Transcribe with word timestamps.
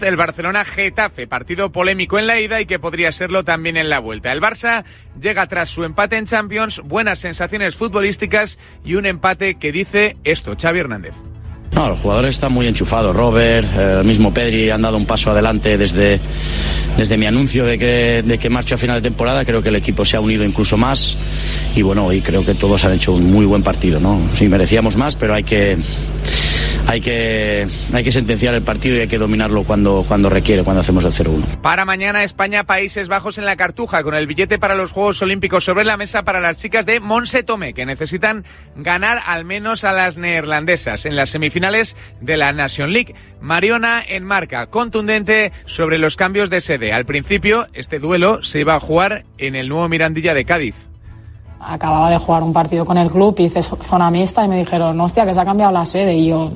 el 0.00 0.16
Barcelona-Getafe, 0.16 1.26
partido 1.26 1.72
polémico 1.72 2.18
en 2.18 2.26
la 2.26 2.40
ida 2.40 2.60
y 2.60 2.66
que 2.66 2.78
podría 2.78 3.12
serlo 3.12 3.44
también 3.44 3.76
en 3.76 3.90
la 3.90 3.98
vuelta. 3.98 4.32
El 4.32 4.40
Barça 4.40 4.84
llega 5.20 5.46
tras 5.46 5.70
su 5.70 5.84
empate 5.84 6.16
en 6.16 6.26
Champions, 6.26 6.80
buenas 6.84 7.18
sensaciones 7.18 7.76
futbolísticas 7.76 8.58
y 8.84 8.94
un 8.94 9.06
empate 9.06 9.56
que 9.56 9.72
dice 9.72 10.16
esto, 10.24 10.56
Xavi 10.60 10.80
Hernández. 10.80 11.31
No, 11.74 11.88
los 11.88 12.00
jugadores 12.00 12.34
están 12.34 12.52
muy 12.52 12.66
enchufados. 12.66 13.16
Robert, 13.16 13.66
eh, 13.74 13.96
el 14.00 14.04
mismo 14.04 14.32
Pedri 14.32 14.68
han 14.68 14.82
dado 14.82 14.98
un 14.98 15.06
paso 15.06 15.30
adelante 15.30 15.78
desde, 15.78 16.20
desde 16.98 17.16
mi 17.16 17.24
anuncio 17.24 17.64
de 17.64 17.78
que, 17.78 18.22
de 18.22 18.38
que 18.38 18.50
marcho 18.50 18.74
a 18.74 18.78
final 18.78 19.00
de 19.00 19.08
temporada. 19.08 19.46
Creo 19.46 19.62
que 19.62 19.70
el 19.70 19.76
equipo 19.76 20.04
se 20.04 20.18
ha 20.18 20.20
unido 20.20 20.44
incluso 20.44 20.76
más 20.76 21.16
y 21.74 21.80
bueno, 21.80 22.04
hoy 22.04 22.20
creo 22.20 22.44
que 22.44 22.54
todos 22.54 22.84
han 22.84 22.92
hecho 22.92 23.14
un 23.14 23.30
muy 23.30 23.46
buen 23.46 23.62
partido. 23.62 24.00
¿no? 24.00 24.20
Sí, 24.34 24.48
merecíamos 24.48 24.96
más, 24.96 25.16
pero 25.16 25.32
hay 25.32 25.44
que, 25.44 25.78
hay 26.88 27.00
que, 27.00 27.66
hay 27.90 28.04
que 28.04 28.12
sentenciar 28.12 28.54
el 28.54 28.62
partido 28.62 28.96
y 28.96 29.00
hay 29.00 29.08
que 29.08 29.18
dominarlo 29.18 29.64
cuando, 29.64 30.04
cuando 30.06 30.28
requiere, 30.28 30.64
cuando 30.64 30.80
hacemos 30.80 31.04
el 31.04 31.12
0-1. 31.12 31.62
Para 31.62 31.86
mañana 31.86 32.22
España, 32.22 32.64
Países 32.64 33.08
Bajos 33.08 33.38
en 33.38 33.46
la 33.46 33.56
Cartuja, 33.56 34.02
con 34.02 34.14
el 34.14 34.26
billete 34.26 34.58
para 34.58 34.74
los 34.74 34.92
Juegos 34.92 35.22
Olímpicos 35.22 35.64
sobre 35.64 35.84
la 35.84 35.96
mesa 35.96 36.22
para 36.22 36.38
las 36.38 36.58
chicas 36.58 36.84
de 36.84 37.00
Monse 37.00 37.42
Tomé, 37.44 37.72
que 37.72 37.86
necesitan 37.86 38.44
ganar 38.76 39.22
al 39.26 39.46
menos 39.46 39.84
a 39.84 39.92
las 39.92 40.18
neerlandesas 40.18 41.06
en 41.06 41.16
las 41.16 41.30
semifinales 41.30 41.61
de 42.20 42.36
la 42.36 42.52
Nation 42.52 42.92
League. 42.92 43.14
Mariona 43.40 44.02
en 44.06 44.24
marca, 44.24 44.66
contundente 44.66 45.52
sobre 45.66 45.98
los 45.98 46.16
cambios 46.16 46.50
de 46.50 46.60
sede. 46.60 46.92
Al 46.92 47.04
principio, 47.04 47.68
este 47.72 47.98
duelo 47.98 48.42
se 48.42 48.60
iba 48.60 48.74
a 48.74 48.80
jugar 48.80 49.24
en 49.38 49.54
el 49.54 49.68
nuevo 49.68 49.88
Mirandilla 49.88 50.34
de 50.34 50.44
Cádiz. 50.44 50.74
Acababa 51.60 52.10
de 52.10 52.18
jugar 52.18 52.42
un 52.42 52.52
partido 52.52 52.84
con 52.84 52.98
el 52.98 53.10
club, 53.10 53.36
hice 53.38 53.62
zona 53.62 54.10
mixta 54.10 54.44
y 54.44 54.48
me 54.48 54.58
dijeron, 54.58 55.00
hostia, 55.00 55.24
que 55.24 55.32
se 55.32 55.40
ha 55.40 55.44
cambiado 55.44 55.70
la 55.72 55.86
sede. 55.86 56.14
Y 56.14 56.28
yo, 56.28 56.50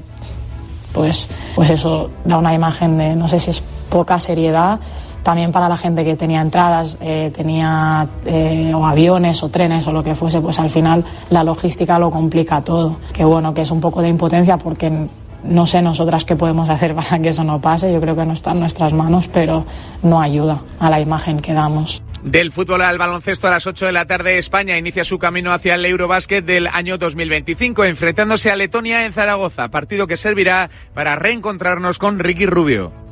pues, 0.93 1.29
pues 1.55 1.71
eso 1.71 2.11
da 2.25 2.39
una 2.39 2.53
imagen 2.55 2.99
de, 2.99 3.15
no 3.15 3.29
sé 3.29 3.39
si 3.39 3.51
es 3.51 3.63
poca 3.89 4.19
seriedad 4.19 4.81
también 5.27 5.51
para 5.51 5.69
la 5.69 5.77
gente 5.77 6.05
que 6.05 6.15
tenía 6.15 6.41
entradas, 6.41 6.99
eh, 7.01 7.33
tenía 7.35 8.07
eh, 8.27 8.71
o 8.73 8.87
aviones 8.87 9.43
o 9.43 9.49
trenes 9.49 9.85
o 9.89 9.93
lo 9.93 10.05
que 10.05 10.15
fuese, 10.15 10.41
pues 10.41 10.61
al 10.61 10.71
final 10.71 11.05
la 11.31 11.43
logística 11.43 11.99
lo 11.99 12.13
complica 12.13 12.63
todo. 12.63 12.99
Que 13.13 13.25
bueno, 13.25 13.53
que 13.53 13.63
es 13.63 13.73
un 13.73 13.81
poco 13.81 14.03
de 14.03 14.09
impotencia 14.09 14.57
porque 14.57 15.09
no 15.43 15.67
sé 15.67 15.83
nosotras 15.83 16.25
qué 16.25 16.37
podemos 16.37 16.71
hacer 16.71 16.95
para 16.95 17.19
que 17.19 17.31
eso 17.31 17.43
no 17.43 17.61
pase. 17.61 17.93
Yo 17.93 18.01
creo 18.01 18.15
que 18.15 18.25
no 18.25 18.35
está 18.35 18.53
en 18.53 18.61
nuestras 18.61 18.93
manos, 18.93 19.27
pero 19.27 19.67
no 20.05 20.21
ayuda 20.21 20.61
a 20.79 20.91
la 20.91 21.01
imagen 21.01 21.41
que 21.41 21.53
damos. 21.53 22.05
Del 22.23 22.53
fútbol 22.53 22.83
al 22.83 22.97
baloncesto 22.97 23.49
a 23.49 23.51
las 23.51 23.67
8 23.67 23.87
de 23.87 23.93
la 23.93 24.07
tarde, 24.07 24.39
España 24.39 24.79
inicia 24.79 25.05
su 25.05 25.19
camino 25.19 25.51
hacia 25.51 25.75
el 25.75 25.85
Eurobásquet 25.85 26.45
del 26.45 26.69
año 26.69 26.99
2025, 26.99 27.83
enfrentándose 27.83 28.53
a 28.53 28.55
Letonia 28.55 29.05
en 29.05 29.13
Zaragoza, 29.13 29.73
partido 29.73 30.07
que 30.07 30.17
servirá 30.17 30.71
para 30.95 31.17
reencontrarnos 31.17 31.99
con 31.99 32.21
Ricky 32.21 32.47
Rubio 32.47 33.06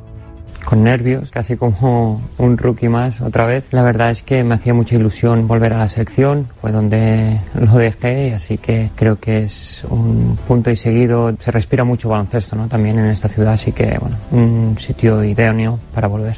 con 0.65 0.83
nervios, 0.83 1.31
casi 1.31 1.55
como 1.55 2.21
un 2.37 2.57
rookie 2.57 2.89
más 2.89 3.21
otra 3.21 3.45
vez. 3.45 3.65
La 3.71 3.83
verdad 3.83 4.11
es 4.11 4.23
que 4.23 4.43
me 4.43 4.55
hacía 4.55 4.73
mucha 4.73 4.95
ilusión 4.95 5.47
volver 5.47 5.73
a 5.73 5.77
la 5.77 5.87
selección, 5.87 6.47
fue 6.59 6.71
donde 6.71 7.39
lo 7.53 7.75
dejé, 7.75 8.33
así 8.33 8.57
que 8.57 8.89
creo 8.95 9.19
que 9.19 9.43
es 9.43 9.85
un 9.89 10.37
punto 10.47 10.71
y 10.71 10.75
seguido. 10.75 11.35
Se 11.39 11.51
respira 11.51 11.83
mucho 11.83 12.09
baloncesto 12.09 12.55
¿no? 12.55 12.67
también 12.67 12.99
en 12.99 13.05
esta 13.05 13.29
ciudad, 13.29 13.53
así 13.53 13.71
que 13.71 13.97
bueno, 13.99 14.17
un 14.31 14.75
sitio 14.79 15.23
idóneo 15.23 15.79
para 15.93 16.07
volver. 16.07 16.35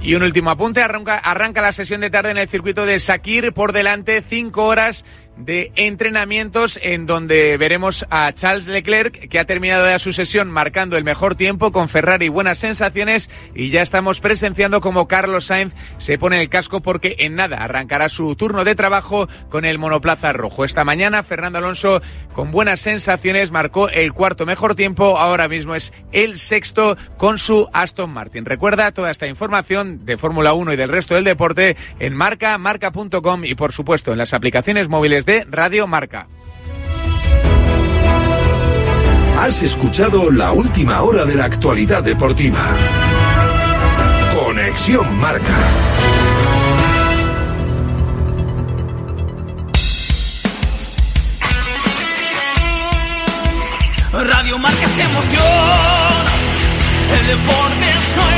Y 0.00 0.14
un 0.14 0.22
último 0.22 0.50
apunte, 0.50 0.80
arranca, 0.80 1.16
arranca 1.16 1.60
la 1.60 1.72
sesión 1.72 2.00
de 2.00 2.10
tarde 2.10 2.30
en 2.30 2.38
el 2.38 2.48
circuito 2.48 2.86
de 2.86 3.00
Sakir, 3.00 3.52
por 3.52 3.72
delante 3.72 4.22
cinco 4.26 4.64
horas 4.66 5.04
de 5.38 5.72
entrenamientos 5.76 6.78
en 6.82 7.06
donde 7.06 7.56
veremos 7.56 8.06
a 8.10 8.32
Charles 8.32 8.66
Leclerc 8.66 9.28
que 9.28 9.38
ha 9.38 9.44
terminado 9.44 9.86
ya 9.86 9.98
su 9.98 10.12
sesión 10.12 10.50
marcando 10.50 10.96
el 10.96 11.04
mejor 11.04 11.36
tiempo 11.36 11.70
con 11.70 11.88
Ferrari 11.88 12.28
buenas 12.28 12.58
sensaciones 12.58 13.30
y 13.54 13.70
ya 13.70 13.82
estamos 13.82 14.20
presenciando 14.20 14.80
como 14.80 15.06
Carlos 15.06 15.46
Sainz 15.46 15.74
se 15.98 16.18
pone 16.18 16.40
el 16.40 16.48
casco 16.48 16.80
porque 16.80 17.16
en 17.20 17.36
nada 17.36 17.58
arrancará 17.58 18.08
su 18.08 18.34
turno 18.34 18.64
de 18.64 18.74
trabajo 18.74 19.28
con 19.48 19.64
el 19.64 19.78
monoplaza 19.78 20.32
rojo. 20.32 20.64
Esta 20.64 20.84
mañana 20.84 21.22
Fernando 21.22 21.58
Alonso 21.58 22.02
con 22.34 22.50
buenas 22.50 22.80
sensaciones 22.80 23.50
marcó 23.50 23.88
el 23.88 24.12
cuarto 24.12 24.44
mejor 24.44 24.74
tiempo, 24.74 25.18
ahora 25.18 25.48
mismo 25.48 25.74
es 25.74 25.92
el 26.12 26.38
sexto 26.38 26.96
con 27.16 27.38
su 27.38 27.68
Aston 27.72 28.10
Martin. 28.10 28.44
Recuerda 28.44 28.92
toda 28.92 29.10
esta 29.10 29.26
información 29.26 30.04
de 30.04 30.18
Fórmula 30.18 30.52
1 30.52 30.72
y 30.72 30.76
del 30.76 30.90
resto 30.90 31.14
del 31.14 31.24
deporte 31.24 31.76
en 32.00 32.14
marca, 32.14 32.58
marca.com 32.58 33.44
y 33.44 33.54
por 33.54 33.72
supuesto 33.72 34.12
en 34.12 34.18
las 34.18 34.34
aplicaciones 34.34 34.88
móviles 34.88 35.26
de 35.28 35.46
Radio 35.50 35.86
Marca. 35.86 36.26
Has 39.38 39.62
escuchado 39.62 40.30
la 40.30 40.52
última 40.52 41.02
hora 41.02 41.26
de 41.26 41.34
la 41.34 41.44
actualidad 41.44 42.02
deportiva. 42.02 42.58
Conexión 44.42 45.14
Marca. 45.20 45.58
Radio 54.12 54.58
Marca 54.58 54.88
se 54.88 55.02
emociona. 55.02 56.32
El 57.20 57.26
deporte 57.26 57.90
es 57.90 58.16
nuestro. 58.16 58.37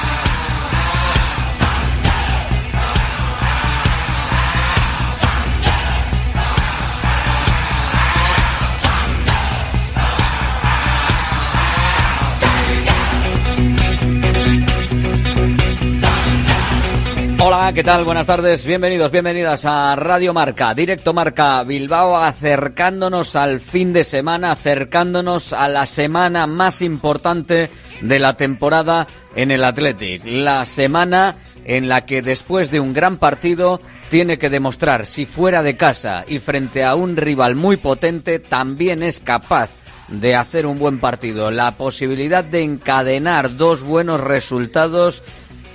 ¿Qué 17.73 17.83
tal? 17.83 18.03
Buenas 18.03 18.27
tardes, 18.27 18.65
bienvenidos, 18.65 19.11
bienvenidas 19.11 19.63
a 19.63 19.95
Radio 19.95 20.33
Marca, 20.33 20.73
Directo 20.73 21.13
Marca 21.13 21.63
Bilbao, 21.63 22.17
acercándonos 22.17 23.37
al 23.37 23.61
fin 23.61 23.93
de 23.93 24.03
semana, 24.03 24.51
acercándonos 24.51 25.53
a 25.53 25.69
la 25.69 25.85
semana 25.85 26.47
más 26.47 26.81
importante 26.81 27.69
de 28.01 28.19
la 28.19 28.35
temporada 28.35 29.07
en 29.35 29.51
el 29.51 29.63
Athletic. 29.63 30.23
La 30.25 30.65
semana 30.65 31.35
en 31.63 31.87
la 31.87 32.05
que 32.05 32.21
después 32.21 32.71
de 32.71 32.81
un 32.81 32.91
gran 32.91 33.17
partido 33.17 33.79
tiene 34.09 34.37
que 34.37 34.49
demostrar 34.49 35.05
si 35.05 35.25
fuera 35.25 35.63
de 35.63 35.77
casa 35.77 36.25
y 36.27 36.39
frente 36.39 36.83
a 36.83 36.95
un 36.95 37.15
rival 37.15 37.55
muy 37.55 37.77
potente 37.77 38.39
también 38.39 39.01
es 39.01 39.21
capaz 39.21 39.75
de 40.09 40.35
hacer 40.35 40.65
un 40.65 40.77
buen 40.77 40.99
partido. 40.99 41.51
La 41.51 41.71
posibilidad 41.71 42.43
de 42.43 42.63
encadenar 42.63 43.55
dos 43.55 43.81
buenos 43.81 44.19
resultados 44.19 45.23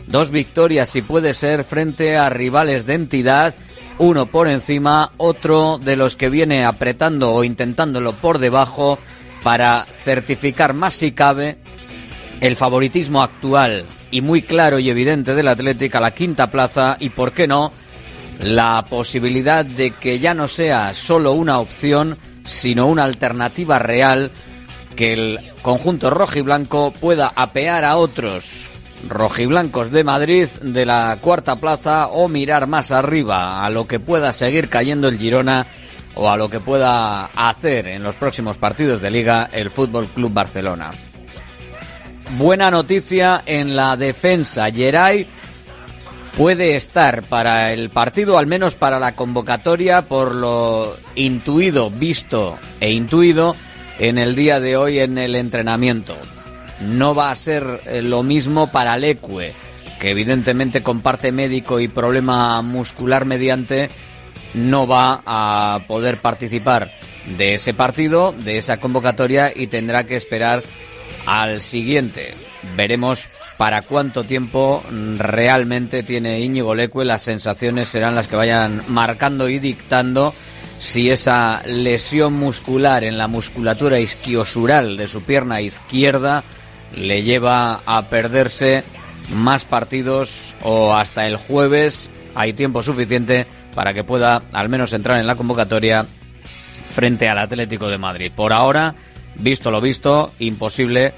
Dos 0.06 0.31
victorias, 0.31 0.88
si 0.88 1.03
puede 1.03 1.35
ser, 1.35 1.64
frente 1.64 2.17
a 2.17 2.31
rivales 2.31 2.87
de 2.87 2.94
entidad. 2.94 3.55
Uno 3.99 4.26
por 4.26 4.49
encima, 4.49 5.12
otro 5.17 5.79
de 5.79 5.97
los 5.97 6.17
que 6.17 6.29
viene 6.29 6.64
apretando 6.64 7.32
o 7.32 7.44
intentándolo 7.44 8.12
por 8.12 8.38
debajo 8.38 8.99
para 9.43 9.87
certificar 10.05 10.75
más 10.75 10.94
si 10.94 11.12
cabe 11.12 11.58
el 12.41 12.56
favoritismo 12.56 13.23
actual 13.23 13.85
y 14.11 14.20
muy 14.20 14.43
claro 14.43 14.79
y 14.79 14.91
evidente 14.91 15.35
del 15.35 15.49
Atlético 15.49 15.99
a 15.99 16.03
la 16.03 16.11
quinta 16.12 16.50
plaza 16.50 16.97
y, 17.00 17.08
por 17.08 17.32
qué 17.32 17.49
no, 17.49 17.73
la 18.41 18.85
posibilidad 18.88 19.64
de 19.64 19.93
que 19.93 20.19
ya 20.19 20.35
no 20.35 20.47
sea 20.47 20.94
solo 20.94 21.32
una 21.32 21.58
opción, 21.58 22.19
sino 22.44 22.87
una 22.87 23.05
alternativa 23.05 23.79
real 23.79 24.31
que 24.94 25.14
el 25.14 25.41
conjunto 25.62 26.11
rojiblanco 26.11 26.93
pueda 26.93 27.32
apear 27.35 27.85
a 27.85 27.97
otros 27.97 28.70
rojiblancos 29.08 29.90
de 29.90 30.04
Madrid 30.04 30.48
de 30.62 30.87
la 30.87 31.19
cuarta 31.20 31.56
plaza 31.56 32.08
o 32.08 32.28
mirar 32.28 32.66
más 32.66 32.93
arriba 32.93 33.64
a 33.64 33.70
lo 33.70 33.87
que 33.87 34.00
pueda 34.00 34.32
seguir 34.32 34.69
cayendo 34.69 35.08
el 35.08 35.19
Girona 35.19 35.66
o 36.14 36.31
a 36.31 36.37
lo 36.37 36.48
que 36.48 36.60
pueda 36.60 37.26
hacer 37.26 37.88
en 37.88 38.02
los 38.02 38.16
próximos 38.16 38.56
partidos 38.56 39.00
de 39.00 39.10
liga 39.10 39.48
el 39.52 39.70
Fútbol 39.70 40.06
Club 40.06 40.32
Barcelona. 40.32 40.90
Buena 42.38 42.70
noticia 42.70 43.43
en 43.46 43.76
la 43.76 43.96
defensa. 43.96 44.70
Geray 44.72 45.26
puede 46.37 46.75
estar 46.75 47.22
para 47.22 47.72
el 47.72 47.90
partido, 47.90 48.38
al 48.38 48.46
menos 48.46 48.75
para 48.75 48.98
la 48.98 49.12
convocatoria, 49.12 50.02
por 50.02 50.34
lo 50.34 50.96
intuido, 51.14 51.90
visto 51.90 52.58
e 52.81 52.90
intuido 52.90 53.54
en 53.98 54.19
el 54.19 54.34
día 54.34 54.58
de 54.58 54.76
hoy 54.76 54.98
en 54.98 55.19
el 55.19 55.34
entrenamiento. 55.34 56.16
No 56.81 57.14
va 57.14 57.31
a 57.31 57.37
ser 57.37 57.81
eh, 57.87 58.02
lo 58.02 58.23
mismo 58.23 58.70
para 58.70 58.99
Leque, 58.99 59.52
que 59.99 60.11
evidentemente 60.11 60.82
comparte 60.82 61.32
médico 61.32 61.81
y 61.81 61.88
problema 61.88 62.61
muscular 62.62 63.25
mediante, 63.25 63.88
no 64.55 64.87
va 64.87 65.23
a 65.25 65.81
poder 65.87 66.19
participar 66.19 66.90
de 67.38 67.55
ese 67.55 67.75
partido, 67.75 68.32
de 68.32 68.58
esa 68.58 68.78
convocatoria 68.78 69.52
y 69.55 69.67
tendrá 69.67 70.05
que 70.05 70.17
esperar 70.17 70.62
al 71.26 71.61
siguiente. 71.61 72.34
Veremos 72.76 73.29
para 73.56 73.82
cuánto 73.82 74.25
tiempo 74.25 74.82
realmente 75.17 76.02
tiene 76.02 76.40
Íñigo 76.40 76.75
Leque. 76.75 77.05
Las 77.05 77.22
sensaciones 77.22 77.88
serán 77.88 78.14
las 78.14 78.29
que 78.29 78.37
vayan 78.37 78.82
marcando 78.88 79.49
y 79.49 79.58
dictando 79.58 80.34
si 80.79 81.11
esa 81.11 81.62
lesión 81.67 82.34
muscular 82.34 83.02
en 83.05 83.17
la 83.17 83.29
musculatura 83.29 83.99
isquiosural 83.99 84.96
de 84.96 85.08
su 85.08 85.22
pierna 85.22 85.61
izquierda 85.61 86.44
le 86.96 87.22
lleva 87.22 87.81
a 87.87 88.02
perderse 88.02 88.82
más 89.34 89.64
partidos 89.64 90.56
o 90.62 90.94
hasta 90.94 91.26
el 91.26 91.37
jueves 91.37 92.10
hay 92.34 92.52
tiempo 92.52 92.82
suficiente 92.82 93.46
para 93.75 93.94
que 93.94 94.04
pueda 94.04 94.43
al 94.52 94.69
menos 94.69 94.93
entrar 94.93 95.20
en 95.20 95.26
la 95.26 95.37
convocatoria 95.37 96.04
frente 96.94 97.28
al 97.28 97.38
Atlético 97.38 97.88
de 97.88 97.98
Madrid. 97.98 98.31
Por 98.34 98.52
ahora, 98.52 98.94
visto 99.37 99.70
lo 99.70 99.81
visto, 99.81 100.32
imposible 100.38 101.14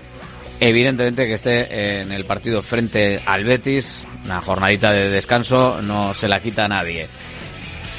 evidentemente 0.60 1.26
que 1.26 1.34
esté 1.34 2.00
en 2.00 2.12
el 2.12 2.24
partido 2.24 2.62
frente 2.62 3.20
al 3.24 3.44
Betis, 3.44 4.04
una 4.24 4.40
jornadita 4.40 4.92
de 4.92 5.08
descanso 5.08 5.80
no 5.82 6.14
se 6.14 6.28
la 6.28 6.40
quita 6.40 6.64
a 6.64 6.68
nadie. 6.68 7.08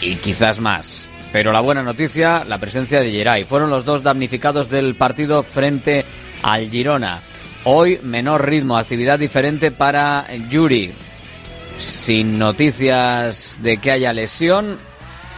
Y 0.01 0.15
quizás 0.15 0.59
más. 0.59 1.07
Pero 1.31 1.51
la 1.51 1.61
buena 1.61 1.83
noticia, 1.83 2.43
la 2.43 2.57
presencia 2.57 3.01
de 3.01 3.11
Geray. 3.11 3.43
Fueron 3.43 3.69
los 3.69 3.85
dos 3.85 4.01
damnificados 4.01 4.69
del 4.69 4.95
partido 4.95 5.43
frente 5.43 6.05
al 6.41 6.69
Girona. 6.69 7.19
Hoy 7.71 7.99
menor 8.01 8.49
ritmo, 8.49 8.79
actividad 8.79 9.19
diferente 9.19 9.69
para 9.69 10.25
Yuri. 10.49 10.91
Sin 11.77 12.39
noticias 12.39 13.59
de 13.61 13.77
que 13.77 13.91
haya 13.91 14.11
lesión, 14.11 14.79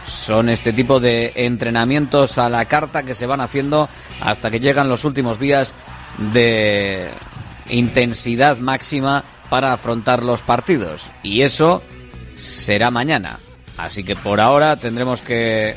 son 0.06 0.48
este 0.48 0.72
tipo 0.72 0.98
de 0.98 1.32
entrenamientos 1.34 2.38
a 2.38 2.48
la 2.48 2.64
carta 2.64 3.02
que 3.02 3.14
se 3.14 3.26
van 3.26 3.42
haciendo 3.42 3.86
hasta 4.22 4.50
que 4.50 4.60
llegan 4.60 4.88
los 4.88 5.04
últimos 5.04 5.38
días 5.38 5.74
de 6.32 7.10
intensidad 7.68 8.56
máxima 8.56 9.24
para 9.50 9.74
afrontar 9.74 10.22
los 10.22 10.40
partidos. 10.40 11.10
Y 11.22 11.42
eso 11.42 11.82
será 12.34 12.90
mañana. 12.90 13.40
Así 13.76 14.04
que 14.04 14.16
por 14.16 14.40
ahora 14.40 14.76
tendremos 14.76 15.20
que 15.20 15.76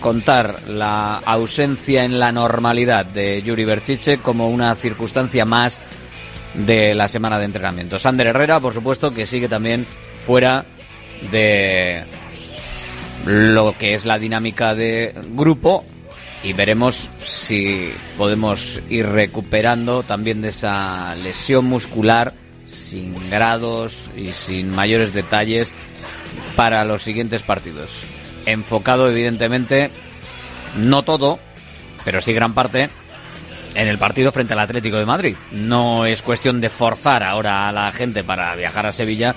contar 0.00 0.68
la 0.68 1.18
ausencia 1.18 2.04
en 2.04 2.18
la 2.18 2.32
normalidad 2.32 3.06
de 3.06 3.42
Yuri 3.42 3.64
Berchiche 3.64 4.18
como 4.18 4.48
una 4.48 4.74
circunstancia 4.74 5.44
más 5.44 5.78
de 6.54 6.94
la 6.94 7.08
semana 7.08 7.38
de 7.38 7.44
entrenamiento. 7.44 7.98
Sander 7.98 8.28
Herrera, 8.28 8.60
por 8.60 8.74
supuesto, 8.74 9.14
que 9.14 9.26
sigue 9.26 9.48
también 9.48 9.86
fuera 10.24 10.64
de 11.30 12.02
lo 13.26 13.76
que 13.78 13.94
es 13.94 14.06
la 14.06 14.18
dinámica 14.18 14.74
de 14.74 15.14
grupo 15.30 15.84
y 16.42 16.52
veremos 16.54 17.10
si 17.22 17.92
podemos 18.16 18.80
ir 18.88 19.06
recuperando 19.06 20.02
también 20.02 20.40
de 20.40 20.48
esa 20.48 21.14
lesión 21.16 21.66
muscular 21.66 22.32
sin 22.68 23.14
grados 23.28 24.10
y 24.16 24.32
sin 24.32 24.70
mayores 24.70 25.12
detalles 25.12 25.72
para 26.56 26.84
los 26.84 27.02
siguientes 27.02 27.42
partidos. 27.42 28.08
Enfocado 28.52 29.08
evidentemente, 29.08 29.90
no 30.76 31.02
todo, 31.02 31.38
pero 32.04 32.20
sí 32.20 32.32
gran 32.32 32.54
parte 32.54 32.88
en 33.74 33.88
el 33.88 33.98
partido 33.98 34.32
frente 34.32 34.54
al 34.54 34.60
Atlético 34.60 34.96
de 34.96 35.06
Madrid. 35.06 35.36
No 35.52 36.06
es 36.06 36.22
cuestión 36.22 36.60
de 36.60 36.70
forzar 36.70 37.22
ahora 37.22 37.68
a 37.68 37.72
la 37.72 37.92
gente 37.92 38.24
para 38.24 38.54
viajar 38.56 38.86
a 38.86 38.92
Sevilla 38.92 39.34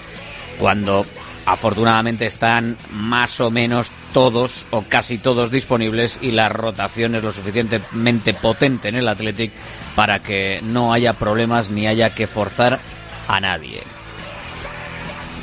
cuando 0.60 1.06
afortunadamente 1.45 2.25
están 2.25 2.77
más 2.92 3.39
o 3.42 3.51
menos 3.51 3.92
todos 4.13 4.65
o 4.71 4.83
casi 4.83 5.18
todos 5.18 5.51
disponibles 5.51 6.19
y 6.21 6.31
la 6.31 6.50
rotación 6.50 7.15
es 7.15 7.24
lo 7.24 7.31
suficientemente 7.31 8.33
potente 8.33 8.89
en 8.89 8.95
el 8.95 9.07
Athletic 9.07 9.51
para 9.95 10.19
que 10.19 10.62
no 10.63 10.94
haya 10.94 11.13
problemas 11.13 11.69
ni 11.69 11.88
haya 11.88 12.10
que 12.10 12.27
forzar 12.27 12.80
a 13.27 13.39
nadie. 13.39 13.81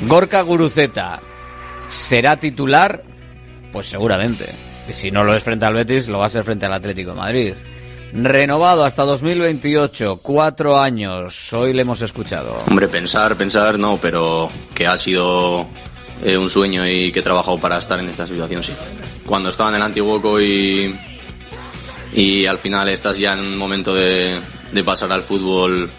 Gorka 0.01 0.41
Guruceta 0.41 1.19
será 1.89 2.37
titular, 2.37 3.03
pues 3.71 3.87
seguramente. 3.87 4.45
Y 4.89 4.93
si 4.93 5.11
no 5.11 5.23
lo 5.23 5.35
es 5.35 5.43
frente 5.43 5.65
al 5.65 5.73
Betis, 5.73 6.07
lo 6.09 6.19
va 6.19 6.25
a 6.25 6.29
ser 6.29 6.43
frente 6.43 6.65
al 6.65 6.73
Atlético 6.73 7.11
de 7.11 7.17
Madrid. 7.17 7.53
Renovado 8.13 8.83
hasta 8.83 9.03
2028, 9.03 10.19
cuatro 10.21 10.77
años. 10.79 11.53
Hoy 11.53 11.71
le 11.73 11.83
hemos 11.83 12.01
escuchado. 12.01 12.61
Hombre, 12.67 12.87
pensar, 12.89 13.35
pensar, 13.35 13.79
no, 13.79 13.97
pero 14.01 14.49
que 14.73 14.85
ha 14.85 14.97
sido 14.97 15.65
eh, 16.23 16.37
un 16.37 16.49
sueño 16.49 16.85
y 16.85 17.11
que 17.11 17.19
he 17.19 17.23
trabajado 17.23 17.57
para 17.57 17.77
estar 17.77 17.99
en 17.99 18.09
esta 18.09 18.27
situación, 18.27 18.63
sí. 18.63 18.73
Cuando 19.25 19.49
estaba 19.49 19.69
en 19.69 19.77
el 19.77 19.81
Antiguoco 19.81 20.41
y, 20.41 20.93
y 22.13 22.45
al 22.45 22.57
final 22.57 22.89
estás 22.89 23.17
ya 23.17 23.33
en 23.33 23.39
un 23.39 23.57
momento 23.57 23.93
de, 23.95 24.41
de 24.73 24.83
pasar 24.83 25.11
al 25.13 25.23
fútbol 25.23 25.89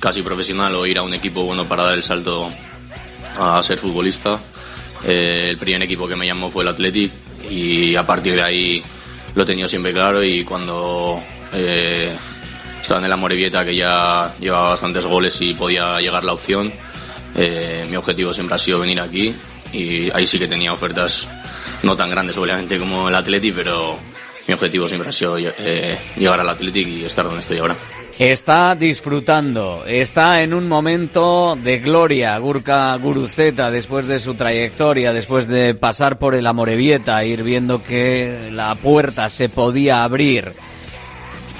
casi 0.00 0.22
profesional 0.22 0.74
o 0.74 0.86
ir 0.86 0.98
a 0.98 1.02
un 1.02 1.14
equipo 1.14 1.44
bueno 1.44 1.66
para 1.66 1.84
dar 1.84 1.94
el 1.94 2.02
salto 2.02 2.50
a 3.38 3.62
ser 3.62 3.78
futbolista. 3.78 4.40
Eh, 5.04 5.46
el 5.50 5.58
primer 5.58 5.82
equipo 5.82 6.06
que 6.06 6.16
me 6.16 6.26
llamó 6.26 6.50
fue 6.50 6.62
el 6.62 6.68
Athletic 6.68 7.10
y 7.50 7.94
a 7.96 8.06
partir 8.06 8.34
de 8.34 8.42
ahí 8.42 8.82
lo 9.34 9.42
he 9.42 9.46
tenido 9.46 9.66
siempre 9.66 9.92
claro 9.92 10.22
y 10.22 10.44
cuando 10.44 11.22
eh, 11.54 12.12
estaba 12.80 13.00
en 13.00 13.06
el 13.06 13.12
Amorebieta 13.12 13.64
que 13.64 13.74
ya 13.74 14.34
llevaba 14.38 14.70
bastantes 14.70 15.06
goles 15.06 15.40
y 15.40 15.54
podía 15.54 16.00
llegar 16.00 16.24
la 16.24 16.32
opción, 16.32 16.72
eh, 17.36 17.86
mi 17.88 17.96
objetivo 17.96 18.34
siempre 18.34 18.56
ha 18.56 18.58
sido 18.58 18.80
venir 18.80 19.00
aquí 19.00 19.34
y 19.72 20.10
ahí 20.10 20.26
sí 20.26 20.38
que 20.38 20.48
tenía 20.48 20.72
ofertas 20.72 21.28
no 21.82 21.96
tan 21.96 22.10
grandes 22.10 22.36
obviamente 22.36 22.78
como 22.78 23.08
el 23.08 23.14
Athletic, 23.14 23.54
pero 23.54 23.98
mi 24.46 24.54
objetivo 24.54 24.86
siempre 24.88 25.08
ha 25.08 25.12
sido 25.12 25.38
llegar 25.38 26.40
al 26.40 26.48
Athletic 26.48 26.88
y 26.88 27.04
estar 27.04 27.24
donde 27.24 27.40
estoy 27.40 27.58
ahora. 27.58 27.76
Está 28.20 28.74
disfrutando, 28.74 29.82
está 29.86 30.42
en 30.42 30.52
un 30.52 30.68
momento 30.68 31.56
de 31.56 31.78
gloria, 31.78 32.36
Gurka 32.36 32.94
Guruceta, 32.96 33.70
después 33.70 34.08
de 34.08 34.18
su 34.18 34.34
trayectoria, 34.34 35.14
después 35.14 35.48
de 35.48 35.72
pasar 35.74 36.18
por 36.18 36.34
el 36.34 36.46
Amorebieta, 36.46 37.24
ir 37.24 37.42
viendo 37.42 37.82
que 37.82 38.50
la 38.52 38.74
puerta 38.74 39.30
se 39.30 39.48
podía 39.48 40.04
abrir. 40.04 40.52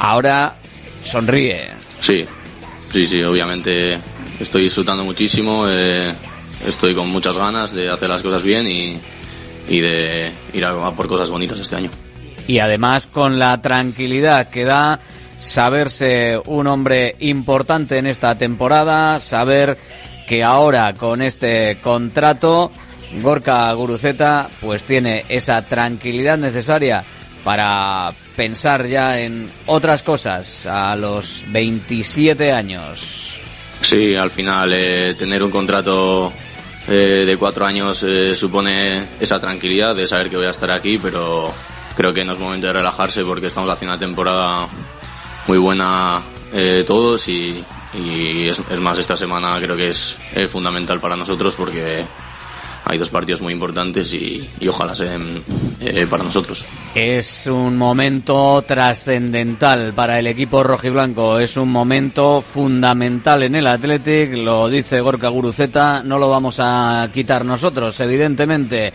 Ahora 0.01 0.57
sonríe. 1.03 1.69
Sí, 2.03 2.27
sí, 2.93 3.07
sí, 3.07 3.23
obviamente 3.23 3.99
estoy 4.39 4.65
disfrutando 4.65 5.03
muchísimo. 5.03 5.65
Eh, 5.67 6.13
estoy 6.67 6.95
con 6.95 7.09
muchas 7.09 7.39
ganas 7.39 7.73
de 7.73 7.89
hacer 7.89 8.11
las 8.11 8.21
cosas 8.21 8.43
bien 8.43 8.67
y, 8.67 8.99
y 9.67 9.81
de 9.81 10.31
ir 10.53 10.67
a, 10.67 10.91
por 10.91 11.09
cosas 11.09 11.31
bonitas 11.31 11.59
este 11.59 11.77
año. 11.77 11.91
Y 12.47 12.59
además 12.59 13.07
con 13.07 13.39
la 13.39 13.63
tranquilidad 13.63 14.51
que 14.51 14.67
da 14.67 15.01
saberse 15.41 16.39
un 16.47 16.67
hombre 16.67 17.17
importante 17.21 17.99
en 17.99 18.07
esta 18.07 18.37
temporada, 18.37 19.19
saber 19.19 19.79
que 20.29 20.45
ahora 20.45 20.95
con 20.95 21.23
este 21.23 21.79
contrato 21.83 22.71
Gorka 23.23 23.73
Guruceta 23.73 24.49
pues 24.61 24.85
tiene 24.85 25.25
esa 25.29 25.63
tranquilidad 25.63 26.39
necesaria 26.39 27.03
para 27.43 28.13
pensar 28.37 28.87
ya 28.87 29.19
en 29.19 29.51
otras 29.67 30.03
cosas 30.03 30.67
a 30.67 30.95
los 30.95 31.45
27 31.49 32.53
años. 32.53 33.41
Sí, 33.81 34.15
al 34.15 34.31
final 34.31 34.73
eh, 34.75 35.15
tener 35.19 35.43
un 35.43 35.51
contrato 35.51 36.33
eh, 36.87 37.25
de 37.27 37.37
cuatro 37.39 37.65
años 37.65 38.03
eh, 38.03 38.35
supone 38.35 39.09
esa 39.19 39.41
tranquilidad 39.41 39.97
de 39.97 40.07
saber 40.07 40.29
que 40.29 40.37
voy 40.37 40.47
a 40.47 40.51
estar 40.51 40.71
aquí, 40.71 40.99
pero 40.99 41.53
creo 41.97 42.13
que 42.13 42.25
no 42.25 42.35
es 42.35 42.39
momento 42.39 42.67
de 42.67 42.75
relajarse 42.75 43.25
porque 43.25 43.47
estamos 43.47 43.71
haciendo 43.71 43.95
una 43.95 44.01
temporada 44.01 44.69
muy 45.47 45.59
buena 45.59 46.23
eh, 46.53 46.85
todos 46.87 47.29
y, 47.29 47.65
y 47.95 48.49
es, 48.49 48.61
es, 48.71 48.79
más 48.79 48.99
esta 48.99 49.17
semana 49.17 49.59
creo 49.61 49.77
que 49.77 49.91
es 49.91 50.17
fundamental 50.49 51.01
para 51.01 51.17
nosotros 51.17 51.55
porque 51.57 52.07
hay 52.85 52.99
dos 52.99 53.11
partidos 53.11 53.41
muy 53.41 53.53
importantes 53.53 54.13
y, 54.15 54.49
ojalá 54.69 54.97
sean 54.97 55.43
eh, 55.81 56.07
para 56.09 56.25
nosotros. 56.25 56.65
Es 56.95 57.47
un 57.47 57.77
momento 57.77 58.63
trascendental 58.67 59.93
para 59.93 60.19
el 60.19 60.27
equipo 60.27 60.63
rojiblanco, 60.63 61.39
es 61.39 61.57
un 61.57 61.71
momento 61.71 62.41
fundamental 62.41 63.45
en 63.45 63.55
el 63.55 63.67
Athletic, 63.67 64.35
lo 64.35 64.69
dice 64.69 65.01
Gorka 65.01 65.29
Guruceta, 65.29 66.03
no 66.03 66.19
lo 66.19 66.29
vamos 66.31 66.59
a 66.59 67.09
quitar 67.13 67.45
nosotros, 67.45 67.99
evidentemente. 68.01 68.93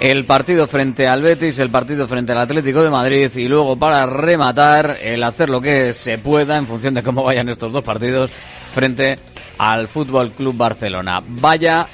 El 0.00 0.24
partido 0.24 0.66
frente 0.66 1.06
al 1.06 1.20
Betis, 1.20 1.58
el 1.58 1.68
partido 1.68 2.08
frente 2.08 2.32
al 2.32 2.38
Atlético 2.38 2.82
de 2.82 2.88
Madrid 2.88 3.30
y 3.36 3.48
luego 3.48 3.78
para 3.78 4.06
rematar 4.06 4.96
el 5.02 5.22
hacer 5.22 5.50
lo 5.50 5.60
que 5.60 5.92
se 5.92 6.16
pueda 6.16 6.56
en 6.56 6.66
función 6.66 6.94
de 6.94 7.02
cómo 7.02 7.22
vayan 7.22 7.50
estos 7.50 7.70
dos 7.70 7.84
partidos 7.84 8.30
frente 8.72 9.18
al 9.58 9.88
Fútbol 9.88 10.30
Club 10.30 10.56
Barcelona. 10.56 11.22
Vaya 11.26 11.86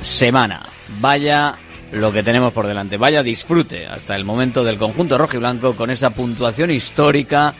semana. 0.00 0.66
Vaya 1.00 1.54
lo 1.92 2.10
que 2.10 2.22
tenemos 2.22 2.54
por 2.54 2.66
delante. 2.66 2.96
Vaya 2.96 3.22
disfrute 3.22 3.86
hasta 3.86 4.16
el 4.16 4.24
momento 4.24 4.64
del 4.64 4.78
conjunto 4.78 5.18
rojo 5.18 5.36
y 5.36 5.40
blanco 5.40 5.74
con 5.74 5.90
esa 5.90 6.08
puntuación 6.08 6.70
histórica 6.70 7.52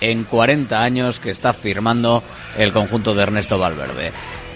en 0.00 0.22
40 0.22 0.80
años 0.80 1.18
que 1.18 1.30
está 1.30 1.52
firmando 1.52 2.22
el 2.56 2.72
conjunto 2.72 3.12
de 3.12 3.24
Ernesto 3.24 3.58
Valverde. 3.58 4.12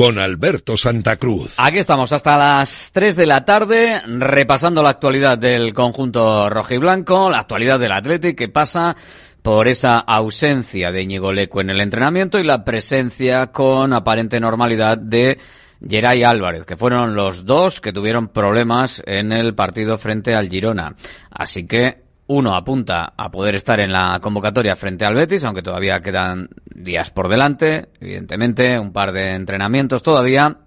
con 0.00 0.18
Alberto 0.18 0.78
Santa 0.78 1.16
Cruz. 1.16 1.52
Aquí 1.58 1.76
estamos 1.76 2.10
hasta 2.14 2.38
las 2.38 2.90
3 2.90 3.16
de 3.16 3.26
la 3.26 3.44
tarde 3.44 4.00
repasando 4.06 4.82
la 4.82 4.88
actualidad 4.88 5.36
del 5.36 5.74
conjunto 5.74 6.48
rojiblanco, 6.48 7.28
la 7.28 7.40
actualidad 7.40 7.78
del 7.78 7.92
Athletic 7.92 8.34
que 8.34 8.48
pasa 8.48 8.96
por 9.42 9.68
esa 9.68 9.98
ausencia 9.98 10.90
de 10.90 11.02
Íñigo 11.02 11.34
Leco 11.34 11.60
en 11.60 11.68
el 11.68 11.82
entrenamiento 11.82 12.38
y 12.38 12.44
la 12.44 12.64
presencia 12.64 13.48
con 13.48 13.92
aparente 13.92 14.40
normalidad 14.40 14.96
de 14.96 15.38
Geray 15.86 16.22
Álvarez, 16.22 16.64
que 16.64 16.78
fueron 16.78 17.14
los 17.14 17.44
dos 17.44 17.82
que 17.82 17.92
tuvieron 17.92 18.28
problemas 18.28 19.02
en 19.04 19.32
el 19.32 19.54
partido 19.54 19.98
frente 19.98 20.34
al 20.34 20.48
Girona. 20.48 20.94
Así 21.30 21.66
que 21.66 22.09
uno 22.32 22.54
apunta 22.54 23.12
a 23.16 23.28
poder 23.28 23.56
estar 23.56 23.80
en 23.80 23.90
la 23.90 24.20
convocatoria 24.20 24.76
frente 24.76 25.04
al 25.04 25.16
Betis, 25.16 25.44
aunque 25.44 25.64
todavía 25.64 25.98
quedan 25.98 26.48
días 26.64 27.10
por 27.10 27.28
delante, 27.28 27.88
evidentemente, 27.98 28.78
un 28.78 28.92
par 28.92 29.10
de 29.10 29.34
entrenamientos 29.34 30.04
todavía, 30.04 30.58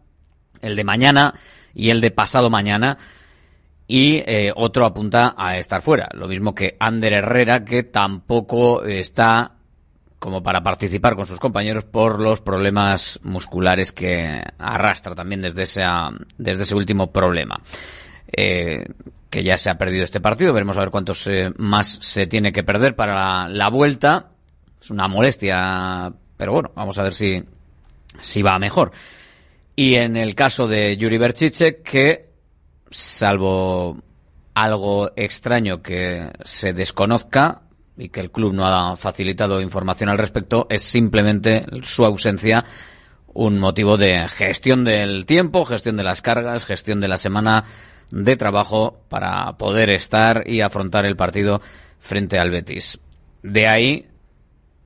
el 0.61 0.75
de 0.75 0.83
mañana 0.83 1.33
y 1.73 1.89
el 1.89 2.01
de 2.01 2.11
pasado 2.11 2.49
mañana, 2.49 2.97
y 3.87 4.23
eh, 4.25 4.51
otro 4.53 4.85
apunta 4.85 5.35
a 5.37 5.57
estar 5.57 5.81
fuera, 5.81 6.09
lo 6.11 6.27
mismo 6.27 6.53
que 6.53 6.75
Ander 6.81 7.13
Herrera, 7.13 7.63
que 7.63 7.83
tampoco 7.83 8.83
está 8.83 9.53
como 10.19 10.43
para 10.43 10.63
participar 10.63 11.15
con 11.15 11.25
sus 11.25 11.39
compañeros 11.39 11.85
por 11.85 12.19
los 12.19 12.41
problemas 12.41 13.21
musculares 13.23 13.93
que 13.93 14.43
arrastra 14.57 15.15
también 15.15 15.41
desde, 15.41 15.63
desde 16.37 16.63
ese 16.63 16.75
último 16.75 17.09
problema. 17.09 17.61
Eh, 18.35 18.83
que 19.33 19.43
ya 19.43 19.57
se 19.57 19.71
ha 19.71 19.79
perdido 19.79 20.03
este 20.03 20.21
partido. 20.21 20.53
Veremos 20.53 20.77
a 20.77 20.81
ver 20.81 20.91
cuántos 20.91 21.25
eh, 21.25 21.49
más 21.57 21.97
se 22.01 22.27
tiene 22.27 22.51
que 22.51 22.61
perder 22.61 22.95
para 22.95 23.47
la, 23.49 23.69
vuelta. 23.69 24.29
Es 24.79 24.91
una 24.91 25.07
molestia, 25.07 26.13
pero 26.37 26.53
bueno, 26.53 26.71
vamos 26.75 26.99
a 26.99 27.03
ver 27.03 27.15
si, 27.15 27.43
si 28.21 28.43
va 28.43 28.59
mejor. 28.59 28.91
Y 29.75 29.95
en 29.95 30.17
el 30.17 30.35
caso 30.35 30.67
de 30.67 30.95
Yuri 30.97 31.17
Berchiche, 31.17 31.81
que 31.81 32.29
salvo 32.91 33.97
algo 34.53 35.09
extraño 35.15 35.81
que 35.81 36.29
se 36.43 36.73
desconozca 36.73 37.63
y 37.97 38.09
que 38.09 38.19
el 38.19 38.29
club 38.29 38.53
no 38.53 38.67
ha 38.67 38.95
facilitado 38.97 39.61
información 39.61 40.11
al 40.11 40.19
respecto, 40.19 40.67
es 40.69 40.83
simplemente 40.83 41.65
su 41.81 42.05
ausencia 42.05 42.63
un 43.33 43.57
motivo 43.57 43.97
de 43.97 44.27
gestión 44.27 44.83
del 44.83 45.25
tiempo, 45.25 45.65
gestión 45.65 45.97
de 45.97 46.03
las 46.03 46.21
cargas, 46.21 46.67
gestión 46.67 47.01
de 47.01 47.07
la 47.07 47.17
semana 47.17 47.65
de 48.11 48.35
trabajo 48.35 49.03
para 49.09 49.57
poder 49.57 49.89
estar 49.89 50.43
y 50.45 50.61
afrontar 50.61 51.05
el 51.05 51.15
partido 51.15 51.61
frente 51.99 52.37
al 52.37 52.51
Betis. 52.51 52.99
De 53.41 53.67
ahí 53.67 54.07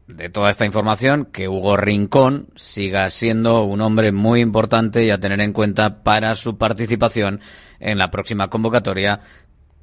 de 0.07 0.29
toda 0.29 0.49
esta 0.49 0.65
información 0.65 1.25
que 1.25 1.49
Hugo 1.49 1.75
Rincón 1.75 2.47
siga 2.55 3.09
siendo 3.09 3.63
un 3.63 3.81
hombre 3.81 4.11
muy 4.11 4.41
importante 4.41 5.03
y 5.03 5.11
a 5.11 5.19
tener 5.19 5.41
en 5.41 5.51
cuenta 5.51 6.01
para 6.01 6.33
su 6.35 6.57
participación 6.57 7.41
en 7.79 7.97
la 7.97 8.09
próxima 8.09 8.47
convocatoria 8.47 9.19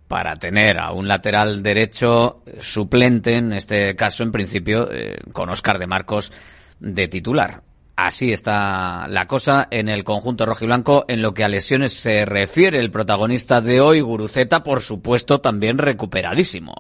para 0.08 0.34
tener 0.34 0.78
a 0.78 0.92
un 0.92 1.08
lateral 1.08 1.62
derecho 1.62 2.42
suplente, 2.58 3.36
en 3.36 3.52
este 3.52 3.94
caso 3.96 4.22
en 4.22 4.32
principio 4.32 4.90
eh, 4.90 5.18
con 5.32 5.50
Oscar 5.50 5.78
de 5.78 5.86
Marcos 5.86 6.32
de 6.80 7.08
titular. 7.08 7.62
Así 7.96 8.32
está 8.32 9.06
la 9.08 9.26
cosa 9.28 9.68
en 9.70 9.88
el 9.88 10.02
conjunto 10.02 10.46
rojiblanco 10.46 11.04
en 11.06 11.22
lo 11.22 11.32
que 11.32 11.44
a 11.44 11.48
lesiones 11.48 11.92
se 11.92 12.24
refiere. 12.24 12.80
El 12.80 12.90
protagonista 12.90 13.60
de 13.60 13.80
hoy, 13.80 14.00
Guruceta, 14.00 14.64
por 14.64 14.80
supuesto, 14.80 15.40
también 15.40 15.78
recuperadísimo. 15.78 16.74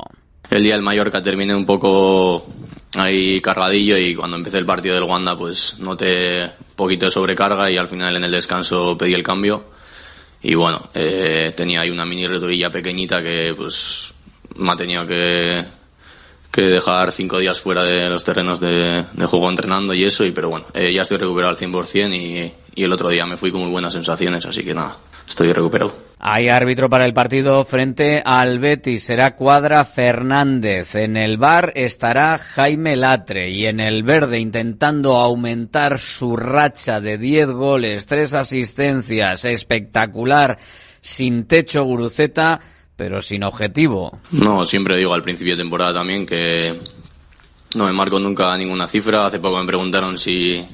El 0.50 0.64
día 0.64 0.74
del 0.74 0.82
Mallorca 0.82 1.22
terminé 1.22 1.54
un 1.54 1.64
poco 1.64 2.46
ahí 2.96 3.40
cargadillo 3.40 3.96
y 3.96 4.14
cuando 4.14 4.36
empecé 4.36 4.58
el 4.58 4.66
partido 4.66 4.94
del 4.94 5.04
Wanda 5.04 5.36
pues 5.36 5.78
noté 5.78 6.50
poquito 6.76 7.06
de 7.06 7.10
sobrecarga 7.10 7.70
y 7.70 7.76
al 7.76 7.88
final 7.88 8.16
en 8.16 8.24
el 8.24 8.30
descanso 8.30 8.96
pedí 8.96 9.14
el 9.14 9.22
cambio 9.22 9.64
y 10.42 10.54
bueno, 10.54 10.90
eh, 10.94 11.54
tenía 11.56 11.80
ahí 11.80 11.90
una 11.90 12.04
mini 12.04 12.26
retorilla 12.26 12.70
pequeñita 12.70 13.22
que 13.22 13.54
pues 13.56 14.12
me 14.56 14.72
ha 14.72 14.76
tenido 14.76 15.06
que, 15.06 15.64
que 16.54 16.62
dejar 16.62 17.10
cinco 17.10 17.38
días 17.38 17.60
fuera 17.60 17.82
de 17.82 18.08
los 18.08 18.22
terrenos 18.22 18.60
de, 18.60 19.04
de 19.12 19.26
juego 19.26 19.50
entrenando 19.50 19.92
y 19.92 20.04
eso, 20.04 20.24
y 20.24 20.30
pero 20.30 20.48
bueno, 20.48 20.66
eh, 20.72 20.92
ya 20.92 21.02
estoy 21.02 21.16
recuperado 21.16 21.50
al 21.50 21.58
100% 21.58 22.14
y, 22.14 22.52
y 22.76 22.84
el 22.84 22.92
otro 22.92 23.08
día 23.08 23.26
me 23.26 23.36
fui 23.36 23.50
con 23.50 23.62
muy 23.62 23.70
buenas 23.70 23.92
sensaciones, 23.92 24.46
así 24.46 24.62
que 24.62 24.72
nada, 24.72 24.96
estoy 25.28 25.52
recuperado. 25.52 25.92
Hay 26.26 26.48
árbitro 26.48 26.88
para 26.88 27.04
el 27.04 27.12
partido 27.12 27.64
frente 27.66 28.22
al 28.24 28.58
Betis. 28.58 29.04
Será 29.04 29.36
Cuadra 29.36 29.84
Fernández. 29.84 30.94
En 30.94 31.18
el 31.18 31.36
bar 31.36 31.72
estará 31.74 32.38
Jaime 32.38 32.96
Latre. 32.96 33.50
Y 33.50 33.66
en 33.66 33.78
el 33.78 34.04
verde 34.04 34.38
intentando 34.38 35.16
aumentar 35.16 35.98
su 35.98 36.34
racha 36.34 36.98
de 37.02 37.18
10 37.18 37.50
goles, 37.50 38.06
3 38.06 38.32
asistencias. 38.36 39.44
Espectacular. 39.44 40.56
Sin 41.02 41.44
techo 41.44 41.84
Guruceta, 41.84 42.58
pero 42.96 43.20
sin 43.20 43.44
objetivo. 43.44 44.18
No, 44.30 44.64
siempre 44.64 44.96
digo 44.96 45.14
al 45.14 45.22
principio 45.22 45.56
de 45.56 45.62
temporada 45.62 45.94
también 45.94 46.26
que 46.26 46.78
no 47.74 47.86
me 47.86 47.92
marco 47.92 48.18
nunca 48.18 48.56
ninguna 48.56 48.86
cifra. 48.86 49.26
Hace 49.26 49.40
poco 49.40 49.58
me 49.58 49.66
preguntaron 49.66 50.18
si, 50.18 50.64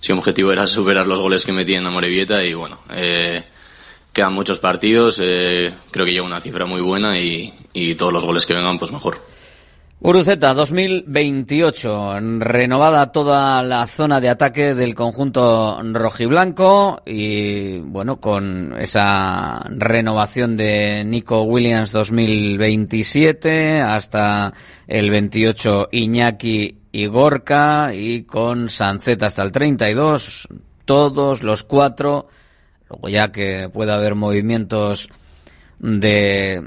si 0.00 0.12
objetivo 0.12 0.52
era 0.52 0.66
superar 0.66 1.06
los 1.06 1.20
goles 1.20 1.44
que 1.44 1.52
metí 1.52 1.74
en 1.74 1.86
Amorebieta 1.86 2.44
y 2.44 2.54
bueno, 2.54 2.80
eh, 2.94 3.44
quedan 4.12 4.32
muchos 4.32 4.58
partidos, 4.58 5.18
eh, 5.22 5.72
creo 5.90 6.06
que 6.06 6.12
lleva 6.12 6.26
una 6.26 6.40
cifra 6.40 6.64
muy 6.64 6.80
buena 6.80 7.18
y, 7.18 7.52
y, 7.72 7.94
todos 7.94 8.12
los 8.12 8.24
goles 8.24 8.46
que 8.46 8.54
vengan, 8.54 8.78
pues 8.78 8.90
mejor. 8.90 9.20
Uruceta 9.98 10.52
2028, 10.52 12.20
renovada 12.38 13.12
toda 13.12 13.62
la 13.62 13.86
zona 13.86 14.20
de 14.20 14.28
ataque 14.28 14.74
del 14.74 14.94
conjunto 14.94 15.82
rojiblanco 15.82 17.00
y 17.06 17.78
bueno, 17.78 18.20
con 18.20 18.76
esa 18.78 19.64
renovación 19.70 20.56
de 20.56 21.02
Nico 21.02 21.44
Williams 21.44 21.92
2027 21.92 23.80
hasta 23.80 24.52
el 24.86 25.10
28 25.10 25.88
Iñaki 25.90 26.78
y 26.92 27.06
Gorka 27.06 27.94
y 27.94 28.24
con 28.24 28.68
Sancet 28.68 29.22
hasta 29.22 29.42
el 29.42 29.50
32, 29.50 30.48
todos 30.84 31.42
los 31.42 31.64
cuatro 31.64 32.26
Luego 32.88 33.08
ya 33.08 33.32
que 33.32 33.68
pueda 33.72 33.94
haber 33.94 34.14
movimientos 34.14 35.08
de 35.78 36.62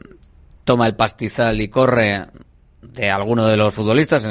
toma 0.63 0.88
el 0.88 0.95
pastizal 0.95 1.62
y 1.62 1.69
corre 1.69 2.27
de 2.81 3.09
alguno 3.09 3.45
de 3.45 3.57
los 3.57 3.74
futbolistas, 3.74 4.27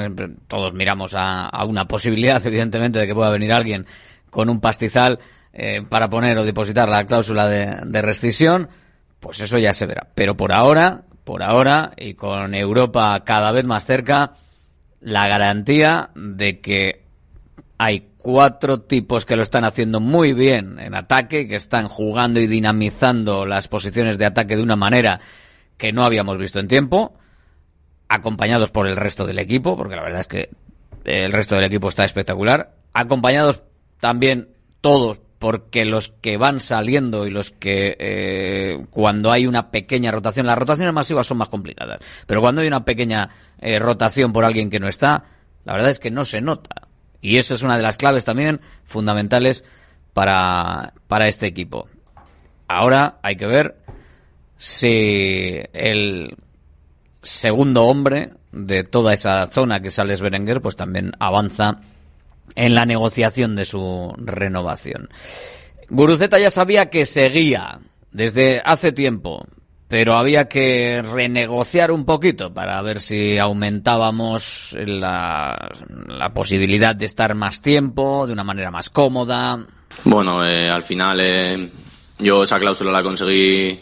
todos 0.47 0.73
miramos 0.75 1.15
a, 1.17 1.65
una 1.67 1.87
posibilidad, 1.87 2.41
evidentemente, 2.47 2.99
de 2.99 3.07
que 3.07 3.15
pueda 3.15 3.31
venir 3.31 3.53
alguien 3.53 3.87
con 4.31 4.49
un 4.49 4.61
pastizal 4.61 5.19
eh, 5.53 5.83
para 5.89 6.11
poner 6.11 6.37
o 6.39 6.45
depositar 6.45 6.89
la 6.89 7.07
cláusula 7.07 7.49
de, 7.49 7.81
de 7.87 8.03
rescisión, 8.03 8.69
pues 9.21 9.41
eso 9.41 9.59
ya 9.59 9.73
se 9.73 9.87
verá. 9.87 10.09
Pero 10.15 10.37
por 10.37 10.53
ahora, 10.53 11.03
por 11.25 11.43
ahora, 11.43 11.93
y 11.97 12.15
con 12.15 12.55
Europa 12.55 13.23
cada 13.25 13.53
vez 13.53 13.65
más 13.65 13.85
cerca, 13.87 14.33
la 15.01 15.29
garantía 15.29 16.11
de 16.15 16.61
que 16.61 17.05
hay 17.79 18.09
cuatro 18.17 18.81
tipos 18.81 19.25
que 19.25 19.37
lo 19.37 19.43
están 19.43 19.65
haciendo 19.65 20.01
muy 20.01 20.33
bien 20.33 20.79
en 20.81 20.95
ataque, 20.95 21.47
que 21.47 21.55
están 21.55 21.89
jugando 21.89 22.41
y 22.41 22.47
dinamizando 22.47 23.47
las 23.47 23.69
posiciones 23.69 24.19
de 24.19 24.27
ataque 24.27 24.57
de 24.57 24.63
una 24.63 24.77
manera 24.77 25.21
que 25.77 25.93
no 25.93 26.05
habíamos 26.05 26.37
visto 26.39 26.59
en 26.59 26.67
tiempo, 26.67 27.15
acompañados 28.09 28.71
por 28.71 28.89
el 28.89 28.97
resto 28.97 29.27
del 29.27 29.39
equipo, 29.39 29.77
porque 29.77 29.97
la 29.97 30.03
verdad 30.03 30.21
es 30.21 30.27
que 30.27 30.51
el 31.05 31.33
resto 31.33 31.55
del 31.55 31.65
equipo 31.65 31.89
está 31.89 32.05
espectacular, 32.05 32.73
acompañados 32.93 33.63
también 34.01 34.49
todos 34.81 35.21
porque 35.39 35.85
los 35.85 36.09
que 36.09 36.37
van 36.37 36.59
saliendo 36.59 37.27
y 37.27 37.31
los 37.31 37.51
que 37.51 37.97
eh, 37.99 38.85
cuando 38.91 39.31
hay 39.31 39.47
una 39.47 39.71
pequeña 39.71 40.11
rotación, 40.11 40.47
las 40.47 40.59
rotaciones 40.59 40.93
masivas 40.93 41.27
son 41.27 41.39
más 41.39 41.49
complicadas, 41.49 42.01
pero 42.27 42.41
cuando 42.41 42.61
hay 42.61 42.67
una 42.67 42.85
pequeña 42.85 43.29
eh, 43.61 43.79
rotación 43.79 44.33
por 44.33 44.45
alguien 44.45 44.71
que 44.71 44.81
no 44.81 44.89
está, 44.89 45.25
la 45.65 45.75
verdad 45.75 45.91
es 45.91 45.99
que 45.99 46.11
no 46.11 46.25
se 46.25 46.41
nota. 46.41 46.89
Y 47.21 47.37
eso 47.37 47.55
es 47.55 47.63
una 47.63 47.77
de 47.77 47.83
las 47.83 47.97
claves 47.97 48.25
también 48.25 48.61
fundamentales 48.85 49.65
para, 50.13 50.93
para 51.09 51.27
este 51.29 51.47
equipo. 51.47 51.89
Ahora 52.69 53.19
hay 53.23 53.37
que 53.37 53.47
ver 53.47 53.77
si 54.57 55.61
el 55.73 56.37
segundo 57.29 57.85
hombre 57.85 58.31
de 58.53 58.85
toda 58.85 59.13
esa 59.13 59.47
zona 59.47 59.81
que 59.81 59.91
sale 59.91 60.17
Berenguer, 60.17 60.61
pues 60.61 60.77
también 60.77 61.13
avanza 61.19 61.81
en 62.55 62.75
la 62.75 62.87
negociación 62.87 63.57
de 63.57 63.65
su 63.65 64.13
renovación. 64.17 65.09
Guruceta 65.91 66.39
ya 66.39 66.51
sabía 66.51 66.91
que 66.91 67.07
seguía 67.07 67.79
desde 68.11 68.61
hace 68.65 68.93
tiempo, 68.93 69.47
pero 69.89 70.17
había 70.17 70.49
que 70.49 71.03
renegociar 71.03 71.91
un 71.91 72.05
poquito 72.05 72.53
para 72.53 72.81
ver 72.83 73.01
si 73.01 73.39
aumentábamos 73.39 74.77
la, 74.79 75.71
la 76.07 76.35
posibilidad 76.35 76.95
de 76.95 77.07
estar 77.07 77.35
más 77.35 77.63
tiempo, 77.63 78.27
de 78.27 78.33
una 78.33 78.45
manera 78.45 78.71
más 78.71 78.91
cómoda. 78.91 79.65
Bueno, 80.05 80.47
eh, 80.47 80.69
al 80.69 80.83
final 80.83 81.21
eh, 81.23 81.71
yo 82.19 82.43
esa 82.43 82.61
cláusula 82.61 82.93
la 82.93 83.03
conseguí, 83.03 83.81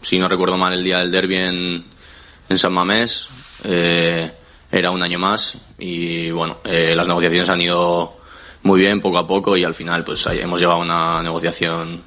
si 0.00 0.18
no 0.18 0.28
recuerdo 0.28 0.56
mal, 0.56 0.72
el 0.72 0.84
día 0.84 1.00
del 1.00 1.10
derby 1.10 1.36
en, 1.36 1.84
en 2.48 2.58
San 2.58 2.72
Mamés. 2.72 3.28
Eh, 3.64 4.30
era 4.70 4.90
un 4.90 5.02
año 5.02 5.18
más 5.18 5.56
y 5.78 6.30
bueno, 6.32 6.58
eh, 6.64 6.94
las 6.96 7.06
negociaciones 7.06 7.48
han 7.48 7.60
ido 7.60 8.16
muy 8.62 8.80
bien 8.80 9.00
poco 9.00 9.18
a 9.18 9.26
poco 9.26 9.56
y 9.56 9.62
al 9.62 9.74
final 9.74 10.02
pues 10.02 10.26
hemos 10.26 10.58
llegado 10.58 10.80
a 10.80 10.82
una 10.82 11.22
negociación 11.22 12.02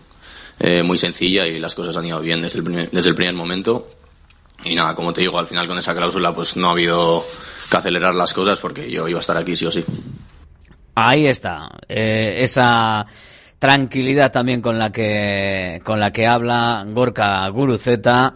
eh, 0.59 0.83
muy 0.83 0.97
sencilla 0.97 1.47
y 1.47 1.59
las 1.59 1.73
cosas 1.73 1.95
han 1.95 2.05
ido 2.05 2.19
bien 2.19 2.41
desde 2.41 2.57
el, 2.57 2.65
primer, 2.65 2.91
desde 2.91 3.09
el 3.09 3.15
primer 3.15 3.35
momento. 3.35 3.87
Y 4.63 4.75
nada, 4.75 4.95
como 4.95 5.13
te 5.13 5.21
digo, 5.21 5.39
al 5.39 5.47
final 5.47 5.67
con 5.67 5.77
esa 5.77 5.95
cláusula 5.95 6.33
pues 6.33 6.57
no 6.57 6.67
ha 6.67 6.71
habido 6.71 7.23
que 7.69 7.77
acelerar 7.77 8.13
las 8.15 8.33
cosas 8.33 8.59
porque 8.59 8.91
yo 8.91 9.07
iba 9.07 9.19
a 9.19 9.21
estar 9.21 9.37
aquí 9.37 9.55
sí 9.55 9.65
o 9.65 9.71
sí. 9.71 9.85
Ahí 10.95 11.27
está, 11.27 11.69
esa 11.87 13.05
tranquilidad 13.59 14.31
también 14.31 14.61
con 14.61 14.77
la 14.77 14.91
que 14.91 15.79
con 15.83 15.99
la 15.99 16.11
que 16.11 16.27
habla 16.27 16.85
Gorka 16.87 17.47
Guruceta 17.49 18.33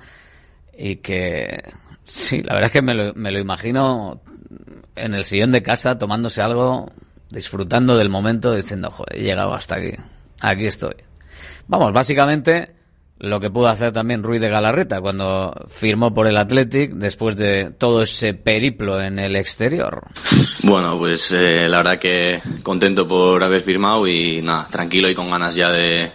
y 0.78 0.98
que 0.98 1.64
sí, 2.06 2.42
la 2.44 2.54
verdad 2.54 2.68
es 2.68 2.72
que 2.72 2.82
me 2.82 2.94
lo, 2.94 3.14
me 3.14 3.32
lo 3.32 3.40
imagino 3.40 4.22
en 4.96 5.14
el 5.14 5.26
sillón 5.26 5.52
de 5.52 5.64
casa 5.64 5.98
tomándose 5.98 6.42
algo, 6.42 6.92
disfrutando 7.30 7.98
del 7.98 8.10
momento, 8.10 8.54
diciendo, 8.56 8.92
joder, 8.92 9.20
he 9.20 9.24
llegado 9.24 9.54
hasta 9.54 9.76
aquí, 9.76 9.92
aquí 10.42 10.66
estoy. 10.66 10.96
Vamos, 11.68 11.94
básicamente 11.94 12.76
lo 13.22 13.40
que 13.40 13.52
pudo 13.52 13.68
hacer 13.68 13.92
también 13.92 14.24
Ruiz 14.24 14.42
de 14.42 14.50
Galarreta 14.50 15.00
cuando 15.00 15.54
firmó 15.68 16.12
por 16.12 16.26
el 16.26 16.38
Athletic 16.38 16.94
después 16.94 17.36
de 17.36 17.72
todo 17.78 18.02
ese 18.02 18.34
periplo 18.34 19.00
en 19.00 19.20
el 19.20 19.36
exterior. 19.36 20.02
Bueno, 20.64 20.98
pues 20.98 21.32
eh, 21.32 21.68
la 21.70 21.78
verdad 21.78 22.00
que 22.00 22.42
contento 22.64 23.08
por 23.08 23.44
haber 23.44 23.62
firmado 23.62 24.08
y 24.08 24.42
nada, 24.42 24.68
tranquilo 24.72 25.08
y 25.08 25.14
con 25.14 25.30
ganas 25.30 25.54
ya 25.54 25.72
de, 25.72 26.12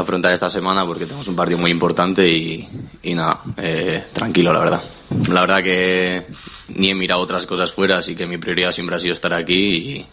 afrontar 0.00 0.32
esta 0.32 0.50
semana 0.50 0.84
porque 0.86 1.04
tenemos 1.04 1.28
un 1.28 1.36
partido 1.36 1.58
muy 1.58 1.70
importante 1.70 2.28
y, 2.28 2.68
nada, 3.14 3.42
eh, 3.56 4.04
tranquilo 4.12 4.52
la 4.52 4.58
verdad. 4.58 4.82
La 5.30 5.40
verdad 5.40 5.62
que 5.62 6.26
ni 6.68 6.90
he 6.90 6.94
mirado 6.94 7.20
otras 7.20 7.46
cosas 7.46 7.72
fuera, 7.72 7.98
así 7.98 8.14
que 8.14 8.26
mi 8.26 8.38
prioridad 8.38 8.72
siempre 8.72 8.96
ha 8.96 9.00
sido 9.00 9.14
estar 9.14 9.32
aquí 9.32 10.06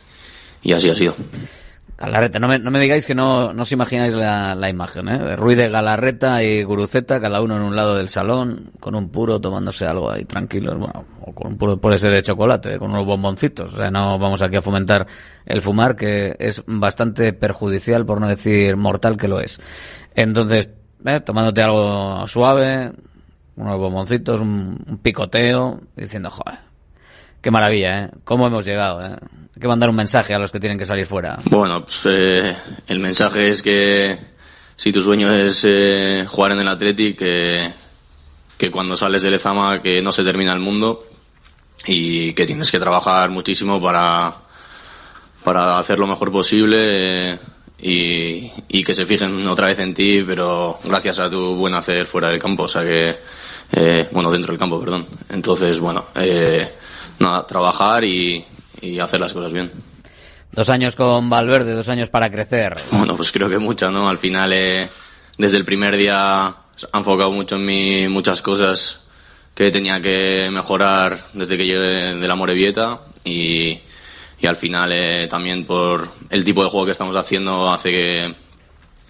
y 0.63 0.73
así 0.73 0.89
ha 0.89 0.95
sido. 0.95 1.15
Galarreta, 1.97 2.39
no 2.39 2.49
me, 2.49 2.59
no 2.59 2.71
me 2.71 2.79
digáis 2.79 3.05
que 3.05 3.15
no, 3.15 3.53
no 3.53 3.61
os 3.61 3.71
imagináis 3.71 4.13
la, 4.13 4.53
la 4.53 4.69
imagen, 4.69 5.07
¿eh? 5.07 5.35
Ruiz 5.37 5.55
de 5.57 5.69
Galarreta 5.69 6.43
y 6.43 6.61
Guruceta, 6.63 7.21
cada 7.21 7.41
uno 7.41 7.55
en 7.55 7.61
un 7.61 7.75
lado 7.75 7.95
del 7.95 8.09
salón, 8.09 8.71
con 8.81 8.95
un 8.95 9.07
puro 9.09 9.39
tomándose 9.39 9.85
algo 9.85 10.11
ahí 10.11 10.25
tranquilos, 10.25 10.77
bueno, 10.77 11.05
o 11.21 11.33
con 11.33 11.53
un 11.53 11.57
puro 11.57 11.77
puede 11.77 11.97
ser 11.97 12.11
de 12.11 12.21
chocolate, 12.21 12.77
con 12.79 12.91
unos 12.91 13.05
bomboncitos. 13.05 13.73
O 13.73 13.77
sea, 13.77 13.89
no 13.89 14.19
vamos 14.19 14.41
aquí 14.41 14.57
a 14.57 14.61
fomentar 14.61 15.07
el 15.45 15.61
fumar, 15.61 15.95
que 15.95 16.35
es 16.37 16.61
bastante 16.67 17.31
perjudicial, 17.31 18.05
por 18.05 18.19
no 18.19 18.27
decir 18.27 18.75
mortal 18.75 19.15
que 19.15 19.29
lo 19.29 19.39
es. 19.39 19.61
Entonces, 20.13 20.69
¿eh? 21.05 21.21
tomándote 21.21 21.61
algo 21.61 22.27
suave, 22.27 22.91
unos 23.55 23.79
bomboncitos, 23.79 24.41
un, 24.41 24.83
un 24.85 24.97
picoteo, 24.97 25.79
diciendo, 25.95 26.29
joder, 26.29 26.59
Qué 27.45 27.51
maravilla, 27.51 28.05
¿eh? 28.05 28.09
¿Cómo 28.23 28.47
hemos 28.47 28.65
llegado, 28.65 29.05
eh? 29.05 29.15
Hay 29.21 29.61
que 29.61 29.67
mandar 29.67 29.87
un 29.87 29.95
mensaje 29.95 30.33
a 30.33 30.39
los 30.39 30.49
que 30.49 30.59
tienen 30.59 30.79
que 30.79 30.85
salir 30.85 31.05
fuera. 31.05 31.37
Bueno, 31.43 31.85
pues 31.85 32.01
eh, 32.07 32.55
el 32.87 32.99
mensaje 32.99 33.49
es 33.49 33.61
que 33.61 34.17
si 34.75 34.91
tu 34.91 34.99
sueño 34.99 35.31
es 35.31 35.63
eh, 35.63 36.25
jugar 36.27 36.53
en 36.53 36.61
el 36.61 36.67
Athletic, 36.67 37.15
que, 37.19 38.71
cuando 38.71 38.97
sales 38.97 39.21
de 39.21 39.29
Lezama 39.29 39.79
que 39.83 40.01
no 40.01 40.11
se 40.11 40.23
termina 40.23 40.53
el 40.53 40.59
mundo 40.59 41.07
y 41.85 42.33
que 42.33 42.47
tienes 42.47 42.71
que 42.71 42.79
trabajar 42.79 43.29
muchísimo 43.29 43.79
para, 43.79 44.37
para 45.43 45.77
hacer 45.77 45.99
lo 45.99 46.07
mejor 46.07 46.31
posible 46.31 47.29
eh, 47.29 47.39
y, 47.79 48.51
y 48.69 48.83
que 48.83 48.95
se 48.95 49.05
fijen 49.05 49.45
otra 49.47 49.67
vez 49.67 49.77
en 49.77 49.93
ti, 49.93 50.23
pero 50.25 50.79
gracias 50.83 51.19
a 51.19 51.29
tu 51.29 51.53
buen 51.53 51.75
hacer 51.75 52.07
fuera 52.07 52.29
del 52.29 52.39
campo, 52.39 52.63
o 52.63 52.67
sea 52.67 52.83
que, 52.83 53.19
eh, 53.71 54.09
bueno, 54.11 54.31
dentro 54.31 54.51
del 54.51 54.57
campo, 54.57 54.79
perdón. 54.79 55.05
Entonces, 55.29 55.79
bueno, 55.79 56.05
eh, 56.15 56.67
nada, 57.19 57.45
trabajar 57.45 58.03
y, 58.03 58.43
y 58.81 58.99
hacer 58.99 59.19
las 59.19 59.33
cosas 59.33 59.53
bien. 59.53 59.71
Dos 60.51 60.69
años 60.69 60.95
con 60.95 61.29
Valverde, 61.29 61.73
dos 61.73 61.89
años 61.89 62.09
para 62.09 62.29
crecer. 62.29 62.77
Bueno, 62.91 63.15
pues 63.17 63.31
creo 63.31 63.49
que 63.49 63.57
mucho, 63.57 63.91
¿no? 63.91 64.07
Al 64.07 64.17
final, 64.17 64.53
eh, 64.53 64.87
desde 65.37 65.57
el 65.57 65.65
primer 65.65 65.97
día 65.97 66.45
ha 66.47 66.97
enfocado 66.97 67.31
mucho 67.31 67.55
en 67.55 67.65
mí 67.65 68.07
muchas 68.07 68.41
cosas 68.41 68.99
que 69.53 69.71
tenía 69.71 70.01
que 70.01 70.49
mejorar 70.51 71.27
desde 71.33 71.57
que 71.57 71.65
llegué 71.65 72.15
de 72.15 72.27
la 72.27 72.35
Morevieta 72.35 73.01
y, 73.23 73.79
y 74.39 74.47
al 74.47 74.57
final 74.57 74.91
eh, 74.93 75.27
también 75.29 75.65
por 75.65 76.09
el 76.29 76.43
tipo 76.43 76.63
de 76.63 76.69
juego 76.69 76.85
que 76.85 76.91
estamos 76.91 77.15
haciendo 77.15 77.71
hace 77.71 77.91
que, 77.91 78.35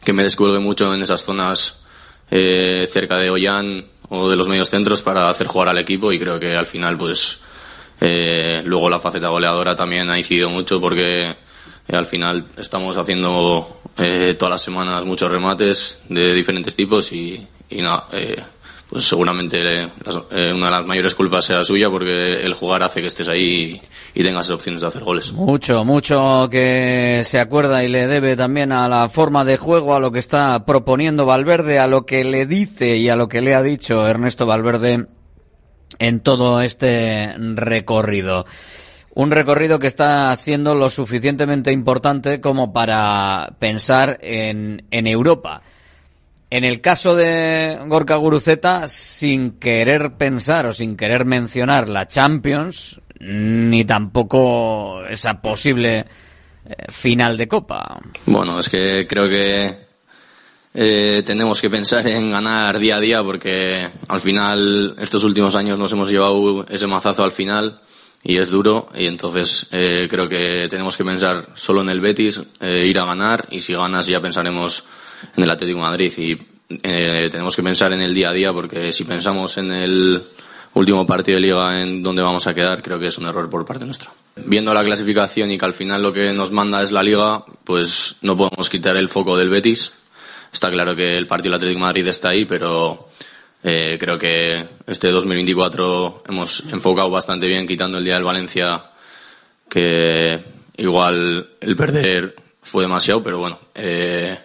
que 0.04 0.14
me 0.14 0.24
descuelgue 0.24 0.60
mucho 0.60 0.94
en 0.94 1.02
esas 1.02 1.24
zonas 1.24 1.82
eh, 2.30 2.88
cerca 2.92 3.18
de 3.18 3.32
Ollán 3.32 3.86
o 4.10 4.30
de 4.30 4.36
los 4.36 4.48
medios 4.48 4.70
centros 4.70 5.02
para 5.02 5.30
hacer 5.30 5.48
jugar 5.48 5.70
al 5.70 5.80
equipo 5.80 6.12
y 6.12 6.20
creo 6.20 6.40
que 6.40 6.56
al 6.56 6.68
final 6.68 6.96
pues 6.96 7.40
eh, 8.02 8.62
luego 8.66 8.90
la 8.90 9.00
faceta 9.00 9.30
goleadora 9.30 9.76
también 9.76 10.10
ha 10.10 10.18
incidido 10.18 10.50
mucho 10.50 10.82
porque 10.82 11.30
eh, 11.30 11.96
al 11.96 12.06
final 12.06 12.46
estamos 12.58 12.98
haciendo 12.98 13.82
eh, 13.98 14.36
todas 14.38 14.52
las 14.52 14.62
semanas 14.62 15.06
muchos 15.06 15.32
remates 15.32 16.02
de 16.10 16.34
diferentes 16.34 16.76
tipos 16.76 17.12
y, 17.12 17.48
y 17.70 17.82
nada, 17.82 18.08
eh, 18.12 18.42
pues 18.90 19.06
seguramente 19.06 19.62
eh, 19.62 20.54
una 20.54 20.66
de 20.66 20.72
las 20.72 20.86
mayores 20.86 21.16
culpas 21.16 21.46
sea 21.46 21.64
suya 21.64 21.90
porque 21.90 22.46
el 22.46 22.54
jugar 22.54 22.84
hace 22.84 23.02
que 23.02 23.08
estés 23.08 23.28
ahí 23.28 23.82
y 24.14 24.24
tengas 24.24 24.50
opciones 24.50 24.82
de 24.82 24.88
hacer 24.88 25.04
goles. 25.04 25.32
Mucho, 25.32 25.84
mucho 25.84 26.48
que 26.52 27.24
se 27.26 27.40
acuerda 27.40 27.84
y 27.84 27.88
le 27.88 28.08
debe 28.08 28.36
también 28.36 28.72
a 28.72 28.88
la 28.88 29.10
forma 29.10 29.44
de 29.44 29.58
juego, 29.58 29.96
a 29.96 30.00
lo 30.00 30.12
que 30.12 30.20
está 30.20 30.66
proponiendo 30.66 31.26
Valverde, 31.26 31.80
a 31.80 31.88
lo 31.88 32.06
que 32.06 32.24
le 32.24 32.46
dice 32.46 32.98
y 32.98 33.10
a 33.10 33.16
lo 33.16 33.28
que 33.28 33.42
le 33.42 33.56
ha 33.56 33.64
dicho 33.64 34.08
Ernesto 34.08 34.46
Valverde 34.46 35.08
en 36.00 36.20
todo 36.20 36.62
este 36.62 37.34
recorrido. 37.38 38.46
Un 39.14 39.32
recorrido 39.32 39.80
que 39.80 39.88
está 39.88 40.36
siendo 40.36 40.76
lo 40.76 40.90
suficientemente 40.90 41.72
importante 41.72 42.42
como 42.42 42.74
para 42.74 43.56
pensar 43.60 44.18
en, 44.22 44.86
en 44.92 45.08
Europa. 45.08 45.62
En 46.50 46.64
el 46.64 46.82
caso 46.82 47.16
de 47.16 47.80
Gorka 47.88 48.16
Guruceta, 48.18 48.88
sin 48.88 49.54
querer 49.54 50.14
pensar 50.14 50.68
o 50.68 50.74
sin 50.74 50.96
querer 50.96 51.26
mencionar 51.26 51.88
la 51.88 52.08
Champions, 52.08 53.00
ni 53.20 53.86
tampoco 53.86 55.06
esa 55.06 55.42
posible 55.42 56.00
eh, 56.00 56.76
final 56.90 57.38
de 57.38 57.48
Copa. 57.48 58.00
Bueno, 58.26 58.60
es 58.60 58.70
que 58.70 59.08
creo 59.08 59.28
que 59.28 59.86
eh, 60.76 61.24
tenemos 61.26 61.62
que 61.62 61.70
pensar 61.70 62.06
en 62.08 62.32
ganar 62.32 62.78
día 62.80 62.98
a 62.98 63.00
día 63.00 63.24
porque 63.24 63.90
al 64.10 64.20
final 64.20 64.96
estos 65.00 65.24
últimos 65.24 65.56
años 65.56 65.80
nos 65.80 65.92
hemos 65.94 66.12
llevado 66.12 66.66
ese 66.70 66.86
mazazo 66.86 67.24
al 67.24 67.32
final 67.32 67.80
y 68.22 68.38
es 68.38 68.50
duro 68.50 68.90
y 68.98 69.06
entonces 69.06 69.68
eh, 69.72 70.08
creo 70.10 70.28
que 70.28 70.68
tenemos 70.70 70.98
que 70.98 71.06
pensar 71.06 71.48
solo 71.56 71.82
en 71.82 71.90
el 71.90 72.02
Betis, 72.02 72.42
eh, 72.60 72.86
ir 72.86 73.00
a 73.00 73.06
ganar 73.06 73.48
y 73.52 73.62
si 73.62 73.74
ganas 73.74 74.08
ya 74.08 74.20
pensaremos 74.20 74.84
en 75.38 75.44
el 75.44 75.50
Atlético 75.50 75.80
Madrid 75.80 76.12
y 76.18 76.38
eh, 76.84 77.30
tenemos 77.32 77.56
que 77.56 77.64
pensar 77.64 77.94
en 77.94 78.02
el 78.02 78.16
día 78.16 78.30
a 78.30 78.34
día 78.34 78.52
porque 78.52 78.92
si 78.92 79.04
pensamos 79.04 79.58
en 79.58 79.72
el 79.72 80.24
último 80.74 81.06
partido 81.06 81.36
de 81.36 81.42
liga 81.42 81.82
en 81.82 82.02
donde 82.02 82.24
vamos 82.24 82.48
a 82.48 82.54
quedar 82.54 82.82
creo 82.82 83.00
que 83.00 83.08
es 83.08 83.18
un 83.20 83.28
error 83.28 83.50
por 83.50 83.64
parte 83.64 83.86
nuestra. 83.86 84.12
Viendo 84.36 84.74
la 84.74 84.84
clasificación 84.84 85.52
y 85.52 85.58
que 85.58 85.66
al 85.66 85.74
final 85.74 86.02
lo 86.02 86.12
que 86.12 86.34
nos 86.34 86.52
manda 86.52 86.82
es 86.82 86.92
la 86.92 87.04
liga, 87.04 87.46
pues 87.64 88.18
no 88.24 88.36
podemos 88.36 88.70
quitar 88.70 88.98
el 88.98 89.08
foco 89.08 89.38
del 89.38 89.50
Betis. 89.50 89.94
Está 90.56 90.72
claro 90.72 90.96
que 90.96 91.18
el 91.18 91.28
partido 91.28 91.52
del 91.52 91.58
Atlético 91.58 91.82
Madrid 91.82 92.08
está 92.08 92.30
ahí, 92.30 92.46
pero 92.46 93.10
eh, 93.62 93.98
creo 94.00 94.18
que 94.18 94.66
este 94.88 95.10
2024 95.12 96.24
hemos 96.30 96.64
enfocado 96.72 97.10
bastante 97.10 97.46
bien, 97.46 97.68
quitando 97.68 97.98
el 97.98 98.06
día 98.06 98.14
del 98.14 98.24
Valencia, 98.24 98.86
que 99.68 100.42
igual 100.78 101.50
el 101.60 101.76
perder 101.76 102.36
fue 102.62 102.84
demasiado, 102.84 103.22
pero 103.22 103.40
bueno, 103.40 103.60
eh, 103.76 104.38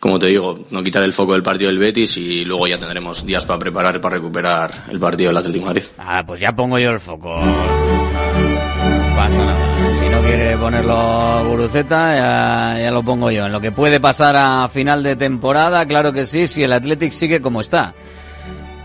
como 0.00 0.18
te 0.18 0.26
digo, 0.26 0.66
no 0.70 0.82
quitar 0.82 1.04
el 1.04 1.12
foco 1.12 1.34
del 1.34 1.44
partido 1.44 1.70
del 1.70 1.78
Betis 1.78 2.16
y 2.16 2.44
luego 2.44 2.66
ya 2.66 2.80
tendremos 2.80 3.24
días 3.24 3.46
para 3.46 3.60
preparar 3.60 4.00
para 4.00 4.16
recuperar 4.16 4.86
el 4.90 4.98
partido 4.98 5.28
del 5.28 5.36
Atlético 5.36 5.66
Madrid. 5.66 5.84
Ah, 5.96 6.24
pues 6.26 6.40
ya 6.40 6.56
pongo 6.56 6.76
yo 6.80 6.90
el 6.90 6.98
foco. 6.98 7.38
No 7.40 9.14
pasa 9.14 9.44
nada. 9.44 9.73
Si 9.98 10.08
no 10.08 10.20
quiere 10.22 10.56
ponerlo 10.56 11.44
Guruceta, 11.48 12.76
ya, 12.78 12.90
lo 12.90 13.02
pongo 13.02 13.30
yo. 13.30 13.46
En 13.46 13.52
lo 13.52 13.60
que 13.60 13.72
puede 13.72 14.00
pasar 14.00 14.34
a 14.36 14.68
final 14.68 15.02
de 15.02 15.16
temporada, 15.16 15.86
claro 15.86 16.12
que 16.12 16.26
sí, 16.26 16.48
si 16.48 16.62
el 16.62 16.72
Athletic 16.72 17.12
sigue 17.12 17.40
como 17.40 17.60
está. 17.60 17.94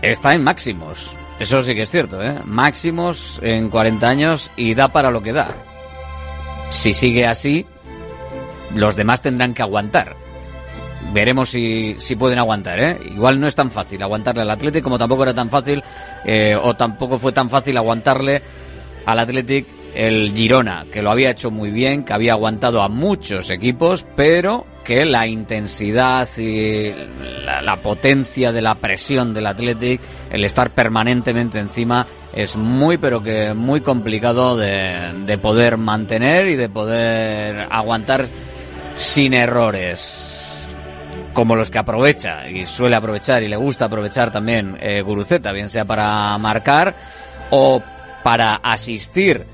Está 0.02 0.34
en 0.34 0.44
máximos. 0.44 1.16
Eso 1.38 1.62
sí 1.62 1.74
que 1.74 1.82
es 1.82 1.90
cierto, 1.90 2.22
¿eh? 2.22 2.38
Máximos 2.44 3.40
en 3.42 3.70
40 3.70 4.08
años 4.08 4.50
y 4.56 4.74
da 4.74 4.88
para 4.88 5.10
lo 5.10 5.22
que 5.22 5.32
da. 5.32 5.48
Si 6.68 6.92
sigue 6.92 7.26
así, 7.26 7.66
los 8.74 8.94
demás 8.94 9.22
tendrán 9.22 9.54
que 9.54 9.62
aguantar. 9.62 10.16
Veremos 11.12 11.50
si, 11.50 11.96
si 11.98 12.14
pueden 12.14 12.38
aguantar, 12.38 12.78
¿eh? 12.78 12.98
Igual 13.10 13.40
no 13.40 13.46
es 13.48 13.54
tan 13.54 13.70
fácil 13.70 14.02
aguantarle 14.02 14.42
al 14.42 14.50
Athletic 14.50 14.84
como 14.84 14.98
tampoco 14.98 15.24
era 15.24 15.34
tan 15.34 15.50
fácil 15.50 15.82
eh, 16.24 16.56
o 16.60 16.76
tampoco 16.76 17.18
fue 17.18 17.32
tan 17.32 17.50
fácil 17.50 17.76
aguantarle 17.76 18.42
al 19.06 19.18
Athletic 19.18 19.79
el 19.94 20.32
Girona, 20.34 20.86
que 20.90 21.02
lo 21.02 21.10
había 21.10 21.30
hecho 21.30 21.50
muy 21.50 21.70
bien, 21.70 22.04
que 22.04 22.12
había 22.12 22.32
aguantado 22.32 22.82
a 22.82 22.88
muchos 22.88 23.50
equipos, 23.50 24.06
pero 24.16 24.66
que 24.84 25.04
la 25.04 25.26
intensidad 25.26 26.28
y 26.38 26.92
la, 27.44 27.80
potencia 27.82 28.52
de 28.52 28.62
la 28.62 28.76
presión 28.76 29.34
del 29.34 29.46
Athletic, 29.46 30.00
el 30.30 30.44
estar 30.44 30.72
permanentemente 30.72 31.58
encima, 31.58 32.06
es 32.34 32.56
muy, 32.56 32.98
pero 32.98 33.22
que 33.22 33.54
muy 33.54 33.80
complicado 33.80 34.56
de, 34.56 35.12
de 35.26 35.38
poder 35.38 35.76
mantener 35.76 36.48
y 36.48 36.56
de 36.56 36.68
poder 36.68 37.68
aguantar 37.70 38.26
sin 38.94 39.34
errores 39.34 40.40
como 41.32 41.56
los 41.56 41.70
que 41.70 41.78
aprovecha 41.78 42.48
y 42.48 42.66
suele 42.66 42.96
aprovechar 42.96 43.42
y 43.42 43.48
le 43.48 43.56
gusta 43.56 43.86
aprovechar 43.86 44.30
también 44.30 44.76
eh, 44.80 45.00
Guruceta, 45.02 45.52
bien 45.52 45.70
sea 45.70 45.84
para 45.84 46.36
marcar 46.38 46.94
o 47.50 47.82
para 48.22 48.56
asistir. 48.56 49.46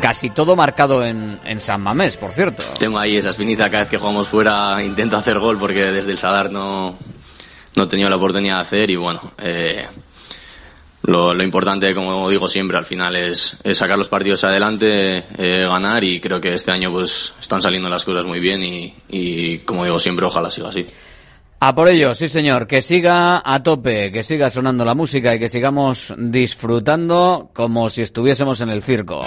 Casi 0.00 0.30
todo 0.30 0.54
marcado 0.54 1.04
en, 1.04 1.38
en 1.44 1.60
San 1.60 1.80
Mamés, 1.80 2.16
por 2.16 2.30
cierto. 2.32 2.62
Tengo 2.78 2.98
ahí 2.98 3.16
esa 3.16 3.30
espinita 3.30 3.68
cada 3.70 3.82
vez 3.82 3.90
que 3.90 3.98
jugamos 3.98 4.28
fuera, 4.28 4.82
intento 4.82 5.16
hacer 5.16 5.38
gol 5.38 5.58
porque 5.58 5.92
desde 5.92 6.12
el 6.12 6.18
Sadar 6.18 6.52
no, 6.52 6.96
no 7.74 7.82
he 7.82 7.86
tenido 7.86 8.08
la 8.08 8.16
oportunidad 8.16 8.56
de 8.56 8.60
hacer 8.62 8.90
y 8.90 8.96
bueno, 8.96 9.20
eh, 9.42 9.86
lo, 11.02 11.34
lo 11.34 11.42
importante, 11.42 11.94
como 11.94 12.28
digo 12.28 12.48
siempre, 12.48 12.76
al 12.78 12.84
final 12.84 13.16
es, 13.16 13.56
es 13.64 13.78
sacar 13.78 13.98
los 13.98 14.08
partidos 14.08 14.44
adelante, 14.44 15.24
eh, 15.36 15.66
ganar 15.68 16.04
y 16.04 16.20
creo 16.20 16.40
que 16.40 16.54
este 16.54 16.70
año 16.70 16.92
pues 16.92 17.34
están 17.40 17.62
saliendo 17.62 17.88
las 17.88 18.04
cosas 18.04 18.26
muy 18.26 18.40
bien 18.40 18.62
y, 18.62 18.94
y 19.08 19.58
como 19.58 19.84
digo 19.84 19.98
siempre, 19.98 20.26
ojalá 20.26 20.50
siga 20.50 20.68
así. 20.68 20.86
A 21.60 21.74
por 21.74 21.88
ello, 21.88 22.14
sí 22.14 22.28
señor, 22.28 22.68
que 22.68 22.82
siga 22.82 23.42
a 23.44 23.62
tope, 23.64 24.12
que 24.12 24.22
siga 24.22 24.48
sonando 24.48 24.84
la 24.84 24.94
música 24.94 25.34
y 25.34 25.40
que 25.40 25.48
sigamos 25.48 26.14
disfrutando 26.16 27.50
como 27.52 27.90
si 27.90 28.02
estuviésemos 28.02 28.60
en 28.60 28.68
el 28.68 28.82
circo. 28.82 29.26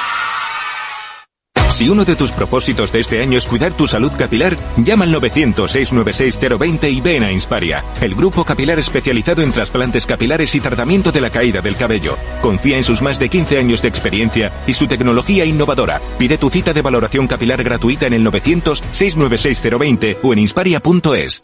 Si 1.71 1.87
uno 1.89 2.03
de 2.03 2.15
tus 2.17 2.31
propósitos 2.31 2.91
de 2.91 2.99
este 2.99 3.21
año 3.21 3.37
es 3.37 3.47
cuidar 3.47 3.71
tu 3.73 3.87
salud 3.87 4.11
capilar, 4.17 4.57
llama 4.77 5.05
al 5.05 5.15
900-696-020 5.15 6.91
y 6.91 6.99
ven 7.01 7.23
a 7.23 7.31
Insparia, 7.31 7.83
el 8.01 8.13
grupo 8.13 8.43
capilar 8.43 8.77
especializado 8.77 9.41
en 9.41 9.53
trasplantes 9.53 10.05
capilares 10.05 10.53
y 10.53 10.59
tratamiento 10.59 11.11
de 11.11 11.21
la 11.21 11.29
caída 11.29 11.61
del 11.61 11.77
cabello. 11.77 12.17
Confía 12.41 12.77
en 12.77 12.83
sus 12.83 13.01
más 13.01 13.19
de 13.19 13.29
15 13.29 13.57
años 13.57 13.81
de 13.81 13.87
experiencia 13.87 14.51
y 14.67 14.73
su 14.73 14.87
tecnología 14.87 15.45
innovadora. 15.45 16.01
Pide 16.19 16.37
tu 16.37 16.49
cita 16.49 16.73
de 16.73 16.81
valoración 16.81 17.25
capilar 17.27 17.63
gratuita 17.63 18.05
en 18.05 18.13
el 18.13 18.25
900-696-020 18.25 20.17
o 20.21 20.33
en 20.33 20.39
insparia.es. 20.39 21.41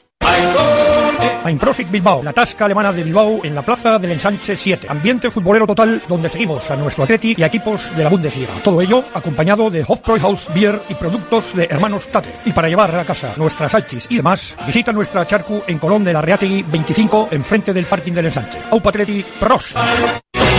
Einprosit 1.48 1.90
Bilbao, 1.90 2.22
la 2.22 2.34
tasca 2.34 2.66
alemana 2.66 2.92
de 2.92 3.04
Bilbao 3.04 3.40
en 3.44 3.56
la 3.56 3.62
plaza 3.62 3.98
del 4.00 4.12
Ensanche 4.12 4.56
7. 4.56 4.88
Ambiente 4.90 5.32
futbolero 5.32 5.66
total 5.66 6.04
donde 6.08 6.30
seguimos 6.30 6.70
a 6.70 6.76
nuestro 6.76 7.06
Atleti 7.06 7.36
y 7.38 7.44
equipos 7.44 7.96
de 7.96 8.04
la 8.04 8.10
Bundesliga. 8.10 8.54
Todo 8.64 8.82
ello 8.82 9.04
acompañado 9.14 9.70
de 9.70 9.84
Hofbräuhaus 10.18 10.54
Beer 10.54 10.82
y 10.90 10.96
productos 10.96 11.56
de 11.56 11.66
hermanos 11.70 12.08
Tate. 12.10 12.34
Y 12.46 12.52
para 12.52 12.68
llevar 12.68 12.94
a 12.96 13.06
casa 13.06 13.34
nuestras 13.38 13.72
salchis 13.72 14.08
y 14.10 14.18
demás, 14.18 14.58
visita 14.66 14.92
nuestra 14.92 15.26
charcu 15.26 15.64
en 15.68 15.78
Colón 15.78 16.04
de 16.04 16.14
la 16.14 16.22
Reategui 16.22 16.64
25 16.64 17.30
enfrente 17.32 17.74
del 17.74 17.86
parking 17.86 18.14
del 18.14 18.26
Ensanche. 18.26 18.60
Aupa 18.72 18.90
Atleti 18.90 19.26
Pros. 19.40 19.76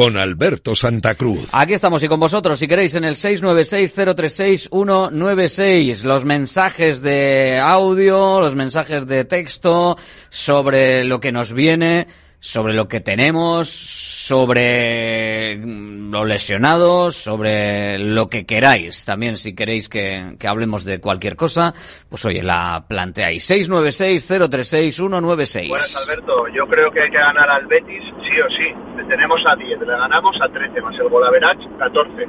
con 0.00 0.16
Alberto 0.16 0.74
Santa 0.74 1.14
Cruz. 1.14 1.46
Aquí 1.52 1.74
estamos 1.74 2.02
y 2.02 2.08
con 2.08 2.18
vosotros, 2.18 2.58
si 2.58 2.66
queréis, 2.66 2.94
en 2.94 3.04
el 3.04 3.16
696-036-196. 3.16 6.04
Los 6.04 6.24
mensajes 6.24 7.02
de 7.02 7.58
audio, 7.58 8.40
los 8.40 8.54
mensajes 8.54 9.06
de 9.06 9.26
texto 9.26 9.98
sobre 10.30 11.04
lo 11.04 11.20
que 11.20 11.32
nos 11.32 11.52
viene, 11.52 12.06
sobre 12.40 12.72
lo 12.72 12.88
que 12.88 13.00
tenemos, 13.00 13.68
sobre 13.68 15.56
mm, 15.56 16.10
los 16.10 16.26
lesionados, 16.26 17.16
sobre 17.16 17.98
lo 17.98 18.28
que 18.28 18.46
queráis. 18.46 19.04
También 19.04 19.36
si 19.36 19.54
queréis 19.54 19.90
que, 19.90 20.36
hablemos 20.48 20.86
de 20.86 21.00
cualquier 21.00 21.36
cosa, 21.36 21.74
pues 22.08 22.24
oye, 22.24 22.42
la 22.42 22.86
planteáis. 22.88 23.50
696-036-196. 23.50 25.68
Buenas, 25.68 26.08
Alberto. 26.08 26.48
Yo 26.48 26.66
creo 26.66 26.90
que 26.90 27.02
hay 27.02 27.10
que 27.10 27.18
ganar 27.18 27.50
al 27.50 27.66
Betis, 27.66 28.02
sí 28.22 28.40
o 28.40 28.48
sí. 28.48 28.72
Le 28.96 29.04
tenemos 29.04 29.38
a 29.46 29.54
10, 29.54 29.80
le 29.80 29.86
ganamos 29.86 30.34
a 30.40 30.48
13, 30.48 30.80
más 30.80 30.98
el 30.98 31.10
Golaverach, 31.10 31.58
14. 31.78 32.26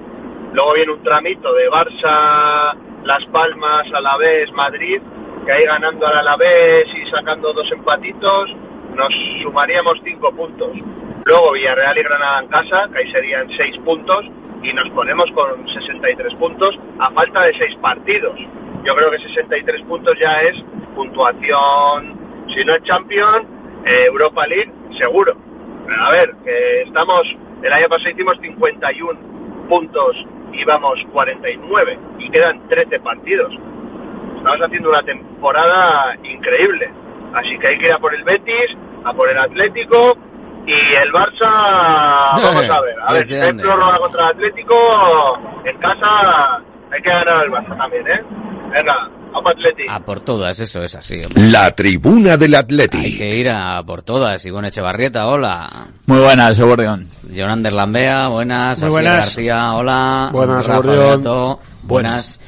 Luego 0.53 0.73
viene 0.73 0.91
un 0.91 1.01
tramito 1.03 1.53
de 1.53 1.69
Barça, 1.69 2.73
Las 3.05 3.23
Palmas, 3.31 3.87
Alavés, 3.93 4.51
Madrid, 4.51 5.01
que 5.45 5.53
ahí 5.53 5.63
ganando 5.63 6.05
al 6.05 6.17
Alavés 6.17 6.83
y 6.93 7.09
sacando 7.09 7.53
dos 7.53 7.71
empatitos, 7.71 8.49
nos 8.95 9.09
sumaríamos 9.43 9.93
5 10.03 10.31
puntos. 10.31 10.71
Luego 11.25 11.51
Villarreal 11.53 11.97
y 11.97 12.03
Granada 12.03 12.41
en 12.41 12.47
casa, 12.47 12.89
que 12.91 12.99
ahí 12.99 13.11
serían 13.11 13.47
6 13.55 13.77
puntos, 13.85 14.25
y 14.63 14.73
nos 14.73 14.89
ponemos 14.89 15.25
con 15.33 15.67
63 15.67 16.35
puntos 16.35 16.77
a 16.99 17.09
falta 17.11 17.41
de 17.43 17.57
6 17.57 17.75
partidos. 17.81 18.37
Yo 18.83 18.93
creo 18.95 19.11
que 19.11 19.19
63 19.19 19.85
puntos 19.85 20.13
ya 20.19 20.41
es 20.41 20.55
puntuación, 20.95 22.17
si 22.53 22.63
no 22.65 22.75
es 22.75 22.83
Champions, 22.83 23.47
eh, 23.85 24.05
Europa 24.07 24.45
League, 24.47 24.71
seguro. 24.99 25.35
A 25.99 26.11
ver, 26.11 26.35
estamos, 26.85 27.21
el 27.61 27.73
año 27.73 27.87
pasado 27.89 28.09
hicimos 28.09 28.37
51 28.39 29.67
puntos 29.67 30.15
y 30.53 30.63
vamos 30.65 30.99
49 31.11 31.99
y 32.19 32.29
quedan 32.29 32.67
13 32.67 32.99
partidos. 32.99 33.53
Estamos 34.37 34.61
haciendo 34.65 34.89
una 34.89 35.03
temporada 35.03 36.15
increíble. 36.23 36.91
Así 37.33 37.57
que 37.59 37.67
hay 37.69 37.77
que 37.79 37.85
ir 37.87 37.93
a 37.93 37.99
por 37.99 38.13
el 38.13 38.23
Betis, 38.23 38.77
a 39.05 39.13
por 39.13 39.29
el 39.29 39.37
Atlético 39.37 40.17
y 40.67 40.73
el 40.73 41.11
Barça, 41.11 42.41
vamos 42.41 42.63
a 42.69 42.81
ver. 42.81 42.95
A 43.05 43.13
ver, 43.13 43.25
si 43.25 43.35
hay 43.35 43.53
prórroga 43.53 43.97
contra 43.97 44.23
el 44.25 44.29
Atlético, 44.31 44.75
en 45.65 45.77
casa 45.79 46.57
hay 46.91 47.01
que 47.01 47.09
ganar 47.09 47.29
al 47.29 47.49
Barça 47.49 47.77
también, 47.77 48.07
¿eh? 48.07 48.23
Venga, 48.71 49.09
a 49.33 49.41
por. 49.41 49.53
A 49.89 49.99
por 50.01 50.19
todas, 50.21 50.59
eso 50.59 50.81
es 50.81 50.95
así. 50.95 51.23
hombre. 51.23 51.43
La 51.49 51.71
tribuna 51.71 52.37
del 52.37 52.55
Atleti. 52.55 52.97
Hay 52.97 53.17
que 53.17 53.35
ir 53.35 53.49
a 53.49 53.81
por 53.83 54.01
todas. 54.03 54.45
Ivonne 54.45 54.69
Echevarrieta, 54.69 55.27
hola. 55.27 55.69
Muy 56.05 56.19
buenas, 56.19 56.57
Ebordeón. 56.59 57.07
Jonander 57.33 57.73
Lambea, 57.73 58.27
buenas. 58.27 58.81
Muy 58.83 58.91
buenas. 58.91 59.15
García, 59.15 59.73
hola. 59.73 60.29
Buenas, 60.31 60.65
Rafa. 60.65 60.89
Beato, 60.91 61.59
buenas. 61.83 62.39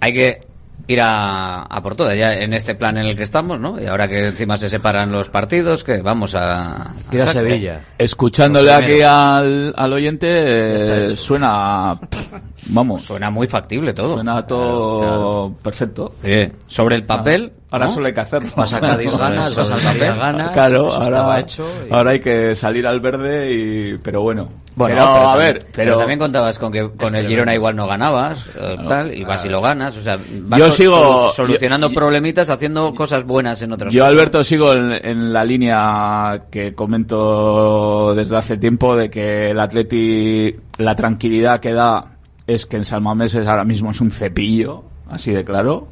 Hay 0.00 0.12
que 0.12 0.40
ir 0.88 1.00
a, 1.00 1.62
a 1.62 1.82
por 1.82 1.96
todas, 1.96 2.16
ya 2.16 2.34
en 2.34 2.52
este 2.52 2.74
plan 2.74 2.96
en 2.96 3.06
el 3.06 3.16
que 3.16 3.24
estamos, 3.24 3.60
¿no? 3.60 3.80
Y 3.80 3.86
ahora 3.86 4.08
que 4.08 4.26
encima 4.26 4.56
se 4.56 4.68
separan 4.68 5.10
los 5.10 5.30
partidos, 5.30 5.84
que 5.84 5.98
vamos 5.98 6.34
a... 6.34 6.94
Ir 7.12 7.22
a. 7.22 7.26
Sevilla. 7.26 7.80
Escuchándole 7.98 8.72
aquí 8.72 9.02
al, 9.02 9.74
al 9.76 9.92
oyente, 9.92 10.26
eh, 10.28 11.08
suena. 11.08 11.98
Vamos. 12.68 13.02
Suena 13.02 13.30
muy 13.30 13.46
factible 13.46 13.92
todo. 13.94 14.14
Suena 14.14 14.46
todo 14.46 15.52
perfecto. 15.62 16.12
Sí. 16.22 16.48
Sobre 16.66 16.96
el 16.96 17.04
papel. 17.04 17.52
Ahora 17.70 17.86
¿no? 17.86 17.92
solo 17.92 18.06
hay 18.06 18.14
que 18.14 18.20
hacerlo. 18.20 18.48
Vas 18.56 18.72
a 18.72 18.80
Cádiz 18.80 19.16
ganas, 19.18 19.56
vas 19.56 19.70
al 19.70 19.80
papel 19.80 20.16
ganas. 20.16 20.50
Claro, 20.52 20.92
ahora, 20.92 21.40
hecho 21.40 21.64
y- 21.88 21.92
ahora 21.92 22.10
hay 22.12 22.20
que 22.20 22.54
salir 22.54 22.86
al 22.86 23.00
verde 23.00 23.52
y. 23.52 23.98
Pero 23.98 24.22
bueno. 24.22 24.48
Bueno, 24.76 24.94
pero, 24.94 25.06
pero 25.06 25.16
a 25.28 25.32
también- 25.32 25.54
ver. 25.54 25.66
pero, 25.72 25.98
también 25.98 26.18
contabas 26.18 26.58
con 26.58 26.70
que 26.70 26.82
con 26.90 27.06
Este 27.06 27.20
el 27.20 27.26
Girona 27.28 27.54
igual 27.54 27.74
no 27.76 27.86
ganabas, 27.86 28.56
eh, 28.60 28.76
tal, 28.86 29.14
y 29.14 29.24
vas 29.24 29.42
y 29.46 29.48
lo 29.48 29.62
ganas, 29.62 29.96
o 29.96 30.02
sea, 30.02 30.18
vas 30.42 30.60
Yo 30.60 30.70
sigo- 30.70 30.98
sol- 31.30 31.32
solucionando 31.32 31.88
yo- 31.88 31.94
problemitas, 31.94 32.50
haciendo 32.50 32.94
cosas 32.94 33.24
buenas 33.24 33.62
en 33.62 33.72
otras 33.72 33.90
Yo, 33.92 34.02
cosas. 34.02 34.12
Alberto, 34.12 34.44
sigo 34.44 34.74
en, 34.74 34.92
en 35.02 35.32
la 35.32 35.44
línea 35.46 36.42
que 36.50 36.74
comento 36.74 38.14
desde 38.14 38.36
hace 38.36 38.58
tiempo 38.58 38.96
de 38.96 39.08
que 39.08 39.50
el 39.52 39.60
Atleti, 39.60 40.54
la 40.78 40.94
tranquilidad 40.94 41.58
que 41.60 41.72
da 41.72 42.04
es 42.46 42.66
que 42.66 42.76
en 42.76 42.84
Salmameses 42.84 43.46
ahora 43.46 43.64
mismo 43.64 43.90
es 43.90 44.00
un 44.00 44.10
cepillo, 44.10 44.84
así 45.08 45.32
de 45.32 45.44
claro. 45.44 45.88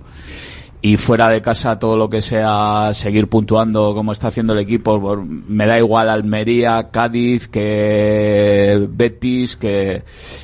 Y 0.81 0.99
fuera 0.99 1.31
de 1.31 1.41
casa 1.41 1.79
todo 1.79 1.97
lo 1.97 2.11
que 2.11 2.21
sea 2.21 2.91
seguir 2.93 3.29
puntuando 3.29 3.95
como 3.95 4.13
está 4.13 4.29
haciendo 4.29 4.53
el 4.53 4.59
equipo, 4.59 5.17
me 5.25 5.67
da 5.67 5.79
igual 5.79 6.11
Almería, 6.11 6.91
Cádiz, 6.91 7.49
que 7.49 8.87
Betis, 8.91 9.57
que 9.57 10.03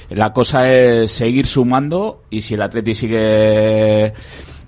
la 0.08 0.32
cosa 0.32 0.72
es 0.72 1.12
seguir 1.12 1.46
sumando 1.46 2.22
y 2.30 2.40
si 2.40 2.54
el 2.54 2.62
Atleti 2.62 2.94
sigue 2.94 4.14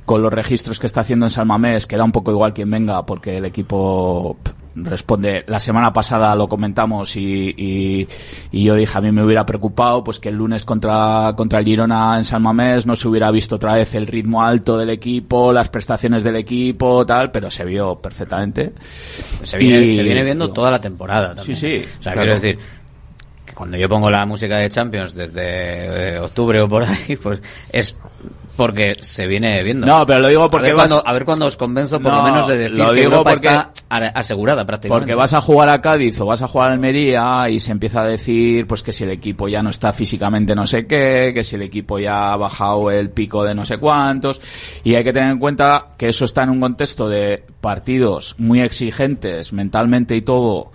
con 0.05 0.23
los 0.23 0.33
registros 0.33 0.79
que 0.79 0.87
está 0.87 1.01
haciendo 1.01 1.25
en 1.25 1.31
Salmamés, 1.31 1.87
que 1.87 1.97
da 1.97 2.05
un 2.05 2.13
poco 2.13 2.33
igual 2.33 2.53
quien 2.53 2.71
venga, 2.71 3.07
porque 3.07 3.39
el 3.39 3.47
equipo 3.47 4.37
responde. 4.75 5.45
La 5.47 5.61
semana 5.61 5.93
pasada 5.93 6.35
lo 6.35 6.49
comentamos 6.49 7.17
y, 7.17 7.55
y, 7.57 8.09
y 8.51 8.65
yo 8.65 8.75
dije, 8.75 8.97
a 8.97 9.01
mí 9.01 9.13
me 9.13 9.23
hubiera 9.25 9.45
preocupado 9.47 10.03
pues 10.03 10.19
que 10.19 10.29
el 10.31 10.37
lunes 10.37 10.65
contra, 10.65 11.33
contra 11.37 11.59
el 11.59 11.65
Girona 11.65 12.17
en 12.17 12.25
Salmamés 12.25 12.87
no 12.87 12.97
se 12.97 13.09
hubiera 13.09 13.31
visto 13.31 13.57
otra 13.57 13.75
vez 13.77 13.95
el 13.95 14.07
ritmo 14.07 14.43
alto 14.43 14.79
del 14.79 14.91
equipo, 14.91 15.53
las 15.53 15.69
prestaciones 15.69 16.25
del 16.25 16.37
equipo, 16.37 17.05
tal, 17.07 17.31
pero 17.31 17.51
se 17.51 17.65
vio 17.65 17.97
perfectamente. 17.99 18.73
se 19.43 19.59
viene, 19.59 19.83
Y- 19.87 19.97
se 19.97 20.03
viene 20.03 20.23
viendo 20.25 20.51
toda 20.53 20.71
la 20.71 20.81
temporada 20.81 21.35
también. 21.35 21.57
Sí, 21.57 21.79
sí, 21.81 21.85
O 22.01 22.03
sea, 22.03 22.13
claro. 22.13 22.21
quiero 22.21 22.35
decir, 22.35 22.59
que 23.47 23.53
cuando 23.55 23.77
yo 23.77 23.89
pongo 23.89 24.11
la 24.11 24.25
música 24.25 24.57
de 24.57 24.71
Champions 24.71 25.15
desde 25.15 26.15
eh, 26.15 26.19
octubre 26.19 26.61
o 26.61 26.69
por 26.69 26.85
ahí, 26.85 27.17
pues 27.23 27.41
es 27.73 27.97
Porque 28.57 28.95
se 29.01 29.27
viene 29.27 29.63
viendo. 29.63 29.87
No, 29.87 30.05
pero 30.07 30.21
lo 30.21 30.29
digo 30.29 30.51
porque 30.51 30.67
a 30.69 30.71
ver, 30.73 30.77
vas- 30.77 30.93
cuando, 30.93 31.09
a 31.09 31.13
ver 31.15 31.25
cuando 31.25 31.47
os 31.47 31.57
convenzo 31.57 31.99
por 32.01 32.13
lo 32.13 32.19
No, 32.19 32.25
menos 32.25 32.47
de 32.47 32.59
decir 32.59 32.79
lo 32.79 32.89
que 32.93 33.01
digo 33.01 33.13
Europa 33.13 33.31
porque- 33.31 33.49
está 33.49 33.71
asegurada 34.15 34.67
prácticamente. 34.67 35.07
Porque 35.07 35.15
vas 35.19 35.33
a 35.33 35.41
jugar 35.41 35.69
a 35.71 35.81
Cádiz 35.81 36.21
o 36.21 36.27
vas 36.27 36.43
a 36.43 36.49
jugar 36.49 36.69
a 36.69 36.73
Almería 36.75 37.49
y 37.49 37.61
se 37.61 37.73
empieza 37.73 38.03
a 38.03 38.07
decir 38.07 38.67
pues 38.67 38.83
que 38.83 38.93
si 38.93 39.05
el 39.05 39.11
equipo 39.11 39.49
ya 39.49 39.63
no 39.63 39.71
está 39.71 39.93
físicamente 39.95 40.55
no 40.55 40.67
sé 40.67 40.87
qué, 40.87 41.33
que 41.35 41.43
si 41.43 41.57
el 41.57 41.63
equipo 41.63 41.99
ya 41.99 42.33
ha 42.33 42.37
bajado 42.37 42.91
el 42.91 43.09
pico 43.11 43.43
de 43.43 43.55
no 43.55 43.65
sé 43.65 43.79
cuántos 43.79 44.41
y 44.85 44.95
hay 44.97 45.05
que 45.05 45.13
tener 45.15 45.31
en 45.31 45.39
cuenta 45.39 45.87
que 45.97 46.09
eso 46.09 46.27
está 46.27 46.43
en 46.43 46.51
un 46.51 46.61
contexto 46.61 47.09
de 47.09 47.43
partidos 47.63 48.35
muy 48.39 48.61
exigentes 48.61 49.53
mentalmente 49.55 50.15
y 50.15 50.21
todo 50.23 50.73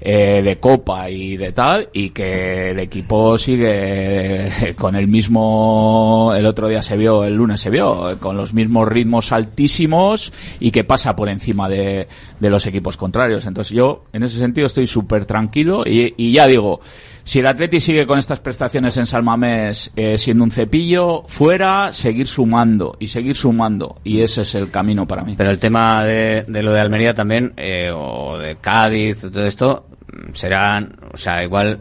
eh, 0.00 0.42
de 0.42 0.58
copa 0.58 1.10
y 1.10 1.36
de 1.36 1.52
tal 1.52 1.88
y 1.92 2.10
que 2.10 2.70
el 2.70 2.78
equipo 2.78 3.36
sigue 3.36 4.74
con 4.78 4.94
el 4.94 5.08
mismo 5.08 6.32
el 6.36 6.46
otro 6.46 6.68
día 6.68 6.82
se 6.82 6.96
vio 6.96 7.24
el 7.24 7.34
lunes 7.34 7.60
se 7.60 7.70
vio 7.70 8.16
con 8.20 8.36
los 8.36 8.54
mismos 8.54 8.88
ritmos 8.88 9.32
altísimos 9.32 10.32
y 10.60 10.70
que 10.70 10.84
pasa 10.84 11.16
por 11.16 11.28
encima 11.28 11.68
de, 11.68 12.06
de 12.40 12.50
los 12.50 12.66
equipos 12.66 12.96
contrarios. 12.96 13.46
Entonces 13.46 13.74
yo 13.74 14.04
en 14.12 14.22
ese 14.22 14.38
sentido 14.38 14.66
estoy 14.66 14.86
súper 14.86 15.24
tranquilo 15.24 15.82
y, 15.86 16.14
y 16.16 16.32
ya 16.32 16.46
digo 16.46 16.80
si 17.28 17.40
el 17.40 17.46
Atleti 17.46 17.78
sigue 17.78 18.06
con 18.06 18.18
estas 18.18 18.40
prestaciones 18.40 18.96
en 18.96 19.04
Salmamés 19.04 19.92
eh, 19.96 20.16
siendo 20.16 20.44
un 20.44 20.50
cepillo 20.50 21.24
fuera 21.26 21.92
seguir 21.92 22.26
sumando 22.26 22.96
y 22.98 23.08
seguir 23.08 23.36
sumando. 23.36 23.98
Y 24.02 24.22
ese 24.22 24.40
es 24.40 24.54
el 24.54 24.70
camino 24.70 25.06
para 25.06 25.24
mí. 25.24 25.34
Pero 25.36 25.50
el 25.50 25.58
tema 25.58 26.02
de, 26.06 26.44
de 26.48 26.62
lo 26.62 26.72
de 26.72 26.80
Almería 26.80 27.12
también, 27.12 27.52
eh, 27.58 27.90
o 27.94 28.38
de 28.38 28.56
Cádiz, 28.56 29.26
todo 29.30 29.44
esto, 29.44 29.87
serán, 30.32 30.96
o 31.12 31.16
sea, 31.16 31.42
igual, 31.42 31.78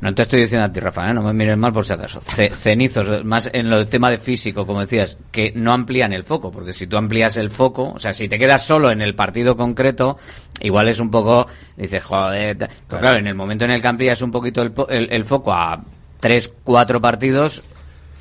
no 0.00 0.12
te 0.14 0.22
estoy 0.22 0.40
diciendo 0.40 0.64
a 0.66 0.72
ti, 0.72 0.80
Rafa, 0.80 1.08
¿eh? 1.10 1.14
no 1.14 1.22
me 1.22 1.32
mires 1.32 1.56
mal 1.56 1.72
por 1.72 1.84
si 1.84 1.92
acaso, 1.92 2.20
Ce- 2.20 2.50
cenizos, 2.54 3.24
más 3.24 3.48
en 3.52 3.70
lo 3.70 3.78
del 3.78 3.88
tema 3.88 4.10
de 4.10 4.18
físico, 4.18 4.66
como 4.66 4.80
decías, 4.80 5.16
que 5.30 5.52
no 5.54 5.72
amplían 5.72 6.12
el 6.12 6.24
foco, 6.24 6.50
porque 6.50 6.72
si 6.72 6.86
tú 6.86 6.96
amplías 6.96 7.36
el 7.36 7.50
foco, 7.50 7.92
o 7.94 7.98
sea, 7.98 8.12
si 8.12 8.28
te 8.28 8.38
quedas 8.38 8.64
solo 8.66 8.90
en 8.90 9.00
el 9.02 9.14
partido 9.14 9.56
concreto, 9.56 10.18
igual 10.60 10.88
es 10.88 10.98
un 10.98 11.10
poco, 11.10 11.46
dices, 11.76 12.02
joder, 12.02 12.68
claro, 12.88 13.18
en 13.18 13.26
el 13.28 13.34
momento 13.34 13.64
en 13.64 13.70
el 13.70 13.80
que 13.80 13.88
amplías 13.88 14.22
un 14.22 14.30
poquito 14.32 14.62
el, 14.62 14.72
po- 14.72 14.88
el, 14.88 15.08
el 15.12 15.24
foco 15.24 15.52
a 15.52 15.82
tres, 16.20 16.52
cuatro 16.64 17.00
partidos, 17.00 17.62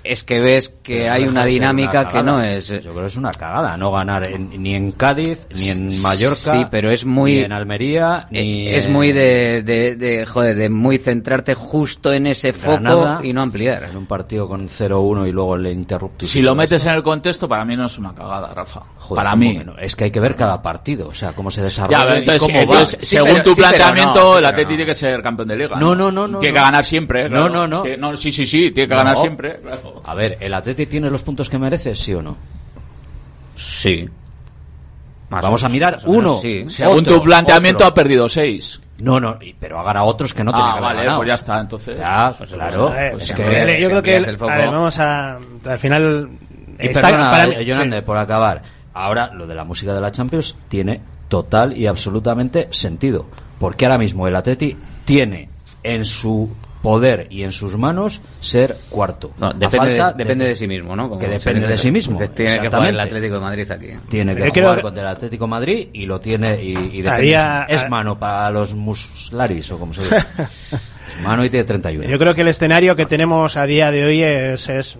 es 0.03 0.23
que 0.23 0.39
ves 0.39 0.73
que 0.83 0.99
Pero 0.99 1.13
hay 1.13 1.23
una 1.27 1.45
dinámica 1.45 2.01
una 2.01 2.09
que 2.09 2.23
no 2.23 2.41
es... 2.43 2.67
Yo 2.67 2.79
creo 2.79 2.95
que 2.95 3.05
es 3.05 3.17
una 3.17 3.31
cagada 3.31 3.77
no 3.77 3.91
ganar 3.91 4.27
en- 4.27 4.61
ni 4.61 4.73
en 4.75 4.91
Cádiz, 4.93 5.47
ni 5.55 5.69
en 5.69 6.01
Mallorca, 6.01 6.35
Sí, 6.35 6.65
pero 6.71 6.89
es 6.91 7.05
muy... 7.05 7.35
ni 7.35 7.39
en 7.41 7.51
Almería, 7.51 8.27
ni 8.31 8.67
Es 8.69 8.85
en 8.87 8.93
muy 8.93 9.11
de, 9.11 9.61
de, 9.63 9.95
de, 9.95 10.25
joder, 10.25 10.55
de 10.55 10.69
muy 10.69 10.97
centrarte 10.97 11.53
justo 11.53 12.11
en 12.13 12.27
ese 12.27 12.53
foco 12.53 13.19
y 13.23 13.33
no 13.33 13.41
ampliar. 13.41 13.83
En 13.83 13.97
un 13.97 14.05
partido 14.05 14.47
con 14.47 14.67
0-1 14.67 15.27
y 15.27 15.31
luego 15.31 15.55
el 15.55 15.67
interrupto. 15.67 16.25
si 16.25 16.41
lo 16.41 16.55
metes 16.55 16.77
esto. 16.81 16.89
en 16.89 16.95
el 16.95 17.03
contexto 17.03 17.47
para 17.47 17.63
mí 17.65 17.75
no 17.77 17.85
es 17.85 17.97
una 17.97 18.13
cagada 18.13 18.53
Rafa 18.53 18.81
Joder, 18.97 19.15
para 19.23 19.31
¿cómo 19.31 19.39
mí 19.43 19.61
no? 19.65 19.77
Es 19.77 19.95
que 19.95 20.05
hay 20.05 20.11
que 20.11 20.19
ver 20.19 20.35
cada 20.35 20.61
partido, 20.61 21.07
o 21.09 21.13
sea, 21.13 21.33
cómo 21.33 21.51
se 21.51 21.61
desarrolla 21.61 22.07
Ya, 22.09 22.17
entonces, 22.17 22.41
cómo 22.41 22.73
va. 22.73 22.85
según 22.85 23.43
tu 23.43 23.55
planteamiento, 23.55 24.37
el 24.39 24.45
Atleti 24.45 24.67
tiene 24.69 24.85
que 24.85 24.93
ser 24.93 25.21
campeón 25.21 25.47
de 25.47 25.55
liga. 25.57 25.75
No, 25.77 25.95
no, 25.95 26.11
no, 26.11 26.27
no, 26.27 26.39
Tiene 26.39 26.53
no. 26.53 26.59
que 26.59 26.65
ganar 26.65 26.85
siempre. 26.85 27.23
No, 27.23 27.29
claro. 27.29 27.49
no, 27.49 27.67
no. 27.67 27.81
Tiene- 27.81 28.17
sí, 28.17 28.31
sí, 28.31 28.45
sí, 28.45 28.71
tiene 28.71 28.87
que 28.87 28.93
No. 28.93 28.97
ganar 29.03 29.17
siempre. 29.17 29.59
claro. 29.61 29.90
A 30.05 30.13
ver, 30.15 30.37
¿el 30.39 30.53
Atleti 30.53 30.85
tiene 30.85 31.09
los 31.09 31.23
puntos 31.23 31.49
que 31.49 31.57
merece, 31.59 31.95
sí 31.95 32.13
o 32.13 32.21
no? 32.21 32.37
Sí. 33.55 34.07
Más 35.29 35.43
Vamos 35.43 35.63
a 35.63 35.69
mirar 35.69 35.99
uno. 36.05 36.37
sí. 36.37 36.65
Según 36.69 36.99
otro, 36.99 37.17
tu 37.17 37.23
planteamiento 37.23 37.83
otro. 37.83 37.87
ha 37.87 37.93
perdido 37.93 38.27
seis. 38.27 38.81
No, 38.97 39.19
no, 39.19 39.39
pero 39.59 39.79
ha 39.79 39.83
ganado 39.83 40.05
otros 40.05 40.33
que 40.33 40.43
no 40.43 40.51
tenía 40.51 40.65
ah, 40.67 40.71
que 40.73 40.77
haber 40.77 40.83
vale, 40.89 40.99
ganado. 40.99 41.17
pues 41.19 41.27
ya 41.27 41.33
está, 41.35 41.59
entonces. 41.59 41.97
Ya, 41.97 42.35
claro. 42.53 42.89
A 42.89 42.91
ver, 42.91 43.15
es 43.15 43.27
si 43.27 43.33
que 43.33 43.77
yo 43.81 43.89
creo 43.89 44.03
que 44.03 44.17
el 44.17 44.37
foco. 44.37 44.51
a 44.51 44.57
ver, 44.57 44.69
vamos 44.69 44.99
a 44.99 45.37
al 45.65 45.79
final 45.79 46.29
Y 46.79 46.87
está 46.87 47.01
perdona, 47.07 47.31
para 47.31 47.47
mí- 47.47 47.55
eh, 47.57 47.91
sí. 47.95 48.01
por 48.05 48.17
acabar. 48.17 48.61
Ahora, 48.93 49.31
lo 49.33 49.47
de 49.47 49.55
la 49.55 49.63
música 49.63 49.93
de 49.93 50.01
la 50.01 50.11
Champions 50.11 50.55
tiene 50.67 50.99
total 51.29 51.75
y 51.77 51.87
absolutamente 51.87 52.67
sentido. 52.71 53.25
Porque 53.57 53.85
ahora 53.85 53.97
mismo 53.97 54.27
el 54.27 54.35
Atleti 54.35 54.75
tiene 55.05 55.49
en 55.81 56.03
su 56.03 56.49
poder 56.81 57.27
y 57.29 57.43
en 57.43 57.51
sus 57.51 57.77
manos 57.77 58.21
ser 58.39 58.77
cuarto. 58.89 59.31
No, 59.37 59.51
depende, 59.53 59.77
falta 59.77 60.11
de, 60.13 60.17
depende 60.23 60.47
de 60.47 60.55
sí 60.55 60.67
mismo, 60.67 60.95
¿no? 60.95 61.09
Como 61.09 61.19
que 61.19 61.27
depende 61.27 61.67
de 61.67 61.77
sí 61.77 61.91
mismo. 61.91 62.19
Tiene 62.33 62.59
que 62.59 62.67
jugar 62.69 62.89
el. 62.89 62.99
Atlético 62.99 63.35
de 63.35 63.41
Madrid 63.41 63.71
aquí. 63.71 63.87
Tiene 64.09 64.35
que 64.35 64.45
Yo 64.45 64.51
jugar 64.51 64.73
creo- 64.75 64.81
contra 64.81 65.01
el 65.03 65.07
Atlético 65.09 65.45
de 65.45 65.49
Madrid 65.49 65.87
y 65.93 66.05
lo 66.05 66.19
tiene 66.19 66.61
y, 66.61 66.73
y 66.99 67.03
es 67.67 67.89
mano 67.89 68.17
para 68.17 68.49
los 68.51 68.73
muslaris 68.73 69.71
o 69.71 69.77
como 69.79 69.93
se 69.93 70.01
dice. 70.03 70.17
es 70.37 71.23
mano 71.23 71.43
y 71.45 71.49
tiene 71.49 71.63
31. 71.65 72.07
Yo 72.09 72.17
creo 72.19 72.33
que 72.35 72.41
el 72.41 72.47
escenario 72.47 72.95
que 72.95 73.05
tenemos 73.05 73.57
a 73.57 73.65
día 73.65 73.91
de 73.91 74.05
hoy 74.05 74.23
es, 74.23 74.69
es 74.69 74.97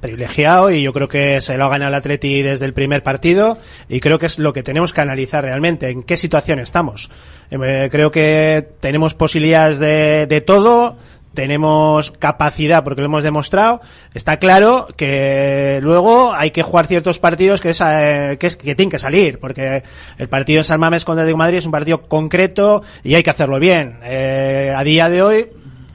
privilegiado 0.00 0.70
y 0.70 0.82
yo 0.82 0.92
creo 0.92 1.08
que 1.08 1.40
se 1.40 1.56
lo 1.56 1.64
ha 1.64 1.68
ganado 1.68 1.88
el 1.88 1.94
Atleti 1.96 2.42
desde 2.42 2.64
el 2.66 2.72
primer 2.72 3.02
partido 3.02 3.58
y 3.88 4.00
creo 4.00 4.18
que 4.18 4.26
es 4.26 4.38
lo 4.38 4.52
que 4.52 4.62
tenemos 4.62 4.92
que 4.92 5.00
analizar 5.00 5.44
realmente, 5.44 5.90
en 5.90 6.02
qué 6.02 6.16
situación 6.16 6.58
estamos. 6.58 7.10
Eh, 7.50 7.88
creo 7.90 8.10
que 8.10 8.68
tenemos 8.80 9.14
posibilidades 9.14 9.78
de, 9.78 10.26
de 10.28 10.40
todo, 10.40 10.96
tenemos 11.38 12.10
capacidad 12.10 12.82
porque 12.82 13.00
lo 13.00 13.06
hemos 13.06 13.22
demostrado. 13.22 13.80
Está 14.12 14.38
claro 14.40 14.88
que 14.96 15.78
luego 15.82 16.34
hay 16.34 16.50
que 16.50 16.64
jugar 16.64 16.88
ciertos 16.88 17.20
partidos 17.20 17.60
que, 17.60 17.70
es, 17.70 17.80
eh, 17.80 18.36
que, 18.40 18.48
es- 18.48 18.56
que 18.56 18.74
tienen 18.74 18.90
que 18.90 18.98
salir, 18.98 19.38
porque 19.38 19.84
el 20.18 20.28
partido 20.28 20.58
en 20.58 20.64
San 20.64 20.80
Mamés 20.80 21.04
contra 21.04 21.22
el 21.22 21.28
de 21.28 21.36
Madrid 21.36 21.58
es 21.58 21.66
un 21.66 21.70
partido 21.70 22.02
concreto 22.08 22.82
y 23.04 23.14
hay 23.14 23.22
que 23.22 23.30
hacerlo 23.30 23.60
bien. 23.60 24.00
Eh, 24.02 24.74
a 24.76 24.82
día 24.82 25.08
de 25.08 25.22
hoy 25.22 25.46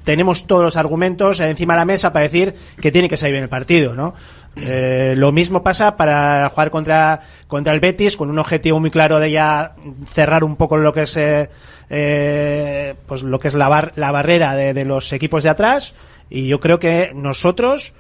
tenemos 0.06 0.48
todos 0.48 0.64
los 0.64 0.78
argumentos 0.78 1.42
encima 1.42 1.74
de 1.74 1.80
la 1.80 1.86
mesa 1.86 2.14
para 2.14 2.24
decir 2.24 2.56
que 2.82 2.94
tiene 2.94 3.10
que 3.10 3.18
salir 3.18 3.34
bien 3.34 3.44
el 3.44 3.50
partido, 3.50 3.96
¿no? 3.96 4.14
Eh, 4.56 5.14
lo 5.18 5.34
mismo 5.34 5.62
pasa 5.62 5.98
para 5.98 6.48
jugar 6.54 6.70
contra, 6.72 7.20
contra 7.50 7.74
el 7.74 7.82
Betis 7.82 8.16
con 8.16 8.30
un 8.30 8.40
objetivo 8.40 8.80
muy 8.80 8.92
claro 8.92 9.20
de 9.20 9.30
ya 9.32 9.74
cerrar 10.14 10.46
un 10.46 10.56
poco 10.56 10.78
lo 10.78 10.94
que 10.94 11.02
es 11.04 11.18
eh, 11.18 11.50
eh, 11.90 12.96
pues 13.08 13.24
lo 13.24 13.40
que 13.40 13.48
es 13.50 13.54
la, 13.54 13.68
bar- 13.70 13.94
la 13.96 14.12
barrera 14.12 14.56
de, 14.56 14.86
los 14.86 15.12
equipos 15.14 15.44
de 15.44 15.50
atrás 15.50 15.94
y 16.30 16.48
yo 16.48 16.60
creo 16.60 16.80
que 16.80 17.12
nosotros 17.14 17.94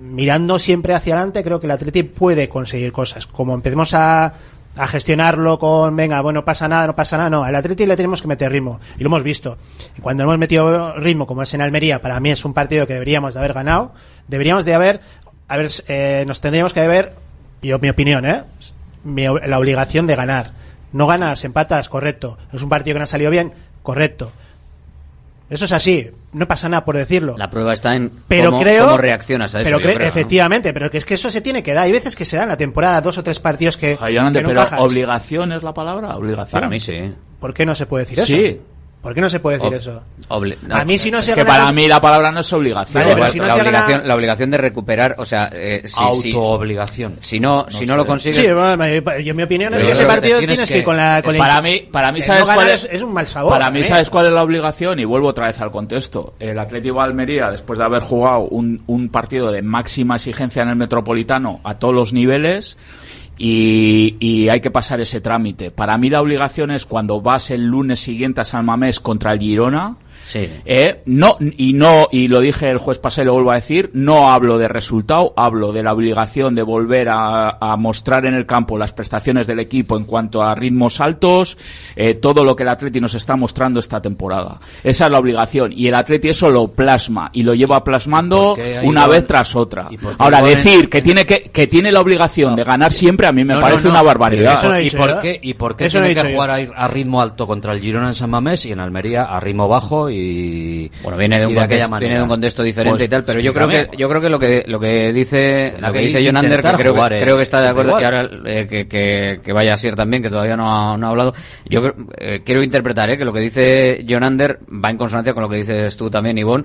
mirando 0.00 0.58
siempre 0.58 0.94
hacia 0.94 1.14
adelante 1.14 1.42
creo 1.44 1.60
que 1.60 1.66
el 1.66 1.72
Atleti 1.72 2.02
puede 2.02 2.48
conseguir 2.48 2.92
cosas 2.92 3.26
como 3.26 3.54
empecemos 3.54 3.94
a 3.94 4.32
a 4.76 4.86
gestionarlo 4.86 5.58
con, 5.58 5.96
venga, 5.96 6.20
bueno, 6.20 6.40
no 6.40 6.44
pasa 6.44 6.68
nada, 6.68 6.86
no 6.86 6.94
pasa 6.94 7.16
nada, 7.16 7.28
no, 7.28 7.42
al 7.42 7.54
Atleti 7.56 7.86
le 7.86 7.96
tenemos 7.96 8.22
que 8.22 8.28
meter 8.28 8.52
ritmo, 8.52 8.78
y 8.96 9.02
lo 9.02 9.08
hemos 9.08 9.24
visto. 9.24 9.58
Y 9.98 10.00
cuando 10.00 10.22
hemos 10.22 10.38
metido 10.38 10.94
ritmo, 10.94 11.26
como 11.26 11.42
es 11.42 11.52
en 11.54 11.60
Almería, 11.60 12.00
para 12.00 12.20
mí 12.20 12.30
es 12.30 12.44
un 12.44 12.54
partido 12.54 12.86
que 12.86 12.92
deberíamos 12.92 13.34
de 13.34 13.40
haber 13.40 13.52
ganado, 13.52 13.92
deberíamos 14.28 14.64
de 14.64 14.74
haber, 14.74 15.00
a 15.48 15.56
ver, 15.56 15.68
eh, 15.88 16.24
nos 16.26 16.40
tendríamos 16.40 16.72
que 16.72 16.80
haber, 16.82 17.14
yo, 17.60 17.80
mi 17.80 17.90
opinión, 17.90 18.24
¿eh? 18.24 18.42
Mi- 19.02 19.24
la 19.24 19.58
obligación 19.58 20.06
de 20.06 20.14
ganar. 20.14 20.52
No 20.92 21.06
ganas, 21.06 21.44
empatas, 21.44 21.88
correcto. 21.88 22.36
Es 22.52 22.62
un 22.62 22.68
partido 22.68 22.94
que 22.94 22.98
no 22.98 23.04
ha 23.04 23.06
salido 23.06 23.30
bien, 23.30 23.52
correcto. 23.82 24.32
Eso 25.48 25.64
es 25.64 25.72
así, 25.72 26.08
no 26.32 26.46
pasa 26.46 26.68
nada 26.68 26.84
por 26.84 26.96
decirlo. 26.96 27.34
La 27.36 27.50
prueba 27.50 27.72
está 27.72 27.96
en 27.96 28.10
Pero 28.28 28.50
cómo, 28.50 28.62
creo, 28.62 28.84
cómo 28.86 28.98
reaccionas 28.98 29.52
a 29.56 29.60
eso. 29.60 29.64
pero 29.66 29.78
yo 29.80 29.84
cre- 29.84 29.94
creo, 29.94 29.98
¿no? 30.06 30.08
efectivamente, 30.08 30.72
pero 30.72 30.88
que 30.90 30.98
es 30.98 31.04
que 31.04 31.14
eso 31.14 31.28
se 31.28 31.40
tiene 31.40 31.60
que 31.62 31.74
dar. 31.74 31.84
Hay 31.84 31.92
veces 31.92 32.14
que 32.14 32.24
se 32.24 32.36
da 32.36 32.44
en 32.44 32.50
la 32.50 32.56
temporada 32.56 33.00
dos 33.00 33.18
o 33.18 33.24
tres 33.24 33.40
partidos 33.40 33.76
que, 33.76 33.96
no 34.00 34.32
pero 34.32 34.50
encajas. 34.52 34.80
obligación 34.80 35.50
es 35.50 35.64
la 35.64 35.74
palabra, 35.74 36.16
obligación. 36.16 36.52
Para 36.52 36.68
mí 36.68 36.78
sí. 36.78 37.10
¿Por 37.40 37.52
qué 37.52 37.66
no 37.66 37.74
se 37.74 37.86
puede 37.86 38.04
decir 38.04 38.20
eso? 38.20 38.26
Sí. 38.28 38.60
¿Por 39.02 39.14
qué 39.14 39.22
no 39.22 39.30
se 39.30 39.40
puede 39.40 39.56
decir 39.56 39.72
Ob- 39.72 39.76
eso? 39.76 40.02
obli- 40.28 40.56
A 40.70 40.84
mí 40.84 40.98
si 40.98 41.10
no 41.10 41.20
es 41.20 41.24
se 41.24 41.34
que 41.34 41.42
para 41.44 41.72
mí 41.72 41.88
la 41.88 42.02
palabra 42.02 42.30
no 42.32 42.40
es 42.40 42.52
obligación. 42.52 42.92
Vale, 43.02 43.06
pero 43.06 43.16
Igual, 43.16 43.30
si 43.32 43.38
no 43.38 43.46
la, 43.46 43.56
gana- 43.56 43.68
obligación, 43.68 44.08
la 44.08 44.14
obligación 44.14 44.50
de 44.50 44.58
recuperar, 44.58 45.14
o 45.16 45.24
sea, 45.24 45.48
eh, 45.54 45.80
si, 45.86 45.94
si- 46.20 46.32
Autoobligación. 46.34 47.16
si 47.22 47.40
no, 47.40 47.64
si 47.70 47.86
no 47.86 47.96
lo 47.96 48.04
consigues, 48.04 48.36
Sí, 48.44 48.52
bueno, 48.52 48.84
yo 49.20 49.34
mi 49.34 49.42
opinión 49.42 49.72
es 49.72 49.82
que 49.82 49.92
ese 49.92 50.02
que 50.02 50.06
partido 50.06 50.38
tienes 50.38 50.56
tienes 50.56 50.68
que, 50.68 50.74
que- 50.74 50.78
ir 50.80 50.84
con 50.84 50.96
la... 50.98 51.22
Con 51.24 51.34
para 51.36 51.62
mí, 51.62 51.88
para 51.90 52.12
mí 52.12 52.20
sabes 52.20 52.46
no 52.46 52.54
cuál 52.54 52.68
es 52.68 53.02
un 53.02 53.12
mal 53.14 53.26
sabor. 53.26 53.50
Para 53.52 53.70
mí 53.70 53.80
¿eh? 53.80 53.84
sabes 53.84 54.10
cuál 54.10 54.26
es 54.26 54.32
la 54.32 54.42
obligación 54.42 54.98
y 54.98 55.04
vuelvo 55.06 55.28
otra 55.28 55.46
vez 55.46 55.58
al 55.62 55.70
contexto. 55.70 56.34
El 56.38 56.58
Atlético 56.58 56.96
de 56.98 57.04
Almería, 57.04 57.50
después 57.50 57.78
de 57.78 57.86
haber 57.86 58.02
jugado 58.02 58.40
un, 58.40 58.82
un 58.86 59.08
partido 59.08 59.50
de 59.50 59.62
máxima 59.62 60.16
exigencia 60.16 60.62
en 60.62 60.68
el 60.68 60.76
Metropolitano 60.76 61.60
a 61.64 61.78
todos 61.78 61.94
los 61.94 62.12
niveles. 62.12 62.76
Y, 63.42 64.16
y 64.20 64.50
hay 64.50 64.60
que 64.60 64.70
pasar 64.70 65.00
ese 65.00 65.22
trámite. 65.22 65.70
Para 65.70 65.96
mí 65.96 66.10
la 66.10 66.20
obligación 66.20 66.70
es 66.70 66.84
cuando 66.84 67.22
vas 67.22 67.50
el 67.50 67.64
lunes 67.64 67.98
siguiente 67.98 68.42
a 68.42 68.44
San 68.44 68.66
Mamés 68.66 69.00
contra 69.00 69.32
el 69.32 69.38
Girona, 69.38 69.96
sí. 70.30 70.48
eh, 70.64 71.02
no, 71.06 71.36
y 71.40 71.72
no, 71.72 72.08
y 72.10 72.28
lo 72.28 72.40
dije 72.40 72.70
el 72.70 72.78
juez 72.78 72.98
pasé, 72.98 73.24
lo 73.24 73.34
vuelvo 73.34 73.50
a 73.52 73.56
decir, 73.56 73.90
no 73.94 74.30
hablo 74.30 74.58
de 74.58 74.68
resultado, 74.68 75.32
hablo 75.36 75.72
de 75.72 75.82
la 75.82 75.92
obligación 75.92 76.54
de 76.54 76.62
volver 76.62 77.08
a, 77.08 77.50
a 77.60 77.76
mostrar 77.76 78.26
en 78.26 78.34
el 78.34 78.46
campo 78.46 78.78
las 78.78 78.92
prestaciones 78.92 79.46
del 79.46 79.58
equipo 79.60 79.96
en 79.96 80.04
cuanto 80.04 80.42
a 80.42 80.54
ritmos 80.54 81.00
altos, 81.00 81.58
eh, 81.96 82.14
todo 82.14 82.44
lo 82.44 82.54
que 82.56 82.62
el 82.62 82.68
Atleti 82.68 83.00
nos 83.00 83.14
está 83.14 83.36
mostrando 83.36 83.80
esta 83.80 84.00
temporada. 84.00 84.60
Esa 84.84 85.06
es 85.06 85.10
la 85.12 85.18
obligación, 85.18 85.72
y 85.74 85.86
el 85.88 85.94
Atleti 85.94 86.28
eso 86.28 86.50
lo 86.50 86.68
plasma, 86.68 87.30
y 87.32 87.42
lo 87.42 87.54
lleva 87.54 87.82
plasmando 87.84 88.54
¿Y 88.54 88.56
por 88.56 88.64
qué 88.64 88.78
ha 88.78 88.82
una 88.82 89.06
vez 89.06 89.26
tras 89.26 89.56
otra. 89.56 89.88
Ahora, 90.18 90.38
en- 90.40 90.44
decir 90.46 90.88
que 90.88 91.02
tiene 91.02 91.26
que, 91.26 91.42
que 91.42 91.66
tiene 91.66 91.90
la 91.92 92.00
obligación 92.00 92.56
de 92.56 92.64
ganar 92.64 92.92
siempre, 92.92 93.26
a 93.26 93.32
mí 93.32 93.44
me 93.44 93.54
No, 93.54 93.60
parece 93.60 93.84
no, 93.88 93.94
no. 93.94 94.00
una 94.00 94.02
barbaridad. 94.02 94.54
Eso 94.58 94.78
¿Y 94.80 94.90
por 94.90 95.20
qué, 95.20 95.38
y 95.42 95.54
por 95.54 95.76
qué 95.76 95.86
Eso 95.86 95.98
tiene 96.00 96.14
que 96.14 96.32
jugar 96.32 96.50
a, 96.50 96.54
a 96.54 96.88
ritmo 96.88 97.20
alto 97.20 97.46
contra 97.46 97.72
el 97.72 97.80
Girona 97.80 98.08
en 98.08 98.14
San 98.14 98.30
Mamés 98.30 98.66
y 98.66 98.72
en 98.72 98.80
Almería 98.80 99.24
a 99.24 99.40
ritmo 99.40 99.68
bajo 99.68 100.10
y 100.10 100.19
bueno 101.02 101.18
viene 101.18 101.38
de 101.38 101.46
un, 101.46 101.52
y 101.52 101.54
contexto, 101.56 101.98
viene 101.98 102.16
de 102.16 102.22
un 102.22 102.28
contexto 102.28 102.62
diferente 102.62 102.96
Pues, 102.98 103.06
y 103.06 103.08
tal, 103.08 103.24
pero 103.24 103.40
yo 103.40 103.52
creo 103.54 103.68
que 103.68 103.88
yo 103.96 104.08
creo 104.08 104.20
que 104.20 104.28
lo 104.28 104.38
que 104.38 104.64
lo 104.66 104.80
que 104.80 105.12
dice 105.12 105.74
lo 105.78 105.92
que 105.92 105.98
que 106.00 106.06
dice 106.06 106.26
John 106.26 106.36
Ander, 106.36 106.60
que 106.60 106.72
creo, 106.72 106.94
que, 106.94 107.00
eh, 107.16 107.20
creo 107.22 107.36
que 107.36 107.42
está 107.42 107.60
de 107.60 107.68
acuerdo 107.68 107.92
y 107.92 108.02
igual. 108.02 108.04
ahora 108.04 108.30
eh, 108.46 108.66
que, 108.68 108.88
que, 108.88 109.40
que 109.42 109.52
vaya 109.52 109.72
a 109.72 109.76
ser 109.76 109.96
también, 109.96 110.22
que 110.22 110.30
todavía 110.30 110.56
no 110.56 110.68
ha, 110.68 110.96
no 110.96 111.06
ha 111.06 111.10
hablado. 111.10 111.34
Yo 111.66 111.92
eh, 112.16 112.42
quiero 112.44 112.62
interpretar 112.62 113.10
eh, 113.10 113.18
que 113.18 113.24
lo 113.24 113.32
que 113.32 113.40
dice 113.40 114.04
John 114.08 114.24
Ander 114.24 114.58
va 114.68 114.90
en 114.90 114.96
consonancia 114.96 115.34
con 115.34 115.42
lo 115.42 115.48
que 115.48 115.56
dices 115.56 115.96
tú 115.96 116.10
también, 116.10 116.38
Ivonne, 116.38 116.64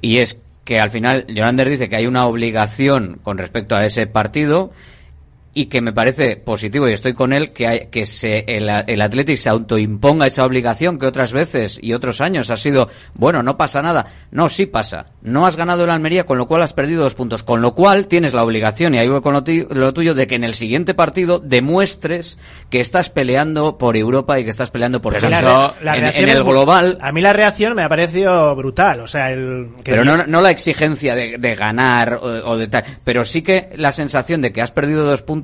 y 0.00 0.18
es 0.18 0.40
que 0.64 0.78
al 0.78 0.90
final 0.90 1.26
John 1.28 1.46
Ander 1.46 1.68
dice 1.68 1.88
que 1.88 1.96
hay 1.96 2.06
una 2.06 2.26
obligación 2.26 3.18
con 3.22 3.38
respecto 3.38 3.76
a 3.76 3.84
ese 3.84 4.06
partido 4.06 4.72
y 5.54 5.66
que 5.66 5.80
me 5.80 5.92
parece 5.92 6.36
positivo 6.36 6.88
y 6.88 6.92
estoy 6.92 7.14
con 7.14 7.32
él 7.32 7.52
que 7.52 7.66
hay, 7.68 7.86
que 7.90 8.06
se 8.06 8.44
el, 8.48 8.68
el 8.68 9.00
Athletic 9.00 9.36
se 9.38 9.48
autoimponga 9.50 10.26
esa 10.26 10.44
obligación 10.44 10.98
que 10.98 11.06
otras 11.06 11.32
veces 11.32 11.78
y 11.80 11.92
otros 11.92 12.20
años 12.20 12.50
ha 12.50 12.56
sido 12.56 12.88
bueno 13.14 13.42
no 13.42 13.56
pasa 13.56 13.80
nada 13.80 14.06
no 14.32 14.48
sí 14.48 14.66
pasa 14.66 15.06
no 15.22 15.46
has 15.46 15.56
ganado 15.56 15.84
el 15.84 15.90
Almería 15.90 16.24
con 16.24 16.38
lo 16.38 16.46
cual 16.46 16.62
has 16.62 16.72
perdido 16.72 17.02
dos 17.04 17.14
puntos 17.14 17.42
con 17.44 17.62
lo 17.62 17.72
cual 17.74 18.08
tienes 18.08 18.34
la 18.34 18.42
obligación 18.42 18.94
y 18.94 18.98
ahí 18.98 19.08
voy 19.08 19.20
con 19.22 19.32
lo, 19.32 19.44
ti- 19.44 19.66
lo 19.70 19.92
tuyo 19.94 20.12
de 20.14 20.26
que 20.26 20.34
en 20.34 20.44
el 20.44 20.54
siguiente 20.54 20.92
partido 20.94 21.38
demuestres 21.38 22.38
que 22.70 22.80
estás 22.80 23.10
peleando 23.10 23.78
por 23.78 23.96
Europa 23.96 24.38
y 24.40 24.44
que 24.44 24.50
estás 24.50 24.70
peleando 24.70 25.00
por 25.00 25.12
la 25.12 25.20
Champions. 25.20 25.74
la 25.82 25.96
en, 25.96 26.04
en 26.06 26.28
el 26.28 26.42
global 26.44 26.98
A 27.00 27.12
mí 27.12 27.20
la 27.20 27.32
reacción 27.32 27.74
me 27.74 27.82
ha 27.82 27.88
parecido 27.88 28.54
brutal. 28.56 29.00
O 29.00 29.06
sea, 29.06 29.30
el. 29.32 29.68
que 29.84 29.92
pero 29.92 30.04
no, 30.04 30.26
no 30.26 30.40
la 30.40 30.50
exigencia 30.50 31.14
de, 31.14 31.36
de 31.38 31.54
ganar 31.54 32.14
o, 32.14 32.26
o 32.50 32.56
de 32.56 32.66
tal, 32.68 32.84
pero 33.04 33.24
sí 33.24 33.42
que 33.42 33.70
la 33.76 33.92
sensación 33.92 34.40
de 34.40 34.52
que 34.52 34.60
has 34.62 34.70
perdido 34.72 35.04
dos 35.04 35.22
puntos 35.22 35.43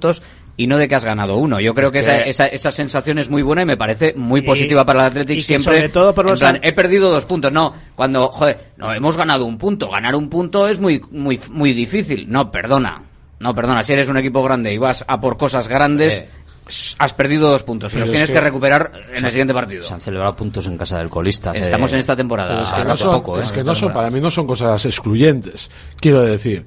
y 0.57 0.67
no 0.67 0.77
de 0.77 0.89
que 0.89 0.95
has 0.95 1.05
ganado 1.05 1.37
uno. 1.37 1.59
Yo 1.61 1.73
creo 1.75 1.87
Es 1.87 1.93
que, 1.93 1.99
que- 2.01 2.05
Esa, 2.05 2.19
esa, 2.21 2.47
esa 2.47 2.71
sensación 2.71 3.19
es 3.19 3.31
muy 3.31 3.43
buena 3.43 3.63
y 3.63 3.65
me 3.65 3.77
parece 3.77 4.13
muy 4.15 4.41
Y- 4.41 4.43
positiva 4.43 4.85
para 4.85 5.01
el 5.01 5.07
Athletic 5.07 5.41
siempre. 5.41 5.75
sobre 5.77 5.89
todo 5.89 6.15
por 6.15 6.25
en 6.27 6.31
los 6.31 6.39
plan, 6.41 6.57
an- 6.57 6.61
he 6.65 6.73
perdido 6.73 7.11
dos 7.11 7.25
puntos. 7.25 7.51
No, 7.53 7.73
cuando, 7.95 8.29
joder, 8.31 8.59
no, 8.77 8.93
hemos 8.93 9.17
ganado 9.17 9.47
un 9.47 9.57
punto. 9.59 9.89
Ganar 9.91 10.15
un 10.17 10.29
punto 10.29 10.69
es 10.69 10.79
muy, 10.81 11.01
muy, 11.11 11.41
muy 11.51 11.73
difícil. 11.73 12.27
No, 12.31 12.51
perdona. 12.51 13.03
No, 13.39 13.55
perdona. 13.55 13.83
Si 13.83 13.95
eres 13.95 14.09
un 14.09 14.19
equipo 14.19 14.43
grande 14.43 14.75
y 14.75 14.77
vas 14.79 15.03
a 15.09 15.19
por 15.19 15.39
cosas 15.39 15.67
grandes, 15.67 16.25
s- 16.69 16.95
has 16.99 17.15
perdido 17.15 17.49
dos 17.51 17.63
puntos 17.63 17.95
y 17.95 17.99
los 17.99 18.09
es 18.09 18.11
tienes 18.11 18.29
que, 18.29 18.35
que- 18.35 18.41
recuperar 18.43 18.93
en 19.15 19.21
Se- 19.21 19.25
el 19.27 19.31
siguiente 19.33 19.55
partido. 19.55 19.83
Se 19.83 19.95
han 19.95 20.01
celebrado 20.03 20.37
puntos 20.37 20.67
en 20.67 20.77
casa 20.77 20.99
del 20.99 21.09
colista. 21.09 21.53
Estamos 21.53 21.91
en 21.95 22.01
esta 22.01 22.15
temporada. 22.15 22.51
Pero 22.51 22.63
es 22.65 22.69
que, 22.69 22.75
hasta 22.77 22.89
no 22.89 22.95
hace 22.95 23.03
son, 23.05 23.15
poco, 23.15 23.39
¿eh? 23.39 23.43
es 23.45 23.51
que 23.53 23.65
no 23.65 23.75
son, 23.75 23.95
para 23.95 24.11
mí 24.11 24.21
no 24.21 24.31
son 24.31 24.47
cosas 24.47 24.85
excluyentes. 24.85 25.71
Quiero 25.99 26.21
decir, 26.21 26.67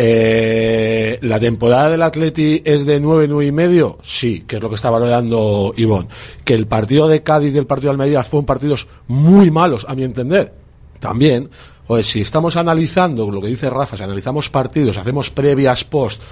eh, 0.00 1.18
¿la 1.22 1.40
temporada 1.40 1.90
del 1.90 2.02
Atleti 2.02 2.62
es 2.64 2.86
de 2.86 3.00
9, 3.00 3.26
9 3.26 3.46
y 3.46 3.50
medio? 3.50 3.98
Sí, 4.00 4.44
que 4.46 4.56
es 4.56 4.62
lo 4.62 4.68
que 4.68 4.76
está 4.76 4.90
valorando 4.90 5.74
Ivón. 5.76 6.06
Que 6.44 6.54
el 6.54 6.68
partido 6.68 7.08
de 7.08 7.24
Cádiz 7.24 7.52
y 7.52 7.58
el 7.58 7.66
partido 7.66 7.88
de 7.90 7.94
Almería 7.94 8.22
fueron 8.22 8.46
partidos 8.46 8.86
muy 9.08 9.50
malos, 9.50 9.84
a 9.88 9.96
mi 9.96 10.04
entender. 10.04 10.54
También, 11.00 11.50
pues 11.84 12.06
si 12.06 12.20
estamos 12.20 12.56
analizando 12.56 13.28
lo 13.28 13.40
que 13.40 13.48
dice 13.48 13.70
Rafa, 13.70 13.96
si 13.96 14.04
analizamos 14.04 14.48
partidos, 14.50 14.96
hacemos 14.98 15.30
previas 15.30 15.82
post, 15.82 16.22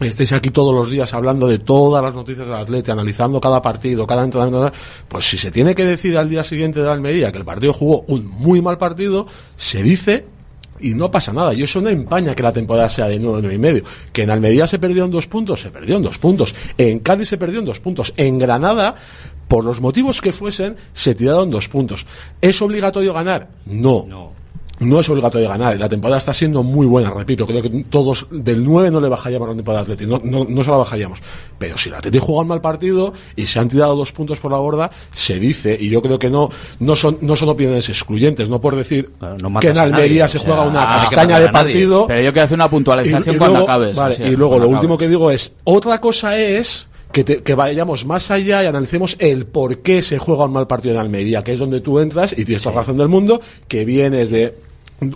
estéis 0.00 0.34
aquí 0.34 0.50
todos 0.50 0.74
los 0.74 0.90
días 0.90 1.14
hablando 1.14 1.48
de 1.48 1.60
todas 1.60 2.02
las 2.02 2.12
noticias 2.12 2.46
del 2.46 2.56
Atleti, 2.56 2.90
analizando 2.90 3.40
cada 3.40 3.62
partido, 3.62 4.06
cada 4.06 4.22
entrenamiento, 4.22 4.70
pues 5.08 5.26
si 5.26 5.38
se 5.38 5.50
tiene 5.50 5.74
que 5.74 5.86
decir 5.86 6.18
al 6.18 6.28
día 6.28 6.44
siguiente 6.44 6.82
de 6.82 6.90
Almería 6.90 7.32
que 7.32 7.38
el 7.38 7.46
partido 7.46 7.72
jugó 7.72 8.04
un 8.06 8.26
muy 8.26 8.60
mal 8.60 8.76
partido, 8.76 9.26
se 9.56 9.82
dice 9.82 10.26
y 10.80 10.94
no 10.94 11.10
pasa 11.10 11.32
nada. 11.32 11.54
Y 11.54 11.62
eso 11.62 11.80
no 11.80 11.88
empaña 11.88 12.34
que 12.34 12.42
la 12.42 12.52
temporada 12.52 12.88
sea 12.88 13.06
de 13.06 13.18
9, 13.18 13.40
9 13.42 13.54
y 13.54 13.58
medio. 13.58 13.84
Que 14.12 14.22
en 14.22 14.30
Almería 14.30 14.66
se 14.66 14.78
perdió 14.78 15.04
en 15.04 15.10
dos 15.10 15.26
puntos, 15.26 15.60
se 15.60 15.70
perdió 15.70 15.98
dos 16.02 16.18
puntos. 16.18 16.54
En 16.76 17.00
Cádiz 17.00 17.28
se 17.28 17.38
perdió 17.38 17.60
en 17.60 17.64
dos 17.64 17.80
puntos. 17.80 18.12
En 18.16 18.38
Granada, 18.38 18.94
por 19.48 19.64
los 19.64 19.80
motivos 19.80 20.20
que 20.20 20.32
fuesen, 20.32 20.76
se 20.92 21.14
tiraron 21.14 21.50
dos 21.50 21.68
puntos. 21.68 22.06
¿Es 22.40 22.60
obligatorio 22.62 23.12
ganar? 23.12 23.48
No. 23.66 24.04
No. 24.08 24.37
Es 24.80 25.08
obligatorio 25.08 25.48
ganar. 25.48 25.76
La 25.78 25.88
temporada 25.88 26.18
está 26.18 26.32
siendo 26.32 26.62
muy 26.62 26.86
buena, 26.86 27.10
repito. 27.10 27.46
Creo 27.46 27.62
que 27.62 27.68
todos 27.90 28.26
del 28.30 28.64
9 28.64 28.90
no 28.90 29.00
le 29.00 29.08
bajaríamos 29.08 29.48
la 29.48 29.54
temporada 29.56 29.80
al 29.80 29.92
Atleti. 29.92 30.06
No, 30.06 30.20
no, 30.22 30.44
no 30.48 30.64
se 30.64 30.70
la 30.70 30.76
bajaríamos. 30.76 31.18
Pero 31.58 31.76
si 31.78 31.88
el 31.88 31.96
Atleti 31.96 32.18
juega 32.18 32.42
un 32.42 32.48
mal 32.48 32.60
partido 32.60 33.12
y 33.36 33.46
se 33.46 33.58
han 33.58 33.68
tirado 33.68 33.96
dos 33.96 34.12
puntos 34.12 34.38
por 34.38 34.52
la 34.52 34.58
borda, 34.58 34.90
se 35.14 35.38
dice. 35.38 35.76
Y 35.78 35.88
yo 35.90 36.00
creo 36.02 36.18
que 36.18 36.30
no, 36.30 36.48
no 36.80 36.96
son, 36.96 37.18
no 37.22 37.36
son 37.36 37.48
opiniones 37.48 37.88
excluyentes. 37.88 38.48
No 38.48 38.60
por 38.60 38.76
decir 38.76 39.10
que 39.60 39.68
en 39.68 39.78
Almería 39.78 40.24
nadie, 40.24 40.28
se 40.28 40.38
o 40.38 40.42
juega 40.42 40.62
una 40.62 40.80
no 40.80 40.86
castaña 41.00 41.40
de 41.40 41.48
partido. 41.48 42.06
Pero 42.06 42.22
yo 42.22 42.32
quiero 42.32 42.44
hacer 42.44 42.56
una 42.56 42.70
puntualización 42.70 43.34
Y- 43.34 43.36
y 43.36 43.38
cuando 43.38 43.56
luego- 43.58 43.70
acabes. 43.70 43.96
vale, 43.96 44.16
y 44.18 44.36
luego 44.36 44.54
lo 44.54 44.62
acabes. 44.64 44.74
último 44.74 44.98
que 44.98 45.08
digo 45.08 45.30
es, 45.30 45.52
otra 45.64 46.00
cosa 46.00 46.38
es 46.38 46.86
que, 47.12 47.24
te- 47.24 47.42
que 47.42 47.54
vayamos 47.54 48.04
más 48.04 48.30
allá 48.30 48.62
y 48.62 48.66
analicemos 48.66 49.16
el 49.18 49.46
por 49.46 49.78
qué 49.78 50.02
se 50.02 50.18
juega 50.18 50.44
un 50.44 50.52
mal 50.52 50.66
partido 50.66 50.94
en 50.94 51.00
Almería, 51.00 51.42
que 51.42 51.54
es 51.54 51.58
donde 51.58 51.80
tú 51.80 51.98
entras 52.00 52.32
y 52.32 52.44
tienes 52.44 52.62
toda 52.62 52.74
la 52.76 52.80
razón 52.82 52.98
del 52.98 53.08
mundo, 53.08 53.40
que 53.66 53.84
vienes 53.86 54.30
de 54.30 54.54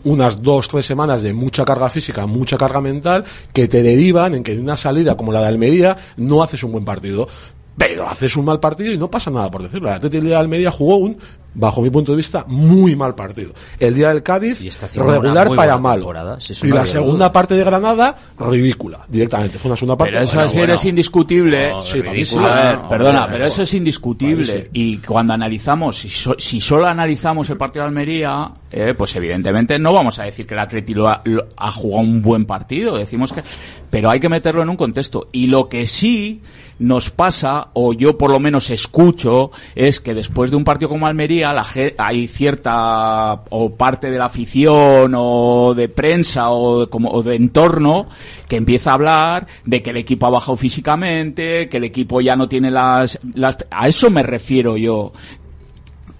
unas 0.04 0.42
dos, 0.42 0.68
tres 0.68 0.86
semanas 0.86 1.22
de 1.22 1.32
mucha 1.32 1.64
carga 1.64 1.90
física, 1.90 2.26
mucha 2.26 2.56
carga 2.56 2.80
mental, 2.80 3.24
que 3.52 3.68
te 3.68 3.82
derivan 3.82 4.34
en 4.34 4.42
que 4.42 4.52
en 4.52 4.60
una 4.60 4.76
salida 4.76 5.16
como 5.16 5.32
la 5.32 5.40
de 5.40 5.46
Almería 5.46 5.96
no 6.16 6.42
haces 6.42 6.62
un 6.62 6.72
buen 6.72 6.84
partido. 6.84 7.28
Pero 7.76 8.06
haces 8.06 8.36
un 8.36 8.44
mal 8.44 8.60
partido 8.60 8.92
y 8.92 8.98
no 8.98 9.10
pasa 9.10 9.30
nada 9.30 9.50
por 9.50 9.62
decirlo. 9.62 9.88
El 9.88 9.94
Atlético 9.94 10.26
de 10.26 10.36
Almería 10.36 10.70
jugó 10.70 10.96
un, 10.96 11.16
bajo 11.54 11.82
mi 11.82 11.90
punto 11.90 12.12
de 12.12 12.16
vista, 12.16 12.44
muy 12.48 12.96
mal 12.96 13.14
partido. 13.14 13.52
El 13.78 13.94
día 13.94 14.08
del 14.08 14.22
Cádiz, 14.22 14.58
regular 14.94 15.48
para 15.54 15.78
malo. 15.78 16.12
eso 16.38 16.66
y 16.66 16.70
la 16.70 16.86
segunda 16.86 17.26
duda. 17.26 17.32
parte 17.32 17.54
de 17.54 17.64
Granada, 17.64 18.16
ridícula. 18.38 19.00
Directamente. 19.08 19.58
Fue 19.58 19.68
una 19.70 19.76
segunda 19.76 19.96
parte. 19.96 20.12
Pero 20.12 20.24
eso 20.24 20.34
bueno, 20.34 20.46
así 20.48 20.58
bueno. 20.58 20.74
es 20.74 20.84
indiscutible. 20.84 21.70
No, 21.70 21.82
sí, 21.82 22.00
ver, 22.00 22.36
No, 22.36 22.88
perdona, 22.88 23.24
hombre, 23.24 23.32
pero 23.38 23.46
eso 23.46 23.62
es 23.62 23.74
indiscutible. 23.74 24.70
Y 24.72 24.98
cuando 24.98 25.32
analizamos, 25.34 25.98
si, 25.98 26.08
so- 26.08 26.36
si 26.38 26.60
solo 26.60 26.86
analizamos 26.86 27.48
el 27.50 27.56
partido 27.56 27.84
de 27.84 27.88
Almería, 27.88 28.50
eh, 28.70 28.94
pues 28.96 29.14
evidentemente 29.16 29.78
no 29.78 29.92
vamos 29.92 30.18
a 30.18 30.24
decir 30.24 30.46
que 30.46 30.54
el 30.54 30.60
Atleti 30.60 30.94
lo 30.94 31.08
ha, 31.08 31.20
lo- 31.24 31.46
ha 31.56 31.70
jugado 31.70 32.02
un 32.02 32.22
buen 32.22 32.46
partido. 32.46 32.96
Decimos 32.96 33.32
que, 33.32 33.42
pero 33.90 34.10
hay 34.10 34.20
que 34.20 34.28
meterlo 34.28 34.62
en 34.62 34.70
un 34.70 34.76
contexto. 34.76 35.28
Y 35.32 35.46
lo 35.46 35.68
que 35.68 35.86
sí 35.86 36.40
nos 36.82 37.10
pasa, 37.10 37.68
o 37.74 37.92
yo 37.92 38.18
por 38.18 38.30
lo 38.30 38.40
menos 38.40 38.70
escucho, 38.70 39.50
es 39.74 40.00
que 40.00 40.14
después 40.14 40.50
de 40.50 40.56
un 40.56 40.64
partido 40.64 40.88
como 40.88 41.06
Almería, 41.06 41.52
la 41.52 41.66
hay 41.98 42.28
cierta 42.28 43.42
o 43.50 43.74
parte 43.74 44.10
de 44.10 44.18
la 44.18 44.26
afición 44.26 45.14
o 45.16 45.74
de 45.74 45.88
prensa 45.88 46.50
o 46.50 46.88
como, 46.90 47.10
o 47.10 47.22
de 47.22 47.36
entorno 47.36 48.08
que 48.48 48.56
empieza 48.56 48.90
a 48.90 48.94
hablar 48.94 49.46
de 49.64 49.82
que 49.82 49.90
el 49.90 49.96
equipo 49.96 50.26
ha 50.26 50.30
bajado 50.30 50.56
físicamente, 50.56 51.68
que 51.68 51.76
el 51.76 51.84
equipo 51.84 52.20
ya 52.20 52.36
no 52.36 52.48
tiene 52.48 52.70
las, 52.70 53.18
las 53.34 53.56
a 53.70 53.88
eso 53.88 54.10
me 54.10 54.22
refiero 54.22 54.76
yo 54.76 55.12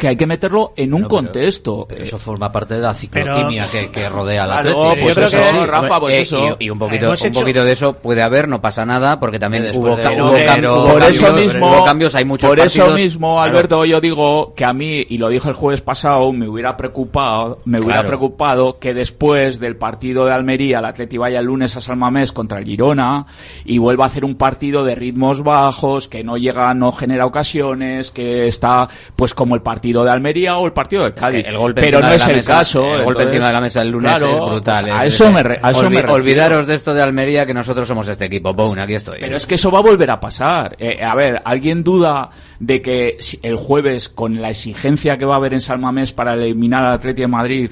que 0.03 0.09
hay 0.09 0.17
que 0.17 0.27
meterlo 0.27 0.73
en 0.75 0.93
un 0.95 1.03
pero- 1.03 1.09
contexto. 1.11 1.87
pero 1.89 2.03
eso 2.03 2.19
forma 2.19 2.51
parte 2.51 2.75
de 2.75 2.81
la 2.81 2.93
cicloquimia 2.93 3.69
que, 3.71 3.89
que 3.89 4.09
rodea 4.09 4.49
la 4.49 4.61
Claro, 4.61 4.83
Atleti. 4.91 5.01
pues 5.05 5.09
Yo 5.11 5.15
creo 5.15 5.27
eso, 5.29 5.39
que- 5.39 5.45
sí, 5.61 5.65
Rafa, 5.67 6.01
pues 6.01 6.15
Eh, 6.17 6.21
eso. 6.23 6.57
Y, 6.59 6.65
y 6.65 6.71
un 6.71 6.79
poquito, 6.81 7.07
un 7.07 7.15
hecho- 7.15 7.31
poquito 7.31 7.63
de 7.65 7.71
eso 7.73 7.93
puede 7.93 8.21
haber, 8.21 8.49
no 8.49 8.61
pasa 8.61 8.85
nada, 8.85 9.21
porque 9.21 9.39
también 9.39 9.63
Después 9.63 9.79
hubo, 9.93 9.97
de- 9.97 10.03
hubo 10.21 10.33
Pero 10.33 10.75
hubo 10.75 10.87
por 10.89 10.99
cambios, 10.99 11.23
eso 11.23 11.33
mismo, 11.35 11.71
hubo 11.71 11.85
cambios, 11.85 12.15
hay 12.17 12.25
muchos 12.25 12.51
por 12.51 12.59
eso 12.59 12.79
partidos. 12.81 13.01
mismo, 13.01 13.35
Claro. 13.37 13.49
Alberto, 13.49 13.85
yo 13.85 14.01
digo 14.01 14.55
que 14.57 14.65
a 14.65 14.73
mí, 14.73 15.07
y 15.09 15.19
lo 15.19 15.29
dije 15.29 15.49
el 15.51 15.55
jueves 15.55 15.83
pasado, 15.83 16.33
me 16.33 16.49
hubiera 16.49 16.77
preocupado, 16.77 17.61
me 17.65 17.79
hubiera 17.79 18.01
Claro. 18.01 18.09
preocupado 18.09 18.79
que 18.81 18.95
después 18.95 19.61
del 19.61 19.77
partido 19.77 20.27
de 20.27 20.33
Almería, 20.33 20.81
el 20.81 20.85
Atleti 20.87 21.17
vaya 21.17 21.39
el 21.39 21.47
lunes 21.47 21.77
a 21.77 21.81
San 21.81 22.01
Mamés 22.01 22.33
contra 22.33 22.59
el 22.59 22.65
Girona 22.65 23.25
y 23.65 23.79
vuelva 23.79 24.03
a 24.03 24.07
hacer 24.09 24.25
un 24.25 24.35
partido 24.35 24.85
de 24.85 24.97
ritmos 24.97 25.45
bajos, 25.45 26.09
que 26.09 26.25
no 26.25 26.37
llega, 26.37 26.75
no 26.75 26.91
genera 26.91 27.25
ocasiones, 27.25 28.11
que 28.11 28.49
está, 28.49 28.89
pues 29.15 29.33
como 29.33 29.55
el 29.55 29.63
partido 29.63 29.92
de 30.05 30.11
Almería 30.11 30.57
o 30.57 30.65
el 30.65 30.73
partido 30.73 31.05
de 31.05 31.13
Cádiz. 31.13 31.47
el 31.47 31.59
golpe 31.59 31.81
pero 31.83 32.01
no 32.01 32.11
es 32.11 32.27
el 32.27 32.37
mesa- 32.37 32.53
caso. 32.53 32.83
El 32.85 33.05
golpe 33.05 33.23
entonces, 33.23 33.27
encima 33.35 33.47
de 33.49 33.53
la 33.53 33.61
mesa 33.61 33.83
el 33.83 33.91
lunes 33.91 34.19
claro, 34.19 34.33
es 34.33 34.39
brutal. 34.51 34.81
pues 34.85 34.93
a 34.95 35.05
es- 35.07 35.15
eso 35.15 35.31
me, 35.31 35.43
re- 35.43 35.61
a 35.63 35.71
eso 35.71 35.81
olvi- 35.81 35.83
me 35.91 35.91
refiero. 35.97 36.13
Olvidaros 36.15 36.67
de 36.67 36.75
esto 36.75 36.95
de 36.95 37.03
Almería, 37.03 37.45
que 37.45 37.53
nosotros 37.55 37.87
somos 37.87 38.09
este 38.09 38.25
equipo. 38.25 38.57
Pum, 38.57 38.79
aquí 38.79 38.95
estoy. 38.95 39.19
Pero 39.21 39.37
es 39.37 39.47
que 39.47 39.57
eso 39.57 39.71
va 39.71 39.81
a 39.81 39.83
volver 39.83 40.11
a 40.11 40.19
pasar. 40.19 40.75
Eh, 40.79 41.05
a 41.05 41.15
ver, 41.15 41.43
¿alguien 41.45 41.85
duda 41.85 42.31
de 42.59 42.81
que 42.81 43.19
el 43.43 43.57
jueves, 43.57 44.09
con 44.09 44.41
la 44.41 44.49
exigencia 44.51 45.19
que 45.19 45.25
va 45.27 45.35
a 45.35 45.37
haber 45.37 45.53
en 45.53 45.61
San 45.61 45.81
Mamés 45.81 46.13
para 46.13 46.35
eliminar 46.35 46.83
al 46.85 46.95
Atlético 46.95 47.23
de 47.23 47.29
Madrid, 47.29 47.71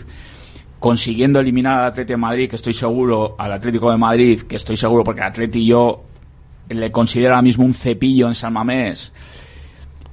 consiguiendo 0.78 1.40
eliminar 1.40 1.80
al 1.80 1.84
Atlético 1.86 2.14
de 2.14 2.16
Madrid, 2.22 2.48
que 2.50 2.56
estoy 2.56 2.72
seguro, 2.72 3.36
al 3.38 3.52
Atlético 3.52 3.90
de 3.90 3.96
Madrid, 3.98 4.40
que 4.42 4.56
estoy 4.56 4.76
seguro 4.76 5.04
porque 5.04 5.20
el 5.20 5.26
Atlético 5.26 5.64
yo 5.64 6.02
le 6.70 6.90
considero 6.90 7.30
ahora 7.34 7.42
mismo 7.42 7.64
un 7.64 7.74
cepillo 7.74 8.28
en 8.28 8.34
San 8.34 8.52
Mamés, 8.52 9.12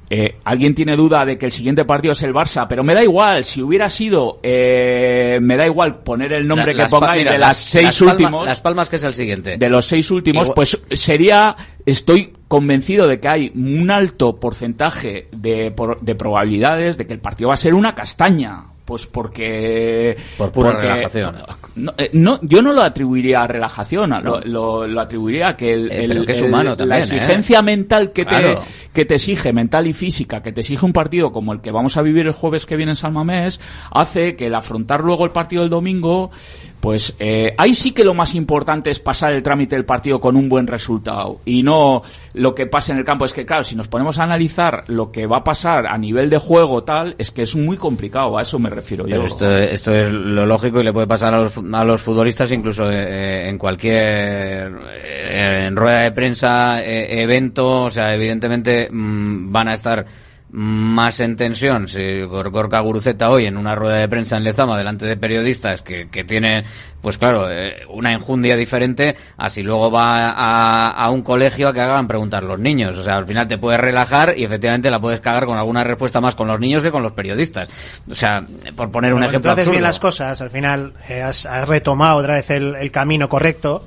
eh, 0.09 0.35
alguien 0.45 0.73
tiene 0.73 0.95
duda 0.95 1.25
de 1.25 1.37
que 1.37 1.45
el 1.47 1.51
siguiente 1.51 1.83
partido 1.85 2.13
es 2.13 2.21
el 2.23 2.33
Barça, 2.33 2.65
pero 2.67 2.83
me 2.83 2.93
da 2.93 3.03
igual, 3.03 3.43
si 3.43 3.61
hubiera 3.61 3.89
sido, 3.89 4.39
eh, 4.43 5.39
me 5.41 5.57
da 5.57 5.65
igual 5.65 5.99
poner 5.99 6.31
el 6.33 6.47
nombre 6.47 6.73
La- 6.73 6.85
que 6.85 6.89
pongáis 6.89 7.23
de 7.25 7.31
las, 7.31 7.39
las- 7.39 7.57
seis 7.57 7.83
las 7.85 7.99
Palmas- 7.99 8.13
últimos. 8.13 8.45
Las 8.45 8.61
Palmas, 8.61 8.89
que 8.89 8.95
es 8.95 9.03
el 9.03 9.13
siguiente. 9.13 9.57
De 9.57 9.69
los 9.69 9.85
seis 9.85 10.09
últimos, 10.11 10.43
Igual- 10.45 10.55
pues 10.55 10.79
sería, 10.93 11.55
estoy 11.85 12.33
convencido 12.47 13.07
de 13.07 13.19
que 13.19 13.27
hay 13.27 13.51
un 13.55 13.91
alto 13.91 14.37
porcentaje 14.39 15.27
de, 15.31 15.71
por- 15.71 15.99
de 15.99 16.15
probabilidades 16.15 16.97
de 16.97 17.05
que 17.05 17.13
el 17.13 17.19
partido 17.19 17.49
va 17.49 17.55
a 17.55 17.57
ser 17.57 17.73
una 17.73 17.93
castaña. 17.93 18.63
Pues 18.87 19.05
porque... 19.05 20.15
Por 20.37 20.49
pura 20.53 20.71
porque- 20.71 20.87
relajación. 20.87 21.35
No, 21.75 21.93
eh, 21.97 22.09
no, 22.13 22.39
yo 22.41 22.61
no 22.61 22.71
lo 22.71 22.81
atribuiría 22.83 23.43
a 23.43 23.47
relajación, 23.47 24.11
lo, 24.23 24.39
lo- 24.39 24.87
lo 24.87 25.01
atribuiría 25.01 25.49
a 25.49 25.57
que, 25.57 25.73
el, 25.73 25.91
Eh, 25.91 26.05
el- 26.05 26.25
que 26.25 26.31
es 26.31 26.39
el- 26.39 26.45
humano 26.45 26.73
la 26.79 26.95
¿eh? 26.97 27.01
exigencia 27.01 27.61
mental 27.61 28.13
que, 28.13 28.25
Claro. 28.25 28.61
te, 28.61 28.91
que 28.93 29.03
te 29.03 29.15
exige, 29.15 29.51
mental 29.51 29.87
y 29.87 29.93
física, 29.93 30.41
que 30.41 30.53
te 30.53 30.61
exige 30.61 30.85
un 30.85 30.93
partido 30.93 31.33
como 31.33 31.51
el 31.51 31.59
que 31.59 31.69
vamos 31.69 31.97
a 31.97 32.01
vivir 32.01 32.27
el 32.27 32.31
jueves 32.31 32.65
que 32.65 32.77
viene 32.77 32.93
en 32.93 32.95
San 32.95 33.11
Mamés, 33.11 33.59
hace 33.91 34.37
que 34.37 34.45
el 34.47 34.55
afrontar 34.55 35.01
luego 35.01 35.25
el 35.25 35.31
partido 35.31 35.63
del 35.63 35.69
domingo, 35.69 36.31
pues 36.79 37.15
eh, 37.19 37.53
ahí 37.57 37.73
sí 37.73 37.91
que 37.91 38.03
lo 38.03 38.13
más 38.13 38.35
importante 38.35 38.89
es 38.89 38.99
pasar 38.99 39.33
el 39.33 39.41
trámite 39.41 39.75
del 39.75 39.85
partido 39.85 40.19
con 40.19 40.35
un 40.35 40.47
buen 40.47 40.67
resultado 40.67 41.39
y 41.45 41.63
no 41.63 42.03
lo 42.33 42.53
que 42.53 42.67
pase 42.67 42.91
en 42.91 42.99
el 42.99 43.03
campo. 43.03 43.25
Es 43.25 43.33
que, 43.33 43.45
claro, 43.45 43.63
si 43.63 43.75
nos 43.75 43.87
ponemos 43.87 44.19
a 44.19 44.23
analizar 44.23 44.83
lo 44.87 45.11
que 45.11 45.25
va 45.25 45.37
a 45.37 45.43
pasar 45.43 45.87
a 45.87 45.97
nivel 45.97 46.29
de 46.29 46.37
juego 46.37 46.83
tal, 46.83 47.15
es 47.17 47.31
que 47.31 47.41
es 47.41 47.55
muy 47.55 47.77
complicado, 47.77 48.37
a 48.37 48.43
eso 48.43 48.59
me 48.59 48.69
refiero 48.69 49.07
yo. 49.07 49.23
esto, 49.23 49.57
esto 49.57 49.93
es 49.93 50.11
lo 50.11 50.45
lógico 50.45 50.79
y 50.79 50.83
le 50.83 50.93
puede 50.93 51.07
pasar 51.07 51.33
a 51.33 51.41
los, 51.41 51.57
a 51.57 51.83
los 51.83 52.01
futbolistas 52.01 52.51
incluso 52.51 52.89
eh, 52.91 53.49
en 53.49 53.57
cualquier 53.57 54.71
eh, 54.93 55.65
en 55.67 55.75
rueda 55.75 56.01
de 56.01 56.11
prensa, 56.11 56.81
eh, 56.83 57.21
evento, 57.21 57.83
o 57.83 57.89
sea, 57.89 58.13
evidentemente 58.13 58.89
mm, 58.91 59.51
van 59.51 59.69
a 59.69 59.73
estar 59.73 60.05
más 60.49 61.19
en 61.19 61.35
tensión 61.35 61.87
si 61.89 61.99
Gor- 62.21 62.49
Gorka 62.51 62.79
Guruceta 62.79 63.29
hoy 63.29 63.45
en 63.45 63.57
una 63.57 63.75
rueda 63.75 63.95
de 63.95 64.07
prensa 64.07 64.37
en 64.37 64.43
Lezama 64.45 64.77
delante 64.77 65.05
de 65.05 65.17
periodistas 65.17 65.81
que, 65.81 66.07
que 66.09 66.23
tienen 66.23 66.63
pues 67.01 67.17
claro 67.17 67.51
eh, 67.51 67.81
una 67.89 68.13
enjundia 68.13 68.55
diferente 68.55 69.15
a 69.37 69.49
si 69.49 69.61
luego 69.61 69.91
va 69.91 70.29
a, 70.29 70.89
a 70.91 71.11
un 71.11 71.21
colegio 71.21 71.67
a 71.67 71.73
que 71.73 71.81
hagan 71.81 72.07
preguntar 72.07 72.43
los 72.43 72.59
niños. 72.59 72.97
O 72.97 73.03
sea 73.03 73.15
al 73.17 73.25
final 73.27 73.47
te 73.47 73.57
puedes 73.57 73.79
relajar 73.81 74.35
y 74.37 74.45
efectivamente 74.45 74.89
la 74.89 74.99
puedes 74.99 75.19
cagar 75.19 75.45
con 75.45 75.57
alguna 75.57 75.83
respuesta 75.83 76.21
más 76.21 76.35
con 76.35 76.47
los 76.47 76.59
niños 76.59 76.81
que 76.81 76.91
con 76.91 77.03
los 77.03 77.11
periodistas. 77.11 77.67
O 78.09 78.15
sea 78.15 78.41
por 78.75 78.89
poner 78.89 79.13
un 79.13 79.23
ejemplo 79.23 79.51
tú 79.51 79.53
haces 79.61 79.65
bien 79.71 79.83
las 79.83 79.99
cosas, 79.99 80.41
al 80.41 80.49
final 80.49 80.93
eh, 81.09 81.21
has, 81.21 81.45
has 81.45 81.67
retomado 81.67 82.17
otra 82.19 82.35
vez 82.35 82.49
el, 82.51 82.75
el 82.75 82.89
camino 82.91 83.27
correcto. 83.27 83.85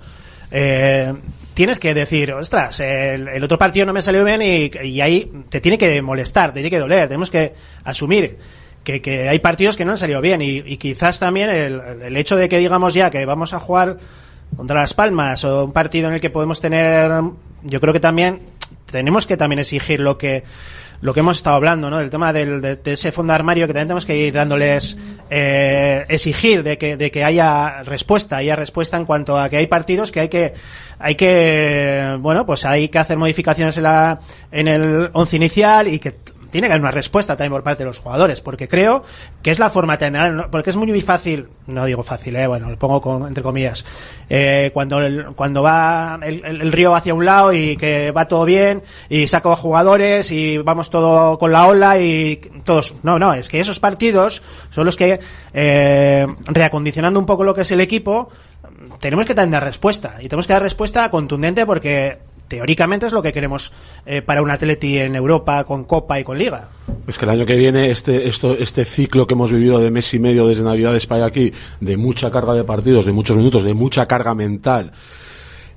Eh, 0.50 1.14
tienes 1.54 1.78
que 1.78 1.94
decir, 1.94 2.32
ostras, 2.32 2.80
el, 2.80 3.28
el 3.28 3.44
otro 3.44 3.58
partido 3.58 3.86
no 3.86 3.92
me 3.92 4.02
salió 4.02 4.24
bien 4.24 4.42
y, 4.42 5.00
ahí 5.00 5.30
te 5.48 5.60
tiene 5.60 5.78
que 5.78 6.00
molestar, 6.02 6.50
te 6.50 6.60
tiene 6.60 6.70
que 6.70 6.78
doler. 6.78 7.08
Tenemos 7.08 7.30
que 7.30 7.54
asumir 7.84 8.38
que, 8.82 9.00
que 9.00 9.28
hay 9.28 9.38
partidos 9.38 9.76
que 9.76 9.84
no 9.84 9.92
han 9.92 9.98
salido 9.98 10.20
bien 10.20 10.42
y, 10.42 10.58
y 10.58 10.76
quizás 10.76 11.18
también 11.18 11.50
el, 11.50 11.80
el 12.02 12.16
hecho 12.16 12.36
de 12.36 12.48
que 12.48 12.58
digamos 12.58 12.94
ya 12.94 13.10
que 13.10 13.24
vamos 13.26 13.52
a 13.52 13.60
jugar 13.60 13.98
contra 14.56 14.80
Las 14.80 14.94
Palmas 14.94 15.44
o 15.44 15.64
un 15.64 15.72
partido 15.72 16.08
en 16.08 16.14
el 16.14 16.20
que 16.20 16.30
podemos 16.30 16.60
tener, 16.60 17.10
yo 17.62 17.80
creo 17.80 17.92
que 17.92 18.00
también 18.00 18.40
tenemos 18.90 19.26
que 19.26 19.36
también 19.36 19.60
exigir 19.60 20.00
lo 20.00 20.18
que 20.18 20.42
lo 21.02 21.14
que 21.14 21.20
hemos 21.20 21.38
estado 21.38 21.56
hablando, 21.56 21.88
¿no? 21.88 21.98
El 22.00 22.10
tema 22.10 22.32
del, 22.32 22.60
de, 22.60 22.78
ese 22.84 23.10
fondo 23.10 23.32
armario 23.32 23.66
que 23.66 23.72
también 23.72 23.88
tenemos 23.88 24.04
que 24.04 24.16
ir 24.16 24.34
dándoles, 24.34 24.96
eh, 25.30 26.04
exigir 26.08 26.62
de 26.62 26.76
que, 26.76 26.96
de 26.96 27.10
que 27.10 27.24
haya 27.24 27.82
respuesta, 27.82 28.36
haya 28.36 28.54
respuesta 28.54 28.96
en 28.96 29.06
cuanto 29.06 29.38
a 29.38 29.48
que 29.48 29.56
hay 29.56 29.66
partidos 29.66 30.12
que 30.12 30.20
hay 30.20 30.28
que, 30.28 30.54
hay 30.98 31.14
que, 31.14 32.16
bueno, 32.20 32.44
pues 32.44 32.64
hay 32.64 32.88
que 32.88 32.98
hacer 32.98 33.16
modificaciones 33.16 33.76
en 33.78 33.84
la, 33.84 34.20
en 34.52 34.68
el 34.68 35.10
once 35.12 35.36
inicial 35.36 35.88
y 35.88 35.98
que 35.98 36.16
tiene 36.50 36.66
que 36.66 36.72
haber 36.74 36.82
una 36.82 36.90
respuesta 36.90 37.36
también 37.36 37.52
por 37.52 37.62
parte 37.62 37.82
de 37.82 37.86
los 37.86 37.98
jugadores, 37.98 38.40
porque 38.40 38.68
creo 38.68 39.04
que 39.42 39.50
es 39.50 39.58
la 39.58 39.70
forma 39.70 39.96
¿no? 40.36 40.50
porque 40.50 40.70
es 40.70 40.76
muy, 40.76 40.86
fácil, 41.00 41.48
no 41.66 41.84
digo 41.86 42.02
fácil, 42.02 42.36
eh, 42.36 42.46
bueno, 42.46 42.68
lo 42.70 42.78
pongo 42.78 43.00
con, 43.00 43.26
entre 43.26 43.42
comillas, 43.42 43.84
eh, 44.28 44.70
cuando 44.74 45.00
el, 45.00 45.26
cuando 45.34 45.62
va 45.62 46.18
el, 46.22 46.44
el- 46.44 46.60
el 46.62 46.72
río 46.72 46.94
hacia 46.94 47.14
un 47.14 47.24
lado 47.24 47.52
y 47.52 47.76
que 47.76 48.10
va 48.10 48.26
todo 48.28 48.44
bien 48.44 48.82
y 49.08 49.26
saco 49.28 49.52
a 49.52 49.56
jugadores 49.56 50.30
y 50.30 50.58
vamos 50.58 50.90
todo 50.90 51.38
con 51.38 51.52
la 51.52 51.66
ola 51.66 51.98
y 51.98 52.36
todos, 52.64 52.94
no, 53.02 53.18
no, 53.18 53.32
es 53.34 53.48
que 53.48 53.60
esos 53.60 53.80
partidos 53.80 54.42
son 54.70 54.86
los 54.86 54.96
que, 54.96 55.20
eh, 55.54 56.26
reacondicionando 56.46 57.18
un 57.18 57.26
poco 57.26 57.44
lo 57.44 57.54
que 57.54 57.62
es 57.62 57.70
el 57.72 57.80
equipo, 57.80 58.28
tenemos 59.00 59.24
que 59.26 59.34
dar 59.34 59.48
respuesta 59.64 60.16
y 60.20 60.28
tenemos 60.28 60.46
que 60.46 60.52
dar 60.52 60.62
respuesta 60.62 61.10
contundente 61.10 61.64
porque 61.66 62.18
teóricamente 62.50 63.06
es 63.06 63.12
lo 63.12 63.22
que 63.22 63.32
queremos 63.32 63.72
eh, 64.04 64.22
para 64.22 64.42
un 64.42 64.50
atleti 64.50 64.98
en 64.98 65.14
Europa 65.14 65.62
con 65.62 65.84
Copa 65.84 66.18
y 66.18 66.24
con 66.24 66.36
Liga. 66.36 66.68
Es 67.06 67.16
que 67.16 67.24
el 67.24 67.30
año 67.30 67.46
que 67.46 67.54
viene 67.54 67.90
este 67.90 68.28
esto 68.28 68.58
este 68.58 68.84
ciclo 68.84 69.26
que 69.26 69.34
hemos 69.34 69.52
vivido 69.52 69.78
de 69.78 69.92
mes 69.92 70.12
y 70.14 70.18
medio 70.18 70.48
desde 70.48 70.64
Navidades 70.64 71.06
para 71.06 71.26
aquí, 71.26 71.52
de 71.78 71.96
mucha 71.96 72.30
carga 72.32 72.52
de 72.54 72.64
partidos, 72.64 73.06
de 73.06 73.12
muchos 73.12 73.36
minutos, 73.36 73.62
de 73.62 73.72
mucha 73.72 74.06
carga 74.06 74.34
mental, 74.34 74.90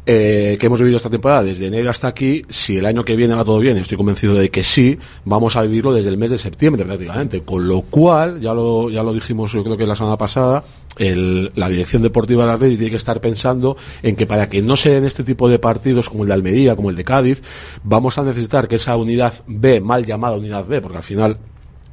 eh, 0.05 0.57
que 0.59 0.65
hemos 0.65 0.79
vivido 0.79 0.97
esta 0.97 1.09
temporada 1.09 1.43
desde 1.43 1.67
enero 1.67 1.89
hasta 1.89 2.07
aquí, 2.09 2.41
si 2.49 2.77
el 2.77 2.85
año 2.85 3.05
que 3.05 3.15
viene 3.15 3.35
va 3.35 3.45
todo 3.45 3.59
bien, 3.59 3.77
estoy 3.77 3.97
convencido 3.97 4.33
de 4.33 4.49
que 4.49 4.63
sí, 4.63 4.97
vamos 5.25 5.55
a 5.55 5.61
vivirlo 5.61 5.93
desde 5.93 6.09
el 6.09 6.17
mes 6.17 6.31
de 6.31 6.37
septiembre 6.37 6.83
prácticamente. 6.85 7.41
Con 7.43 7.67
lo 7.67 7.81
cual, 7.81 8.39
ya 8.41 8.53
lo, 8.53 8.89
ya 8.89 9.01
lo 9.03 9.13
dijimos 9.13 9.51
yo 9.53 9.63
creo 9.63 9.77
que 9.77 9.87
la 9.87 9.95
semana 9.95 10.17
pasada, 10.17 10.63
el- 10.97 11.51
la 11.55 11.69
dirección 11.69 12.01
deportiva 12.01 12.43
de 12.43 12.47
la 12.49 12.53
Atleti 12.55 12.75
tiene 12.75 12.91
que 12.91 12.97
estar 12.97 13.21
pensando 13.21 13.77
en 14.01 14.15
que 14.15 14.25
para 14.25 14.49
que 14.49 14.61
no 14.61 14.75
se 14.77 14.89
den 14.91 15.05
este 15.05 15.23
tipo 15.23 15.47
de 15.49 15.59
partidos 15.59 16.09
como 16.09 16.23
el 16.23 16.27
de 16.27 16.33
Almería, 16.33 16.75
como 16.75 16.89
el 16.89 16.95
de 16.95 17.03
Cádiz, 17.03 17.41
vamos 17.83 18.17
a 18.17 18.23
necesitar 18.23 18.67
que 18.67 18.75
esa 18.75 18.95
unidad 18.97 19.33
B, 19.47 19.79
mal 19.81 20.05
llamada 20.05 20.35
unidad 20.37 20.65
B, 20.65 20.81
porque 20.81 20.97
al 20.97 21.03
final 21.03 21.37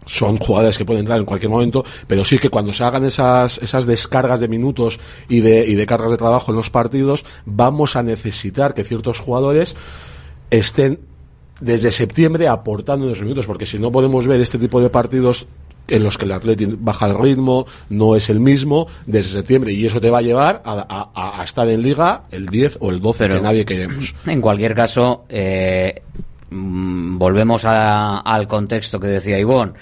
son 0.06 0.38
jugadores 0.38 0.76
que 0.78 0.84
pueden 0.84 1.00
entrar 1.00 1.18
en 1.18 1.24
cualquier 1.24 1.50
momento, 1.50 1.84
pero 2.06 2.24
sí 2.24 2.38
que 2.38 2.48
cuando 2.48 2.72
se 2.72 2.82
hagan 2.84 3.04
esas, 3.04 3.58
esas 3.58 3.86
descargas 3.86 4.40
de 4.40 4.48
minutos 4.48 4.98
y 5.28 5.40
de, 5.40 5.66
y 5.66 5.74
de 5.74 5.86
cargas 5.86 6.10
de 6.10 6.16
trabajo 6.16 6.50
en 6.50 6.56
los 6.56 6.70
partidos, 6.70 7.24
vamos 7.46 7.96
a 7.96 8.02
necesitar 8.02 8.74
que 8.74 8.82
ciertos 8.84 9.18
jugadores 9.18 9.74
estén 10.50 10.98
desde 11.60 11.92
septiembre 11.92 12.48
aportando 12.48 13.04
en 13.04 13.10
los 13.10 13.20
minutos, 13.20 13.46
porque 13.46 13.66
si 13.66 13.78
no 13.78 13.92
podemos 13.92 14.26
ver 14.26 14.40
este 14.40 14.58
tipo 14.58 14.80
de 14.80 14.90
partidos 14.90 15.46
en 15.88 16.04
los 16.04 16.16
que 16.16 16.24
el 16.24 16.32
Atleti 16.32 16.66
baja 16.66 17.06
el 17.06 17.18
ritmo, 17.18 17.66
no 17.88 18.14
es 18.16 18.30
el 18.30 18.38
mismo, 18.40 18.86
desde 19.06 19.30
septiembre, 19.30 19.72
y 19.72 19.84
eso 19.86 20.00
te 20.00 20.08
va 20.08 20.18
a 20.18 20.22
llevar 20.22 20.62
a, 20.64 20.72
a- 20.88 21.10
a- 21.14 21.40
a 21.40 21.44
estar 21.44 21.68
en 21.68 21.82
liga 21.82 22.22
el 22.30 22.46
10 22.46 22.78
o 22.80 22.90
el 22.90 23.00
12 23.00 23.18
Pero- 23.18 23.34
que 23.34 23.40
nadie 23.42 23.64
queremos. 23.64 24.14
En 24.26 24.40
cualquier 24.40 24.74
caso, 24.74 25.24
eh, 25.28 26.00
mm, 26.50 27.18
volvemos 27.18 27.64
a- 27.64 28.18
al 28.18 28.46
contexto 28.48 28.98
que 29.00 29.06
decía 29.08 29.38
Ivón. 29.38 29.74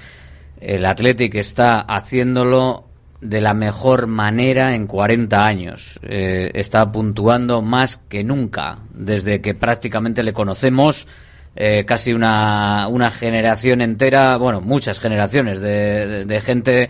El 0.60 0.84
Athletic 0.86 1.34
está 1.36 1.80
haciéndolo 1.80 2.84
de 3.20 3.40
la 3.40 3.54
mejor 3.54 4.06
manera 4.06 4.74
en 4.74 4.86
40 4.86 5.44
años. 5.46 5.98
Eh, 6.02 6.50
está 6.54 6.90
puntuando 6.92 7.62
más 7.62 7.96
que 8.08 8.22
nunca 8.24 8.78
desde 8.92 9.40
que 9.40 9.54
prácticamente 9.54 10.22
le 10.22 10.32
conocemos. 10.32 11.06
eh, 11.60 11.84
casi 11.84 12.12
una, 12.12 12.86
una 12.88 13.10
generación 13.10 13.80
entera, 13.80 14.36
bueno, 14.36 14.60
muchas 14.60 15.00
generaciones 15.00 15.58
de, 15.60 16.24
de- 16.24 16.40
gente 16.40 16.88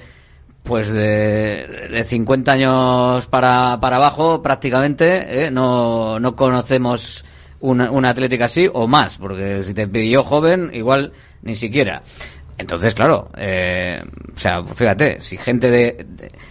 pues 0.62 0.90
de, 0.92 1.88
de 1.90 2.04
50 2.04 2.52
años 2.52 3.26
para, 3.28 3.78
para 3.80 3.96
abajo 3.96 4.42
prácticamente 4.42 5.46
¿eh? 5.46 5.50
no, 5.50 6.20
no 6.20 6.36
conocemos 6.36 7.24
una, 7.60 7.90
una 7.90 8.10
atlética 8.10 8.46
así 8.46 8.68
o 8.72 8.86
más, 8.86 9.18
porque 9.18 9.62
si 9.62 9.74
te 9.74 9.88
pilló 9.88 10.24
joven 10.24 10.70
igual 10.72 11.12
ni 11.42 11.54
siquiera. 11.54 12.02
Entonces, 12.58 12.92
claro, 12.92 13.30
eh, 13.36 14.02
o 14.34 14.38
sea, 14.38 14.64
fíjate, 14.64 15.20
si 15.20 15.36
gente 15.36 15.70
de... 15.70 16.06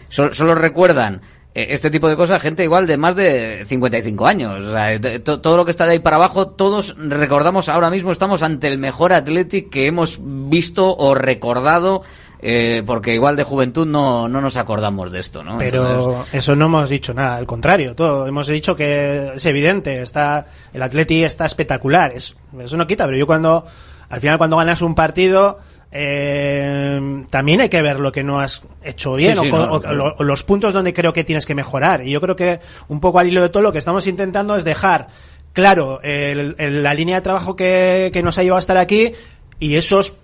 solo, 0.07 0.55
recuerdan 0.55 1.21
eh, 1.53 1.67
este 1.71 1.89
tipo 1.91 2.07
de 2.07 2.15
cosas, 2.15 2.41
gente 2.41 2.63
igual 2.63 2.87
de 2.87 2.95
más 2.97 3.15
de 3.17 3.65
55 3.65 4.25
años. 4.25 4.63
O 4.63 4.71
sea, 4.71 4.99
todo 5.21 5.57
lo 5.57 5.65
que 5.65 5.71
está 5.71 5.85
de 5.85 5.91
ahí 5.93 5.99
para 5.99 6.15
abajo, 6.15 6.47
todos 6.47 6.95
recordamos 6.97 7.67
ahora 7.67 7.89
mismo, 7.89 8.13
estamos 8.13 8.41
ante 8.41 8.67
el 8.67 8.77
mejor 8.77 9.11
Athletic 9.11 9.69
que 9.69 9.87
hemos 9.87 10.21
visto 10.23 10.95
o 10.95 11.13
recordado, 11.13 12.03
eh, 12.41 12.83
porque 12.85 13.13
igual 13.15 13.35
de 13.35 13.43
juventud 13.43 13.85
no, 13.87 14.27
no 14.27 14.41
nos 14.41 14.57
acordamos 14.57 15.11
de 15.11 15.19
esto, 15.19 15.43
¿no? 15.43 15.57
Pero 15.57 15.87
Entonces, 15.87 16.33
eso 16.35 16.55
no 16.55 16.65
hemos 16.65 16.89
dicho 16.89 17.13
nada, 17.13 17.35
al 17.37 17.45
contrario, 17.47 17.95
todo 17.95 18.27
hemos 18.27 18.47
dicho 18.47 18.75
que 18.75 19.31
es 19.35 19.45
evidente, 19.45 20.01
está 20.01 20.45
el 20.73 20.81
Atleti 20.83 21.23
está 21.23 21.45
espectacular, 21.45 22.11
es- 22.13 22.35
eso 22.59 22.77
no 22.77 22.85
quita, 22.87 23.05
pero 23.05 23.17
yo 23.17 23.25
cuando 23.27 23.65
al 24.09 24.21
final 24.21 24.37
cuando 24.37 24.57
ganas 24.57 24.81
un 24.81 24.95
partido 24.95 25.59
eh, 25.91 27.23
también 27.29 27.61
hay 27.61 27.69
que 27.69 27.81
ver 27.81 27.99
lo 27.99 28.11
que 28.11 28.23
no 28.23 28.39
has 28.39 28.61
hecho 28.83 29.13
bien 29.15 29.35
Sí, 29.35 29.41
sí, 29.43 29.47
o, 29.47 29.51
co- 29.51 29.65
no, 29.65 29.73
o- 29.73 29.79
claro. 29.81 30.15
o 30.17 30.23
los 30.23 30.43
puntos 30.43 30.73
donde 30.73 30.93
creo 30.93 31.13
que 31.13 31.23
tienes 31.23 31.45
que 31.45 31.55
mejorar. 31.55 32.05
Y 32.05 32.11
yo 32.11 32.21
creo 32.21 32.35
que 32.35 32.59
un 32.87 32.99
poco 32.99 33.19
al 33.19 33.27
hilo 33.27 33.41
de 33.41 33.49
todo 33.49 33.63
lo 33.63 33.71
que 33.71 33.79
estamos 33.79 34.05
intentando 34.07 34.55
es 34.55 34.63
dejar 34.63 35.07
claro 35.53 35.99
el- 36.03 36.55
el- 36.59 36.83
la 36.83 36.93
línea 36.93 37.15
de 37.15 37.21
trabajo 37.21 37.55
que, 37.55 38.09
que 38.13 38.21
nos 38.23 38.37
ha 38.37 38.43
llevado 38.43 38.57
a 38.57 38.59
estar 38.59 38.77
aquí 38.77 39.13
y 39.59 39.75
esos 39.75 40.15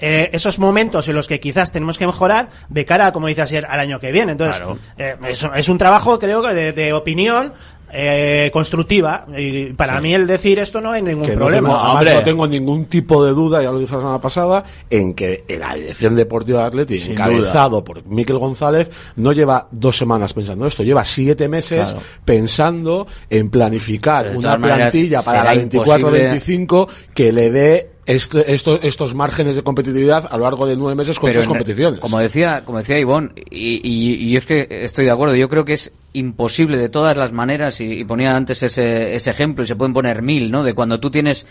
eh, 0.00 0.30
esos 0.32 0.58
momentos 0.58 1.08
en 1.08 1.14
los 1.16 1.26
que 1.26 1.40
quizás 1.40 1.72
tenemos 1.72 1.98
que 1.98 2.06
mejorar 2.06 2.48
de 2.68 2.84
cara, 2.84 3.12
como 3.12 3.26
dice 3.26 3.42
ayer, 3.42 3.66
al 3.68 3.80
año 3.80 4.00
que 4.00 4.12
viene. 4.12 4.32
Entonces, 4.32 4.62
eh, 4.96 5.16
es, 5.28 5.46
es 5.54 5.68
un 5.68 5.78
trabajo, 5.78 6.18
creo 6.18 6.42
que, 6.42 6.54
de, 6.54 6.72
de 6.72 6.92
opinión 6.92 7.52
eh, 7.92 8.50
constructiva. 8.52 9.26
Y 9.36 9.72
para 9.72 10.00
mí 10.00 10.12
el 10.14 10.26
decir 10.26 10.58
esto 10.58 10.80
no 10.80 10.92
hay 10.92 11.02
ningún 11.02 11.24
que 11.26 11.32
problema. 11.32 11.68
No 11.68 11.74
tengo, 11.74 11.96
además 11.96 12.14
no 12.14 12.22
tengo 12.22 12.46
ningún 12.46 12.84
tipo 12.84 13.24
de 13.24 13.32
duda, 13.32 13.62
ya 13.62 13.72
lo 13.72 13.78
dije 13.78 13.92
la 13.94 14.00
semana 14.00 14.20
pasada, 14.20 14.64
en 14.90 15.14
que 15.14 15.44
la 15.58 15.74
dirección 15.74 16.14
deportiva 16.14 16.60
de 16.60 16.66
Atleti, 16.66 16.98
Sin 16.98 17.12
encabezado 17.12 17.82
por 17.82 18.04
Miquel 18.06 18.38
González, 18.38 18.90
no 19.16 19.32
lleva 19.32 19.68
dos 19.70 19.96
semanas 19.96 20.34
pensando 20.34 20.66
esto, 20.66 20.82
lleva 20.82 21.04
siete 21.04 21.48
meses 21.48 21.90
Claro. 21.90 22.04
pensando 22.24 23.06
en 23.30 23.50
planificar 23.50 24.36
una 24.36 24.58
maneras, 24.58 24.90
plantilla 24.90 25.22
para 25.22 25.44
la 25.44 25.54
24-25 25.54 26.88
que 27.14 27.32
le 27.32 27.50
dé 27.50 27.90
esto- 28.16 28.80
estos 28.82 29.14
márgenes 29.14 29.54
de 29.56 29.62
competitividad 29.62 30.26
a 30.30 30.36
lo 30.38 30.44
largo 30.44 30.66
de 30.66 30.76
nueve 30.76 30.94
meses 30.94 31.18
con 31.18 31.28
en- 31.44 31.48
competiciones. 31.48 32.00
Como 32.00 32.18
decía, 32.18 32.64
como 32.64 32.78
decía 32.78 32.98
Ivonne, 32.98 33.30
y, 33.50 33.80
y- 33.86 34.14
y 34.30 34.36
es 34.36 34.46
que 34.46 34.66
estoy 34.70 35.04
de 35.04 35.10
acuerdo, 35.10 35.34
yo 35.36 35.48
creo 35.48 35.64
que 35.64 35.74
es 35.74 35.92
imposible 36.14 36.78
de 36.78 36.88
todas 36.88 37.16
las 37.16 37.32
maneras, 37.32 37.80
y, 37.80 38.00
y 38.00 38.04
ponía 38.04 38.34
antes 38.34 38.62
ese, 38.62 39.14
ese 39.14 39.30
ejemplo, 39.30 39.62
y 39.62 39.66
se 39.66 39.76
pueden 39.76 39.92
poner 39.92 40.22
mil, 40.22 40.50
¿no? 40.50 40.64
De 40.64 40.74
cuando 40.74 40.98
tú 40.98 41.10
tienes 41.10 41.46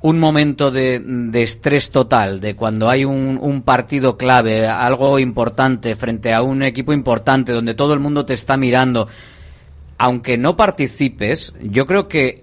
un 0.00 0.18
momento 0.18 0.72
de, 0.72 0.98
de 1.00 1.42
estrés 1.44 1.92
total, 1.92 2.40
de 2.40 2.56
cuando 2.56 2.90
hay 2.90 3.04
un, 3.04 3.38
un 3.40 3.62
partido 3.62 4.16
clave, 4.16 4.66
algo 4.66 5.20
importante 5.20 5.94
frente 5.94 6.32
a 6.34 6.42
un 6.42 6.64
equipo 6.64 6.92
importante, 6.92 7.52
donde 7.52 7.74
todo 7.74 7.94
el 7.94 8.00
mundo 8.00 8.26
te 8.26 8.34
está 8.34 8.56
mirando, 8.56 9.06
aunque 9.98 10.36
no 10.36 10.56
participes, 10.56 11.54
yo 11.62 11.86
creo 11.86 12.08
que 12.08 12.42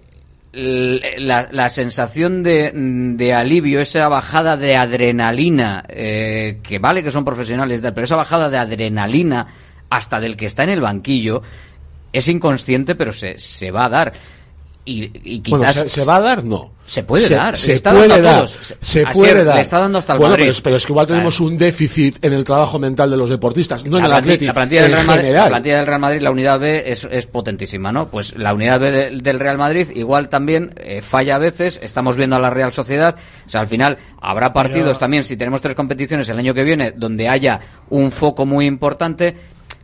la, 0.60 1.70
sensación 1.70 2.44
de, 2.44 2.72
de 2.74 3.34
alivio, 3.34 3.80
esa 3.80 4.08
bajada 4.08 4.58
de 4.58 4.76
adrenalina, 4.76 5.84
eh, 5.88 6.60
que 6.64 6.80
vale 6.80 7.04
que 7.04 7.12
son 7.12 7.26
profesionales, 7.26 7.82
pero 7.82 8.04
esa 8.04 8.16
bajada 8.16 8.50
de 8.50 8.58
adrenalina 8.58 9.48
hasta 9.90 10.20
del 10.20 10.36
que 10.36 10.46
está 10.46 10.64
en 10.64 10.70
el 10.70 10.82
banquillo, 10.82 11.42
es 12.12 12.28
inconsciente, 12.28 12.96
pero 12.96 13.14
se, 13.14 13.40
se 13.40 13.72
va 13.72 13.86
a 13.86 13.90
dar. 13.90 14.14
Y, 14.90 15.12
y 15.24 15.40
Bueno, 15.50 15.66
quizás 15.66 15.76
¿se, 15.76 15.90
se 15.90 16.06
va 16.06 16.16
a 16.16 16.22
dar? 16.22 16.44
No. 16.44 16.72
Se 16.88 17.04
puede 17.04 17.24
se, 17.24 17.36
dar, 17.36 17.52
le 17.52 17.58
Se 17.58 17.74
está 17.74 17.92
puede 17.92 18.08
dando 18.08 18.28
a 18.28 18.32
dar. 18.32 18.38
todos. 18.46 18.58
Se 18.82 19.02
Asier, 19.04 19.14
puede 19.14 19.36
le 19.36 19.44
dar. 19.44 19.60
está 19.60 19.80
dando 19.80 20.00
hasta 20.00 20.14
el 20.14 20.20
bueno. 20.20 20.36
Pero, 20.36 20.50
es- 20.50 20.62
pero 20.62 20.76
es 20.78 20.86
que 20.88 20.92
igual 20.92 21.06
tenemos 21.06 21.40
un 21.40 21.56
déficit 21.56 22.26
en 22.26 22.34
el 22.34 22.44
trabajo 22.44 22.80
mental 22.80 23.12
de 23.12 23.18
los 23.18 23.30
deportistas, 23.30 23.86
no 23.86 23.98
en 23.98 24.04
la, 24.04 24.08
el 24.08 24.14
planti- 24.14 24.18
Atlético. 24.24 24.48
la 24.48 24.54
plantilla 24.56 24.82
del 24.82 24.90
en 24.92 24.96
Real 24.96 25.06
Madrid, 25.08 25.22
general. 25.22 25.44
la 25.44 25.50
plantilla 25.50 25.78
del 25.78 25.86
Real 25.86 26.00
Madrid, 26.00 26.22
la 26.22 26.32
unidad 26.32 26.60
B 26.60 26.84
es, 26.92 27.08
es 27.12 27.26
potentísima, 27.28 27.92
¿no? 27.92 28.08
Pues 28.10 28.36
la 28.36 28.54
unidad 28.56 28.80
B 28.80 28.90
de- 28.92 29.12
del 29.22 29.40
Real 29.40 29.60
Madrid 29.60 29.88
igual 29.94 30.30
también 30.30 30.74
eh, 30.78 31.04
falla 31.04 31.36
a 31.36 31.38
veces. 31.40 31.80
Estamos 31.84 32.16
viendo 32.16 32.36
a 32.38 32.40
la 32.40 32.50
Real 32.50 32.74
Sociedad. 32.74 33.16
O 33.46 33.50
sea, 33.50 33.62
al 33.62 33.68
final 33.68 33.98
habrá 34.20 34.52
partidos 34.52 34.88
Pero- 34.88 34.98
también, 35.00 35.24
si 35.24 35.38
tenemos 35.38 35.62
tres 35.62 35.76
competiciones 35.76 36.28
el 36.30 36.40
año 36.40 36.56
que 36.56 36.64
viene, 36.64 36.92
donde 36.98 37.30
haya 37.30 37.60
un 37.92 38.12
foco 38.12 38.48
muy 38.48 38.66
importante. 38.66 39.36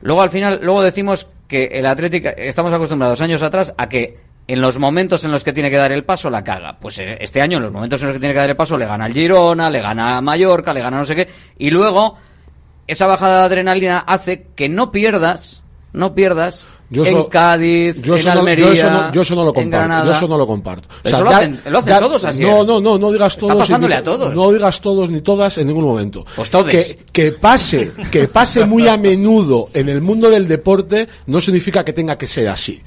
Luego 0.02 0.24
al 0.24 0.32
final, 0.32 0.60
luego 0.64 0.82
decimos 0.82 1.28
que 1.48 1.66
el 1.66 1.86
Atlético, 1.86 2.30
estamos 2.36 2.74
acostumbrados 2.74 3.22
años 3.22 3.44
atrás 3.44 3.76
a 3.78 3.88
que 3.88 4.18
en 4.48 4.62
los 4.62 4.78
momentos 4.78 5.24
en 5.24 5.32
los 5.32 5.44
que 5.44 5.54
tiene 5.54 5.70
que 5.72 5.78
dar 5.78 5.92
el 5.92 6.04
paso 6.04 6.30
la 6.30 6.44
caga. 6.44 6.78
Pues 6.80 7.00
eh, 7.00 7.18
este 7.20 7.42
año 7.42 7.58
en 7.58 7.64
los 7.64 7.72
momentos 7.72 8.02
en 8.02 8.08
los 8.10 8.14
que 8.14 8.20
tiene 8.20 8.34
que 8.34 8.40
dar 8.40 8.50
el 8.50 8.56
paso 8.56 8.78
le 8.78 8.86
gana 8.86 9.06
al 9.06 9.14
Girona, 9.14 9.70
le 9.70 9.82
gana 9.82 10.18
a 10.18 10.22
Mallorca, 10.22 10.74
le 10.74 10.82
gana 10.82 10.98
no 11.00 11.06
sé 11.06 11.16
qué. 11.16 11.28
Y 11.58 11.72
luego 11.72 12.16
esa 12.88 13.08
bajada 13.08 13.40
de 13.40 13.46
adrenalina 13.46 14.00
hace 14.00 14.48
que 14.56 14.70
no 14.70 14.92
pierdas, 14.92 15.64
no 15.94 16.14
pierdas 16.14 16.68
Yo 16.92 17.04
en 17.06 17.24
Cádiz, 17.24 18.04
yo 18.04 18.14
en 18.14 18.20
eso 18.20 18.34
no- 18.34 18.40
Almería, 18.42 18.66
yo 18.68 18.74
eso 18.74 18.90
no- 18.92 19.12
yo 19.12 19.22
eso 19.24 19.34
no 19.36 19.44
lo 19.46 19.54
comparto. 19.54 20.06
Yo 20.06 20.12
eso 20.12 20.28
no 20.28 20.38
lo 20.38 20.46
comparto. 20.46 20.88
Eso 21.04 21.24
lo 21.24 21.32
da- 21.32 21.38
hacen- 21.40 21.60
lo 21.68 21.80
hacen 21.80 22.00
todos 22.00 22.26
así, 22.26 22.42
No, 22.44 22.62
¿eh? 22.62 22.66
no, 22.68 22.80
no, 22.80 22.98
no 23.00 23.12
digas 23.12 23.34
Está 23.34 23.40
todos. 23.48 23.58
pasándole 23.58 23.96
ni- 23.96 24.00
a 24.00 24.04
todos. 24.04 24.36
No 24.36 24.52
digas 24.52 24.80
todos 24.82 25.10
ni 25.10 25.22
todas 25.22 25.58
en 25.58 25.66
ningún 25.66 25.86
momento. 25.86 26.24
Pues 26.36 26.52
todes. 26.52 26.96
Que, 26.96 27.06
que 27.12 27.32
pase, 27.32 27.92
que 28.12 28.28
pase 28.28 28.66
muy 28.66 28.88
a 28.88 28.98
menudo 28.98 29.70
en 29.74 29.90
el 29.90 30.02
mundo 30.02 30.30
del 30.30 30.48
deporte 30.48 31.08
no 31.26 31.42
significa 31.42 31.84
que 31.84 31.94
tenga 31.94 32.16
que 32.20 32.28
ser 32.28 32.50
así. 32.50 32.84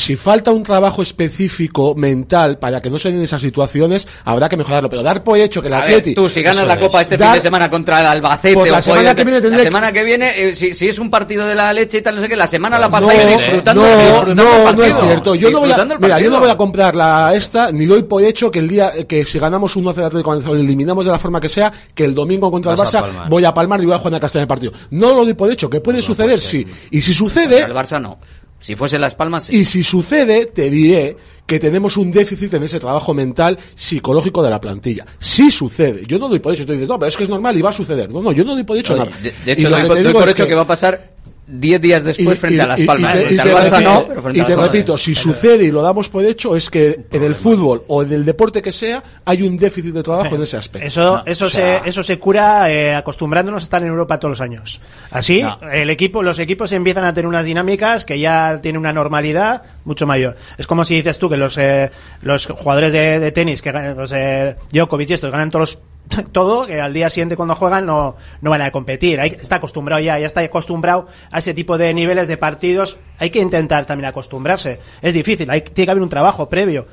Si 0.00 0.16
falta 0.16 0.50
un 0.50 0.62
trabajo 0.62 1.02
específico 1.02 1.94
mental 1.94 2.58
para 2.58 2.80
que 2.80 2.88
no 2.90 2.98
se 2.98 3.12
den 3.12 3.20
esas 3.22 3.42
situaciones, 3.42 4.08
habrá 4.24 4.48
que 4.48 4.56
mejorarlo. 4.56 4.88
Pero 4.88 5.02
dar 5.02 5.22
por 5.22 5.38
hecho 5.38 5.60
que 5.60 5.68
el 5.68 5.74
Atleti... 5.74 6.14
tú, 6.14 6.28
si 6.28 6.42
ganas 6.42 6.66
la 6.66 6.74
es. 6.74 6.80
Copa 6.80 7.02
este 7.02 7.18
fin 7.18 7.32
de 7.32 7.40
semana 7.40 7.68
contra 7.68 8.00
el 8.00 8.06
Albacete 8.06 8.54
Pues 8.54 8.70
la 8.72 8.78
o 8.78 8.82
semana 8.82 9.14
que 9.14 9.24
viene 9.24 9.40
tendré 9.40 9.58
la 9.58 9.64
que- 9.64 9.68
semana 9.70 9.92
que 9.92 10.02
viene, 10.04 10.48
eh, 10.48 10.54
si, 10.56 10.72
si 10.74 10.88
es 10.88 10.98
un 10.98 11.10
partido 11.10 11.46
de 11.46 11.54
la 11.54 11.72
leche 11.72 11.98
y 11.98 12.02
tal, 12.02 12.14
no 12.16 12.20
sé 12.22 12.28
qué, 12.28 12.36
la 12.36 12.46
semana 12.46 12.78
la 12.78 12.86
No, 12.86 12.92
pasáis 12.92 13.26
disfrutando, 13.28 13.82
no, 13.82 13.98
disfrutando 13.98 14.42
no, 14.44 14.52
el 14.52 14.58
no 14.58 14.64
partido. 14.64 14.86
es 14.86 14.96
cierto. 15.04 15.34
Yo 15.34 15.50
no, 15.50 15.60
voy 15.60 15.70
a, 15.72 15.84
mira, 16.00 16.18
yo 16.18 16.30
no 16.30 16.40
voy 16.40 16.50
a 16.50 16.56
comprar 16.56 16.96
la 16.96 17.34
esta, 17.34 17.70
ni 17.72 17.84
doy 17.86 18.02
por 18.04 18.22
hecho 18.24 18.50
que 18.50 18.58
el 18.60 18.68
día 18.68 18.92
que 19.06 19.26
si 19.26 19.38
ganamos 19.38 19.76
un 19.76 19.84
1-0 19.84 19.90
Atlético 20.06 20.22
cuando 20.22 20.54
lo 20.54 20.60
eliminamos 20.60 21.04
de 21.04 21.10
la 21.12 21.18
forma 21.18 21.40
que 21.40 21.48
sea, 21.50 21.70
que 21.94 22.04
el 22.04 22.14
domingo 22.14 22.50
contra 22.50 22.72
el 22.72 22.78
Vas 22.78 22.94
Barça 22.94 23.28
voy 23.28 23.44
a 23.44 23.52
palmar 23.52 23.80
y 23.82 23.84
voy 23.86 23.94
a 23.94 23.98
jugar 23.98 24.14
a 24.14 24.20
Castellón 24.20 24.42
el 24.42 24.48
partido. 24.48 24.72
No 24.90 25.10
lo 25.14 25.24
doy 25.24 25.34
por 25.34 25.50
hecho, 25.50 25.68
que 25.68 25.80
puede 25.80 26.00
suceder, 26.02 26.40
sí. 26.40 26.66
Y 26.90 27.00
si 27.02 27.12
sucede, 27.12 27.60
Contra 27.62 27.66
el 27.66 27.74
Barça 27.74 28.00
no. 28.00 28.18
Si 28.60 28.76
fuese 28.76 28.98
Las 28.98 29.14
Palmas, 29.16 29.44
sí. 29.46 29.56
y 29.56 29.64
si 29.64 29.82
sucede, 29.82 30.46
te 30.46 30.70
diré 30.70 31.16
que 31.46 31.58
tenemos 31.58 31.96
un 31.96 32.12
déficit 32.12 32.54
en 32.54 32.62
ese 32.62 32.78
trabajo 32.78 33.12
mental 33.12 33.58
psicológico 33.74 34.42
de 34.42 34.50
la 34.50 34.60
plantilla. 34.60 35.04
Si 35.18 35.50
sucede. 35.50 36.02
Yo 36.06 36.18
no 36.18 36.28
doy 36.28 36.38
por 36.38 36.54
hecho. 36.54 36.64
Tú 36.64 36.72
dices, 36.72 36.86
no, 36.86 36.98
pero 36.98 37.08
es 37.08 37.16
que 37.16 37.24
es 37.24 37.28
normal 37.28 37.56
y 37.56 37.62
va 37.62 37.70
a 37.70 37.72
suceder. 37.72 38.12
No, 38.12 38.22
no, 38.22 38.30
yo 38.30 38.44
no 38.44 38.54
doy 38.54 38.62
por 38.62 38.76
hecho 38.78 38.92
Oye, 38.94 39.04
nada. 39.06 39.16
de, 39.20 39.52
hecho, 39.52 39.68
doy, 39.68 39.80
por- 39.82 40.02
doy 40.02 40.12
hecho 40.30 40.34
que, 40.44 40.46
que- 40.48 40.54
va 40.54 40.62
a 40.62 40.66
pasar 40.66 41.14
10 41.50 41.80
días 41.80 42.04
después 42.04 42.38
frente 42.38 42.60
a 42.62 42.66
Las 42.66 42.80
y- 42.80 42.84
Palmas. 42.84 43.16
y 43.16 43.18
te- 43.18 43.26
frente 43.26 43.34
y 43.34 43.48
repito- 43.54 43.80
no, 43.80 44.04
pero 44.06 44.22
frente 44.22 44.38
y 44.38 44.40
a 44.40 44.44
te 44.44 44.50
Las 44.50 44.56
Palmas. 44.58 44.72
repito, 44.72 44.98
si 44.98 45.14
sucede 45.14 45.64
y 45.64 45.70
lo 45.70 45.82
damos 45.82 46.08
por 46.08 46.24
hecho, 46.24 46.54
es 46.56 46.70
que 46.70 47.00
en 47.10 47.22
el 47.22 47.34
fútbol 47.34 47.84
o 47.88 48.02
en 48.02 48.12
el 48.12 48.24
deporte 48.24 48.62
que 48.62 48.72
sea, 48.72 49.02
hay 49.24 49.42
un 49.42 49.56
déficit 49.56 49.92
de 49.94 50.02
trabajo 50.02 50.34
en 50.36 50.42
ese 50.42 50.56
aspecto. 50.56 50.86
Eso, 50.86 51.22
eso, 51.26 51.46
O 51.46 51.50
sea, 51.50 51.82
se, 51.82 51.88
eso 51.90 52.02
se 52.02 52.18
cura 52.18 52.70
eh, 52.70 52.94
acostumbrándonos 52.94 53.62
a 53.62 53.64
estar 53.64 53.82
en 53.82 53.88
Europa 53.88 54.18
todos 54.18 54.30
los 54.32 54.40
años. 54.40 54.80
Así, 55.10 55.42
No. 55.42 55.58
el 55.72 55.90
equipo, 55.90 56.22
los 56.22 56.38
equipos 56.38 56.70
empiezan 56.72 57.04
a 57.04 57.12
tener 57.12 57.26
unas 57.26 57.44
dinámicas 57.44 58.04
que 58.04 58.18
ya 58.18 58.58
tienen 58.62 58.78
una 58.80 58.92
normalidad 58.92 59.62
mucho 59.84 60.06
mayor. 60.06 60.36
Es 60.58 60.66
como 60.66 60.84
si 60.84 60.94
dices 60.96 61.18
tú 61.18 61.28
que 61.28 61.36
los, 61.36 61.56
eh, 61.58 61.90
los 62.22 62.46
jugadores 62.46 62.92
de, 62.92 63.18
de 63.18 63.32
tenis, 63.32 63.62
que 63.62 63.72
ganan, 63.72 63.96
los, 63.96 64.12
eh, 64.12 64.56
Djokovic 64.72 65.10
y 65.10 65.12
estos, 65.14 65.30
ganan 65.30 65.50
todos 65.50 65.74
los- 65.74 65.78
todo, 66.32 66.66
que 66.66 66.80
al 66.80 66.92
día 66.92 67.08
siguiente 67.10 67.36
cuando 67.36 67.54
juegan 67.54 67.86
no, 67.86 68.16
no 68.40 68.50
van 68.50 68.62
a 68.62 68.70
competir. 68.70 69.20
Hay, 69.20 69.36
está 69.40 69.56
acostumbrado 69.56 70.00
ya, 70.02 70.18
ya 70.18 70.26
está 70.26 70.40
acostumbrado 70.40 71.06
a 71.30 71.38
ese 71.38 71.54
tipo 71.54 71.78
de 71.78 71.92
niveles 71.94 72.28
de 72.28 72.36
partidos. 72.36 72.98
Hay 73.18 73.30
que 73.30 73.40
intentar 73.40 73.84
también 73.86 74.08
acostumbrarse. 74.08 74.80
Es 75.02 75.14
difícil, 75.14 75.50
hay, 75.50 75.60
tiene 75.62 75.86
que 75.86 75.90
haber 75.90 76.02
un 76.02 76.08
trabajo 76.08 76.48
previo. 76.48 76.86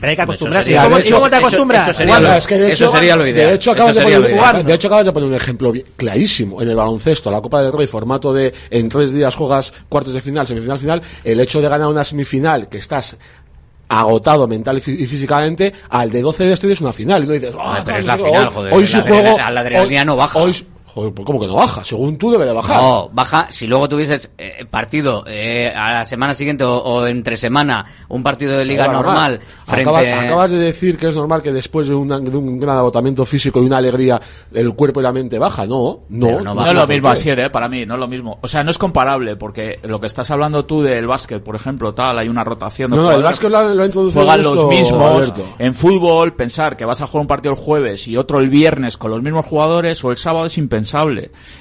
Pero 0.00 0.08
hay 0.10 0.16
que 0.16 0.22
acostumbrarse. 0.22 0.70
sería- 0.70 0.80
¿Y 0.80 0.84
cómo, 0.84 0.98
hecho- 0.98 1.28
te 1.28 1.36
acostumbras? 1.36 1.88
eso 1.88 1.98
sería 1.98 2.18
lo- 2.18 2.32
es 2.32 2.46
que 2.46 2.54
de 2.58 2.72
hecho, 2.72 2.90
De 2.90 3.54
hecho, 3.54 3.70
acabas 3.72 3.94
de, 3.96 4.02
poner, 4.02 4.30
ideal. 4.30 4.64
de 4.64 4.72
hecho, 4.74 4.86
acabas 4.86 5.04
de 5.04 5.12
poner 5.12 5.28
un 5.28 5.34
ejemplo 5.34 5.74
clarísimo. 5.96 6.62
En 6.62 6.70
el 6.70 6.76
baloncesto, 6.76 7.30
la 7.30 7.42
Copa 7.42 7.62
del 7.62 7.70
Rey, 7.70 7.86
formato 7.86 8.32
de 8.32 8.54
en 8.70 8.88
tres 8.88 9.12
días 9.12 9.34
juegas 9.36 9.74
cuartos 9.90 10.14
de 10.14 10.22
final, 10.22 10.46
semifinal, 10.46 10.78
final. 10.78 11.02
El 11.22 11.38
hecho 11.38 11.60
de 11.60 11.68
ganar 11.68 11.88
una 11.88 12.02
semifinal 12.02 12.70
que 12.70 12.78
estás 12.78 13.18
agotado 14.00 14.46
mental 14.48 14.78
y 14.78 14.80
fí- 14.80 14.98
y 15.00 15.06
físicamente, 15.06 15.72
al 15.90 16.10
de 16.10 16.22
12 16.22 16.44
de 16.44 16.52
este 16.52 16.70
es 16.72 16.80
una 16.80 16.92
final. 16.92 17.24
Y 17.24 17.26
no 17.26 17.32
dices, 17.32 17.52
"Ah, 17.58 17.82
pero 17.84 17.98
es 17.98 18.04
la 18.04 18.14
hoy- 18.14 18.22
final, 18.24 18.48
joder, 18.50 18.74
Hoy 18.74 18.86
la 18.86 19.02
juego. 19.02 19.38
la 19.38 19.60
adrenalina 19.60 20.04
no 20.04 20.16
baja. 20.16 20.38
hoy- 20.38 20.66
joder, 20.94 21.12
pues 21.12 21.26
¿cómo 21.26 21.40
que 21.40 21.46
no 21.46 21.56
baja? 21.56 21.82
Según 21.84 22.16
tú 22.16 22.30
debe 22.30 22.44
de 22.46 22.52
bajar. 22.52 22.80
No, 22.80 23.08
baja. 23.12 23.48
Si 23.50 23.66
luego 23.66 23.88
tuvieses 23.88 24.30
eh, 24.38 24.64
partido 24.70 25.24
eh, 25.26 25.72
a 25.74 25.92
la 25.92 26.04
semana 26.04 26.34
siguiente 26.34 26.62
o, 26.64 26.76
o 26.76 27.06
entre 27.06 27.36
semana, 27.36 27.84
un 28.08 28.22
partido 28.22 28.56
de 28.56 28.64
liga 28.64 28.86
normal, 28.88 29.40
frente 29.66 29.90
Acabas, 29.90 30.24
acabas 30.24 30.50
de 30.52 30.58
decir 30.58 30.96
que 30.96 31.08
es 31.08 31.14
normal 31.16 31.42
que 31.42 31.52
después 31.52 31.88
de, 31.88 31.94
una- 31.94 32.18
de 32.20 32.36
un 32.36 32.60
gran 32.60 32.78
agotamiento 32.78 33.24
físico 33.24 33.60
y 33.62 33.66
una 33.66 33.78
alegría 33.78 34.20
el 34.52 34.72
cuerpo 34.74 35.00
y 35.00 35.02
la 35.02 35.12
mente 35.12 35.38
baja. 35.38 35.66
No, 35.66 36.00
no. 36.08 36.40
No, 36.40 36.66
es 36.66 36.74
lo 36.74 36.86
mismo 36.86 37.08
así, 37.08 37.30
¿eh? 37.30 37.50
para 37.50 37.68
mí, 37.68 37.84
no 37.86 37.94
es 37.94 38.00
lo 38.00 38.08
mismo. 38.08 38.38
O 38.42 38.48
sea, 38.48 38.62
no 38.62 38.70
es 38.70 38.78
comparable, 38.78 39.36
porque 39.36 39.80
lo 39.82 39.98
que 40.00 40.06
estás 40.06 40.30
hablando 40.30 40.64
tú 40.64 40.82
del 40.82 41.06
básquet, 41.06 41.42
por 41.42 41.56
ejemplo, 41.56 41.92
tal, 41.94 42.18
hay 42.18 42.28
una 42.28 42.44
rotación 42.44 42.90
de 42.90 42.96
No, 42.96 43.02
no, 43.04 43.12
el 43.12 43.22
básquet 43.22 43.50
lo, 43.50 43.74
lo 43.74 43.82
ha 43.82 43.86
introducido 43.86 44.22
Juegan 44.22 44.40
esto, 44.40 44.54
los 44.54 44.66
mismos. 44.68 45.02
Alberto. 45.12 45.42
En 45.58 45.74
fútbol, 45.74 46.34
pensar 46.34 46.76
que 46.76 46.84
vas 46.84 47.00
a 47.00 47.06
jugar 47.06 47.22
un 47.22 47.26
partido 47.26 47.52
el 47.54 47.58
jueves 47.60 48.06
y 48.06 48.16
otro 48.16 48.38
el 48.38 48.48
viernes 48.48 48.96
con 48.96 49.10
los 49.10 49.22
mismos 49.22 49.44
jugadores 49.46 50.02
o 50.04 50.10
el 50.10 50.16
sábado 50.16 50.46
es 50.46 50.56
impensable. 50.58 50.83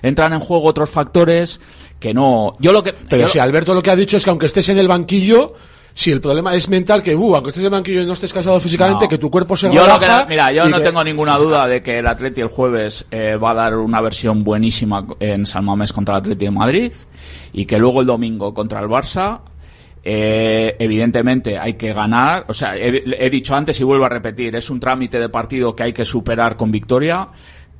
Entran 0.01 0.33
en 0.33 0.39
juego 0.39 0.65
otros 0.65 0.89
factores 0.89 1.59
que 1.99 2.13
no. 2.13 2.55
Yo 2.59 2.71
lo 2.71 2.83
que. 2.83 2.93
Pero 2.93 3.21
yo 3.23 3.27
si 3.27 3.37
lo- 3.37 3.43
Alberto 3.43 3.73
lo 3.73 3.81
que 3.81 3.91
ha 3.91 3.95
dicho 3.95 4.17
es 4.17 4.23
que 4.23 4.29
aunque 4.29 4.45
estés 4.47 4.67
en 4.69 4.77
el 4.77 4.87
banquillo, 4.87 5.53
si 5.93 6.11
el 6.11 6.19
problema 6.21 6.55
es 6.55 6.67
mental, 6.69 7.03
que 7.03 7.15
uh, 7.15 7.35
aunque 7.35 7.49
estés 7.49 7.61
en 7.61 7.65
el 7.67 7.71
banquillo 7.71 8.01
y 8.01 8.05
no 8.05 8.13
estés 8.13 8.33
cansado 8.33 8.59
físicamente, 8.59 9.05
No. 9.05 9.09
que 9.09 9.17
tu 9.19 9.29
cuerpo 9.29 9.55
se 9.55 9.67
Yo 9.67 9.85
lo 9.85 9.97
relaja. 9.97 10.23
que- 10.25 10.29
mira, 10.29 10.51
yo 10.51 10.67
no 10.67 10.77
que- 10.79 10.83
tengo 10.83 11.03
ninguna 11.03 11.37
duda 11.37 11.67
de 11.67 11.81
que 11.83 11.99
el 11.99 12.07
Atleti 12.07 12.41
el 12.41 12.47
jueves 12.47 13.05
eh, 13.11 13.35
va 13.35 13.51
a 13.51 13.53
dar 13.53 13.75
una 13.77 14.01
versión 14.01 14.43
buenísima 14.43 15.05
en 15.19 15.45
San 15.45 15.63
Mamés 15.65 15.93
contra 15.93 16.15
el 16.15 16.21
Atleti 16.21 16.45
de 16.45 16.51
Madrid 16.51 16.91
y 17.53 17.65
que 17.65 17.77
luego 17.77 18.01
el 18.01 18.07
domingo 18.07 18.53
contra 18.53 18.79
el 18.79 18.87
Barça 18.87 19.39
eh, 20.05 20.75
evidentemente 20.79 21.57
hay 21.57 21.75
que 21.75 21.93
ganar, 21.93 22.45
o 22.49 22.53
sea, 22.53 22.75
he, 22.75 23.03
he 23.25 23.29
dicho 23.29 23.55
antes 23.55 23.79
y 23.79 23.83
vuelvo 23.85 24.03
a 24.05 24.09
repetir, 24.09 24.53
es 24.55 24.69
un 24.69 24.79
trámite 24.79 25.17
de 25.19 25.29
partido 25.29 25.73
que 25.75 25.83
hay 25.83 25.93
que 25.93 26.03
superar 26.03 26.57
con 26.57 26.71
victoria, 26.71 27.27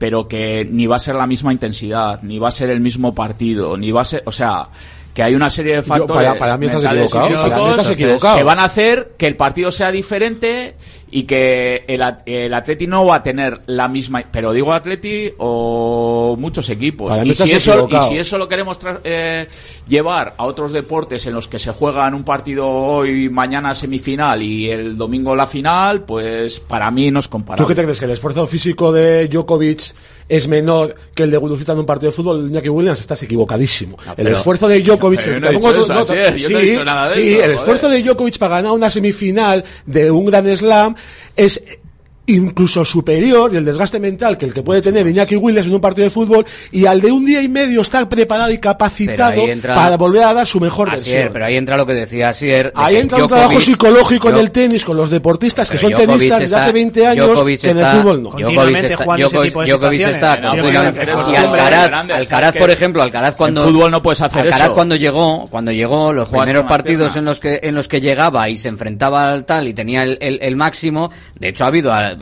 pero 0.04 0.28
que 0.28 0.68
ni 0.70 0.86
va 0.86 0.97
a 0.97 0.99
ser 0.99 1.16
la 1.16 1.26
misma 1.26 1.54
intensidad, 1.54 2.22
ni 2.24 2.38
va 2.38 2.49
a 2.49 2.51
ser 2.51 2.70
el 2.70 2.82
mismo 2.82 3.16
partido, 3.16 3.78
ni 3.78 3.89
va 3.89 4.01
a 4.01 4.06
ser, 4.06 4.22
o 4.26 4.34
sea, 4.34 4.68
que 5.14 5.24
hay 5.24 5.34
una 5.34 5.49
serie 5.49 5.78
de 5.78 5.82
Yo, 5.82 5.88
factores 5.88 6.28
para- 6.28 6.38
para 6.38 6.58
mí 6.58 6.66
estás 6.66 6.84
equivocado, 6.84 7.24
para 7.24 7.30
mí 7.30 7.36
físicos 7.38 7.70
estás 7.70 7.89
equivocado. 7.91 8.38
que 8.38 8.43
van 8.43 8.60
a 8.60 8.66
hacer 8.66 9.14
que 9.18 9.28
el 9.28 9.38
partido 9.38 9.72
sea 9.72 9.93
diferente 9.93 10.76
y 11.16 11.24
que 11.24 11.84
el, 11.88 12.01
el 12.26 12.53
Atleti 12.53 12.88
no 12.88 13.05
va 13.05 13.18
a 13.18 13.24
tener 13.24 13.61
la 13.68 13.88
misma, 13.88 14.24
pero 14.32 14.51
digo 14.51 14.74
Atleti 14.74 15.32
o 15.38 16.36
muchos 16.39 16.70
equipos. 16.70 17.16
Y 17.24 17.34
si, 17.36 17.51
eso, 17.51 17.88
y 17.89 17.99
si 18.09 18.18
eso 18.18 18.38
lo 18.39 18.47
queremos 18.47 18.80
tra- 18.80 18.99
eh, 19.03 19.47
llevar 19.88 20.34
a 20.38 20.45
otros 20.45 20.72
deportes 20.74 21.26
en 21.28 21.36
los 21.36 21.47
que 21.47 21.59
se 21.59 21.72
juegan 21.72 22.16
un 22.16 22.24
partido 22.24 22.68
hoy, 22.68 23.30
mañana 23.30 23.76
semifinal 23.76 24.41
y 24.41 24.70
el 24.72 24.97
domingo 24.97 25.36
la 25.36 25.45
final, 25.45 26.01
pues 26.03 26.59
para 26.59 26.89
mí 26.89 27.11
no 27.11 27.20
es 27.20 27.28
comparable. 27.28 27.64
¿Tú 27.64 27.68
qué 27.68 27.76
te 27.76 27.84
crees? 27.84 27.99
¿Que 27.99 28.05
el 28.05 28.11
esfuerzo 28.11 28.47
físico 28.47 28.91
de 28.91 29.28
Djokovic 29.28 29.93
es 30.30 30.47
menor 30.47 30.95
que 31.14 31.24
el 31.24 31.32
de 31.32 31.38
Gurucita 31.38 31.74
en 31.74 31.80
un 31.80 31.86
partido 31.86 32.09
de 32.11 32.16
fútbol? 32.16 32.47
Iñaki 32.49 32.70
Williams, 32.70 32.99
estás 33.01 33.22
equivocadísimo. 33.22 33.97
el 34.07 34.16
pero- 34.16 34.38
esfuerzo 34.38 34.68
de 34.68 34.82
Djokovic... 34.82 35.20
Sí, 37.14 37.36
el 37.38 37.51
esfuerzo 37.51 37.89
de 37.89 38.01
Djokovic 38.01 38.38
para 38.38 38.55
ganar 38.57 38.72
una 38.72 38.89
semifinal 38.89 39.64
de 39.86 40.09
un 40.11 40.26
gran 40.26 40.45
slam 40.57 40.95
es 41.36 41.62
incluso 42.26 42.86
superior 42.86 43.51
y 43.53 43.57
el 43.57 43.65
desgaste 43.65 43.99
mental 43.99 44.38
que 44.38 44.45
el 44.45 44.53
que 44.53 44.63
puede 44.63 44.82
tener 44.82 45.05
Iñaki 45.05 45.36
Willis 45.36 45.65
en 45.65 45.74
un 45.74 45.82
partido 45.82 46.05
de 46.05 46.09
fútbol 46.09 46.45
y 46.71 46.86
al 46.86 47.01
de 47.01 47.11
un 47.11 47.26
día 47.26 47.41
y 47.41 47.49
medio 47.49 47.82
estar 47.82 48.07
preparado 48.07 48.49
y 48.51 48.59
capacitado 48.59 49.41
entra- 49.45 49.74
para 49.76 49.97
volver 49.97 50.24
a 50.24 50.34
dar 50.34 50.47
su 50.47 50.59
mejor 50.61 50.89
Asier, 50.89 51.15
versión. 51.15 51.34
pero 51.34 51.45
ahí 51.45 51.55
entra 51.57 51.76
lo 51.76 51.86
que 51.86 51.93
decía 51.93 52.30
Asier. 52.30 52.67
de 52.67 52.71
Ahí 52.76 52.95
entra 52.97 53.17
un 53.19 53.28
trabajo 53.28 53.59
psicológico 53.59 54.30
en 54.30 54.38
el 54.38 54.51
tenis 54.51 54.86
con 54.86 54.95
los 54.95 55.09
deportistas 55.09 55.69
que 55.69 55.78
son 55.78 55.91
Djokovic 55.91 56.17
tenistas 56.19 56.39
desde 56.39 56.55
hace 56.55 56.71
20 56.71 57.07
años 57.07 57.28
Djokovic 57.28 57.63
en 57.65 57.80
el 57.80 57.86
fútbol 57.88 58.24
no. 58.24 58.30
Djokovic 58.32 58.76
está, 58.84 59.03
jugando 59.03 59.28
ese 59.28 59.36
Djokovic- 59.38 59.43
tipo 59.47 59.61
de 59.63 59.67
Djokovic 59.71 60.01
está 60.01 60.36
situaciones. 60.36 60.61
continuamente- 60.61 60.99
Pero 61.03 61.21
es 61.21 61.30
y 61.30 61.36
Alcaraz, 61.36 62.09
Alcaraz, 62.11 62.55
por 62.55 62.69
ejemplo, 62.71 63.01
Alcaraz 63.03 63.36
cuando 63.36 63.63
en 63.63 63.74
fútbol 63.74 63.91
no 63.91 64.01
puedes 64.01 64.21
hacer 64.21 64.41
Alcaraz 64.43 64.65
eso. 64.67 64.74
cuando 64.74 64.95
llegó, 64.95 65.47
cuando 65.49 65.71
llegó 65.71 66.13
los 66.13 66.30
Juegas 66.30 66.45
primeros 66.45 66.69
partidos 66.69 67.15
en 67.17 67.26
los 67.26 67.39
que 67.41 67.59
en 67.63 67.76
los 67.76 67.88
que 67.89 67.99
llegaba 67.99 68.47
y 68.49 68.55
se 68.57 68.69
enfrentaba 68.69 69.32
al 69.34 69.43
tal 69.45 69.67
y 69.67 69.74
tenía 69.74 70.03
el, 70.03 70.17
el- 70.21 70.39
el 70.41 70.55
máximo, 70.55 71.11
de 71.38 71.49
hecho 71.49 71.65
ha 71.65 71.67
habido 71.67 71.91
a- 71.93 72.12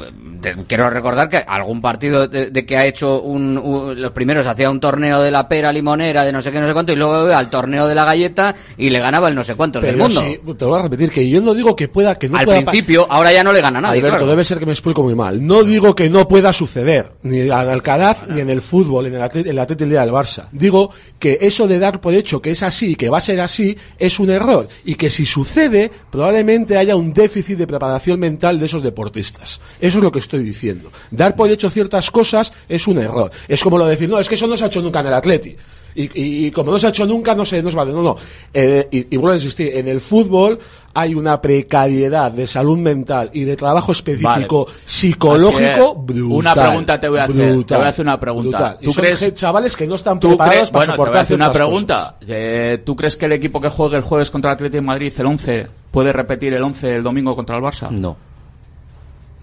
quiero 0.67 0.89
recordar 0.89 1.29
que 1.29 1.37
algún 1.37 1.81
partido 1.81 2.27
de, 2.27 2.49
de 2.49 2.65
que 2.65 2.77
ha 2.77 2.85
hecho 2.85 3.21
un, 3.21 3.57
un- 3.57 4.01
los 4.01 4.11
primeros 4.11 4.47
hacía 4.47 4.69
un 4.69 4.79
torneo 4.79 5.21
de 5.21 5.31
la 5.31 5.47
pera 5.47 5.71
limonera 5.71 6.23
de 6.23 6.31
no 6.31 6.41
sé 6.41 6.51
qué 6.51 6.59
no 6.59 6.67
sé 6.67 6.73
cuánto 6.73 6.91
y 6.91 6.95
luego 6.95 7.33
al 7.35 7.49
torneo 7.49 7.87
de 7.87 7.95
la 7.95 8.05
galleta 8.05 8.55
y 8.77 8.89
le 8.89 8.99
ganaba 8.99 9.27
el 9.27 9.35
no 9.35 9.43
sé 9.43 9.55
cuántos 9.55 9.81
del 9.81 9.93
Pero 9.95 10.05
mundo. 10.05 10.21
sí, 10.21 10.39
te 10.57 10.65
voy 10.65 10.79
a 10.79 10.83
repetir 10.83 11.11
que 11.11 11.29
yo 11.29 11.41
no 11.41 11.53
digo 11.53 11.75
que 11.75 11.87
pueda 11.87 12.17
que 12.17 12.29
no 12.29 12.37
al 12.37 12.45
pueda 12.45 12.61
principio, 12.61 13.05
ahora 13.09 13.31
ya 13.31 13.43
no 13.43 13.53
le 13.53 13.61
gana 13.61 13.79
nadie. 13.81 13.99
Alberto, 13.99 14.17
claro. 14.17 14.31
debe 14.31 14.43
ser 14.43 14.59
que 14.59 14.65
me 14.65 14.71
explico 14.73 15.03
muy 15.03 15.15
mal. 15.15 15.45
No 15.45 15.63
digo 15.63 15.95
que 15.95 16.09
no 16.09 16.27
pueda 16.27 16.53
suceder, 16.53 17.11
ni 17.23 17.41
en 17.41 17.51
Alcaraz, 17.51 18.27
ni 18.27 18.41
en 18.41 18.49
el 18.49 18.61
fútbol, 18.61 19.05
en 19.07 19.15
el 19.15 19.21
Atlet- 19.21 19.41
en 19.45 19.49
el 19.49 19.59
Atlético 19.59 19.89
del 19.89 20.09
Barça. 20.11 20.45
Digo 20.51 20.91
que 21.19 21.37
eso 21.41 21.67
de 21.67 21.79
dar 21.79 22.01
por 22.01 22.13
hecho 22.13 22.41
que 22.41 22.51
es 22.51 22.63
así, 22.63 22.95
que 22.95 23.09
va 23.09 23.19
a 23.19 23.21
ser 23.21 23.39
así, 23.41 23.77
es 23.99 24.19
un 24.19 24.29
error. 24.29 24.67
Y 24.85 24.95
que 24.95 25.09
si 25.09 25.25
sucede, 25.25 25.91
probablemente 26.09 26.77
haya 26.77 26.95
un 26.95 27.13
déficit 27.13 27.57
de 27.57 27.67
preparación 27.67 28.19
mental 28.19 28.59
de 28.59 28.65
esos 28.65 28.83
deportistas. 28.83 29.59
Eso 29.81 29.97
es 29.97 30.03
lo 30.03 30.11
que 30.11 30.19
estoy 30.19 30.43
diciendo. 30.43 30.89
Dar 31.09 31.35
por 31.35 31.49
hecho 31.49 31.69
ciertas 31.69 32.09
cosas 32.11 32.53
es 32.69 32.87
un 32.87 32.99
error. 32.99 33.29
Es 33.47 33.61
como 33.63 33.77
lo 33.77 33.85
de 33.85 33.91
decir, 33.91 34.07
no, 34.07 34.19
es 34.19 34.29
que 34.29 34.35
eso 34.35 34.47
no 34.47 34.55
se 34.55 34.63
ha 34.63 34.67
hecho 34.67 34.81
nunca 34.81 34.99
en 35.01 35.07
el 35.07 35.13
Atleti. 35.15 35.55
Y, 35.93 36.03
y- 36.03 36.45
y 36.45 36.51
como 36.51 36.71
no 36.71 36.79
se 36.79 36.87
ha 36.87 36.89
hecho 36.91 37.05
nunca, 37.05 37.35
no 37.35 37.45
se, 37.45 37.61
no 37.61 37.69
se 37.69 37.75
vale. 37.75 37.91
No, 37.91 38.01
no. 38.01 38.15
Eh, 38.53 38.87
y, 38.91 39.13
y 39.13 39.17
vuelvo 39.17 39.31
a 39.33 39.35
insistir, 39.35 39.75
en 39.75 39.89
el 39.89 39.99
fútbol 39.99 40.57
hay 40.93 41.15
una 41.15 41.41
precariedad 41.41 42.31
de 42.31 42.47
salud 42.47 42.77
mental 42.77 43.29
y 43.33 43.43
de 43.43 43.55
trabajo 43.57 43.91
específico 43.91 44.65
Vale. 44.65 44.77
psicológico 44.85 45.95
es. 45.99 46.15
brutal. 46.15 46.31
Una 46.31 46.53
pregunta 46.55 46.99
te 46.99 47.09
voy 47.09 47.19
a 47.19 47.23
hacer. 47.25 47.35
brutal, 47.51 47.65
te 47.67 47.75
voy 47.75 47.85
a 47.85 47.89
hacer 47.89 48.05
una 48.05 48.19
pregunta. 48.19 48.57
brutal. 48.57 48.77
Y 48.81 48.85
¿Tú 48.85 48.93
son 48.93 49.01
crees 49.03 49.33
chavales 49.33 49.75
que 49.75 49.87
no 49.87 49.95
están 49.95 50.19
¿Tú 50.19 50.29
preparados 50.29 50.71
para 50.71 50.85
bueno, 50.85 51.03
te 51.03 51.09
voy 51.09 51.17
a 51.17 51.21
hacer 51.21 51.35
una 51.35 51.51
pregunta. 51.51 52.17
Eh, 52.27 52.81
¿Tú 52.85 52.95
crees 52.95 53.17
que 53.17 53.25
el 53.25 53.33
equipo 53.33 53.59
que 53.59 53.69
juegue 53.69 53.97
el 53.97 54.03
jueves 54.03 54.31
contra 54.31 54.51
el 54.51 54.55
Atlético 54.55 54.77
de 54.77 54.81
Madrid, 54.87 55.13
el 55.17 55.25
11, 55.25 55.67
puede 55.91 56.13
repetir 56.13 56.53
el 56.53 56.63
11 56.63 56.95
el 56.95 57.03
domingo 57.03 57.35
contra 57.35 57.57
el 57.57 57.63
Barça? 57.63 57.89
No. 57.89 58.15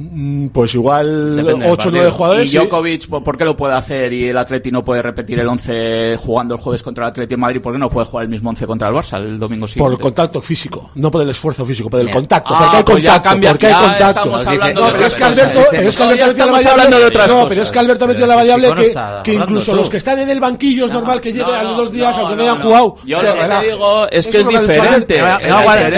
Mm, 0.01 0.47
Pues 0.49 0.75
igual 0.77 1.37
Depende 1.37 1.65
del 1.65 1.73
8 1.73 1.89
o 1.89 1.91
9 1.91 2.07
partido. 2.07 2.13
jugadores. 2.13 2.55
¿Y. 2.55 2.57
Djokovic 2.59 3.09
por 3.09 3.23
por 3.25 3.37
qué 3.37 3.45
lo 3.45 3.57
puede 3.57 3.75
hacer 3.75 4.13
y 4.13 4.29
el 4.29 4.39
Atleti 4.39 4.71
no 4.71 4.85
puede 4.85 5.03
repetir 5.03 5.41
el 5.41 5.49
11 5.49 6.17
jugando 6.25 6.55
el 6.55 6.61
jueves 6.61 6.83
contra 6.85 7.05
el 7.05 7.11
Atlético 7.11 7.31
de 7.37 7.41
Madrid? 7.41 7.61
¿Por 7.61 7.73
qué 7.73 7.79
no 7.81 7.89
puede 7.89 8.07
jugar 8.07 8.23
el 8.25 8.29
mismo 8.31 8.51
11 8.51 8.67
contra 8.67 8.89
el 8.89 8.95
Barça 8.95 9.17
el 9.17 9.39
domingo 9.41 9.63
Por 9.63 9.71
siguiente? 9.71 9.95
el 9.95 10.01
contacto 10.01 10.41
físico, 10.41 10.91
no 10.95 11.11
por 11.11 11.23
el 11.23 11.31
esfuerzo 11.31 11.65
físico, 11.67 11.91
por 11.91 12.01
el 12.01 12.11
contacto. 12.11 12.55
Ah, 12.55 12.59
porque 12.61 12.77
hay 12.77 12.83
pues 12.85 13.03
ya 13.03 13.11
contacto, 13.15 13.29
cambia, 13.29 13.51
porque 13.51 13.67
hay 13.67 13.73
contacto. 13.75 14.07
estamos 14.09 14.47
hablando 14.47 14.81
no, 14.81 14.87
de 14.87 14.93
pero 14.93 15.07
es 15.07 15.15
otras 15.15 15.17
que 15.17 15.25
Alberto, 15.41 15.59
cosas. 15.59 15.73
es 15.85 15.97
que 15.97 16.03
No, 16.03 16.09
Alberto 16.09 16.19
ya 16.19 16.27
metió 16.27 16.47
la 16.47 16.53
variable. 16.53 17.35
no, 17.35 17.49
pero 17.49 17.63
es 17.63 17.71
que 17.73 17.79
Alberto 17.81 18.07
metió 18.07 18.19
Pero 18.21 18.27
la 18.29 18.37
variable 18.37 18.75
que, 18.75 18.95
que 19.25 19.35
incluso 19.35 19.71
tú. 19.73 19.77
los 19.79 19.89
que 19.91 19.97
están 19.97 20.19
en 20.21 20.31
el 20.31 20.39
banquillo 20.41 20.87
es 20.87 20.93
normal 20.93 21.21
que 21.21 21.33
lleguen 21.33 21.55
a 21.55 21.63
los 21.65 21.77
dos 21.77 21.93
días 21.93 22.17
aunque 22.19 22.37
no, 22.37 22.43
hayan 22.43 22.59
jugado. 22.59 22.95
Yo 23.05 23.17
O 23.17 23.21
sea, 23.21 23.35
lo 23.35 23.61
que 23.61 23.67
digo 23.67 24.07
es 24.11 24.27
que 24.29 24.39
es 24.41 24.47
ha 24.47 24.61
diferente. 24.61 25.15
Me 25.15 25.23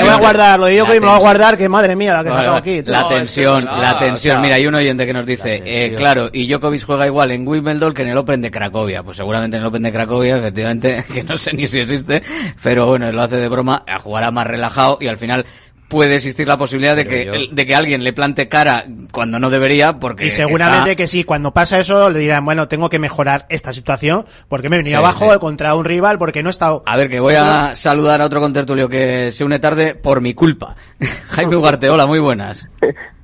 voy 0.02 0.10
a- 0.10 0.16
guardar- 0.18 0.58
lo 0.58 0.66
de 0.66 0.76
Djokovic, 0.78 1.00
me 1.00 1.06
lo 1.06 1.12
voy 1.12 1.16
a 1.18 1.22
guardar, 1.22 1.58
que 1.58 1.68
madre 1.68 1.96
mía, 1.96 2.22
la 2.22 2.24
que 2.24 2.70
aquí. 2.80 2.82
La 2.90 3.06
tensión, 3.06 3.58
es 3.64 3.89
la 3.92 4.14
o 4.14 4.16
sea, 4.16 4.38
Mira, 4.40 4.54
hay 4.56 4.66
un 4.66 4.74
oyente 4.74 5.06
que 5.06 5.12
nos 5.12 5.26
dice, 5.26 5.62
eh, 5.64 5.94
claro, 5.96 6.30
y 6.32 6.46
Djokovic 6.46 6.84
juega 6.84 7.06
igual 7.06 7.30
en 7.30 7.46
Wimbledon 7.46 7.92
que 7.94 8.02
en 8.02 8.08
el 8.08 8.18
Open 8.18 8.40
de 8.40 8.50
Cracovia. 8.50 9.02
Pues 9.02 9.16
seguramente 9.16 9.56
en 9.56 9.62
el 9.62 9.68
Open 9.68 9.82
de 9.82 9.92
Cracovia, 9.92 10.36
efectivamente, 10.38 11.04
que 11.12 11.22
no 11.24 11.36
sé 11.36 11.52
ni 11.52 11.66
si 11.66 11.80
existe, 11.80 12.22
pero 12.62 12.86
bueno, 12.86 13.10
lo 13.12 13.22
hace 13.22 13.36
de 13.36 13.48
broma, 13.48 13.84
jugará 14.02 14.30
más 14.30 14.46
relajado 14.46 14.98
y 15.00 15.06
al 15.08 15.18
final 15.18 15.44
puede 15.88 16.14
existir 16.14 16.46
la 16.46 16.56
posibilidad 16.56 16.94
de 16.94 17.04
que, 17.04 17.48
de 17.50 17.66
que 17.66 17.74
alguien 17.74 18.04
le 18.04 18.12
plante 18.12 18.48
cara 18.48 18.84
cuando 19.10 19.40
no 19.40 19.50
debería 19.50 19.98
porque 19.98 20.28
Y 20.28 20.30
seguramente 20.30 20.90
está- 20.92 20.94
que 20.94 21.08
sí, 21.08 21.24
cuando 21.24 21.52
pasa 21.52 21.80
eso 21.80 22.08
le 22.10 22.20
dirán, 22.20 22.44
bueno, 22.44 22.68
tengo 22.68 22.88
que 22.88 23.00
mejorar 23.00 23.46
esta 23.48 23.72
situación 23.72 24.24
porque 24.48 24.68
me 24.68 24.76
he 24.76 24.78
venido 24.78 25.00
Sí, 25.00 25.04
abajo 25.04 25.32
sí. 25.32 25.40
contra 25.40 25.74
un 25.74 25.84
rival 25.84 26.16
porque 26.16 26.44
no 26.44 26.48
he 26.48 26.52
estado... 26.52 26.84
A 26.86 26.96
ver, 26.96 27.10
que 27.10 27.18
voy 27.18 27.34
a 27.34 27.74
saludar 27.74 28.22
a 28.22 28.26
otro 28.26 28.40
contertulio 28.40 28.88
que 28.88 29.32
se 29.32 29.42
une 29.42 29.58
tarde 29.58 29.96
por 29.96 30.20
mi 30.20 30.32
culpa. 30.32 30.76
Jaime 31.30 31.56
Ugarte, 31.56 31.90
hola, 31.90 32.06
muy 32.06 32.20
buenas. 32.20 32.68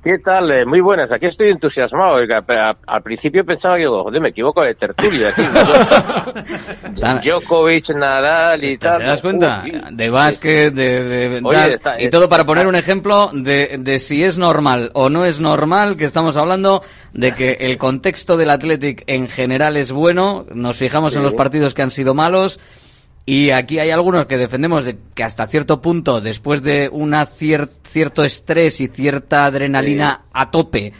¿Qué 0.07 0.19
tal? 0.19 0.49
Eh, 0.51 0.65
Muy 0.65 0.79
buenas. 0.79 1.11
Aquí 1.11 1.25
estoy 1.25 1.49
entusiasmado. 1.49 2.13
Oiga, 2.15 2.41
pero 2.41 2.61
a- 2.61 2.77
al 2.87 3.03
principio 3.03 3.43
pensaba 3.43 3.75
que, 3.75 3.81
digo, 3.81 4.03
joder, 4.03 4.21
me 4.21 4.29
equivoco 4.29 4.61
de 4.61 4.73
tertulia. 4.75 5.27
Aquí, 5.27 5.41
Djokovic, 7.29 7.89
Nadal 7.89 8.63
y 8.63 8.77
tal. 8.77 8.99
¿Te 8.99 9.03
das 9.03 9.21
cuenta? 9.21 9.63
Uy, 9.65 9.81
De 9.91 10.09
básquet, 10.09 10.73
de, 10.73 11.03
de 11.03 11.41
Oye, 11.43 11.55
tal, 11.57 11.71
está- 11.73 12.01
y 12.01 12.09
todo 12.09 12.29
para 12.29 12.45
poner 12.45 12.67
un 12.67 12.75
ejemplo 12.75 13.29
de, 13.33 13.77
de 13.79 13.99
si 13.99 14.23
es 14.23 14.37
normal 14.37 14.91
o 14.93 15.09
no 15.09 15.25
es 15.25 15.41
normal, 15.41 15.97
que 15.97 16.05
estamos 16.05 16.37
hablando 16.37 16.81
de 17.11 17.33
que 17.33 17.57
el 17.59 17.77
contexto 17.77 18.37
del 18.37 18.49
Athletic 18.51 19.03
en 19.07 19.27
general 19.27 19.75
es 19.75 19.91
bueno, 19.91 20.45
nos 20.53 20.77
fijamos 20.77 21.17
en 21.17 21.23
los 21.23 21.33
partidos 21.33 21.73
que 21.73 21.81
han 21.81 21.91
sido 21.91 22.13
malos, 22.13 22.59
y 23.27 23.51
aquí 23.51 23.77
hay 23.77 23.91
algunos 23.91 24.25
que 24.25 24.37
defendemos 24.37 24.85
de 24.85 24.97
que 25.13 25.23
hasta 25.23 25.45
cierto 25.45 25.81
punto, 25.81 26.21
después 26.21 26.63
de 26.63 26.89
una 26.91 27.27
cier- 27.27 27.69
cierto 27.83 28.23
estrés 28.23 28.81
y 28.81 28.87
cierta 28.87 29.45
adrenalina 29.45 30.21
a 30.33 30.49
tope, 30.49 30.93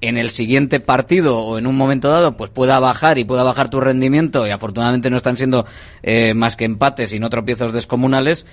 en 0.00 0.16
el 0.18 0.30
siguiente 0.30 0.78
partido 0.80 1.38
o 1.38 1.56
en 1.58 1.66
un 1.66 1.76
momento 1.76 2.10
dado, 2.10 2.36
pues 2.36 2.50
pueda 2.50 2.78
bajar 2.78 3.18
y 3.18 3.24
pueda 3.24 3.42
bajar 3.44 3.70
tu 3.70 3.80
rendimiento, 3.80 4.46
y 4.46 4.50
afortunadamente 4.50 5.08
no 5.08 5.16
están 5.16 5.36
siendo 5.36 5.64
eh, 6.02 6.34
más 6.34 6.56
que 6.56 6.64
empates 6.66 7.12
y 7.12 7.18
no 7.18 7.30
tropiezos 7.30 7.72
descomunales. 7.72 8.46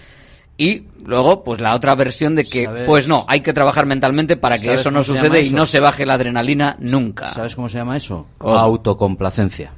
Y 0.58 0.84
luego, 1.06 1.44
pues 1.44 1.60
la 1.60 1.76
otra 1.76 1.94
versión 1.96 2.34
de 2.36 2.46
que, 2.46 2.64
¿Sabes? 2.64 2.86
pues 2.88 3.08
no, 3.08 3.26
hay 3.28 3.42
que 3.42 3.52
trabajar 3.54 3.86
mentalmente 3.86 4.38
para 4.38 4.58
que 4.58 4.66
¿Sabes 4.66 4.80
eso 4.82 4.92
no 4.92 5.04
sucede 5.04 5.42
y 5.42 5.48
eso? 5.48 5.56
no 5.56 5.66
se 5.66 5.82
baje 5.82 6.06
la 6.06 6.14
adrenalina 6.14 6.78
nunca. 6.80 7.28
¿Sabes 7.28 7.56
cómo 7.56 7.68
se 7.70 7.78
llama 7.78 7.98
eso? 7.98 8.28
¿Cómo? 8.38 8.56
Autocomplacencia. 8.56 9.72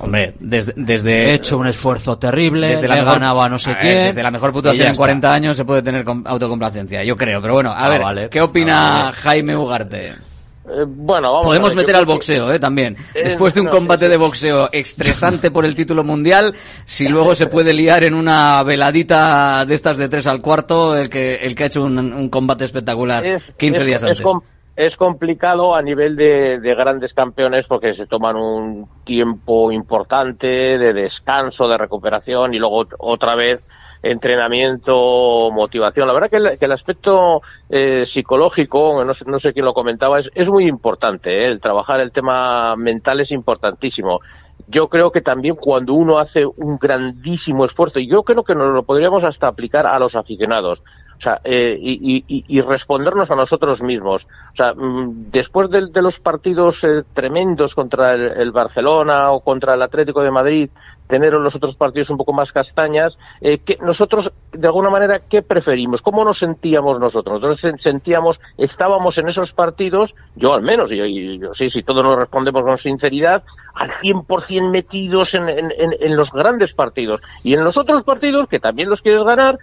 Hombre, 0.00 0.34
desde, 0.40 0.72
desde 0.76 1.30
He 1.30 1.34
hecho 1.34 1.58
un 1.58 1.66
esfuerzo 1.66 2.18
terrible, 2.18 2.68
desde 2.68 2.88
le 2.88 2.94
he 2.94 2.98
mejor- 3.00 3.14
ganado 3.14 3.42
a 3.42 3.48
no 3.48 3.58
sé 3.58 3.70
a 3.70 3.74
ver, 3.74 3.82
quién. 3.82 3.96
Desde 4.04 4.22
la 4.22 4.30
mejor 4.30 4.52
puntuación 4.52 4.78
ya 4.82 4.86
en 4.86 4.92
está. 4.92 5.00
40 5.02 5.32
años 5.34 5.56
se 5.56 5.64
puede 5.64 5.82
tener 5.82 6.04
com- 6.04 6.24
autocomplacencia, 6.26 7.04
yo 7.04 7.16
creo. 7.16 7.40
Pero 7.42 7.54
bueno, 7.54 7.70
a 7.70 7.84
Ah, 7.84 7.88
ver, 7.88 8.00
vale. 8.02 8.28
¿qué 8.30 8.40
opina 8.40 9.00
Ah, 9.00 9.02
vale. 9.04 9.16
Jaime 9.16 9.56
Ugarte? 9.56 10.08
Eh, 10.08 10.84
bueno, 10.86 11.32
vamos 11.32 11.46
a 11.46 11.48
Podemos 11.48 11.70
ver, 11.70 11.76
meter 11.78 11.96
al 11.96 12.06
que- 12.06 12.12
boxeo, 12.12 12.52
¿eh? 12.52 12.58
También. 12.58 12.96
Eh, 13.14 13.22
Después 13.24 13.52
de 13.54 13.60
un 13.60 13.66
no, 13.66 13.72
combate 13.72 14.08
de 14.08 14.16
boxeo 14.16 14.68
estresante 14.72 15.50
por 15.50 15.64
el 15.66 15.74
título 15.74 16.04
mundial, 16.04 16.54
si 16.84 17.08
luego 17.08 17.34
se 17.34 17.46
puede 17.46 17.72
liar 17.74 18.04
en 18.04 18.14
una 18.14 18.62
veladita 18.62 19.64
de 19.66 19.74
estas 19.74 19.98
de 19.98 20.08
tres 20.08 20.26
al 20.26 20.40
cuarto, 20.40 20.96
el 20.96 21.10
que, 21.10 21.36
el 21.36 21.54
que 21.54 21.64
ha 21.64 21.66
hecho 21.66 21.82
un, 21.84 21.98
un 21.98 22.28
combate 22.30 22.64
espectacular 22.64 23.26
es- 23.26 23.52
15 23.58 23.80
es- 23.80 23.86
días 23.86 24.02
es 24.04 24.08
antes. 24.10 24.22
com- 24.22 24.40
es 24.86 24.96
complicado 24.96 25.74
a 25.74 25.82
nivel 25.82 26.16
de, 26.16 26.58
de 26.58 26.74
grandes 26.74 27.12
campeones 27.12 27.66
porque 27.66 27.92
se 27.92 28.06
toman 28.06 28.36
un 28.36 28.88
tiempo 29.04 29.70
importante 29.70 30.46
de 30.78 30.92
descanso, 30.92 31.68
de 31.68 31.76
recuperación 31.76 32.54
y 32.54 32.58
luego 32.58 32.84
ot- 32.84 32.96
otra 32.98 33.34
vez 33.34 33.62
entrenamiento, 34.02 35.50
motivación. 35.50 36.06
La 36.06 36.14
verdad 36.14 36.30
que 36.30 36.36
el, 36.36 36.58
que 36.58 36.64
el 36.64 36.72
aspecto 36.72 37.42
eh, 37.68 38.06
psicológico, 38.06 39.04
no 39.04 39.38
sé, 39.40 39.52
quién 39.52 39.64
lo 39.64 39.74
comentaba, 39.74 40.18
es, 40.18 40.30
es 40.34 40.48
muy 40.48 40.66
importante. 40.66 41.42
¿eh? 41.42 41.48
El 41.48 41.60
trabajar 41.60 42.00
el 42.00 42.10
tema 42.12 42.74
mental 42.76 43.20
es 43.20 43.30
importantísimo. 43.32 44.20
Yo 44.68 44.88
creo 44.88 45.10
que 45.10 45.20
también 45.20 45.56
cuando 45.56 45.94
uno 45.94 46.18
hace 46.18 46.46
un 46.46 46.78
grandísimo 46.78 47.64
esfuerzo, 47.64 47.98
y 47.98 48.08
yo 48.08 48.22
creo 48.22 48.44
que 48.44 48.54
nos 48.54 48.72
lo 48.72 48.82
podríamos 48.84 49.24
hasta 49.24 49.48
aplicar 49.48 49.86
a 49.86 49.98
los 49.98 50.14
aficionados, 50.14 50.82
o 51.20 51.22
sea, 51.22 51.38
eh, 51.44 51.76
y, 51.78 52.24
y- 52.26 52.44
y- 52.48 52.60
respondernos 52.62 53.30
a 53.30 53.36
nosotros 53.36 53.82
mismos. 53.82 54.26
O 54.54 54.56
sea, 54.56 54.72
mm, 54.72 55.30
después 55.30 55.68
de, 55.68 55.88
de 55.88 56.00
los 56.02 56.18
partidos 56.18 56.82
eh, 56.82 57.02
tremendos 57.12 57.74
contra 57.74 58.14
el, 58.14 58.22
el 58.22 58.52
Barcelona 58.52 59.30
o 59.30 59.40
contra 59.40 59.74
el 59.74 59.82
Atlético 59.82 60.22
de 60.22 60.30
Madrid, 60.30 60.70
tener 61.08 61.34
los 61.34 61.54
otros 61.54 61.76
partidos 61.76 62.08
un 62.08 62.16
poco 62.16 62.32
más 62.32 62.52
castañas, 62.52 63.18
eh, 63.42 63.58
que 63.58 63.76
nosotros, 63.82 64.30
de 64.52 64.66
alguna 64.66 64.88
manera, 64.90 65.18
¿qué 65.28 65.42
preferimos? 65.42 66.00
¿Cómo 66.00 66.24
nos 66.24 66.38
sentíamos 66.38 66.98
nosotros? 67.00 67.40
Nosotros 67.42 67.60
sen- 67.62 67.78
sentíamos, 67.82 68.40
estábamos 68.56 69.18
en 69.18 69.28
esos 69.28 69.52
partidos, 69.52 70.14
yo 70.36 70.54
al 70.54 70.62
menos, 70.62 70.90
y, 70.92 71.00
y 71.00 71.38
yo 71.38 71.52
sí, 71.52 71.68
si 71.68 71.82
todos 71.82 72.02
nos 72.02 72.16
respondemos 72.16 72.62
con 72.62 72.78
sinceridad, 72.78 73.42
al 73.74 73.90
100% 73.90 74.70
metidos 74.70 75.34
en, 75.34 75.48
en- 75.48 75.72
en- 75.76 75.96
en 76.00 76.16
los 76.16 76.30
grandes 76.32 76.72
partidos. 76.72 77.20
Y 77.42 77.54
en 77.54 77.64
los 77.64 77.76
otros 77.76 78.04
partidos, 78.04 78.48
que 78.48 78.60
también 78.60 78.88
los 78.88 79.02
quieres 79.02 79.24
ganar, 79.24 79.58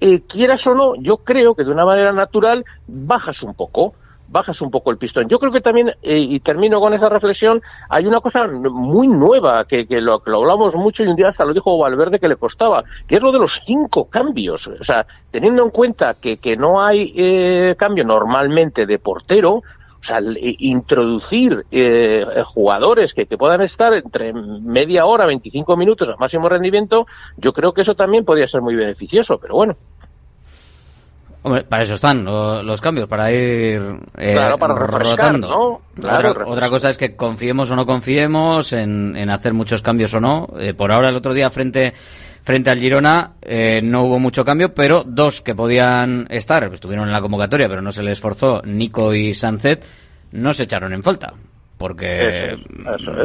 eh, 0.00 0.22
quieras 0.26 0.66
o 0.66 0.74
no, 0.74 0.94
yo 0.96 1.18
creo 1.18 1.54
que 1.54 1.64
de 1.64 1.70
una 1.70 1.84
manera 1.84 2.12
natural 2.12 2.64
bajas 2.86 3.42
un 3.42 3.54
poco, 3.54 3.94
bajas 4.30 4.60
un 4.60 4.70
poco 4.70 4.90
el 4.90 4.96
pistón. 4.96 5.28
Yo 5.28 5.38
creo 5.38 5.52
que 5.52 5.60
también, 5.60 5.92
eh, 6.02 6.18
y 6.18 6.40
termino 6.40 6.80
con 6.80 6.94
esa 6.94 7.08
reflexión, 7.08 7.60
hay 7.88 8.06
una 8.06 8.20
cosa 8.20 8.46
muy 8.46 9.08
nueva 9.08 9.64
que, 9.66 9.86
que, 9.86 10.00
lo, 10.00 10.20
que 10.20 10.30
lo 10.30 10.38
hablamos 10.38 10.74
mucho 10.74 11.02
y 11.02 11.08
un 11.08 11.16
día 11.16 11.28
hasta 11.28 11.44
lo 11.44 11.52
dijo 11.52 11.76
Valverde 11.76 12.18
que 12.18 12.28
le 12.28 12.36
costaba, 12.36 12.84
que 13.06 13.16
es 13.16 13.22
lo 13.22 13.32
de 13.32 13.40
los 13.40 13.60
cinco 13.66 14.08
cambios. 14.08 14.66
O 14.68 14.84
sea, 14.84 15.04
teniendo 15.30 15.64
en 15.64 15.70
cuenta 15.70 16.14
que, 16.14 16.38
que 16.38 16.56
no 16.56 16.80
hay 16.80 17.12
eh, 17.16 17.74
cambio 17.76 18.04
normalmente 18.04 18.86
de 18.86 18.98
portero, 18.98 19.62
o 20.02 20.04
sea, 20.04 20.20
introducir 20.58 21.66
eh, 21.70 22.24
jugadores 22.46 23.12
que, 23.12 23.26
que 23.26 23.36
puedan 23.36 23.60
estar 23.60 23.92
entre 23.92 24.32
media 24.32 25.04
hora, 25.04 25.26
25 25.26 25.76
minutos 25.76 26.08
a 26.08 26.16
máximo 26.16 26.48
rendimiento, 26.48 27.06
yo 27.36 27.52
creo 27.52 27.74
que 27.74 27.82
eso 27.82 27.94
también 27.94 28.24
podría 28.24 28.46
ser 28.46 28.62
muy 28.62 28.74
beneficioso, 28.74 29.38
pero 29.38 29.54
bueno. 29.54 29.76
Hombre, 31.42 31.64
para 31.64 31.84
eso 31.84 31.94
están 31.94 32.24
lo- 32.24 32.62
los 32.62 32.80
cambios, 32.82 33.08
para 33.08 33.32
ir 33.32 33.80
eh, 34.18 34.34
Claro, 34.34 34.58
para 34.58 34.74
rotando. 34.74 35.48
¿no? 35.48 35.80
Claro, 36.00 36.34
otra, 36.46 36.68
cosa 36.68 36.90
es 36.90 36.98
que 36.98 37.16
confiemos 37.16 37.70
o 37.70 37.76
no 37.76 37.86
confiemos 37.86 38.72
en, 38.74 39.16
en 39.16 39.30
hacer 39.30 39.54
muchos 39.54 39.80
cambios 39.80 40.12
o 40.14 40.20
no. 40.20 40.48
Eh, 40.58 40.74
por 40.74 40.92
ahora, 40.92 41.08
el 41.08 41.16
otro 41.16 41.32
día, 41.32 41.48
frente 41.50 41.94
frente 42.42 42.70
al 42.70 42.78
Girona, 42.78 43.32
eh, 43.42 43.80
no 43.82 44.04
hubo 44.04 44.18
mucho 44.18 44.44
cambio, 44.44 44.72
pero 44.74 45.02
dos 45.06 45.42
que 45.42 45.54
podían 45.54 46.26
estar, 46.30 46.62
pues, 46.64 46.74
estuvieron 46.74 47.06
en 47.06 47.12
la 47.12 47.20
convocatoria, 47.20 47.68
pero 47.68 47.82
no 47.82 47.92
se 47.92 48.02
les 48.02 48.12
esforzó, 48.12 48.62
Nico 48.64 49.14
y 49.14 49.34
Sancet, 49.34 49.84
no 50.32 50.52
se 50.54 50.62
echaron 50.64 50.92
en 50.94 51.02
falta. 51.02 51.34
Porque, 51.80 52.58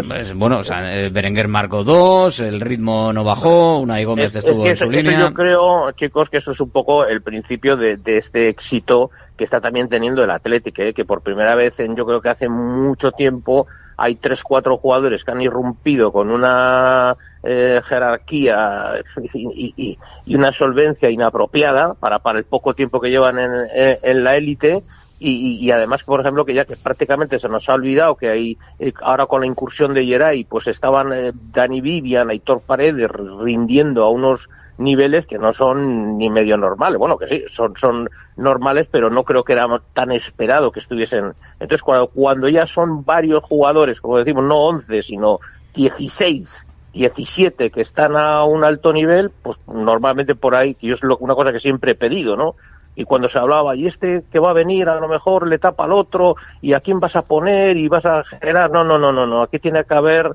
pues, 0.07 0.33
bueno, 0.33 0.59
o 0.59 0.63
sea, 0.63 0.79
Berenguer 1.11 1.49
marcó 1.49 1.83
dos, 1.83 2.39
el 2.39 2.61
ritmo 2.61 3.11
no 3.11 3.25
bajó, 3.25 3.79
Unai 3.79 4.05
Gómez 4.05 4.27
Es- 4.29 4.37
es 4.37 4.45
estuvo 4.45 4.63
que 4.63 4.69
en 4.69 4.73
eso- 4.75 4.85
su 4.85 4.91
línea. 4.91 5.19
Yo 5.19 5.33
creo, 5.33 5.91
chicos, 5.91 6.29
que 6.29 6.37
eso 6.37 6.51
es 6.51 6.59
un 6.61 6.69
poco 6.69 7.05
el 7.05 7.21
principio 7.21 7.75
de, 7.75 7.97
de 7.97 8.17
este 8.17 8.47
éxito 8.47 9.11
que 9.35 9.43
está 9.43 9.59
también 9.59 9.89
teniendo 9.89 10.23
el 10.23 10.31
Atlético, 10.31 10.81
¿eh? 10.83 10.93
que 10.93 11.03
por 11.03 11.21
primera 11.21 11.53
vez 11.55 11.77
en 11.81 11.97
yo 11.97 12.05
creo 12.05 12.21
que 12.21 12.29
hace 12.29 12.47
mucho 12.47 13.11
tiempo 13.11 13.67
hay 13.97 14.15
tres, 14.15 14.41
cuatro 14.41 14.77
jugadores 14.77 15.25
que 15.25 15.31
han 15.31 15.41
irrumpido 15.41 16.13
con 16.13 16.31
una 16.31 17.17
eh, 17.43 17.81
jerarquía 17.83 18.93
y, 19.33 19.73
y- 19.77 19.97
y 20.25 20.35
una 20.35 20.51
solvencia 20.53 21.09
inapropiada 21.09 21.93
para, 21.93 22.19
para 22.19 22.39
el 22.39 22.45
poco 22.45 22.73
tiempo 22.73 23.01
que 23.01 23.09
llevan 23.09 23.37
en, 23.37 23.51
en- 23.73 23.97
en 24.01 24.23
la 24.23 24.37
élite 24.37 24.81
y, 25.17 25.65
y- 25.65 25.71
además, 25.71 26.03
por 26.03 26.19
ejemplo, 26.19 26.45
que 26.45 26.53
ya 26.53 26.65
que 26.65 26.77
prácticamente 26.77 27.39
se 27.39 27.49
nos 27.49 27.67
ha 27.69 27.73
olvidado 27.75 28.15
que 28.17 28.29
hay 28.29 28.57
eh, 28.79 28.93
ahora 29.01 29.27
con 29.27 29.41
la 29.41 29.47
incursión 29.47 29.93
de 29.93 30.05
Geray, 30.05 30.43
pues 30.45 30.67
estaban 30.67 31.13
eh, 31.13 31.31
Dani 31.33 31.81
Vivian, 31.81 32.29
Aitor 32.29 32.63
Paredes 32.65 33.09
rindiendo 33.09 34.03
a 34.03 34.09
unos 34.09 34.49
niveles 34.77 35.25
que 35.25 35.37
no 35.39 35.53
son 35.53 36.17
ni 36.17 36.29
medio 36.29 36.57
normales. 36.57 36.97
Bueno, 36.97 37.17
que 37.17 37.27
sí, 37.27 37.43
son, 37.47 37.75
son 37.77 38.09
normales, 38.35 38.87
pero 38.91 39.09
no 39.09 39.23
creo 39.23 39.43
que 39.43 39.53
era 39.53 39.67
tan 39.93 40.11
esperado 40.11 40.71
que 40.71 40.79
estuviesen. 40.79 41.33
Entonces, 41.59 41.81
cuando, 41.81 42.09
cuando 42.09 42.49
ya 42.49 42.67
son 42.67 43.03
varios 43.05 43.43
jugadores, 43.43 44.01
como 44.01 44.17
decimos, 44.17 44.43
no 44.43 44.57
11, 44.65 45.01
sino 45.01 45.39
16, 45.73 46.67
17 46.91 47.71
que 47.71 47.81
están 47.81 48.15
a 48.15 48.43
un 48.45 48.63
alto 48.63 48.91
nivel, 48.93 49.31
pues 49.41 49.57
normalmente 49.67 50.35
por 50.35 50.55
ahí, 50.55 50.75
que 50.75 50.87
yo 50.87 50.93
es 50.95 51.03
lo- 51.03 51.17
una 51.17 51.35
cosa 51.35 51.51
que 51.51 51.59
siempre 51.59 51.91
he 51.91 51.95
pedido, 51.95 52.35
¿no? 52.35 52.55
Y 52.95 53.03
cuando 53.03 53.27
se 53.27 53.37
hablaba, 53.39 53.75
y 53.75 53.87
este 53.87 54.23
que 54.31 54.39
va 54.39 54.51
a 54.51 54.53
venir, 54.53 54.87
a 54.87 54.99
lo 54.99 55.07
mejor 55.07 55.47
le 55.47 55.59
tapa 55.59 55.83
al 55.83 55.91
otro, 55.91 56.35
y 56.61 56.73
a 56.73 56.79
quién 56.79 56.99
vas 56.99 57.15
a 57.15 57.23
poner, 57.23 57.75
y 57.77 57.87
vas 57.87 58.05
a 58.05 58.23
generar. 58.23 58.71
No, 58.71 58.83
no, 58.83 58.97
no, 58.97 59.11
no, 59.11 59.25
no. 59.25 59.41
Aquí 59.43 59.59
tiene 59.59 59.83
que 59.83 59.93
haber 59.93 60.31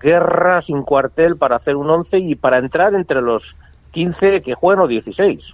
guerra 0.00 0.62
sin 0.62 0.82
cuartel 0.82 1.36
para 1.36 1.56
hacer 1.56 1.76
un 1.76 1.90
11 1.90 2.18
y 2.18 2.34
para 2.36 2.58
entrar 2.58 2.94
entre 2.94 3.20
los 3.20 3.56
15 3.90 4.42
que 4.42 4.54
juegan 4.54 4.84
o 4.84 4.88
16. 4.88 5.52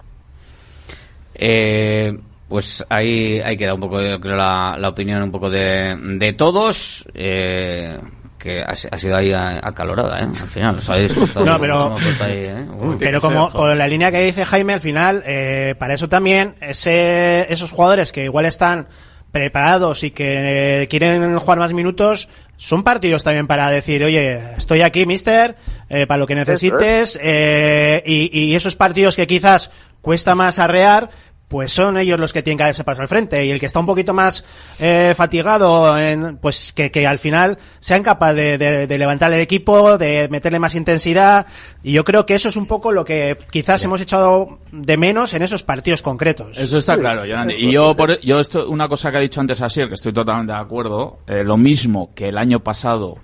Eh, 1.35 2.17
pues 2.47 2.85
ahí, 2.89 3.39
ahí 3.39 3.57
queda 3.57 3.73
un 3.73 3.79
poco, 3.79 4.01
yo 4.01 4.19
creo, 4.19 4.35
la, 4.35 4.75
la 4.77 4.89
opinión 4.89 5.23
un 5.23 5.31
poco 5.31 5.49
de, 5.49 5.95
de 6.17 6.33
todos. 6.33 7.05
eh, 7.13 7.97
que 8.41 8.61
ha, 8.61 8.71
ha 8.71 8.97
sido 8.97 9.15
ahí 9.15 9.31
a- 9.31 9.59
acalorada, 9.61 10.19
¿eh? 10.19 10.23
Al 10.23 10.35
final, 10.35 10.75
os 10.75 10.89
habéis 10.89 11.15
No, 11.35 11.59
pero- 11.59 11.93
puesto 11.95 12.23
ahí, 12.25 12.37
¿eh? 12.45 12.65
Uy, 12.79 12.95
Pero 12.99 13.21
como 13.21 13.49
con 13.51 13.77
la 13.77 13.87
línea 13.87 14.11
que 14.11 14.21
dice 14.23 14.45
Jaime, 14.45 14.73
al 14.73 14.79
final, 14.81 15.23
eh, 15.25 15.75
para 15.79 15.93
eso 15.93 16.09
también, 16.09 16.55
ese, 16.61 17.45
esos 17.53 17.71
jugadores 17.71 18.11
que 18.11 18.23
igual 18.25 18.45
están 18.45 18.87
preparados 19.31 20.03
y 20.03 20.11
que 20.11 20.81
eh, 20.83 20.87
quieren 20.89 21.37
jugar 21.39 21.57
más 21.59 21.71
minutos, 21.71 22.27
son 22.57 22.83
partidos 22.83 23.23
también 23.23 23.47
para 23.47 23.69
decir, 23.69 24.03
oye, 24.03 24.41
estoy 24.57 24.81
aquí, 24.81 25.05
mister, 25.05 25.55
eh, 25.89 26.05
para 26.05 26.17
lo 26.17 26.27
que 26.27 26.35
necesites, 26.35 27.17
eh, 27.21 28.03
y, 28.05 28.29
y 28.37 28.55
esos 28.55 28.75
partidos 28.75 29.15
que 29.15 29.27
quizás 29.27 29.71
cuesta 30.01 30.35
más 30.35 30.59
arrear, 30.59 31.09
pues 31.51 31.71
son 31.73 31.97
ellos 31.97 32.17
los 32.19 32.33
que 32.33 32.41
tienen 32.41 32.57
que 32.57 32.63
dar 32.63 32.71
ese 32.71 32.83
paso 32.85 33.01
al 33.03 33.07
frente. 33.07 33.45
Y 33.45 33.51
el 33.51 33.59
que 33.59 33.65
está 33.67 33.79
un 33.79 33.85
poquito 33.85 34.13
más 34.13 34.43
eh, 34.79 35.13
fatigado, 35.15 35.95
en, 35.99 36.37
pues 36.37 36.71
que, 36.73 36.89
que 36.89 37.05
al 37.05 37.19
final 37.19 37.59
sean 37.79 38.01
capaces 38.01 38.35
de, 38.37 38.57
de- 38.57 38.87
de 38.87 38.97
levantar 38.97 39.31
el 39.33 39.39
equipo, 39.41 39.97
de 39.97 40.27
meterle 40.31 40.57
más 40.59 40.73
intensidad. 40.75 41.45
Y 41.83 41.91
yo 41.91 42.03
creo 42.03 42.25
que 42.25 42.33
eso 42.35 42.47
es 42.49 42.55
un 42.55 42.65
poco 42.65 42.91
lo 42.91 43.03
que 43.05 43.37
quizás 43.51 43.83
hemos 43.83 43.99
echado 44.01 44.59
de 44.71 44.95
menos 44.97 45.33
en 45.33 45.41
esos 45.41 45.61
partidos 45.63 46.01
concretos. 46.01 46.57
Eso 46.57 46.77
está 46.77 46.97
claro, 46.97 47.25
Yolandi. 47.25 47.55
Y 47.55 47.71
yo, 47.73 47.95
por, 47.95 48.19
yo 48.21 48.39
esto, 48.39 48.69
una 48.69 48.87
cosa 48.87 49.11
que 49.11 49.17
ha 49.17 49.21
dicho 49.21 49.41
antes 49.41 49.61
Asier, 49.61 49.89
que 49.89 49.95
estoy 49.95 50.13
totalmente 50.13 50.53
de 50.53 50.59
acuerdo, 50.59 51.19
eh, 51.27 51.43
lo 51.43 51.57
mismo 51.57 52.11
que 52.15 52.29
el 52.29 52.37
año 52.37 52.61
pasado 52.61 53.17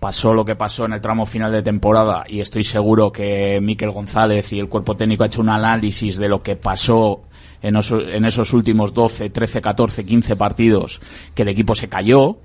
pasó 0.00 0.32
lo 0.32 0.46
que 0.46 0.56
pasó 0.56 0.86
en 0.86 0.94
el 0.94 1.00
tramo 1.02 1.26
final 1.26 1.52
de 1.52 1.62
temporada 1.62 2.24
y 2.26 2.40
estoy 2.40 2.64
seguro 2.64 3.12
que 3.12 3.58
Miquel 3.60 3.90
González 3.90 4.50
y 4.54 4.58
el 4.58 4.66
cuerpo 4.66 4.96
técnico 4.96 5.24
ha 5.24 5.26
hecho 5.26 5.42
un 5.42 5.50
análisis 5.50 6.16
de 6.16 6.26
lo 6.26 6.42
que 6.42 6.56
pasó 6.56 7.20
en, 7.62 7.76
en 7.76 8.24
esos 8.24 8.52
últimos 8.52 8.94
12, 8.94 9.30
13, 9.30 9.60
14, 9.60 10.04
15 10.04 10.36
partidos 10.36 11.00
que 11.34 11.42
el 11.42 11.48
equipo 11.48 11.74
se 11.74 11.88
cayó 11.88 12.38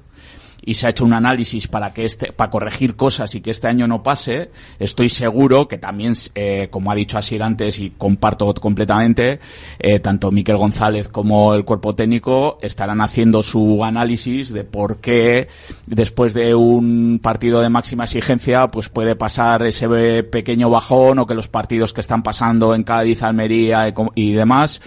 y 0.65 0.73
se 0.73 0.87
ha 0.87 0.89
hecho 0.89 1.05
un 1.05 1.13
análisis 1.13 1.67
para 1.67 1.93
que 1.93 2.05
este 2.05 2.33
para 2.33 2.49
corregir 2.49 2.95
cosas 2.95 3.33
y 3.35 3.41
que 3.41 3.51
este 3.51 3.67
año 3.67 3.87
no 3.87 4.03
pase 4.03 4.49
estoy 4.79 5.09
seguro 5.09 5.67
que 5.67 5.77
también 5.77 6.13
eh, 6.33 6.67
como 6.71 6.91
ha 6.91 6.95
dicho 6.95 7.17
Asir 7.17 7.43
antes 7.43 7.79
y 7.79 7.91
comparto 7.91 8.53
completamente 8.55 9.39
eh, 9.79 9.99
tanto 9.99 10.31
Miquel 10.31 10.57
González 10.57 11.07
como 11.07 11.53
el 11.53 11.63
cuerpo 11.63 11.95
técnico 11.95 12.57
estarán 12.61 13.01
haciendo 13.01 13.43
su 13.43 13.83
análisis 13.83 14.51
de 14.51 14.63
por 14.63 14.97
qué 14.97 15.47
después 15.85 16.33
de 16.33 16.55
un 16.55 17.19
partido 17.21 17.61
de 17.61 17.69
máxima 17.69 18.05
exigencia 18.05 18.67
pues 18.67 18.89
puede 18.89 19.15
pasar 19.15 19.63
ese 19.63 20.23
pequeño 20.23 20.69
bajón 20.69 21.19
o 21.19 21.25
que 21.25 21.35
los 21.35 21.47
partidos 21.47 21.93
que 21.93 22.01
están 22.01 22.23
pasando 22.23 22.73
en 22.73 22.83
Cádiz, 22.83 23.21
Almería 23.21 23.93
y 24.15 24.33
demás 24.33 24.81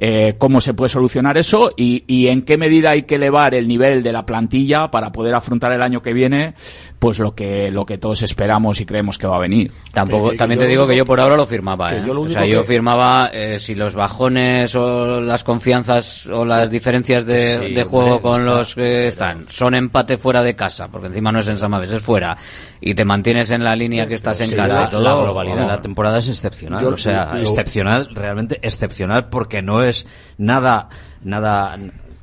eh, 0.00 0.36
cómo 0.38 0.60
se 0.60 0.74
puede 0.74 0.88
solucionar 0.88 1.36
eso 1.38 1.72
y, 1.76 2.04
y 2.06 2.28
en 2.28 2.42
qué 2.42 2.56
medida 2.56 2.90
hay 2.90 3.02
que 3.02 3.16
elevar 3.16 3.54
el 3.54 3.66
nivel 3.66 4.04
de 4.04 4.12
la 4.12 4.24
plantilla 4.24 4.92
para 4.92 5.10
poder 5.10 5.34
afrontar 5.34 5.72
el 5.72 5.82
año 5.82 6.02
que 6.02 6.12
viene 6.12 6.54
pues 6.98 7.18
lo 7.18 7.34
que 7.34 7.70
lo 7.70 7.86
que 7.86 7.98
todos 7.98 8.22
esperamos 8.22 8.80
y 8.80 8.86
creemos 8.86 9.18
que 9.18 9.26
va 9.26 9.36
a 9.36 9.40
venir. 9.40 9.72
Tampoco, 9.92 10.32
también 10.34 10.60
te 10.60 10.66
digo 10.66 10.86
que 10.86 10.96
yo 10.96 11.04
por 11.04 11.20
ahora 11.20 11.36
lo 11.36 11.46
firmaba, 11.46 11.94
¿eh? 11.94 12.02
o 12.08 12.28
sea, 12.28 12.44
yo 12.44 12.64
firmaba 12.64 13.30
eh, 13.32 13.58
si 13.58 13.74
los 13.74 13.94
bajones 13.94 14.74
o 14.74 15.20
las 15.20 15.44
confianzas 15.44 16.26
o 16.26 16.44
las 16.44 16.70
diferencias 16.70 17.26
de, 17.26 17.40
Sí, 17.40 17.58
de 17.58 17.66
hombre, 17.66 17.84
juego 17.84 18.20
con 18.20 18.34
está, 18.34 18.44
los 18.44 18.74
que 18.74 19.06
están 19.06 19.46
son 19.48 19.74
empate 19.74 20.16
fuera 20.16 20.42
de 20.42 20.54
casa, 20.54 20.88
porque 20.88 21.08
encima 21.08 21.32
no 21.32 21.40
es 21.40 21.48
en 21.48 21.58
Samaves, 21.58 21.92
es 21.92 22.02
fuera, 22.02 22.36
y 22.80 22.94
te 22.94 23.04
mantienes 23.04 23.50
en 23.50 23.64
la 23.64 23.74
línea 23.76 24.06
que 24.06 24.14
estás 24.14 24.40
en 24.40 24.48
Sí, 24.50 24.56
casa 24.56 24.82
la, 24.82 24.86
y 24.86 24.90
todo, 24.90 25.02
la 25.02 25.14
globalidad 25.14 25.56
de 25.62 25.66
la 25.66 25.80
temporada 25.80 26.18
es 26.18 26.28
excepcional. 26.28 26.82
Yo- 26.82 26.90
o 26.90 26.96
sea, 26.96 27.32
yo- 27.34 27.40
excepcional, 27.40 28.08
realmente 28.14 28.58
excepcional, 28.62 29.28
porque 29.28 29.62
no 29.62 29.82
es 29.82 30.06
nada, 30.38 30.88
nada, 31.22 31.76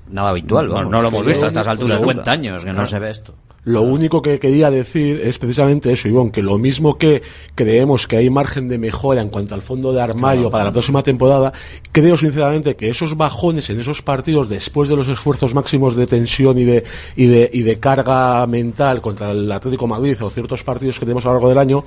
nada 0.09 0.29
habitual. 0.29 0.67
No, 0.67 0.73
vamos. 0.75 0.91
no 0.91 1.01
lo 1.01 1.07
hemos 1.09 1.25
visto 1.25 1.45
a 1.45 1.47
estas 1.49 1.67
alturas 1.67 1.97
50 1.99 2.21
nunca. 2.21 2.31
años 2.31 2.63
que 2.63 2.73
no 2.73 2.85
se 2.85 2.99
ve 2.99 3.09
esto. 3.09 3.35
Lo 3.65 3.81
único 3.81 4.21
que 4.21 4.39
quería 4.39 4.69
decir 4.69 5.21
es 5.23 5.39
precisamente 5.39 5.91
eso, 5.91 6.07
Ivón, 6.07 6.29
que 6.29 6.43
lo 6.43 6.59
mismo 6.59 6.99
que 6.99 7.23
creemos 7.55 8.07
que 8.07 8.17
hay 8.17 8.29
margen 8.29 8.67
de 8.67 8.77
mejora 8.77 9.21
en 9.21 9.29
cuanto 9.29 9.55
al 9.55 9.63
fondo 9.63 9.91
de 9.91 10.01
armario 10.01 10.41
Claro. 10.43 10.51
para 10.51 10.63
la 10.65 10.71
próxima 10.71 11.01
temporada, 11.01 11.51
creo 11.91 12.15
sinceramente 12.15 12.75
que 12.75 12.89
esos 12.89 13.17
bajones 13.17 13.69
en 13.71 13.79
esos 13.79 14.03
partidos, 14.03 14.49
después 14.49 14.87
de 14.87 14.95
los 14.95 15.07
esfuerzos 15.07 15.55
máximos 15.55 15.95
de 15.95 16.05
tensión 16.05 16.59
y 16.59 16.63
de, 16.63 16.83
y 17.15 17.25
de, 17.25 17.49
y 17.51 17.63
de 17.63 17.79
carga 17.79 18.45
mental 18.45 19.01
contra 19.01 19.31
el 19.31 19.51
Atlético 19.51 19.87
Madrid 19.87 20.15
o 20.21 20.29
ciertos 20.29 20.63
partidos 20.63 20.99
que 20.99 21.05
tenemos 21.05 21.25
a 21.25 21.29
lo 21.29 21.33
largo 21.33 21.49
del 21.49 21.57
año, 21.57 21.83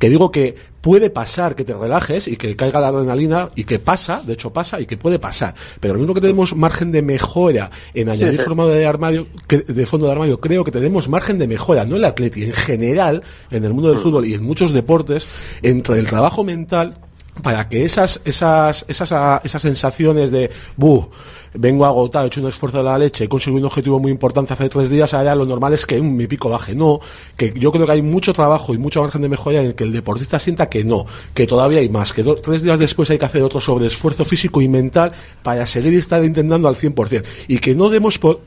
que 0.00 0.08
digo 0.08 0.32
que 0.32 0.56
puede 0.80 1.10
pasar 1.10 1.54
que 1.54 1.62
te 1.62 1.74
relajes 1.74 2.26
y 2.26 2.36
que 2.36 2.56
caiga 2.56 2.80
la 2.80 2.88
adrenalina 2.88 3.50
y 3.54 3.64
que 3.64 3.78
pasa, 3.78 4.22
de 4.26 4.32
hecho 4.32 4.50
pasa 4.52 4.80
y 4.80 4.86
que 4.86 4.96
puede 4.96 5.18
pasar. 5.18 5.54
Pero 5.78 5.94
lo 5.94 6.00
único 6.00 6.14
que 6.14 6.22
tenemos 6.22 6.56
margen 6.56 6.90
de 6.90 7.02
mejora 7.02 7.70
en 7.94 8.08
añadir 8.08 8.38
sí. 8.40 8.44
forma 8.44 8.66
de 8.66 8.86
armario, 8.86 9.26
que- 9.46 9.58
de 9.58 9.86
fondo 9.86 10.06
de 10.06 10.12
armario, 10.12 10.40
creo 10.40 10.64
que 10.64 10.72
tenemos 10.72 11.08
margen 11.08 11.38
de 11.38 11.46
mejora, 11.46 11.84
no 11.84 11.96
el 11.96 12.04
atleti, 12.04 12.44
en 12.44 12.52
general, 12.54 13.22
en 13.50 13.62
el 13.64 13.74
mundo 13.74 13.90
del 13.90 13.98
fútbol 13.98 14.24
y 14.24 14.32
en 14.34 14.42
muchos 14.42 14.72
deportes, 14.72 15.28
entre 15.62 15.98
el 16.00 16.06
trabajo 16.06 16.42
mental 16.44 16.94
para 17.42 17.68
que 17.68 17.84
esas, 17.84 18.20
esas, 18.24 18.84
esas, 18.88 19.12
ah, 19.12 19.40
esas 19.44 19.62
sensaciones 19.62 20.30
de, 20.30 20.50
buh, 20.76 21.08
vengo 21.54 21.84
agotado, 21.84 22.24
he 22.24 22.28
hecho 22.28 22.40
un 22.40 22.48
esfuerzo 22.48 22.78
de 22.78 22.84
la 22.84 22.98
leche, 22.98 23.24
he 23.24 23.28
conseguido 23.28 23.60
un 23.60 23.66
objetivo 23.66 23.98
muy 23.98 24.12
importante 24.12 24.52
hace 24.52 24.68
tres 24.68 24.88
días, 24.88 25.14
ahora 25.14 25.34
lo 25.34 25.46
normal 25.46 25.72
es 25.72 25.86
que 25.86 26.00
mi 26.00 26.26
pico 26.26 26.48
baje. 26.48 26.74
No, 26.74 27.00
que 27.36 27.52
yo 27.56 27.72
creo 27.72 27.86
que 27.86 27.92
hay 27.92 28.02
mucho 28.02 28.32
trabajo 28.32 28.74
y 28.74 28.78
mucho 28.78 29.02
margen 29.02 29.22
de 29.22 29.28
mejora 29.28 29.60
en 29.60 29.66
el 29.66 29.74
que 29.74 29.84
el 29.84 29.92
deportista 29.92 30.38
sienta 30.38 30.68
que 30.68 30.84
no, 30.84 31.06
que 31.34 31.46
todavía 31.46 31.80
hay 31.80 31.88
más, 31.88 32.12
que 32.12 32.22
tres 32.22 32.62
días 32.62 32.78
después 32.78 33.10
hay 33.10 33.18
que 33.18 33.24
hacer 33.24 33.42
otro 33.42 33.60
sobreesfuerzo 33.60 34.24
físico 34.24 34.60
y 34.60 34.68
mental 34.68 35.12
para 35.42 35.66
seguir 35.66 35.94
estar 35.94 36.24
intentando 36.24 36.68
al 36.68 36.76
100%. 36.76 37.24
Y 37.48 37.58
que 37.58 37.74
no 37.74 37.88
demos 37.88 38.18
por, 38.18 38.40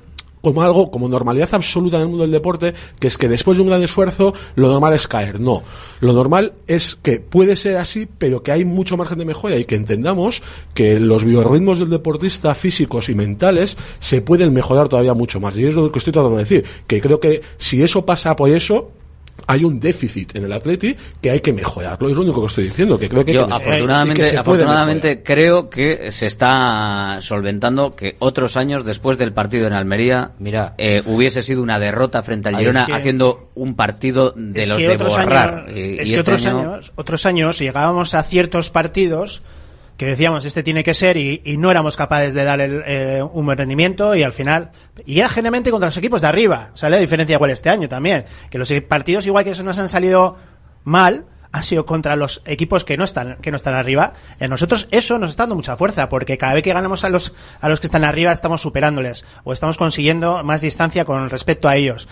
como 0.43 0.61
algo, 0.61 0.91
como 0.91 1.07
normalidad 1.07 1.49
absoluta 1.53 1.95
en 1.95 2.01
el 2.03 2.07
mundo 2.09 2.23
del 2.23 2.31
deporte, 2.31 2.73
que 2.99 3.07
es 3.07 3.17
que 3.17 3.29
después 3.29 3.55
de 3.55 3.61
un 3.61 3.69
gran 3.69 3.81
esfuerzo, 3.81 4.33
lo 4.55 4.67
normal 4.67 4.93
es 4.93 5.07
caer. 5.07 5.39
No. 5.39 5.63
Lo 6.01 6.11
normal 6.11 6.51
es 6.67 6.97
que 7.01 7.21
puede 7.21 7.55
ser 7.55 7.77
así, 7.77 8.09
pero 8.17 8.43
que 8.43 8.51
hay 8.51 8.65
mucho 8.65 8.97
margen 8.97 9.19
de 9.19 9.25
mejora 9.25 9.55
y 9.55 9.63
que 9.63 9.75
entendamos 9.75 10.43
que 10.73 10.99
los 10.99 11.23
biorritmos 11.23 11.79
del 11.79 11.89
deportista 11.89 12.53
físicos 12.55 13.07
y 13.07 13.15
mentales 13.15 13.77
se 13.99 14.21
pueden 14.21 14.51
mejorar 14.51 14.89
todavía 14.89 15.13
mucho 15.13 15.39
más. 15.39 15.55
Y 15.55 15.65
es 15.65 15.75
lo 15.75 15.89
que 15.93 15.99
estoy 15.99 16.11
tratando 16.11 16.35
de 16.35 16.43
decir, 16.43 16.65
que 16.87 16.99
creo 16.99 17.21
que 17.21 17.41
si 17.57 17.81
eso 17.81 18.05
pasa 18.05 18.35
por 18.35 18.49
eso, 18.49 18.91
hay 19.45 19.63
un 19.65 19.79
déficit 19.79 20.35
en 20.35 20.45
el 20.45 20.53
Atleti 20.53 20.95
que 21.21 21.29
hay 21.31 21.41
que 21.41 21.51
mejorarlo. 21.51 22.07
Es 22.07 22.15
lo 22.15 22.21
único 22.21 22.39
que 22.41 22.47
estoy 22.47 22.63
diciendo, 22.65 22.97
que 22.97 23.09
creo 23.09 23.25
que, 23.25 23.33
Yo, 23.33 23.41
hay 23.43 23.47
que- 23.47 23.53
afortunadamente, 23.55 24.21
y 24.21 24.23
que 24.23 24.29
se 24.29 24.31
puede 24.31 24.39
afortunadamente 24.63 25.23
creo 25.23 25.69
que 25.69 26.11
se 26.11 26.27
está 26.27 27.17
solventando 27.19 27.95
que 27.95 28.15
otros 28.19 28.55
años 28.57 28.85
después 28.85 29.17
del 29.17 29.33
partido 29.33 29.67
en 29.67 29.73
Almería 29.73 30.31
Mira, 30.39 30.75
eh, 30.77 31.01
hubiese 31.05 31.43
sido 31.43 31.61
una 31.61 31.77
derrota 31.79 32.23
frente 32.23 32.49
al 32.49 32.57
Girona 32.57 32.81
es 32.81 32.85
que- 32.87 32.93
haciendo 32.93 33.49
un 33.55 33.75
partido 33.75 34.33
de 34.35 34.61
es 34.61 34.69
los 34.69 34.77
que 34.77 34.87
de 34.87 34.93
otros 34.95 35.15
borrar. 35.17 35.65
años, 35.67 35.77
Y- 35.77 35.81
es 35.99 36.07
y 36.07 36.09
que 36.11 36.15
este 36.15 36.19
otros 36.21 36.45
año- 36.45 36.59
años, 36.59 36.91
otros 36.95 37.25
años 37.25 37.59
llegábamos 37.59 38.13
a 38.15 38.23
ciertos 38.23 38.69
partidos 38.69 39.41
que 39.97 40.05
decíamos 40.05 40.45
este 40.45 40.63
tiene 40.63 40.83
que 40.83 40.93
ser 40.93 41.17
y, 41.17 41.41
no 41.57 41.71
éramos 41.71 41.97
capaces 41.97 42.33
de 42.33 42.43
dar 42.43 42.59
el, 42.61 42.83
eh, 42.85 43.23
un 43.31 43.45
buen 43.45 43.57
rendimiento 43.57 44.15
y 44.15 44.23
al 44.23 44.33
final 44.33 44.71
y 45.05 45.19
era 45.19 45.29
generalmente 45.29 45.71
contra 45.71 45.87
los 45.87 45.97
equipos 45.97 46.21
de 46.21 46.27
arriba 46.27 46.71
sale 46.73 46.97
la 46.97 47.01
diferencia 47.01 47.35
igual 47.35 47.51
este 47.51 47.69
año 47.69 47.87
también 47.87 48.25
que 48.49 48.57
los 48.57 48.71
partidos 48.87 49.25
igual 49.27 49.43
que 49.43 49.51
eso 49.51 49.63
nos 49.63 49.77
han 49.77 49.89
salido 49.89 50.37
mal 50.83 51.25
han 51.53 51.63
sido 51.63 51.85
contra 51.85 52.15
los 52.15 52.41
equipos 52.45 52.83
que 52.83 52.97
no 52.97 53.03
están 53.05 53.37
que 53.37 53.51
no 53.51 53.57
están 53.57 53.75
arriba. 53.75 54.13
En 54.39 54.49
nosotros 54.49 54.87
eso 54.91 55.19
nos 55.19 55.29
está 55.29 55.43
dando 55.43 55.55
mucha 55.55 55.77
fuerza 55.77 56.09
porque 56.09 56.37
cada 56.37 56.55
vez 56.55 56.63
que 56.63 56.73
ganamos 56.73 57.03
a 57.03 57.09
los 57.09 57.31
a 57.61 57.69
los 57.69 57.79
que 57.79 57.87
están 57.87 58.03
arriba 58.03 58.31
estamos 58.31 58.61
superándoles 58.61 59.23
o 59.43 59.53
estamos 59.53 59.77
consiguiendo 59.77 60.43
más 60.43 60.61
distancia 60.61 61.05
con 61.05 61.29
respecto 61.29 61.69
a 61.69 61.75
ellos 61.75 62.09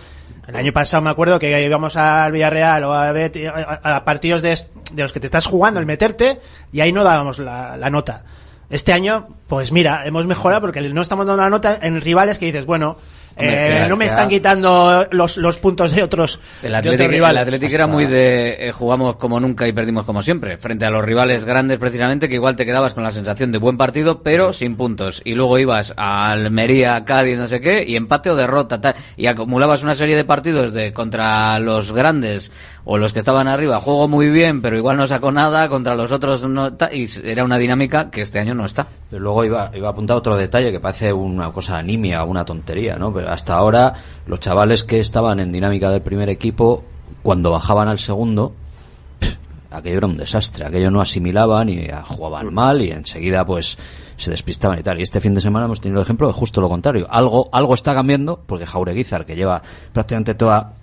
el 0.52 0.56
año 0.58 0.74
pasado 0.74 1.02
me 1.02 1.10
acuerdo 1.10 1.40
que 1.40 1.64
íbamos 1.66 1.96
al 1.98 2.32
Villarreal 2.32 2.84
o 2.84 2.94
a, 2.94 3.12
Bet- 3.12 3.38
a- 3.48 4.04
partidos 4.06 4.42
de, 4.42 4.50
de 4.94 5.02
los 5.02 5.14
que 5.14 5.20
te 5.20 5.26
estás 5.26 5.46
jugando 5.46 5.80
el 5.80 5.86
meterte 5.86 6.40
y 6.72 6.82
ahí 6.82 6.92
no 6.92 7.04
dábamos 7.04 7.40
la, 7.40 7.78
la 7.78 7.90
nota. 7.90 8.24
Este 8.70 8.94
año, 8.94 9.28
pues 9.48 9.72
mira, 9.72 10.06
hemos 10.06 10.28
mejorado 10.28 10.62
porque 10.62 10.82
no 10.82 11.02
estamos 11.02 11.26
dando 11.26 11.42
la 11.44 11.50
nota 11.50 11.78
en 11.82 12.00
rivales 12.00 12.40
que 12.40 12.46
dices, 12.46 12.66
bueno, 12.66 12.98
Hombre, 13.42 13.84
eh, 13.84 13.88
no 13.88 13.98
me 13.98 14.06
están 14.06 14.30
quitando 14.30 15.08
los, 15.12 15.38
los 15.38 15.58
puntos 15.58 15.92
de 15.96 16.04
otros, 16.04 16.40
El 16.64 16.72
de 16.72 16.78
otros 16.78 16.94
Atlético, 16.94 17.28
el. 17.28 17.38
Atlético 17.38 17.74
era 17.74 17.88
muy 17.88 18.06
de 18.06 18.68
eh, 18.68 18.72
jugamos 18.72 19.16
como 19.16 19.40
nunca 19.40 19.68
y 19.68 19.74
perdimos 19.74 20.06
como 20.06 20.22
siempre, 20.22 20.58
frente 20.58 20.86
a 20.86 20.90
los 20.90 21.04
rivales 21.04 21.46
grandes 21.46 21.80
precisamente, 21.80 22.30
que 22.30 22.36
igual 22.36 22.56
te 22.56 22.66
quedabas 22.66 22.94
con 22.94 23.04
la 23.04 23.12
sensación 23.12 23.52
de 23.52 23.58
buen 23.58 23.78
partido, 23.78 24.22
pero 24.22 24.54
sin 24.54 24.76
puntos. 24.76 25.22
Y 25.26 25.34
luego 25.34 25.60
ibas 25.60 25.94
a 25.98 26.32
Almería, 26.32 27.04
Cádiz, 27.06 27.38
no 27.38 27.48
sé 27.48 27.60
qué, 27.60 27.84
y 27.86 27.96
empate 27.96 28.30
o 28.30 28.36
derrota, 28.36 28.80
tal, 28.80 28.96
y 29.18 29.28
acumulabas 29.28 29.84
una 29.84 29.96
serie 29.96 30.16
de 30.16 30.26
partidos 30.26 30.74
de 30.74 30.94
contra 30.94 31.60
los 31.60 31.92
grandes 31.94 32.52
o 32.84 32.98
los 32.98 33.14
que 33.14 33.20
estaban 33.20 33.48
arriba, 33.48 33.80
juego 33.80 34.08
muy 34.08 34.30
bien, 34.30 34.62
pero 34.62 34.78
igual 34.78 34.98
no 34.98 35.06
sacó 35.08 35.32
nada, 35.32 35.70
contra 35.70 35.96
los 35.96 36.12
otros 36.12 36.44
no, 36.48 36.72
y 36.92 37.08
era 37.24 37.44
una 37.44 37.58
dinámica 37.58 38.10
que 38.10 38.22
este 38.22 38.40
año 38.40 38.54
no 38.54 38.66
está. 38.66 38.88
Pero 39.10 39.22
luego 39.22 39.46
iba, 39.46 39.72
iba 39.74 39.88
a 39.88 39.92
apuntar 39.92 40.18
otro 40.18 40.36
detalle 40.36 40.72
que 40.72 40.80
parece 40.80 41.14
una 41.14 41.52
cosa 41.52 41.78
animia, 41.78 42.24
una 42.24 42.46
tontería, 42.46 42.96
¿no? 42.96 43.14
Pero 43.14 43.31
hasta 43.32 43.56
ahora 43.56 43.94
los 44.28 44.40
chavales 44.40 44.84
que 44.84 45.00
estaban 45.00 45.40
en 45.40 45.52
dinámica 45.52 45.90
del 45.90 46.02
primer 46.02 46.30
equipo, 46.30 46.84
cuando 47.24 47.52
bajaban 47.52 47.88
al 47.88 48.00
segundo, 48.00 48.54
aquello 49.72 49.98
era 49.98 50.08
un 50.08 50.18
desastre, 50.18 50.66
aquello 50.66 50.92
no 50.92 51.02
asimilaban 51.02 51.70
y 51.70 51.88
jugaban 52.06 52.54
mal 52.54 52.82
y 52.82 52.92
enseguida 52.92 53.46
pues 53.46 53.78
se 54.18 54.32
despistaban 54.32 54.80
y 54.80 54.84
tal. 54.84 55.00
Y 55.00 55.04
este 55.04 55.22
fin 55.22 55.34
de 55.34 55.42
semana 55.42 55.66
hemos 55.66 55.82
tenido 55.82 56.02
el 56.02 56.06
ejemplo 56.06 56.28
de 56.28 56.34
justo 56.34 56.62
lo 56.62 56.70
contrario. 56.70 57.08
Algo, 57.10 57.50
algo 57.52 57.74
está 57.74 57.94
cambiando 57.94 58.40
porque 58.46 58.66
Jaureguizar, 58.66 59.26
que 59.26 59.36
lleva 59.36 59.62
prácticamente 59.94 60.36
toda 60.36 60.74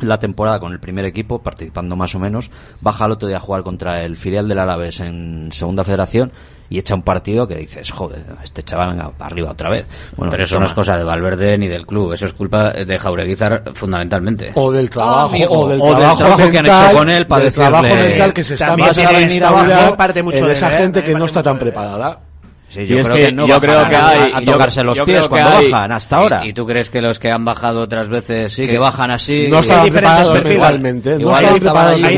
la 0.00 0.18
temporada 0.18 0.60
con 0.60 0.72
el 0.72 0.80
primer 0.80 1.04
equipo, 1.04 1.40
participando 1.40 1.96
más 1.96 2.14
o 2.14 2.20
menos, 2.20 2.50
baja 2.80 3.04
al 3.04 3.12
otro 3.12 3.28
día 3.28 3.38
a 3.38 3.40
jugar 3.40 3.64
contra 3.64 4.04
el 4.04 4.16
filial 4.16 4.48
del 4.48 4.60
Árabes 4.60 5.00
en 5.00 5.50
segunda 5.52 5.84
federación 5.84 6.32
y 6.70 6.78
echa 6.78 6.94
un 6.94 7.02
partido 7.02 7.48
que 7.48 7.56
dices, 7.56 7.90
joder, 7.90 8.24
este 8.44 8.62
chaval 8.62 8.90
venga 8.90 9.10
arriba 9.20 9.50
otra 9.52 9.70
vez. 9.70 9.86
Bueno, 10.16 10.30
pero 10.30 10.44
eso 10.44 10.56
toma. 10.56 10.64
no 10.64 10.66
es 10.68 10.74
cosa 10.74 10.96
de 10.98 11.04
Valverde 11.04 11.56
ni 11.58 11.66
del 11.68 11.86
club, 11.86 12.12
eso 12.12 12.26
es 12.26 12.32
culpa 12.34 12.70
de 12.72 12.98
Jaureguizar 12.98 13.62
fundamentalmente. 13.74 14.52
O 14.54 14.70
del 14.70 14.90
trabajo, 14.90 15.28
amigo, 15.34 15.60
o 15.60 15.68
del 15.68 15.80
o 15.80 15.84
del 15.86 15.96
trabajo, 15.96 16.18
trabajo 16.18 16.50
que 16.50 16.58
han 16.58 16.64
mental, 16.64 16.86
hecho 16.90 16.98
con 16.98 17.08
él 17.10 17.26
para 17.26 17.44
del 17.44 17.52
decirle- 17.52 17.68
trabajo 17.68 17.94
mental 17.94 18.32
que 18.34 18.44
se 18.44 18.54
está 18.54 18.66
a 18.74 19.96
parte 19.96 20.22
mucho 20.22 20.46
de 20.46 20.52
esa 20.52 20.68
ver, 20.68 20.78
gente 20.78 20.98
eh, 21.00 21.04
que 21.04 21.14
no 21.14 21.24
está 21.24 21.42
tan 21.42 21.58
preparada. 21.58 22.20
Sí, 22.70 22.80
Y 22.82 22.86
yo 22.86 22.98
es 22.98 23.06
creo 23.08 23.16
que 23.16 23.26
que, 23.28 23.32
no 23.32 23.46
yo 23.46 23.60
creo 23.60 23.88
que 23.88 23.96
a, 23.96 24.08
hay- 24.10 24.32
a 24.34 24.40
yo- 24.40 24.52
tocarse 24.52 24.84
los 24.84 24.94
yo 24.98 25.06
pies 25.06 25.20
creo 25.20 25.22
que 25.22 25.28
cuando 25.30 25.56
hay- 25.56 25.70
bajan 25.70 25.92
hasta 25.92 26.16
¿Y- 26.16 26.18
ahora. 26.20 26.46
¿Y, 26.46 26.52
tú 26.52 26.66
crees 26.66 26.90
que 26.90 27.00
los 27.00 27.18
que 27.18 27.30
han 27.30 27.42
bajado 27.42 27.80
otras 27.80 28.10
veces 28.10 28.52
Sí, 28.52 28.66
que 28.66 28.76
bajan 28.76 29.10
así. 29.10 29.46
No 29.48 29.62
diferentes 29.62 29.90
preparados 29.94 30.44
mentalmente. 30.44 31.18
No 31.18 31.34
hay 31.34 31.46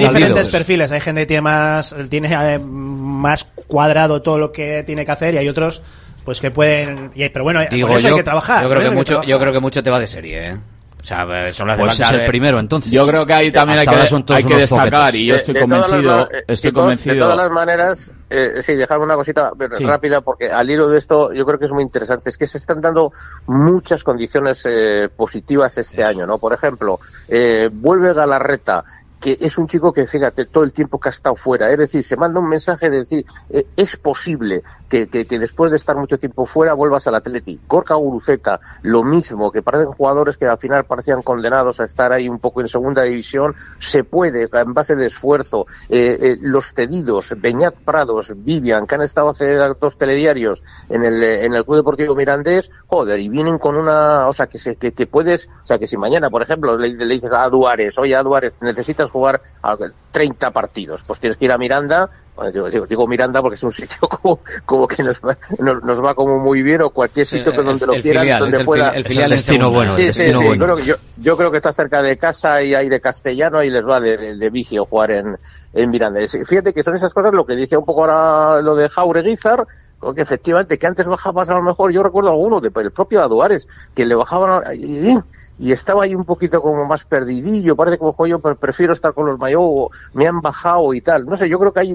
diferentes 0.00 0.48
perfiles. 0.48 0.90
Hay 0.90 1.00
gente 1.00 1.20
que 1.20 1.26
tiene 1.26 1.42
más, 1.42 1.94
tiene 2.08 2.54
eh, 2.54 2.58
más 2.58 3.46
cuadrado 3.70 4.20
todo 4.20 4.36
lo 4.38 4.52
que 4.52 4.82
tiene 4.84 5.06
que 5.06 5.12
hacer 5.12 5.32
y 5.34 5.38
hay 5.38 5.48
otros 5.48 5.82
pues 6.24 6.40
que 6.42 6.50
pueden. 6.50 7.10
y- 7.14 7.26
pero 7.30 7.44
bueno, 7.44 7.60
Digo 7.70 7.88
por 7.88 7.96
eso 7.96 8.08
yo- 8.08 8.14
hay 8.14 8.20
que 8.20 8.24
trabajar. 8.24 8.62
Yo 8.62 8.68
creo, 8.68 8.82
que 8.82 8.90
mucho, 8.90 9.22
yo 9.22 9.38
creo 9.40 9.52
que 9.54 9.60
mucho 9.60 9.82
te 9.82 9.90
va 9.90 9.98
de 9.98 10.06
serie, 10.06 10.50
¿eh? 10.50 10.56
O 11.02 11.02
sea, 11.02 11.22
eh, 11.48 11.50
solo 11.50 11.72
hace 11.72 11.80
Pues 11.80 11.96
falta 11.96 12.14
es 12.14 12.20
el 12.20 12.26
primero 12.26 12.58
entonces. 12.60 12.92
Yo 12.92 13.06
creo 13.06 13.24
que 13.24 13.32
ahí 13.32 13.50
también 13.50 13.78
hay 13.78 13.86
que, 13.86 14.06
son 14.06 14.22
hay 14.28 14.44
destacar 14.44 15.14
y 15.14 15.24
yo 15.24 15.32
De- 15.32 15.38
estoy 15.38 15.54
de 15.54 15.60
las 15.60 15.68
convencido, 15.86 16.28
eh, 16.30 16.44
estoy 16.46 16.56
chicos, 16.70 16.82
convencido. 16.82 17.14
De 17.14 17.20
todas 17.22 17.36
las 17.38 17.50
maneras, 17.50 18.12
eh, 18.28 18.60
sí, 18.60 18.74
dejarme 18.74 19.04
una 19.06 19.14
cosita 19.14 19.50
Sí. 19.78 19.84
rápida 19.84 20.20
porque 20.20 20.50
al 20.50 20.68
hilo 20.68 20.88
de 20.88 20.98
esto 20.98 21.32
yo 21.32 21.46
creo 21.46 21.58
que 21.58 21.64
es 21.64 21.72
muy 21.72 21.82
interesante. 21.84 22.28
Es 22.28 22.36
que 22.36 22.46
se 22.46 22.58
están 22.58 22.82
dando 22.82 23.14
muchas 23.46 24.04
condiciones 24.04 24.60
eh, 24.66 25.08
positivas 25.16 25.78
este 25.78 26.04
año, 26.04 26.26
¿no? 26.26 26.36
Por 26.36 26.52
ejemplo, 26.52 27.00
eh, 27.28 27.70
vuelve 27.72 28.12
Galarreta 28.12 28.84
que 29.20 29.36
es 29.40 29.58
un 29.58 29.66
chico 29.66 29.92
que, 29.92 30.06
fíjate, 30.06 30.46
todo 30.46 30.64
el 30.64 30.72
tiempo 30.72 30.98
que 30.98 31.08
ha 31.08 31.10
estado 31.10 31.36
fuera. 31.36 31.70
Es 31.70 31.78
decir, 31.78 32.02
se 32.02 32.16
manda 32.16 32.40
un 32.40 32.48
mensaje 32.48 32.90
de 32.90 32.98
decir, 32.98 33.24
eh, 33.50 33.66
es 33.76 33.96
posible 33.96 34.62
que, 34.88 35.08
que, 35.08 35.24
después 35.38 35.70
de 35.70 35.76
estar 35.76 35.96
mucho 35.96 36.18
tiempo 36.18 36.46
fuera 36.46 36.74
vuelvas 36.74 37.06
al 37.06 37.14
Atleti. 37.14 37.60
Gorka 37.68 37.94
Guruceta, 37.94 38.60
lo 38.82 39.02
mismo, 39.02 39.52
que 39.52 39.62
parecen 39.62 39.92
jugadores 39.92 40.36
que 40.36 40.46
al 40.46 40.58
final 40.58 40.84
parecían 40.84 41.22
condenados 41.22 41.80
a 41.80 41.84
estar 41.84 42.12
ahí 42.12 42.28
un 42.28 42.38
poco 42.38 42.60
en 42.60 42.68
segunda 42.68 43.02
división. 43.02 43.54
Se 43.78 44.04
puede, 44.04 44.48
en 44.50 44.74
base 44.74 44.96
de 44.96 45.06
esfuerzo. 45.06 45.66
Eh, 45.88 46.18
eh, 46.20 46.38
los 46.40 46.72
cedidos, 46.72 47.34
Beñat 47.38 47.74
Prados, 47.74 48.32
Vivian, 48.36 48.86
que 48.86 48.94
han 48.94 49.02
estado 49.02 49.30
hace 49.30 49.54
dos 49.54 49.96
telediarios 49.96 50.62
en 50.88 51.04
el, 51.04 51.22
eh, 51.22 51.44
en 51.44 51.54
el 51.54 51.64
Club 51.64 51.76
Deportivo 51.76 52.14
Mirandés, 52.14 52.70
joder, 52.86 53.18
y 53.20 53.28
vienen 53.28 53.58
con 53.58 53.76
una, 53.76 54.28
o 54.28 54.32
sea, 54.32 54.46
que, 54.46 54.58
se, 54.58 54.76
que, 54.76 54.92
que 54.92 55.06
puedes, 55.06 55.48
o 55.62 55.66
sea, 55.66 55.78
que 55.78 55.86
si 55.86 55.96
mañana, 55.96 56.30
por 56.30 56.42
ejemplo, 56.42 56.76
le, 56.76 56.94
dices 57.06 57.32
a 57.32 57.48
Duárez, 57.48 57.98
oye, 57.98 58.14
a 58.14 58.22
necesitas 58.60 59.09
jugar 59.10 59.42
a 59.62 59.76
30 60.10 60.50
partidos, 60.50 61.04
pues 61.06 61.20
tienes 61.20 61.36
que 61.36 61.44
ir 61.44 61.52
a 61.52 61.58
Miranda, 61.58 62.10
bueno, 62.34 62.50
digo, 62.50 62.68
digo, 62.70 62.86
digo 62.86 63.06
Miranda 63.06 63.40
porque 63.42 63.54
es 63.56 63.62
un 63.62 63.70
sitio 63.72 64.08
como, 64.08 64.40
como 64.64 64.88
que 64.88 65.02
nos 65.04 65.20
va, 65.20 65.36
nos, 65.58 65.82
nos 65.84 66.02
va 66.04 66.14
como 66.14 66.38
muy 66.38 66.62
bien, 66.62 66.82
o 66.82 66.90
cualquier 66.90 67.26
Sí, 67.26 67.38
sitio 67.38 67.52
que 67.52 67.60
el- 67.60 67.66
donde 67.66 67.86
lo 67.86 67.92
el 67.94 68.02
quieran, 68.02 68.22
filial, 68.22 68.40
donde 68.40 68.56
es 68.56 68.60
el 68.60 68.66
pueda. 68.66 68.90
el 68.90 69.04
filial 69.04 69.24
el 69.26 69.30
destino 69.30 69.70
bueno, 69.70 69.92
Sí, 69.94 70.02
sí, 70.02 70.06
destino 70.06 70.38
sí, 70.40 70.46
bueno. 70.46 70.64
creo 70.64 70.76
que 70.76 70.84
yo, 70.84 70.94
yo 71.16 71.36
creo 71.36 71.50
que 71.50 71.56
está 71.58 71.72
cerca 71.72 72.02
de 72.02 72.16
casa 72.18 72.62
y 72.62 72.74
hay 72.74 72.88
de 72.88 73.00
castellano 73.00 73.62
y 73.62 73.70
les 73.70 73.86
va 73.86 74.00
de, 74.00 74.16
de, 74.16 74.36
de 74.36 74.50
vicio 74.50 74.84
jugar 74.86 75.10
en, 75.12 75.36
en 75.74 75.90
Miranda. 75.90 76.20
Es- 76.20 76.38
Fíjate 76.44 76.72
que 76.72 76.82
son 76.82 76.94
esas 76.96 77.12
cosas 77.14 77.32
lo 77.32 77.44
que 77.46 77.54
decía 77.54 77.78
un 77.78 77.84
poco 77.84 78.00
ahora 78.04 78.60
lo 78.62 78.74
de 78.74 78.88
Jaureguizar, 78.88 79.66
que 80.16 80.22
efectivamente 80.22 80.78
que 80.78 80.86
antes 80.86 81.06
bajabas 81.06 81.50
a 81.50 81.54
lo 81.54 81.62
mejor, 81.62 81.92
yo 81.92 82.02
recuerdo 82.02 82.30
alguno, 82.30 82.60
de, 82.60 82.70
el 82.74 82.90
propio 82.90 83.22
Aduares, 83.22 83.68
que 83.94 84.06
le 84.06 84.14
bajaban 84.14 84.62
a- 84.66 84.74
y, 84.74 85.16
y 85.58 85.72
estaba 85.72 86.04
ahí 86.04 86.14
un 86.14 86.24
poquito 86.24 86.62
como 86.62 86.86
más 86.86 87.04
perdidillo, 87.04 87.76
parece 87.76 87.98
como 87.98 88.12
"Jo, 88.14 88.26
yo 88.26 88.38
pre- 88.38 88.54
prefiero 88.54 88.92
estar 88.94 89.12
con 89.12 89.26
los 89.26 89.38
Mayo, 89.38 89.60
o 89.62 89.90
me 90.14 90.26
han 90.26 90.40
bajado 90.40 90.94
y 90.94 91.00
tal. 91.02 91.26
No 91.26 91.36
sé, 91.36 91.48
yo 91.48 91.58
creo 91.58 91.72
que 91.72 91.80
hay 91.80 91.94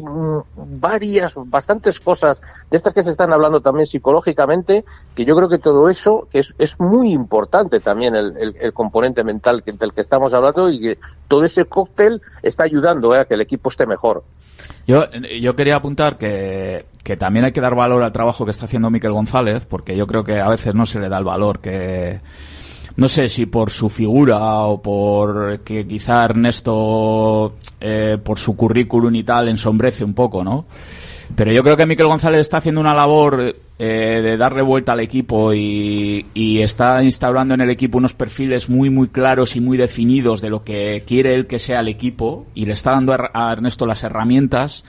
varias, 0.55 1.33
bastantes 1.35 1.99
cosas 1.99 2.41
de 2.69 2.77
estas 2.77 2.93
que 2.93 3.03
se 3.03 3.09
están 3.09 3.33
hablando 3.33 3.61
también 3.61 3.87
psicológicamente, 3.87 4.85
que 5.15 5.25
yo 5.25 5.35
creo 5.35 5.49
que 5.49 5.57
todo 5.57 5.89
eso 5.89 6.27
es, 6.31 6.53
es 6.57 6.79
muy 6.79 7.11
importante 7.11 7.79
también 7.79 8.15
el, 8.15 8.37
el- 8.37 8.55
el 8.59 8.73
componente 8.73 9.23
mental 9.23 9.63
que, 9.63 9.71
del 9.71 9.93
que 9.93 10.01
estamos 10.01 10.33
hablando 10.33 10.69
y 10.69 10.79
que 10.79 10.97
todo 11.27 11.43
ese 11.43 11.65
cóctel 11.65 12.21
está 12.43 12.63
ayudando 12.63 13.15
eh, 13.15 13.19
a 13.19 13.25
que 13.25 13.33
el 13.33 13.41
equipo 13.41 13.69
esté 13.69 13.85
mejor. 13.85 14.23
Yo, 14.87 15.05
yo 15.11 15.55
quería 15.55 15.77
apuntar 15.77 16.17
que, 16.17 16.85
que 17.03 17.17
también 17.17 17.45
hay 17.45 17.51
que 17.51 17.61
dar 17.61 17.73
valor 17.75 18.03
al 18.03 18.11
trabajo 18.11 18.45
que 18.45 18.51
está 18.51 18.65
haciendo 18.65 18.89
Miquel 18.91 19.11
González, 19.11 19.65
porque 19.65 19.95
yo 19.97 20.05
creo 20.05 20.23
que 20.23 20.39
a 20.39 20.49
veces 20.49 20.75
no 20.75 20.85
se 20.85 20.99
le 20.99 21.09
da 21.09 21.17
el 21.17 21.23
valor 21.23 21.59
que, 21.59 22.21
no 22.97 23.07
sé 23.09 23.27
si 23.29 23.45
por 23.45 23.69
su 23.71 23.89
figura 23.89 24.37
o 24.37 24.81
por 24.81 25.59
que 25.59 25.85
quizá 25.85 26.25
Ernesto, 26.25 27.55
eh, 27.81 28.17
por 28.23 28.39
su 28.39 28.55
currículum 28.55 29.13
y 29.15 29.23
tal, 29.23 29.49
ensombrece 29.49 30.03
un 30.03 30.13
poco, 30.13 30.43
¿no? 30.43 30.65
Pero 31.35 31.51
yo 31.51 31.63
creo 31.63 31.75
que 31.75 31.85
Miquel 31.85 32.07
González 32.07 32.41
está 32.41 32.57
haciendo 32.57 32.81
una 32.81 32.93
labor 32.93 33.55
eh, 33.79 34.21
de 34.23 34.37
darle 34.37 34.61
vuelta 34.61 34.93
al 34.93 34.99
equipo 34.99 35.53
y, 35.53 36.23
está 36.61 37.03
instaurando 37.03 37.53
en 37.53 37.61
el 37.61 37.69
equipo 37.69 37.97
unos 37.97 38.13
perfiles 38.13 38.69
muy, 38.69 38.89
muy 38.89 39.07
claros 39.07 39.55
y 39.55 39.61
muy 39.61 39.77
definidos 39.77 40.39
de 40.41 40.49
lo 40.49 40.63
que 40.63 41.03
quiere 41.05 41.35
él 41.35 41.47
que 41.47 41.59
sea 41.59 41.81
el 41.81 41.87
equipo 41.87 42.45
y 42.55 42.65
le 42.65 42.73
está 42.73 42.91
dando 42.91 43.13
a 43.13 43.31
a 43.33 43.51
Ernesto 43.51 43.85
las 43.85 44.03
herramientas 44.03 44.83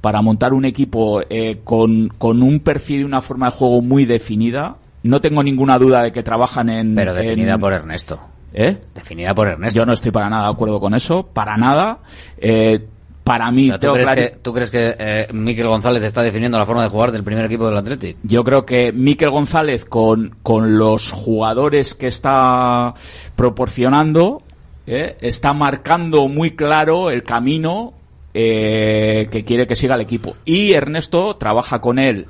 para 0.00 0.22
montar 0.22 0.52
un 0.52 0.64
equipo 0.64 1.22
eh, 1.30 1.60
con, 1.64 2.08
con 2.18 2.42
un 2.42 2.60
perfil 2.60 3.00
y 3.00 3.04
una 3.04 3.22
forma 3.22 3.46
de 3.46 3.56
juego 3.56 3.80
muy 3.80 4.04
definida 4.04 4.76
no 5.02 5.20
tengo 5.20 5.42
ninguna 5.42 5.78
duda 5.78 6.02
de 6.02 6.12
que 6.12 6.22
trabajan 6.22 6.68
en... 6.68 6.94
Pero 6.94 7.14
definida 7.14 7.54
en- 7.54 7.60
por 7.60 7.72
Ernesto. 7.72 8.20
¿Eh? 8.54 8.76
Definida 8.94 9.34
por 9.34 9.48
Ernesto. 9.48 9.76
Yo 9.78 9.84
no 9.86 9.92
estoy 9.92 10.10
para 10.10 10.28
nada 10.30 10.44
de 10.48 10.52
acuerdo 10.52 10.80
con 10.80 10.94
eso, 10.94 11.26
para 11.26 11.56
nada. 11.56 11.98
Eh, 12.38 12.84
para 13.22 13.50
mí, 13.50 13.64
O 13.64 13.68
sea, 13.70 13.78
¿tú, 13.80 13.92
crees 13.92 14.10
que, 14.12 14.36
¿Tú 14.40 14.52
crees 14.54 14.70
que 14.70 14.94
eh, 14.98 15.26
Miquel 15.32 15.66
González 15.66 16.02
está 16.04 16.22
definiendo 16.22 16.58
la 16.58 16.64
forma 16.64 16.84
de 16.84 16.88
jugar 16.88 17.10
del 17.10 17.24
primer 17.24 17.44
equipo 17.44 17.66
del 17.66 17.76
Athletic? 17.76 18.16
Yo 18.22 18.44
creo 18.44 18.64
que 18.64 18.92
Miquel 18.92 19.30
González, 19.30 19.84
con, 19.84 20.36
con 20.44 20.78
los 20.78 21.10
jugadores 21.10 21.94
que 21.94 22.06
está 22.06 22.94
proporcionando, 23.34 24.42
¿eh? 24.86 25.16
está 25.20 25.52
marcando 25.52 26.28
muy 26.28 26.52
claro 26.52 27.10
el 27.10 27.22
camino 27.24 27.94
eh, 28.34 29.28
que 29.30 29.44
quiere 29.44 29.66
que 29.66 29.74
siga 29.76 29.94
el 29.96 30.02
equipo. 30.02 30.36
Y 30.44 30.72
Ernesto 30.74 31.36
trabaja 31.36 31.80
con 31.80 31.98
él. 31.98 32.26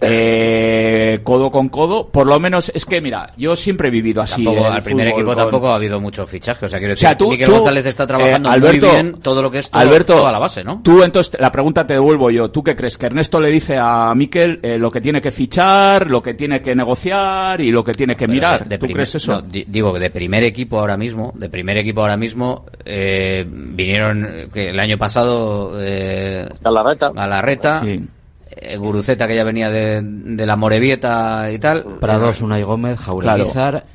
Eh, 0.00 1.20
codo 1.22 1.50
con 1.50 1.68
codo, 1.68 2.08
por 2.08 2.26
lo 2.26 2.38
menos 2.40 2.70
es 2.74 2.84
que 2.84 3.00
mira, 3.00 3.32
yo 3.36 3.56
siempre 3.56 3.88
he 3.88 3.90
vivido 3.90 4.22
así. 4.22 4.44
Tampoco, 4.44 4.66
el 4.66 4.72
al 4.72 4.82
primer 4.82 5.08
equipo 5.08 5.26
con- 5.26 5.36
tampoco 5.36 5.70
ha 5.70 5.74
habido 5.76 6.00
mucho 6.00 6.26
fichaje. 6.26 6.66
O 6.66 6.68
sea, 6.68 6.78
quiero 6.78 6.92
O 6.92 6.96
decir, 6.96 7.08
sea, 7.08 7.16
tú, 7.16 7.32
González 7.52 7.86
está 7.86 8.06
trabajando 8.06 8.48
eh, 8.48 8.52
Alberto, 8.52 8.86
muy 8.86 8.94
bien 8.94 9.14
todo 9.20 9.42
lo 9.42 9.50
que 9.50 9.58
es 9.58 9.70
todo- 9.70 9.80
Alberto, 9.80 10.14
toda 10.16 10.32
la 10.32 10.38
base, 10.38 10.64
¿no? 10.64 10.80
Tú 10.82 11.02
entonces 11.02 11.36
la 11.40 11.50
pregunta 11.52 11.86
te 11.86 11.94
devuelvo 11.94 12.30
yo. 12.30 12.50
¿Tú 12.50 12.62
qué 12.62 12.74
crees? 12.76 12.98
Que 12.98 13.06
Ernesto 13.06 13.40
le 13.40 13.48
dice 13.50 13.76
a 13.78 14.12
Miquel 14.14 14.60
eh, 14.62 14.78
lo 14.78 14.90
que 14.90 15.00
tiene 15.00 15.20
que 15.20 15.30
fichar, 15.30 16.10
lo 16.10 16.22
que 16.22 16.34
tiene 16.34 16.60
que 16.60 16.74
negociar 16.74 17.60
y 17.60 17.70
lo 17.70 17.82
que 17.84 17.92
tiene 17.94 18.14
que 18.16 18.26
Pero 18.26 18.32
mirar. 18.32 18.62
de- 18.64 18.68
de 18.70 18.78
¿Tú 18.78 18.86
primer- 18.86 18.96
crees 18.96 19.14
eso? 19.16 19.32
no, 19.32 19.42
di- 19.42 19.64
digo 19.68 19.92
que 19.92 20.00
de 20.00 20.10
primer 20.10 20.44
equipo 20.44 20.78
ahora 20.78 20.96
mismo, 20.96 21.32
de 21.36 21.48
primer 21.48 21.78
equipo 21.78 22.00
ahora 22.00 22.16
mismo, 22.16 22.64
eh, 22.84 23.44
vinieron 23.48 24.24
eh, 24.28 24.48
que 24.52 24.70
el 24.70 24.78
año 24.80 24.98
pasado 24.98 25.72
eh, 25.80 26.48
Galarreta. 26.60 27.10
Galarreta, 27.14 27.82
eh, 27.86 28.00
Guruceta 28.78 29.26
que 29.26 29.36
ya 29.36 29.44
venía 29.44 29.70
de, 29.70 30.00
de 30.02 30.46
la 30.46 30.56
Morevieta 30.56 31.50
y 31.52 31.58
tal. 31.58 31.98
Prados, 32.00 32.40
Eh, 32.40 32.44
Unai 32.44 32.62
Gómez, 32.62 32.98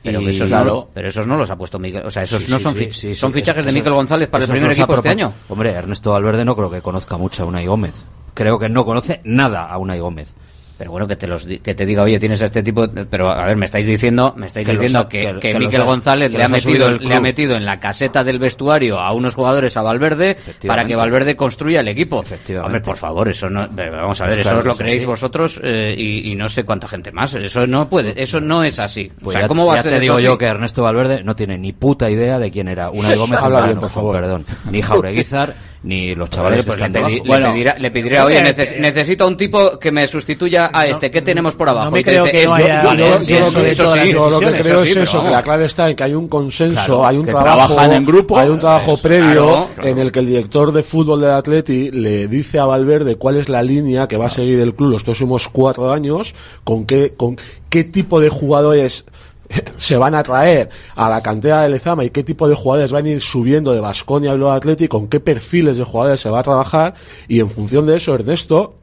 pero, 0.03 0.21
y- 0.21 0.29
esos 0.29 0.47
Claro. 0.47 0.65
no, 0.73 0.87
pero 0.93 1.07
esos 1.09 1.25
no 1.27 1.37
los 1.37 1.49
ha 1.51 1.55
puesto 1.55 1.79
Miquel. 1.79 2.05
O 2.05 2.11
sea, 2.11 2.23
esos 2.23 2.43
Sí, 2.43 2.51
no 2.51 2.57
sí, 2.57 2.63
son, 2.63 2.75
sí, 2.75 2.85
fi- 2.85 2.91
sí, 2.91 3.15
son 3.15 3.31
sí, 3.33 3.39
fichajes 3.39 3.65
de 3.65 3.71
Miquel 3.71 3.93
González 3.93 4.27
para 4.29 4.43
el 4.45 4.49
primer 4.51 4.71
equipo 4.71 4.93
este 4.95 5.09
año. 5.09 5.33
Hombre, 5.49 5.71
Ernesto 5.71 6.11
Valverde 6.11 6.45
no 6.45 6.55
creo 6.55 6.69
que 6.71 6.81
conozca 6.81 7.17
mucho 7.17 7.43
a 7.43 7.45
Unai 7.45 7.65
Gómez. 7.67 7.93
Creo 8.33 8.57
que 8.59 8.69
no 8.69 8.85
conoce 8.85 9.21
nada 9.23 9.65
a 9.65 9.77
Unai 9.77 9.99
Gómez. 9.99 10.33
Pero 10.79 10.91
bueno, 10.91 11.07
que 11.07 11.15
te 11.17 11.27
los 11.27 11.45
que 11.45 11.75
te 11.75 11.85
diga, 11.85 12.03
oye, 12.03 12.17
tienes 12.19 12.41
a 12.41 12.45
este 12.45 12.63
tipo, 12.63 12.85
pero 13.09 13.29
a 13.29 13.45
ver, 13.45 13.57
me 13.57 13.65
estáis 13.65 13.85
diciendo, 13.85 14.33
me 14.37 14.45
estáis 14.47 14.65
Que 14.65 14.71
diciendo 14.73 15.07
que, 15.09 15.19
que- 15.19 15.33
que 15.33 15.39
que 15.49 15.53
los 15.53 15.63
Miquel 15.63 15.83
González 15.83 16.31
le 16.31 16.41
ha 16.43 16.47
metido, 16.47 16.89
le 16.91 17.13
ha 17.15 17.19
metido 17.19 17.55
en 17.57 17.65
la 17.65 17.79
caseta 17.81 18.23
del 18.23 18.39
vestuario 18.39 18.97
a 18.97 19.11
unos 19.13 19.35
jugadores 19.35 19.75
a 19.75 19.81
Valverde 19.81 20.37
para 20.65 20.85
que 20.85 20.95
Valverde 20.95 21.35
construya 21.35 21.81
el 21.81 21.89
equipo. 21.89 22.23
Hombre, 22.63 22.79
por 22.81 22.95
favor, 22.95 23.27
eso 23.29 23.49
no, 23.49 23.67
vamos 23.67 24.21
a 24.21 24.25
ver, 24.25 24.35
Pues 24.35 24.39
eso 24.39 24.49
claro 24.49 24.59
os 24.59 24.65
lo 24.65 24.75
creéis 24.75 24.99
así. 24.99 25.05
vosotros 25.05 25.59
eh, 25.63 25.93
y, 25.97 26.31
y 26.31 26.35
no 26.35 26.47
sé 26.47 26.63
cuánta 26.63 26.87
gente 26.87 27.11
más. 27.11 27.33
Eso 27.35 27.67
no 27.67 27.89
puede, 27.89 28.13
eso 28.23 28.39
no 28.39 28.63
es 28.63 28.79
así. 28.79 29.11
Pues 29.21 29.27
o 29.27 29.31
sea, 29.33 29.41
ya, 29.41 29.47
¿cómo 29.49 29.65
va 29.65 29.73
ya 29.75 29.79
a 29.81 29.83
ser 29.83 29.93
te 29.95 29.99
digo 29.99 30.13
así? 30.15 30.23
yo 30.23 30.37
que 30.37 30.45
Ernesto 30.45 30.81
Valverde 30.83 31.23
no 31.25 31.35
tiene 31.35 31.57
ni 31.57 31.73
puta 31.73 32.09
idea 32.09 32.39
de 32.39 32.51
quién 32.51 32.69
era 32.69 32.89
Unai 32.89 33.15
Gómez. 33.17 33.37
Habla 33.41 33.59
en 33.59 33.65
bien, 33.65 33.79
por 33.81 33.89
favor. 33.89 34.15
Perdón. 34.15 34.45
Ni 34.71 34.81
Jaureguizar, 34.81 35.53
ni 35.81 36.13
los 36.13 36.29
chavales 36.29 36.65
Vale, 36.65 36.65
pues 36.65 36.75
que 36.75 36.81
le, 36.81 36.87
están 36.87 37.03
pedi- 37.03 37.13
debajo. 37.13 37.23
le 37.23 37.29
Bueno, 37.29 37.51
pedirá, 37.53 37.75
le 37.79 37.91
pedirá, 37.91 38.25
oye, 38.25 38.41
neces- 38.43 38.79
necesito 38.79 39.25
un 39.27 39.37
tipo 39.37 39.79
que 39.79 39.91
me 39.93 40.07
sustituya 40.07 40.69
a 40.73 40.87
este. 40.87 41.09
¿Qué 41.09 41.21
tenemos 41.21 41.55
por 41.55 41.69
abajo? 41.69 41.91
me 41.91 42.01
Y 42.01 42.03
te 42.03 42.09
creo 42.11 42.25
que 42.25 42.45
no 42.45 42.53
haya 42.53 42.83
yo, 42.83 44.29
lo 44.29 44.39
que, 44.39 44.51
creo 44.59 44.83
es 44.83 44.95
eso, 44.95 45.23
que 45.23 45.29
la 45.29 45.41
clave 45.43 45.65
está 45.65 45.89
en 45.89 45.95
que 45.95 46.03
hay 46.03 46.13
un 46.15 46.27
consenso, 46.27 47.05
hay 47.05 47.17
un 47.17 47.25
trabajo, 47.25 47.81
en 47.81 48.05
grupo. 48.05 48.37
hay 48.37 48.49
un 48.49 48.59
trabajo 48.59 48.97
previo 48.97 49.67
en 49.81 49.99
el 49.99 50.11
que 50.11 50.19
el 50.19 50.25
director 50.27 50.71
de 50.71 50.83
fútbol 50.83 51.21
del 51.21 51.31
Atleti 51.31 51.91
le 51.91 52.27
dice 52.27 52.59
a 52.59 52.65
Valverde 52.65 53.15
cuál 53.15 53.37
es 53.37 53.47
la 53.49 53.63
línea 53.63 54.07
que 54.07 54.17
va 54.17 54.25
a 54.25 54.29
seguir 54.29 54.59
el 54.59 54.73
club 54.75 54.91
los 54.91 55.03
próximos 55.03 55.47
cuatro 55.49 55.91
años, 55.91 56.33
con 56.63 56.85
qué, 56.85 57.13
con 57.15 57.37
qué 57.69 57.83
tipo 57.83 58.19
de 58.19 58.29
jugadores 58.29 59.05
se 59.77 59.97
van 59.97 60.15
a 60.15 60.23
traer 60.23 60.69
a 60.95 61.09
la 61.09 61.21
cantera 61.21 61.61
de 61.61 61.69
Lezama 61.69 62.03
y 62.03 62.09
qué 62.09 62.23
tipo 62.23 62.47
de 62.47 62.55
jugadores 62.55 62.91
van 62.91 63.05
a 63.05 63.09
ir 63.09 63.21
subiendo 63.21 63.73
de 63.73 63.79
Basconia 63.79 64.33
y 64.33 64.37
luego 64.37 64.51
Atleti, 64.51 64.87
con 64.87 65.07
qué 65.07 65.19
perfiles 65.19 65.77
de 65.77 65.83
jugadores 65.83 66.21
se 66.21 66.29
va 66.29 66.39
a 66.39 66.43
trabajar 66.43 66.93
y 67.27 67.39
en 67.39 67.49
función 67.49 67.85
de 67.85 67.97
eso 67.97 68.13
Ernesto 68.13 68.78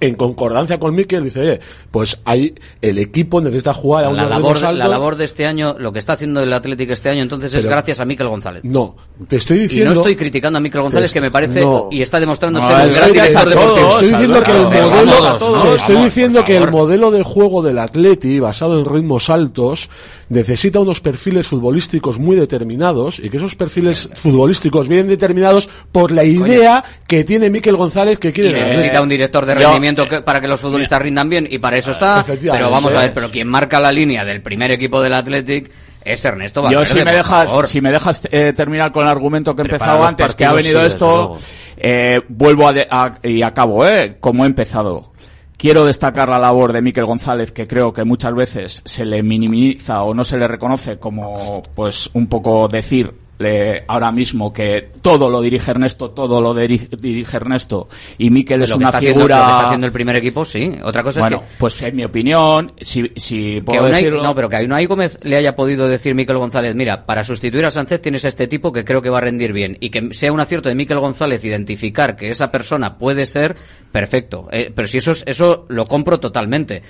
en 0.00 0.14
concordancia 0.14 0.78
con 0.78 0.94
Mikel 0.94 1.24
dice, 1.24 1.40
oye, 1.40 1.60
pues 1.90 2.18
hay 2.24 2.54
el 2.82 2.98
equipo 2.98 3.40
necesita 3.40 3.74
jugar 3.74 4.04
a 4.04 4.08
la 4.08 4.12
unos 4.14 4.30
labor, 4.30 4.60
la 4.74 4.88
labor 4.88 5.16
de 5.16 5.24
este 5.24 5.46
año, 5.46 5.76
lo 5.78 5.92
que 5.92 5.98
está 5.98 6.12
haciendo 6.14 6.42
el 6.42 6.52
Atlético 6.52 6.92
este 6.92 7.08
año, 7.08 7.22
entonces 7.22 7.52
es 7.54 7.66
gracias 7.66 8.00
a 8.00 8.04
Miquel 8.04 8.28
González. 8.28 8.64
No, 8.64 8.96
te 9.28 9.36
estoy 9.36 9.58
Y 9.58 9.60
diciendo 9.62 9.94
no 9.94 10.00
estoy 10.00 10.16
criticando 10.16 10.58
a 10.58 10.60
Miquel 10.60 10.82
González, 10.82 11.12
que 11.12 11.20
me 11.20 11.30
parece 11.30 11.60
no. 11.60 11.88
y 11.90 12.02
está 12.02 12.20
demostrando 12.20 12.60
No, 12.60 12.66
ser 12.66 12.86
un 12.86 12.92
gran 12.92 13.12
gracias 13.12 13.44
director 13.44 13.48
deportivo. 13.48 13.90
Estoy 13.90 14.08
diciendo 14.08 14.42
que 14.42 14.52
el 14.52 14.60
modelo, 14.60 15.74
estoy 15.76 15.96
diciendo 16.04 16.44
que 16.44 16.56
el 16.56 16.70
modelo 16.70 17.10
de 17.10 17.22
juego 17.22 17.62
del 17.62 17.78
Atleti, 17.78 18.40
basado 18.40 18.78
en 18.78 18.84
ritmos 18.84 19.30
altos, 19.30 19.90
necesita 20.28 20.80
unos 20.80 21.00
perfiles 21.00 21.46
futbolísticos 21.46 22.18
muy 22.18 22.36
determinados 22.36 23.18
y 23.18 23.30
que 23.30 23.36
esos 23.38 23.56
perfiles 23.56 24.08
futbolísticos 24.14 24.88
vienen 24.88 25.08
determinados 25.08 25.68
por 25.92 26.12
la 26.12 26.24
idea 26.24 26.84
que 27.06 27.24
tiene 27.24 27.50
Miquel 27.50 27.76
González 27.76 28.18
que 28.18 28.28
Y 28.28 28.32
quiere 28.32 28.50
Atleti. 28.50 28.70
necesita 28.76 29.02
un 29.02 29.08
director 29.08 29.46
de 29.46 29.54
rendimiento 29.80 30.08
que- 30.08 30.22
para 30.22 30.40
que 30.40 30.48
los 30.48 30.60
futbolistas 30.60 31.00
rindan 31.02 31.28
bien 31.28 31.48
y 31.50 31.58
para 31.58 31.76
eso 31.76 31.90
está. 31.92 32.20
Efectivamente. 32.20 32.64
Pero 32.64 32.70
vamos 32.70 32.94
a 32.94 33.00
ver, 33.00 33.12
pero 33.14 33.30
quien 33.30 33.48
marca 33.48 33.80
la 33.80 33.90
línea 33.92 34.24
del 34.24 34.42
primer 34.42 34.70
equipo 34.70 35.00
del 35.02 35.14
Athletic 35.14 35.70
es 36.04 36.24
Ernesto 36.24 36.62
Valverde. 36.62 36.84
Yo 36.84 36.94
si 36.94 37.04
me 37.04 37.12
dejas, 37.12 37.50
si 37.68 37.80
me 37.80 37.90
dejas 37.90 38.28
eh, 38.30 38.52
terminar 38.56 38.92
con 38.92 39.02
el 39.04 39.08
argumento 39.10 39.54
que 39.54 39.62
he 39.62 39.64
Prepara 39.64 39.92
empezado 39.92 40.08
antes, 40.08 40.34
que 40.34 40.44
ha 40.44 40.52
venido 40.52 40.80
sí, 40.80 40.86
esto, 40.86 41.38
eh, 41.76 42.20
vuelvo 42.28 42.68
a, 42.68 42.72
de- 42.72 42.86
a- 42.90 43.18
y 43.22 43.42
acabo, 43.42 43.86
eh, 43.86 44.16
como 44.20 44.44
he 44.44 44.46
empezado. 44.46 45.12
Quiero 45.56 45.84
destacar 45.84 46.30
la 46.30 46.38
labor 46.38 46.72
de 46.72 46.80
Miquel 46.80 47.04
González, 47.04 47.52
que 47.52 47.66
creo 47.66 47.92
que 47.92 48.04
muchas 48.04 48.34
veces 48.34 48.80
se 48.86 49.04
le 49.04 49.22
minimiza 49.22 50.02
o 50.04 50.14
no 50.14 50.24
se 50.24 50.38
le 50.38 50.48
reconoce 50.48 50.98
como, 50.98 51.62
pues, 51.74 52.08
un 52.14 52.28
poco 52.28 52.66
decir 52.66 53.12
eh, 53.40 53.84
ahora 53.88 54.12
mismo 54.12 54.52
que 54.52 54.90
todo 55.02 55.28
lo 55.30 55.40
dirige 55.40 55.70
Ernesto, 55.70 56.10
todo 56.10 56.40
lo 56.40 56.54
diri- 56.54 56.88
dirige 57.00 57.36
Ernesto, 57.36 57.88
y 58.18 58.30
Miquel 58.30 58.62
es 58.62 58.70
lo 58.70 58.76
que 58.78 58.84
una 58.84 58.88
haciendo- 58.90 59.18
figura... 59.20 59.36
lo 59.38 59.44
que 59.44 59.50
está 59.50 59.66
haciendo 59.66 59.86
el 59.86 59.92
primer 59.92 60.16
equipo, 60.16 60.44
sí. 60.44 60.72
Otra 60.82 61.02
cosa 61.02 61.20
bueno, 61.20 61.36
es 61.36 61.42
que 61.42 61.48
pues 61.58 61.82
en 61.82 61.96
mi 61.96 62.04
opinión, 62.04 62.72
si, 62.80 63.10
si 63.16 63.54
que 63.54 63.62
puedo 63.62 63.88
Unai- 63.88 63.92
decirlo... 63.96 64.22
no, 64.22 64.34
pero 64.34 64.48
que 64.48 64.56
a 64.56 64.60
Unai 64.60 64.86
Gómez 64.86 65.18
le 65.22 65.36
haya 65.36 65.56
podido 65.56 65.88
decir 65.88 66.14
Miquel 66.14 66.38
González, 66.38 66.74
mira, 66.74 67.04
para 67.06 67.24
sustituir 67.24 67.64
a 67.66 67.70
Sánchez 67.70 68.02
tienes 68.02 68.24
a 68.24 68.28
este 68.28 68.46
tipo 68.46 68.72
que 68.72 68.84
creo 68.84 69.00
que 69.02 69.10
va 69.10 69.18
a 69.18 69.22
rendir 69.22 69.52
bien 69.52 69.76
y 69.80 69.90
que 69.90 70.12
sea 70.12 70.32
un 70.32 70.40
acierto 70.40 70.68
de 70.68 70.74
Miquel 70.74 70.98
González 71.00 71.44
identificar 71.44 72.16
que 72.16 72.30
esa 72.30 72.50
persona 72.50 72.98
puede 72.98 73.26
ser 73.26 73.56
perfecto. 73.92 74.48
Eh, 74.52 74.70
pero 74.74 74.86
si 74.86 74.98
eso 74.98 75.12
es, 75.12 75.24
eso 75.26 75.64
lo 75.68 75.86
compro 75.86 76.20
totalmente. 76.20 76.82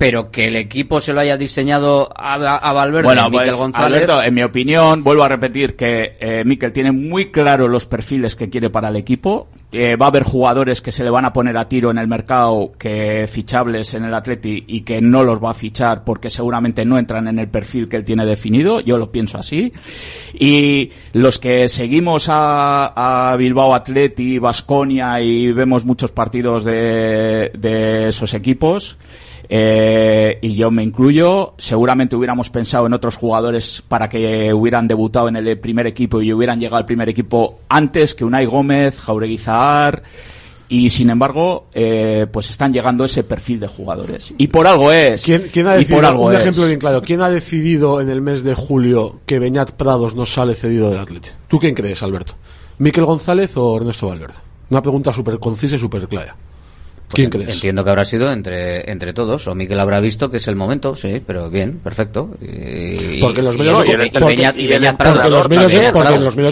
Pero 0.00 0.30
que 0.30 0.46
el 0.46 0.56
equipo 0.56 0.98
se 0.98 1.12
lo 1.12 1.20
haya 1.20 1.36
diseñado 1.36 2.10
a, 2.16 2.36
a 2.56 2.72
Valverde, 2.72 3.04
Bueno, 3.04 3.28
Miquel 3.28 3.48
pues, 3.48 3.56
González. 3.60 3.86
Alberto, 3.98 4.22
en 4.22 4.32
mi 4.32 4.42
opinión, 4.42 5.04
vuelvo 5.04 5.24
a 5.24 5.28
repetir 5.28 5.76
que 5.76 6.16
eh, 6.18 6.42
Mikel 6.42 6.72
tiene 6.72 6.90
muy 6.90 7.26
claro 7.30 7.68
los 7.68 7.84
perfiles 7.84 8.34
que 8.34 8.48
quiere 8.48 8.70
para 8.70 8.88
el 8.88 8.96
equipo. 8.96 9.48
Eh, 9.72 9.96
va 9.96 10.06
a 10.06 10.08
haber 10.08 10.22
jugadores 10.22 10.80
que 10.80 10.90
se 10.90 11.04
le 11.04 11.10
van 11.10 11.26
a 11.26 11.34
poner 11.34 11.54
a 11.58 11.68
tiro 11.68 11.90
en 11.90 11.98
el 11.98 12.08
mercado, 12.08 12.72
que 12.78 13.28
fichables 13.30 13.92
en 13.92 14.04
el 14.04 14.14
Atleti 14.14 14.64
y 14.68 14.80
que 14.80 15.02
no 15.02 15.22
los 15.22 15.38
va 15.38 15.50
a 15.50 15.54
fichar 15.54 16.02
porque 16.02 16.30
seguramente 16.30 16.86
no 16.86 16.96
entran 16.98 17.28
en 17.28 17.38
el 17.38 17.48
perfil 17.48 17.86
que 17.86 17.98
él 17.98 18.04
tiene 18.06 18.24
definido. 18.24 18.80
Yo 18.80 18.96
lo 18.96 19.12
pienso 19.12 19.36
así. 19.36 19.70
Y 20.32 20.92
los 21.12 21.38
que 21.38 21.68
seguimos 21.68 22.30
a, 22.30 23.32
a 23.32 23.36
Bilbao 23.36 23.74
Atleti, 23.74 24.38
Basconia 24.38 25.20
y 25.20 25.52
vemos 25.52 25.84
muchos 25.84 26.10
partidos 26.10 26.64
de, 26.64 27.52
de 27.54 28.08
esos 28.08 28.32
equipos. 28.32 28.96
Eh, 29.52 30.38
y 30.42 30.54
yo 30.54 30.70
me 30.70 30.84
incluyo, 30.84 31.54
seguramente 31.58 32.14
hubiéramos 32.14 32.50
pensado 32.50 32.86
en 32.86 32.92
otros 32.92 33.16
jugadores 33.16 33.82
para 33.88 34.08
que 34.08 34.54
hubieran 34.54 34.86
debutado 34.86 35.26
en 35.26 35.34
el 35.34 35.58
primer 35.58 35.88
equipo 35.88 36.22
y 36.22 36.32
hubieran 36.32 36.60
llegado 36.60 36.76
al 36.76 36.86
primer 36.86 37.08
equipo 37.08 37.58
antes 37.68 38.14
que 38.14 38.24
Unai 38.24 38.46
Gómez, 38.46 39.00
Jaureguizar 39.00 40.04
y 40.68 40.88
sin 40.88 41.10
embargo, 41.10 41.66
eh, 41.74 42.28
pues 42.32 42.48
están 42.48 42.72
llegando 42.72 43.04
ese 43.04 43.24
perfil 43.24 43.58
de 43.58 43.66
jugadores. 43.66 44.32
Y 44.38 44.46
por 44.46 44.68
algo 44.68 44.92
es. 44.92 45.24
¿Quién, 45.24 45.48
quién 45.52 45.66
ha 45.66 45.74
y 45.74 45.78
decidido, 45.78 45.98
por 45.98 46.04
algo 46.04 46.26
un 46.26 46.34
es. 46.34 46.38
ejemplo 46.38 46.66
bien 46.66 46.78
claro, 46.78 47.02
¿quién 47.02 47.20
ha 47.20 47.28
decidido 47.28 48.00
en 48.00 48.08
el 48.08 48.22
mes 48.22 48.44
de 48.44 48.54
julio 48.54 49.18
que 49.26 49.40
Beñat 49.40 49.72
Prados 49.72 50.14
no 50.14 50.26
sale 50.26 50.54
cedido 50.54 50.88
del 50.88 51.00
Atleti? 51.00 51.30
¿Tú 51.48 51.58
quién 51.58 51.74
crees, 51.74 52.04
Alberto? 52.04 52.34
¿Miquel 52.78 53.04
González 53.04 53.56
o 53.56 53.76
Ernesto 53.78 54.06
Valverde? 54.06 54.34
Una 54.70 54.80
pregunta 54.80 55.12
súper 55.12 55.40
concisa 55.40 55.74
y 55.74 55.80
súper 55.80 56.06
clara. 56.06 56.36
¿Quién 57.12 57.28
crees? 57.30 57.54
Entiendo 57.54 57.82
que 57.82 57.90
habrá 57.90 58.04
sido 58.04 58.30
entre, 58.32 58.90
entre 58.90 59.12
todos, 59.12 59.46
o 59.48 59.54
Miquel 59.54 59.80
habrá 59.80 59.98
visto 60.00 60.30
que 60.30 60.36
es 60.36 60.46
el 60.48 60.54
momento, 60.56 60.94
sí, 60.94 61.20
pero 61.26 61.50
bien, 61.50 61.78
perfecto. 61.80 62.30
Y- 62.40 63.20
Porque 63.20 63.40
en 63.40 63.46
los 63.46 63.58
medios, 63.58 63.84
y- 63.84 63.96
de, 63.96 64.10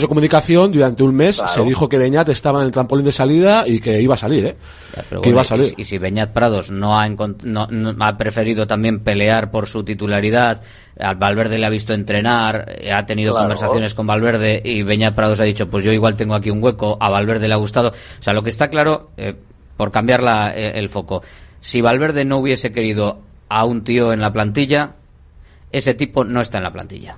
comunicación 0.08 0.72
durante 0.72 1.02
un 1.02 1.14
mes 1.14 1.36
Claro. 1.38 1.52
se 1.52 1.62
dijo 1.62 1.88
que 1.88 1.98
Beñat 1.98 2.28
estaba 2.28 2.60
en 2.60 2.66
el 2.66 2.72
trampolín 2.72 3.04
de 3.04 3.12
salida 3.12 3.64
y 3.66 3.80
que 3.80 4.00
iba 4.00 4.14
a 4.14 4.18
salir, 4.18 4.44
¿eh? 4.46 4.56
Pero 5.08 5.20
que 5.20 5.28
bueno, 5.28 5.30
iba 5.30 5.42
a 5.42 5.44
salir. 5.44 5.66
Y, 5.66 5.68
si- 5.68 5.74
y 5.78 5.84
si 5.84 5.98
Beñat 5.98 6.32
Prados 6.32 6.70
no 6.70 6.98
ha, 6.98 7.08
no- 7.08 7.66
no- 7.68 8.04
ha 8.04 8.16
preferido 8.16 8.66
también 8.66 9.00
pelear 9.00 9.50
por 9.50 9.66
su 9.68 9.84
titularidad, 9.84 10.60
al 10.98 11.16
Valverde 11.16 11.58
le 11.58 11.66
ha 11.66 11.70
visto 11.70 11.94
entrenar, 11.94 12.74
eh, 12.80 12.92
ha 12.92 13.06
tenido 13.06 13.32
Claro. 13.32 13.44
conversaciones 13.44 13.94
con 13.94 14.06
Valverde 14.06 14.60
y 14.64 14.82
Beñat 14.82 15.14
Prados 15.14 15.38
ha 15.40 15.44
dicho, 15.44 15.68
pues 15.70 15.84
yo 15.84 15.92
igual 15.92 16.16
tengo 16.16 16.34
aquí 16.34 16.50
un 16.50 16.62
hueco, 16.62 16.96
a 17.00 17.08
Valverde 17.10 17.46
le 17.46 17.54
ha 17.54 17.58
gustado. 17.58 17.90
O 17.90 18.22
sea, 18.22 18.32
lo 18.34 18.42
que 18.42 18.50
está 18.50 18.68
claro, 18.68 19.10
eh, 19.16 19.34
por 19.78 19.90
cambiar 19.90 20.22
la- 20.22 20.54
eh, 20.54 20.72
el 20.78 20.90
foco, 20.90 21.22
si 21.60 21.80
Valverde 21.80 22.26
no 22.26 22.36
hubiese 22.36 22.70
querido 22.72 23.20
a 23.48 23.64
un 23.64 23.82
tío 23.84 24.12
en 24.12 24.20
la 24.20 24.32
plantilla, 24.34 24.96
ese 25.72 25.94
tipo 25.94 26.24
no 26.24 26.42
está 26.42 26.58
en 26.58 26.64
la 26.64 26.72
plantilla. 26.72 27.16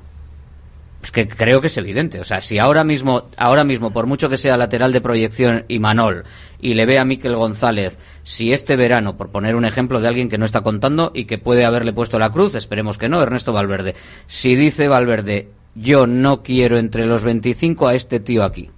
Es 1.02 1.10
que 1.12 1.26
creo 1.26 1.62
que 1.62 1.68
es 1.68 1.76
evidente. 1.78 2.20
O 2.20 2.24
sea, 2.24 2.42
si 2.42 2.58
ahora 2.58 2.84
mismo, 2.84 3.22
ahora 3.38 3.64
mismo, 3.64 3.90
por 3.90 4.06
mucho 4.06 4.28
que 4.28 4.36
sea 4.36 4.58
lateral 4.58 4.92
de 4.92 5.00
proyección 5.00 5.64
y 5.66 5.78
Manol, 5.78 6.24
y 6.60 6.74
le 6.74 6.84
ve 6.84 6.98
a 6.98 7.06
Miquel 7.06 7.36
González, 7.36 7.98
si 8.22 8.52
este 8.52 8.76
verano, 8.76 9.16
por 9.16 9.30
poner 9.30 9.56
un 9.56 9.64
ejemplo 9.64 10.00
de 10.00 10.08
alguien 10.08 10.28
que 10.28 10.36
no 10.36 10.44
está 10.44 10.60
contando 10.60 11.10
y 11.14 11.24
que 11.24 11.38
puede 11.38 11.64
haberle 11.64 11.94
puesto 11.94 12.18
la 12.18 12.30
cruz, 12.30 12.54
esperemos 12.54 12.98
que 12.98 13.08
no, 13.08 13.22
Ernesto 13.22 13.54
Valverde. 13.54 13.94
Si 14.26 14.54
dice 14.56 14.88
Valverde, 14.88 15.48
yo 15.74 16.06
no 16.06 16.42
quiero 16.42 16.76
entre 16.76 17.06
los 17.06 17.24
25 17.24 17.88
a 17.88 17.94
este 17.94 18.20
tío 18.20 18.44
aquí. 18.44 18.70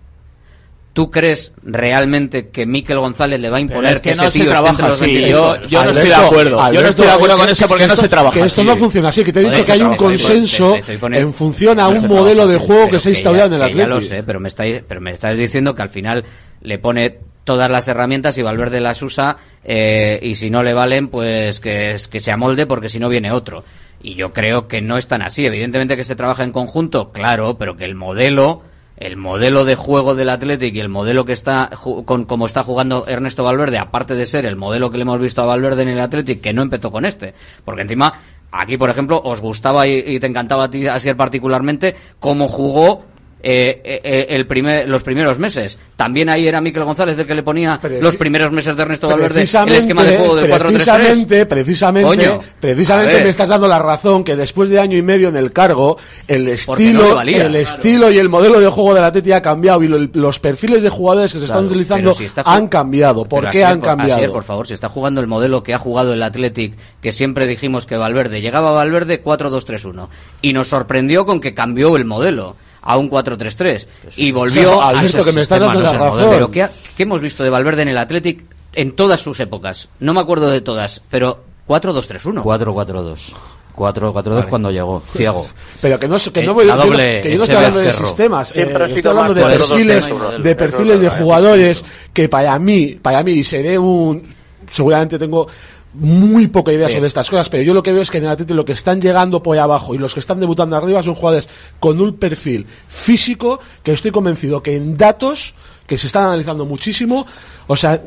¿Tú 0.92 1.10
crees 1.10 1.54
realmente 1.62 2.50
que 2.50 2.66
Miquel 2.66 2.98
González 2.98 3.40
le 3.40 3.48
va 3.48 3.56
a 3.56 3.60
imponer 3.60 3.92
es 3.92 4.00
que 4.02 4.10
que, 4.10 4.16
no 4.16 4.22
ese 4.24 4.30
se 4.32 4.38
tío 4.40 4.50
trabaja 4.50 4.86
así. 4.88 5.00
25? 5.06 5.66
Yo- 5.66 5.84
no 5.84 5.90
estoy 5.90 6.08
de 6.08 6.14
acuerdo. 6.14 6.72
Yo 6.72 6.82
no 6.82 6.88
estoy 6.88 7.06
de 7.06 7.12
acuerdo 7.12 7.36
con 7.38 7.48
eso 7.48 7.66
porque 7.68 7.86
no 7.86 7.96
se 7.96 8.08
trabaja 8.10 8.38
Que 8.38 8.44
esto 8.46 8.60
así. 8.60 8.68
no 8.68 8.76
funciona 8.76 9.08
así, 9.08 9.24
que 9.24 9.32
te 9.32 9.40
he 9.40 9.42
Joder, 9.44 9.56
dicho 9.56 9.66
que 9.66 9.72
hay 9.72 9.82
un 9.82 9.96
consenso 9.96 10.76
te 10.84 11.18
en 11.18 11.32
función 11.32 11.80
a 11.80 11.84
No 11.84 11.98
un 11.98 12.06
modelo 12.08 12.46
de 12.46 12.58
juego 12.58 12.90
que 12.90 13.00
se 13.00 13.08
ha 13.08 13.12
instaurado 13.12 13.56
en 13.56 13.62
el 13.62 13.68
que 13.70 13.74
Ya 13.78 13.86
lo 13.86 14.00
sé, 14.02 14.22
pero 14.22 14.38
me, 14.38 14.48
estáis, 14.48 14.82
pero 14.86 15.00
me 15.00 15.12
estás 15.12 15.34
diciendo 15.36 15.74
que 15.74 15.80
al 15.80 15.88
final 15.88 16.24
le 16.60 16.78
pone 16.78 17.18
todas 17.44 17.70
las 17.70 17.88
herramientas 17.88 18.36
y 18.36 18.42
Valverde 18.42 18.80
las 18.80 19.00
usa 19.02 19.38
eh, 19.64 20.20
y 20.22 20.34
si 20.34 20.50
no 20.50 20.62
le 20.62 20.74
valen, 20.74 21.08
pues 21.08 21.58
que, 21.60 21.92
es- 21.92 22.06
que 22.06 22.20
se 22.20 22.32
amolde 22.32 22.66
porque 22.66 22.90
si 22.90 22.98
no 22.98 23.08
viene 23.08 23.32
otro. 23.32 23.64
Y 24.02 24.14
yo 24.14 24.32
creo 24.34 24.68
que 24.68 24.82
no 24.82 24.98
es 24.98 25.06
tan 25.08 25.22
así. 25.22 25.46
Evidentemente 25.46 25.96
que 25.96 26.04
se 26.04 26.16
trabaja 26.16 26.44
en 26.44 26.52
conjunto, 26.52 27.12
claro, 27.12 27.56
pero 27.56 27.76
que 27.76 27.84
el 27.86 27.94
modelo 27.94 28.62
el 28.96 29.16
modelo 29.16 29.64
de 29.64 29.74
juego 29.74 30.14
del 30.14 30.28
Athletic 30.28 30.74
y 30.74 30.80
el 30.80 30.88
modelo 30.88 31.24
que 31.24 31.32
está 31.32 31.70
con 32.04 32.24
como 32.24 32.46
está 32.46 32.62
jugando 32.62 33.06
Ernesto 33.06 33.44
Valverde, 33.44 33.78
aparte 33.78 34.14
de 34.14 34.26
ser 34.26 34.46
el 34.46 34.56
modelo 34.56 34.90
que 34.90 34.98
le 34.98 35.02
hemos 35.02 35.20
visto 35.20 35.42
a 35.42 35.46
Valverde 35.46 35.82
en 35.82 35.88
el 35.88 36.00
Athletic, 36.00 36.40
que 36.40 36.52
no 36.52 36.62
empezó 36.62 36.90
con 36.90 37.04
este, 37.04 37.34
porque 37.64 37.82
encima 37.82 38.12
aquí, 38.50 38.76
por 38.76 38.90
ejemplo, 38.90 39.20
os 39.24 39.40
gustaba 39.40 39.86
y, 39.86 40.04
y 40.06 40.20
te 40.20 40.26
encantaba 40.26 40.64
a 40.64 40.70
ti, 40.70 40.86
Asier, 40.86 41.16
particularmente 41.16 41.96
cómo 42.18 42.48
jugó 42.48 43.04
eh, 43.44 43.80
eh, 43.84 44.00
eh, 44.04 44.26
el 44.30 44.46
primer, 44.46 44.88
los 44.88 45.02
primeros 45.02 45.38
meses. 45.38 45.78
También 45.96 46.28
ahí 46.28 46.46
era 46.46 46.60
Miquel 46.60 46.84
González 46.84 47.18
el 47.18 47.26
que 47.26 47.34
le 47.34 47.42
ponía 47.42 47.80
los 48.00 48.16
primeros 48.16 48.52
meses 48.52 48.76
de 48.76 48.82
Ernesto 48.82 49.08
Valverde 49.08 49.40
el 49.42 49.72
esquema 49.72 50.04
de 50.04 50.16
juego 50.16 50.36
del 50.36 50.50
4-3-3. 50.50 50.58
precisamente, 50.60 51.46
precisamente, 51.46 52.08
Coño, 52.08 52.40
precisamente 52.60 53.20
a 53.20 53.24
me 53.24 53.28
estás 53.30 53.48
dando 53.48 53.66
la 53.68 53.78
razón 53.80 54.22
que 54.24 54.36
después 54.36 54.70
de 54.70 54.78
año 54.78 54.96
y 54.96 55.02
medio 55.02 55.28
en 55.28 55.36
el 55.36 55.52
cargo, 55.52 55.98
el 56.28 56.44
no 56.46 56.50
estilo, 56.52 57.14
valía. 57.16 57.36
el 57.38 57.42
Claro. 57.52 57.58
estilo 57.58 58.10
y 58.10 58.18
el 58.18 58.28
modelo 58.28 58.60
de 58.60 58.68
juego 58.68 58.94
de 58.94 59.00
la 59.00 59.08
Atleti 59.08 59.32
ha 59.32 59.42
cambiado 59.42 59.82
y 59.82 59.88
lo- 59.88 60.08
los 60.12 60.38
perfiles 60.38 60.82
de 60.82 60.88
jugadores 60.90 61.32
que 61.32 61.38
se 61.40 61.46
están 61.46 61.66
utilizando 61.66 62.12
si 62.12 62.24
está 62.24 62.42
han 62.46 62.68
cambiado. 62.68 63.24
¿Por 63.24 63.50
qué 63.50 63.64
han 63.64 63.80
cambiado? 63.80 64.32
Por 64.32 64.44
favor, 64.44 64.66
si 64.66 64.74
está 64.74 64.88
jugando 64.88 65.20
el 65.20 65.26
modelo 65.26 65.62
que 65.62 65.74
ha 65.74 65.78
jugado 65.78 66.12
el 66.12 66.22
Athletic, 66.22 66.74
que 67.00 67.12
siempre 67.12 67.46
dijimos 67.46 67.86
que 67.86 67.96
Valverde, 67.96 68.40
llegaba 68.40 68.70
Valverde 68.70 69.20
4-2-3-1 69.22 70.08
y 70.42 70.52
nos 70.52 70.68
sorprendió 70.68 71.26
con 71.26 71.40
que 71.40 71.54
cambió 71.54 71.96
el 71.96 72.04
modelo 72.04 72.56
a 72.82 72.96
un 72.96 73.08
4-3-3 73.10 73.86
y 74.16 74.32
volvió 74.32 74.82
Alberto, 74.82 75.00
a 75.00 75.04
ese 75.06 75.24
que 75.24 75.32
me 75.32 75.40
estás 75.42 75.58
sistema, 75.60 75.66
dando 75.66 75.80
la 75.82 75.92
razón. 75.92 76.30
Pero 76.30 76.50
¿qué, 76.50 76.62
ha- 76.64 76.70
qué 76.96 77.02
hemos 77.04 77.20
visto 77.22 77.42
de 77.44 77.50
Valverde 77.50 77.82
en 77.82 77.88
el 77.88 77.98
Athletic 77.98 78.44
en 78.74 78.92
todas 78.92 79.20
sus 79.20 79.38
épocas? 79.40 79.88
No 80.00 80.12
me 80.14 80.20
acuerdo 80.20 80.48
de 80.50 80.60
todas, 80.60 81.00
pero 81.10 81.44
4-2-3-1. 81.68 82.42
4-4-2. 82.42 83.32
4-4-2 83.74 84.48
cuando 84.48 84.70
llegó, 84.70 85.00
ciego. 85.00 85.46
Pero 85.80 85.98
que 85.98 86.06
no, 86.06 86.18
que 86.18 86.40
Eh, 86.40 86.42
no, 86.44 86.52
voy- 86.54 86.66
yo 86.66 86.74
que 87.22 87.30
yo 87.32 87.38
no 87.38 87.44
estoy 87.44 87.56
hablando 87.56 87.78
de 87.80 87.92
sistemas, 87.92 88.52
eh, 88.54 88.68
yo 88.70 88.84
estoy 88.96 89.10
hablando 89.10 89.34
más 89.34 89.34
de 89.34 89.42
4-2-3-1 89.42 89.68
perfiles, 89.68 90.10
de 90.44 90.56
perfiles 90.56 90.94
es 90.96 91.00
de 91.00 91.08
jugadores 91.10 91.84
que 92.12 92.28
para 92.28 92.58
mí, 92.58 92.98
para 93.00 93.22
mí, 93.22 93.32
y 93.32 93.44
seré 93.44 93.78
un, 93.78 94.22
seguramente 94.70 95.18
tengo 95.18 95.46
muy 95.94 96.48
poca 96.48 96.72
idea 96.72 96.88
Sí. 96.88 96.94
sobre 96.94 97.08
estas 97.08 97.28
cosas, 97.28 97.48
pero 97.48 97.62
yo 97.62 97.74
lo 97.74 97.82
que 97.82 97.92
veo 97.92 98.02
es 98.02 98.10
que 98.10 98.18
en 98.18 98.24
el 98.24 98.30
Atleti 98.30 98.54
lo 98.54 98.64
que 98.64 98.72
están 98.72 99.00
llegando 99.00 99.42
por 99.42 99.54
ahí 99.56 99.60
abajo 99.62 99.94
y 99.94 99.98
los 99.98 100.14
que 100.14 100.20
están 100.20 100.40
debutando 100.40 100.76
arriba 100.76 101.02
son 101.02 101.14
jugadores 101.14 101.48
con 101.80 102.00
un 102.00 102.16
perfil 102.16 102.66
físico 102.88 103.60
que 103.82 103.92
estoy 103.92 104.10
convencido 104.10 104.62
que 104.62 104.76
en 104.76 104.96
datos 104.96 105.54
que 105.86 105.98
se 105.98 106.06
están 106.06 106.24
analizando 106.24 106.64
muchísimo, 106.64 107.26
o 107.66 107.76
sea, 107.76 108.02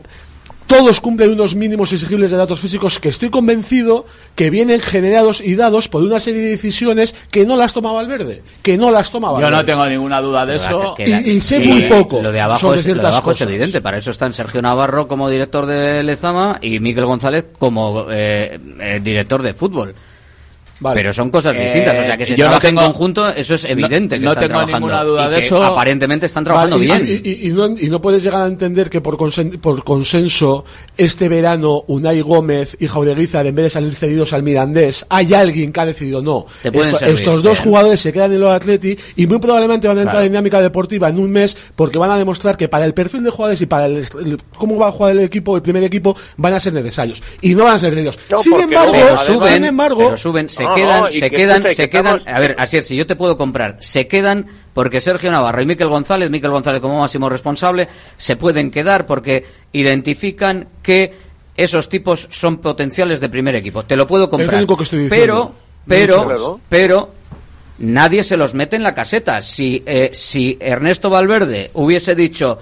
todos 0.68 1.00
cumplen 1.00 1.32
unos 1.32 1.54
mínimos 1.56 1.94
exigibles 1.94 2.32
de 2.32 2.38
datos 2.38 2.60
físicos 2.60 3.00
que 3.00 3.10
estoy 3.10 3.30
convencido 3.30 4.06
que 4.36 4.50
vienen 4.50 4.82
generados 4.82 5.42
y 5.42 5.56
dados 5.56 5.88
por 5.88 6.02
una 6.04 6.20
serie 6.20 6.42
de 6.42 6.50
decisiones 6.50 7.16
que 7.32 7.46
no 7.46 7.56
las 7.56 7.74
toma 7.74 7.92
Valverde, 7.92 8.42
que 8.64 8.78
no 8.78 8.90
las 8.92 9.12
toma 9.12 9.28
Yo 9.30 9.34
Valverde. 9.34 9.56
no 9.58 9.66
tengo 9.66 9.86
ninguna 9.88 10.22
duda 10.22 10.46
de 10.46 10.56
eso. 10.56 10.94
Que 10.96 11.08
la- 11.08 11.22
Y- 11.22 11.32
y 11.32 11.42
sé 11.42 11.62
que 11.62 11.68
muy 11.68 11.82
poco 11.84 12.22
Lo 12.22 12.32
de 12.32 12.42
abajo, 12.42 12.60
sobre 12.60 12.80
es, 12.80 12.88
lo 12.88 12.94
de 12.96 13.32
es 13.32 13.42
evidente. 13.42 13.82
Para 13.82 13.98
eso 13.98 14.12
están 14.12 14.34
Sergio 14.34 14.62
Navarro 14.62 15.08
como 15.08 15.30
director 15.30 15.66
de 15.66 16.02
Lezama 16.04 16.58
y 16.62 16.80
Miguel 16.80 17.06
González 17.06 17.46
como 17.60 18.08
eh, 18.10 18.60
eh, 18.80 19.00
director 19.04 19.42
de 19.44 19.54
fútbol. 19.54 19.94
Pero 20.94 21.14
son 21.14 21.30
cosas 21.30 21.56
Eh, 21.56 21.62
distintas. 21.64 22.00
O 22.00 22.04
sea, 22.04 22.18
que 22.18 22.26
se 22.26 22.36
yo 22.36 22.50
no 22.50 22.60
tengo- 22.60 22.82
en 22.82 22.88
conjunto, 22.88 23.30
eso 23.30 23.56
es 23.56 23.64
evidente 23.66 24.20
que 24.20 24.26
no 24.26 24.32
están 24.32 24.44
tengo 24.48 24.54
trabajando. 24.60 24.78
ninguna 24.88 25.04
duda 25.04 25.28
y 25.28 25.30
de 25.30 25.40
que 25.40 25.46
eso. 25.46 25.64
Aparentemente 25.64 26.26
están 26.26 26.44
trabajando 26.44 26.78
Vale, 26.78 26.86
y- 26.86 26.88
bien. 26.88 27.22
Y, 27.24 27.30
y- 27.30 27.50
y 27.50 27.54
no, 27.54 27.68
y 27.80 27.90
no 27.90 28.02
puedes 28.02 28.22
llegar 28.24 28.42
a 28.42 28.48
entender 28.48 28.90
que 28.90 29.00
por, 29.02 29.16
consen- 29.18 29.60
por 29.60 29.84
consenso 29.84 30.66
este 30.98 31.30
verano 31.30 31.84
Unai 31.88 32.22
Gómez 32.22 32.76
y 32.80 32.88
Jaureguizar 32.88 33.46
en 33.48 33.56
vez 33.56 33.64
de 33.66 33.70
salir 33.70 33.96
cedidos 33.96 34.34
al 34.34 34.44
Mirandés 34.44 35.06
hay 35.10 35.34
alguien 35.34 35.72
que 35.72 35.80
ha 35.80 35.86
decidido 35.86 36.22
no. 36.22 36.46
Te 36.62 36.72
pueden 36.72 36.90
Esto- 36.94 37.00
servir, 37.00 37.16
estos 37.16 37.44
dos 37.44 37.54
bien. 37.60 37.64
jugadores 37.64 38.00
se 38.02 38.12
quedan 38.14 38.34
en 38.34 38.40
los 38.42 38.52
Atleti 38.52 38.98
y 39.16 39.28
muy 39.28 39.40
probablemente 39.40 39.88
van 39.88 39.98
a 39.98 40.02
entrar 40.02 40.16
Claro. 40.16 40.26
en 40.26 40.32
dinámica 40.34 40.62
deportiva 40.62 41.10
en 41.10 41.20
un 41.20 41.32
mes 41.32 41.56
porque 41.76 41.98
van 41.98 42.12
a 42.12 42.18
demostrar 42.18 42.58
que 42.58 42.68
para 42.68 42.86
el 42.86 42.94
perfil 42.94 43.24
de 43.24 43.30
jugadores 43.30 43.62
y 43.62 43.66
para 43.66 43.86
el, 43.86 44.06
cómo 44.58 44.78
va 44.78 44.90
a 44.90 44.92
jugar 44.92 45.14
el 45.14 45.20
equipo, 45.22 45.56
el 45.56 45.62
primer 45.62 45.84
equipo, 45.84 46.16
van 46.38 46.54
a 46.54 46.60
ser 46.60 46.74
necesarios. 46.74 47.22
Y 47.42 47.56
no 47.56 47.64
van 47.64 47.76
a 47.76 47.80
ser 47.80 47.94
cedidos. 47.94 48.20
No, 48.30 48.38
sin 48.40 48.60
embargo, 48.60 48.94
además- 48.94 49.26
sin 49.48 49.64
embargo, 49.64 49.98
pero 50.06 50.18
suben, 50.18 50.50
se 50.50 50.65
No, 50.66 50.74
quedan, 50.76 51.02
no, 51.04 51.12
se 51.12 51.20
que 51.30 51.36
quedan, 51.36 51.56
escucha, 51.58 51.74
se 51.76 51.84
que 51.84 51.90
quedan. 51.90 52.18
estamos- 52.18 52.36
A 52.38 52.40
ver, 52.40 52.56
así 52.60 52.78
es, 52.78 52.88
si 52.88 52.96
yo 52.96 53.06
te 53.08 53.16
puedo 53.16 53.38
comprar, 53.38 53.78
se 53.80 54.08
quedan 54.08 54.46
porque 54.74 55.00
Sergio 55.02 55.32
Navarro 55.32 55.62
y 55.62 55.66
Miquel 55.66 55.88
González, 55.88 56.30
Miquel 56.30 56.52
González 56.52 56.82
como 56.82 57.00
máximo 57.00 57.30
responsable, 57.30 57.88
se 58.18 58.36
pueden 58.36 58.72
quedar 58.72 59.06
porque 59.06 59.46
identifican 59.72 60.68
que 60.82 61.14
esos 61.56 61.88
tipos 61.90 62.28
son 62.32 62.58
potenciales 62.58 63.20
de 63.22 63.30
primer 63.30 63.56
equipo. 63.56 63.84
Te 63.84 63.96
lo 63.96 64.06
puedo 64.08 64.30
comprar. 64.30 64.48
Es 64.50 64.52
lo 64.54 64.58
único 64.60 64.78
que 64.78 64.84
estoy 64.84 65.00
diciendo. 65.04 65.56
Pero, 65.88 66.12
pero, 66.18 66.60
pero 66.68 67.12
nadie 67.78 68.24
se 68.24 68.36
los 68.38 68.54
mete 68.54 68.76
en 68.76 68.84
la 68.84 68.94
caseta. 68.94 69.42
Si, 69.42 69.84
eh, 69.86 70.10
si 70.14 70.58
Ernesto 70.60 71.10
Valverde 71.10 71.70
hubiese 71.76 72.16
dicho, 72.16 72.58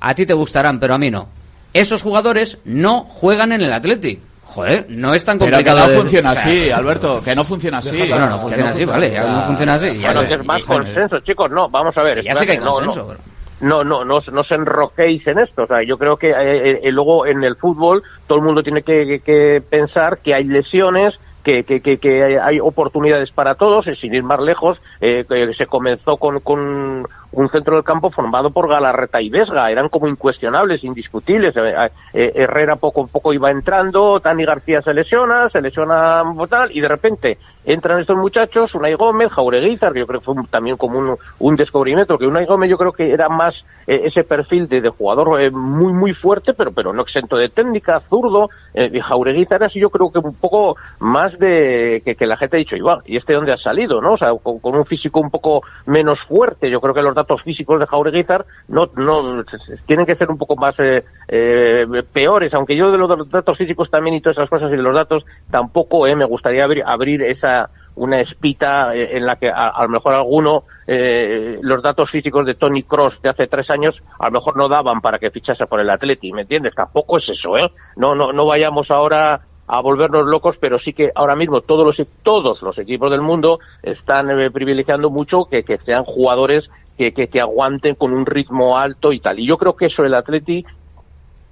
a 0.00 0.14
ti 0.14 0.26
te 0.26 0.34
gustarán, 0.34 0.78
pero 0.78 0.94
a 0.94 0.98
mí 0.98 1.10
no, 1.10 1.28
esos 1.72 2.02
jugadores 2.02 2.58
no 2.64 3.04
juegan 3.08 3.52
en 3.52 3.62
el 3.62 3.72
Athletic. 3.72 4.20
Joder, 4.46 4.86
no 4.90 5.12
es 5.12 5.24
tan 5.24 5.38
Pero 5.38 5.58
que 5.58 5.64
complicado. 5.64 5.88
no 5.92 6.00
funciona 6.00 6.30
o 6.30 6.34
sea, 6.34 6.42
así, 6.42 6.70
Alberto, 6.70 7.20
que 7.22 7.34
no 7.34 7.44
funciona 7.44 7.78
así. 7.78 7.98
Bueno, 7.98 8.26
no 8.30 8.38
funciona 8.38 8.70
así, 8.70 8.84
vale, 8.84 9.10
ya 9.10 9.26
no 9.26 9.42
funciona 9.42 9.72
así. 9.74 9.98
Bueno, 10.00 10.24
que 10.24 10.34
es 10.34 10.44
más 10.44 10.60
y- 10.60 10.64
consenso, 10.64 11.20
chicos. 11.20 11.50
No, 11.50 11.68
vamos 11.68 11.98
a 11.98 12.02
ver. 12.02 12.22
Ya 12.22 12.34
sé 12.36 12.46
que 12.46 12.52
hay 12.52 12.58
no, 12.58 12.72
consenso, 12.72 13.14
no. 13.60 13.68
no, 13.68 13.84
no, 13.84 14.04
no, 14.04 14.16
os- 14.16 14.30
no 14.32 14.42
enroquéis 14.48 15.26
en 15.26 15.40
esto. 15.40 15.64
O 15.64 15.66
sea, 15.66 15.82
yo 15.82 15.98
creo 15.98 16.16
que 16.16 16.30
eh, 16.30 16.80
eh, 16.82 16.92
luego 16.92 17.26
en 17.26 17.42
el 17.42 17.56
fútbol 17.56 18.02
todo 18.28 18.38
el 18.38 18.44
mundo 18.44 18.62
tiene 18.62 18.82
que, 18.82 19.04
que- 19.06 19.20
que 19.20 19.62
pensar 19.68 20.18
que 20.18 20.34
hay 20.34 20.44
lesiones, 20.44 21.18
que, 21.42 21.64
que, 21.64 21.80
que, 21.80 21.98
que 21.98 22.38
hay- 22.40 22.60
oportunidades 22.60 23.32
para 23.32 23.54
todos, 23.56 23.86
y 23.88 23.94
sin 23.96 24.14
ir 24.14 24.22
más 24.22 24.40
lejos, 24.40 24.80
eh, 25.00 25.24
que 25.28 25.52
se 25.54 25.66
comenzó 25.66 26.16
con, 26.18 26.40
con 26.40 27.06
un 27.32 27.48
centro 27.48 27.76
del 27.76 27.84
campo 27.84 28.10
formado 28.10 28.50
por 28.50 28.68
Galarreta 28.68 29.20
y 29.20 29.28
Vesga, 29.28 29.70
eran 29.70 29.88
como 29.88 30.08
incuestionables, 30.08 30.84
indiscutibles. 30.84 31.56
Eh, 31.56 31.90
eh, 32.12 32.32
Herrera 32.34 32.76
poco 32.76 33.04
a 33.04 33.06
poco 33.06 33.32
iba 33.32 33.50
entrando, 33.50 34.20
Dani 34.20 34.44
García 34.44 34.82
se 34.82 34.94
lesiona, 34.94 35.48
se 35.48 35.60
lesiona 35.60 36.22
tal, 36.48 36.70
y 36.72 36.80
de 36.80 36.88
repente 36.88 37.38
entran 37.64 38.00
estos 38.00 38.16
muchachos, 38.16 38.74
Unai 38.74 38.94
Gómez, 38.94 39.32
Jaureguizar, 39.32 39.92
que 39.92 40.00
yo 40.00 40.06
creo 40.06 40.20
que 40.20 40.24
fue 40.24 40.34
también 40.48 40.76
como 40.76 41.18
un, 41.38 41.56
descubrimiento, 41.56 42.16
que 42.16 42.26
Unai 42.26 42.46
Gómez 42.46 42.70
yo 42.70 42.78
creo 42.78 42.92
que 42.92 43.12
era 43.12 43.28
más 43.28 43.66
eh, 43.86 44.02
ese 44.04 44.24
perfil 44.24 44.68
de, 44.68 44.80
de 44.80 44.88
jugador 44.88 45.40
eh, 45.40 45.50
muy 45.50 45.92
muy 45.92 46.14
fuerte, 46.14 46.54
pero 46.54 46.72
pero 46.72 46.92
no 46.92 47.02
exento 47.02 47.36
de 47.36 47.48
técnica, 47.48 48.00
zurdo, 48.00 48.50
eh, 48.72 48.90
y 48.92 49.00
Jaureguizar 49.00 49.62
así 49.64 49.80
yo 49.80 49.90
creo 49.90 50.10
que 50.10 50.18
un 50.20 50.34
poco 50.34 50.76
más 51.00 51.38
de 51.38 52.02
que, 52.04 52.26
la 52.26 52.36
gente 52.36 52.56
ha 52.56 52.58
dicho, 52.58 52.76
igual, 52.76 53.02
¿y 53.04 53.16
este 53.16 53.34
dónde 53.34 53.52
ha 53.52 53.56
salido? 53.56 54.00
¿no? 54.00 54.12
O 54.12 54.16
sea, 54.16 54.32
con, 54.34 54.58
con 54.60 54.76
un 54.76 54.84
físico 54.84 55.20
un 55.20 55.30
poco 55.30 55.62
menos 55.86 56.20
fuerte, 56.20 56.70
yo 56.70 56.80
creo 56.80 56.94
que 56.94 57.02
los 57.02 57.14
datos 57.16 57.42
físicos 57.42 57.80
de 57.80 57.86
Jaureguizar 57.86 58.46
no, 58.68 58.88
no, 58.94 59.44
tienen 59.86 60.06
que 60.06 60.14
ser 60.14 60.30
un 60.30 60.38
poco 60.38 60.54
más 60.54 60.78
eh, 60.78 61.04
eh, 61.26 62.04
peores, 62.12 62.54
aunque 62.54 62.76
yo 62.76 62.92
de 62.92 62.98
los 62.98 63.28
datos 63.28 63.58
físicos 63.58 63.90
también 63.90 64.14
y 64.14 64.20
todas 64.20 64.36
esas 64.36 64.50
cosas 64.50 64.70
y 64.72 64.76
de 64.76 64.82
los 64.82 64.94
datos 64.94 65.26
tampoco 65.50 66.06
eh, 66.06 66.14
me 66.14 66.24
gustaría 66.24 66.64
abrir, 66.64 67.22
esa 67.22 67.70
una 67.96 68.20
espita 68.20 68.94
eh, 68.94 69.16
en 69.16 69.26
la 69.26 69.36
que 69.36 69.48
a, 69.48 69.68
a 69.68 69.82
lo 69.82 69.88
mejor 69.88 70.14
alguno 70.14 70.64
eh, 70.86 71.58
los 71.62 71.82
datos 71.82 72.10
físicos 72.10 72.46
de 72.46 72.54
Tony 72.54 72.82
Cross 72.82 73.22
de 73.22 73.30
hace 73.30 73.46
tres 73.48 73.70
años 73.70 74.04
a 74.18 74.26
lo 74.26 74.32
mejor 74.32 74.56
no 74.56 74.68
daban 74.68 75.00
para 75.00 75.18
que 75.18 75.30
fichase 75.30 75.66
por 75.66 75.80
el 75.80 75.90
Atleti, 75.90 76.32
¿me 76.32 76.42
entiendes? 76.42 76.74
Tampoco 76.74 77.16
es 77.16 77.28
eso, 77.30 77.56
¿eh? 77.56 77.72
No, 77.96 78.14
no, 78.14 78.32
no 78.32 78.46
vayamos 78.46 78.90
ahora 78.90 79.40
a 79.66 79.80
volvernos 79.80 80.26
locos, 80.26 80.58
pero 80.58 80.78
sí 80.78 80.92
que 80.92 81.10
ahora 81.14 81.36
mismo 81.36 81.60
todos 81.60 81.84
los 81.98 82.06
todos 82.22 82.62
los 82.62 82.78
equipos 82.78 83.10
del 83.10 83.20
mundo 83.22 83.58
están 83.82 84.30
eh, 84.40 84.50
privilegiando 84.50 85.10
mucho 85.10 85.46
que, 85.46 85.64
que 85.64 85.78
sean 85.78 86.04
jugadores 86.04 86.70
que, 86.96 87.12
que, 87.12 87.28
que 87.28 87.40
aguanten 87.40 87.94
con 87.96 88.12
un 88.12 88.26
ritmo 88.26 88.78
alto 88.78 89.12
y 89.12 89.20
tal. 89.20 89.38
Y 89.40 89.46
yo 89.46 89.58
creo 89.58 89.76
que 89.76 89.86
eso 89.86 90.04
el 90.04 90.14
Atleti 90.14 90.64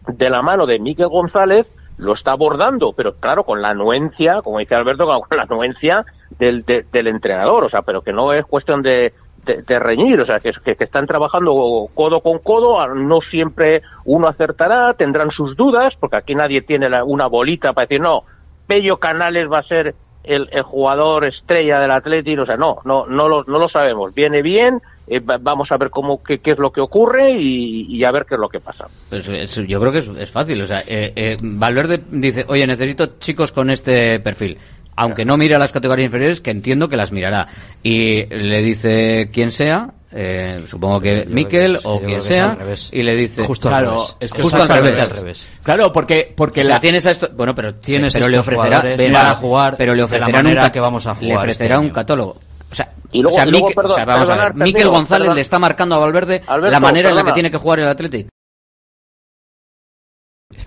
de 0.06 0.30
la 0.30 0.42
mano 0.42 0.66
de 0.66 0.78
Miquel 0.78 1.08
González 1.08 1.70
lo 1.96 2.14
está 2.14 2.32
abordando, 2.32 2.92
pero 2.92 3.14
claro, 3.14 3.44
con 3.44 3.62
la 3.62 3.70
anuencia, 3.70 4.42
como 4.42 4.58
dice 4.58 4.74
Alberto, 4.74 5.06
con 5.28 5.36
la 5.38 5.44
anuencia 5.44 6.04
del, 6.38 6.64
de- 6.64 6.84
del 6.90 7.06
entrenador, 7.06 7.64
o 7.64 7.68
sea, 7.68 7.82
pero 7.82 8.02
que 8.02 8.12
no 8.12 8.32
es 8.32 8.44
cuestión 8.44 8.82
de, 8.82 9.12
de, 9.44 9.62
de 9.62 9.78
reñir, 9.78 10.20
o 10.20 10.26
sea, 10.26 10.40
que, 10.40 10.50
que, 10.52 10.76
están 10.84 11.06
trabajando 11.06 11.88
codo 11.94 12.20
con 12.20 12.38
codo, 12.38 12.86
no 12.94 13.20
siempre 13.20 13.82
uno 14.04 14.28
acertará, 14.28 14.94
tendrán 14.94 15.30
sus 15.30 15.56
dudas, 15.56 15.96
porque 15.96 16.16
aquí 16.16 16.34
nadie 16.34 16.62
tiene 16.62 16.88
la- 16.88 17.04
una 17.04 17.26
bolita 17.26 17.72
para 17.72 17.86
decir, 17.86 18.00
no, 18.00 18.24
Pello 18.66 18.98
Canales 18.98 19.50
va 19.50 19.58
a 19.58 19.62
ser 19.62 19.94
el, 20.22 20.48
jugador 20.62 21.24
estrella 21.26 21.78
del 21.80 21.90
Atlético, 21.90 22.42
o 22.42 22.46
sea, 22.46 22.56
no, 22.56 22.78
no, 22.84 23.06
no 23.06 23.28
lo, 23.28 23.44
no 23.44 23.58
lo 23.58 23.68
sabemos. 23.68 24.14
Viene 24.14 24.40
bien, 24.40 24.80
eh, 25.06 25.20
va- 25.20 25.36
vamos 25.38 25.70
a 25.70 25.76
ver 25.76 25.90
cómo, 25.90 26.22
qué, 26.22 26.38
qué 26.38 26.52
es 26.52 26.58
lo 26.58 26.72
que 26.72 26.80
ocurre 26.80 27.32
y, 27.32 27.86
y 27.94 28.04
a 28.04 28.10
ver 28.10 28.24
qué 28.24 28.36
es 28.36 28.40
lo 28.40 28.48
que 28.48 28.58
pasa. 28.60 28.88
Pues 29.10 29.28
es- 29.28 29.54
yo 29.68 29.78
creo 29.80 29.92
que 29.92 29.98
es, 29.98 30.08
es 30.08 30.30
fácil. 30.30 30.62
O 30.62 30.66
sea, 30.66 30.80
eh, 30.86 31.12
eh, 31.14 31.36
Valverde 31.42 32.00
dice, 32.10 32.46
oye, 32.48 32.66
necesito 32.66 33.18
chicos 33.18 33.52
con 33.52 33.68
este 33.68 34.18
perfil. 34.20 34.56
Aunque 34.96 35.24
no 35.24 35.36
mire 35.36 35.54
a 35.54 35.58
las 35.58 35.72
categorías 35.72 36.06
inferiores, 36.06 36.40
que 36.40 36.50
entiendo 36.50 36.88
que 36.88 36.96
las 36.96 37.10
mirará. 37.12 37.46
Y 37.82 38.24
le 38.26 38.62
dice 38.62 39.30
quien 39.32 39.50
sea, 39.50 39.90
eh, 40.12 40.62
supongo 40.66 41.00
que 41.00 41.24
Miquel 41.26 41.78
o 41.82 42.00
quien 42.00 42.22
sea, 42.22 42.56
y 42.92 43.02
le 43.02 43.16
dice, 43.16 43.44
Justo 43.44 43.68
al 43.68 43.74
claro, 43.74 43.90
revés. 43.90 44.16
es 44.20 44.32
que 44.32 44.42
Justo 44.42 44.62
al 44.62 44.70
al 44.70 44.82
revés. 44.84 45.08
revés. 45.08 45.46
Claro, 45.64 45.92
porque, 45.92 46.32
porque 46.36 46.60
O 46.60 46.64
sea, 46.64 46.74
la... 46.76 46.80
tienes 46.80 47.04
a 47.06 47.10
esto, 47.10 47.28
bueno, 47.34 47.54
pero 47.54 47.74
Tienes 47.74 48.12
pero 48.12 48.28
le 48.28 48.38
ofrecerá, 48.38 48.82
para 48.82 49.34
jugar 49.34 49.74
pero 49.76 49.92
le 49.94 49.96
de 49.96 50.00
la 50.00 50.04
ofrecerán 50.26 50.46
un 50.46 50.70
que 50.70 50.80
vamos 50.80 51.06
a 51.08 51.14
le 51.14 51.18
jugar 51.18 51.38
ofrecerá 51.38 51.74
este 51.74 51.78
un 51.80 51.84
año. 51.86 51.92
catálogo. 51.92 52.36
O 52.70 52.74
sea, 52.74 52.90
Y 53.12 53.20
luego- 53.22 53.34
o 53.36 53.38
sea, 53.38 53.46
y 53.48 53.50
luego, 53.50 53.66
Miquel- 53.68 53.74
perdón, 53.74 53.90
o 53.92 53.94
sea, 53.96 54.04
vamos 54.04 54.30
a 54.30 54.36
ver, 54.36 54.54
Miquel 54.54 54.88
González 54.88 55.34
le 55.34 55.40
está 55.40 55.58
marcando 55.58 55.94
a 55.96 55.98
Valverde 55.98 56.42
Alberto, 56.46 56.70
la 56.72 56.80
manera 56.80 57.10
en 57.10 57.16
la 57.16 57.24
que 57.24 57.32
tiene 57.32 57.50
que 57.50 57.56
jugar 57.58 57.80
el 57.80 57.88
Atlético. 57.88 58.28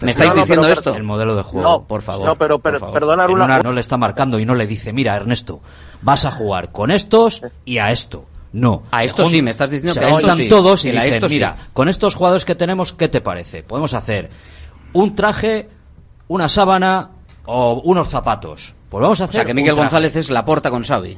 ¿Me 0.02 0.11
estáis 0.11 0.30
No, 0.30 0.36
no, 0.36 0.41
diciendo 0.41 0.64
pero- 0.68 0.74
esto? 0.74 0.95
El 0.95 1.03
modelo 1.03 1.36
de 1.36 1.44
juego. 1.44 1.68
No, 1.69 1.82
por 1.84 2.02
favor. 2.02 2.26
no, 2.26 2.36
pero- 2.36 2.60
pero- 2.60 2.76
por 2.80 2.90
favor. 2.90 2.94
perdonar 2.99 3.30
En 3.30 3.36
una- 3.36 3.60
no 3.60 3.72
le 3.72 3.82
está 3.82 3.98
marcando 3.98 4.40
y 4.40 4.45
no 4.45 4.53
le 4.56 4.68
dice, 4.68 4.94
mira, 4.94 5.15
Ernesto, 5.15 5.61
vas 6.02 6.26
a 6.26 6.32
jugar 6.32 6.72
con 6.72 6.91
estos 6.91 7.41
y 7.65 7.78
a 7.80 7.91
esto. 7.91 8.26
No. 8.53 8.84
A 8.91 9.03
esto 9.03 9.26
sí, 9.28 9.41
me 9.41 9.52
estás 9.52 9.69
diciendo 9.72 9.94
se 9.94 9.99
que 9.99 10.06
a 10.06 10.10
esto 10.10 10.22
juntan 10.22 10.38
sí. 10.38 10.48
todos 10.48 10.86
y 10.86 10.90
a 10.90 10.91
dicen, 11.03 11.14
esto 11.14 11.30
sí. 11.30 11.36
mira, 11.36 11.57
con 11.74 11.90
estos 11.90 12.15
jugadores 12.15 12.45
que 12.45 12.56
tenemos, 12.56 12.94
¿qué 12.94 13.07
te 13.10 13.22
parece? 13.22 13.61
Podemos 13.64 13.94
hacer 13.94 14.30
un 14.94 15.15
traje, 15.15 15.69
una 16.28 16.48
sábana 16.49 17.10
o 17.45 17.82
unos 17.84 18.07
zapatos. 18.10 18.74
Pues 18.90 19.02
vamos 19.02 19.19
a 19.19 19.26
O 19.26 19.28
hacer 19.28 19.36
sea, 19.40 19.45
que 19.45 19.53
Miguel. 19.53 19.76
González 19.76 20.15
es 20.15 20.30
la 20.30 20.45
porta 20.45 20.69
con 20.69 20.84
Xavi. 20.84 21.18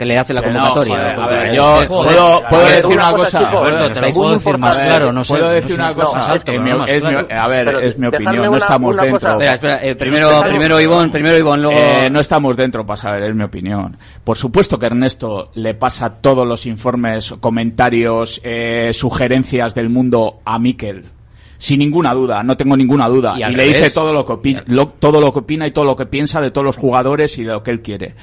Que 0.00 0.06
le 0.06 0.16
hace 0.16 0.32
la 0.32 0.40
no, 0.40 0.46
convocatoria. 0.46 0.94
joder, 0.96 1.20
a 1.20 1.26
ver, 1.26 1.52
yo 1.54 1.84
puedo, 1.86 2.64
decir 2.64 2.96
una 2.96 3.12
cosa. 3.12 3.50
puedo- 3.50 3.90
te 3.92 4.00
lo 4.00 4.12
puedo 4.14 4.32
decir 4.32 4.56
más 4.56 4.74
a 4.74 4.78
ver, 4.80 4.88
claro, 4.88 5.12
no 5.12 5.24
sé. 5.24 5.34
Puedo 5.34 5.50
decir 5.50 5.74
una 5.74 5.94
cosa. 5.94 6.16
más 6.16 6.28
alto, 6.28 6.52
es 6.52 6.58
no 6.58 6.64
mi- 6.64 6.72
más 6.72 6.88
es 6.90 7.02
mi- 7.02 7.08
claro. 7.10 7.28
a 7.30 7.48
ver, 7.48 7.64
Pero 7.66 7.80
es 7.80 7.98
mi 7.98 8.06
opinión. 8.06 8.36
No 8.46 8.56
estamos 8.56 8.96
dentro. 8.96 9.30
Espera, 9.32 9.52
espera, 9.52 9.84
eh, 9.84 9.94
primero, 9.96 10.42
primero 10.48 10.80
Ivón, 10.80 11.10
primero 11.10 11.36
Ivón, 11.36 11.60
luego... 11.60 11.78
Eh, 11.78 12.08
no 12.10 12.18
estamos 12.18 12.56
dentro 12.56 12.86
para 12.86 12.96
saber, 12.96 13.24
es 13.24 13.34
mi 13.34 13.44
opinión. 13.44 13.98
Por 14.24 14.38
supuesto 14.38 14.78
que 14.78 14.86
Ernesto 14.86 15.50
le 15.52 15.74
pasa 15.74 16.14
todos 16.14 16.46
los 16.46 16.64
informes, 16.64 17.34
comentarios, 17.40 18.40
eh, 18.42 18.92
sugerencias 18.94 19.74
del 19.74 19.90
mundo 19.90 20.38
a 20.46 20.58
Miquel. 20.58 21.04
Sin 21.58 21.80
ninguna 21.80 22.14
duda, 22.14 22.42
no 22.42 22.56
tengo 22.56 22.74
ninguna 22.74 23.06
duda. 23.06 23.34
Y 23.38 23.54
le 23.54 23.66
dice 23.66 23.90
todo 23.90 24.14
lo, 24.14 24.24
que 24.24 24.32
opi- 24.32 24.62
lo- 24.68 24.88
todo 24.88 25.20
lo 25.20 25.30
que 25.30 25.40
opina 25.40 25.66
y 25.66 25.72
todo 25.72 25.84
lo 25.84 25.94
que 25.94 26.06
piensa 26.06 26.40
de 26.40 26.50
todos 26.50 26.64
los 26.64 26.76
jugadores 26.78 27.36
y 27.36 27.44
de 27.44 27.52
lo 27.52 27.62
que 27.62 27.70
él 27.70 27.82
quiere. 27.82 28.14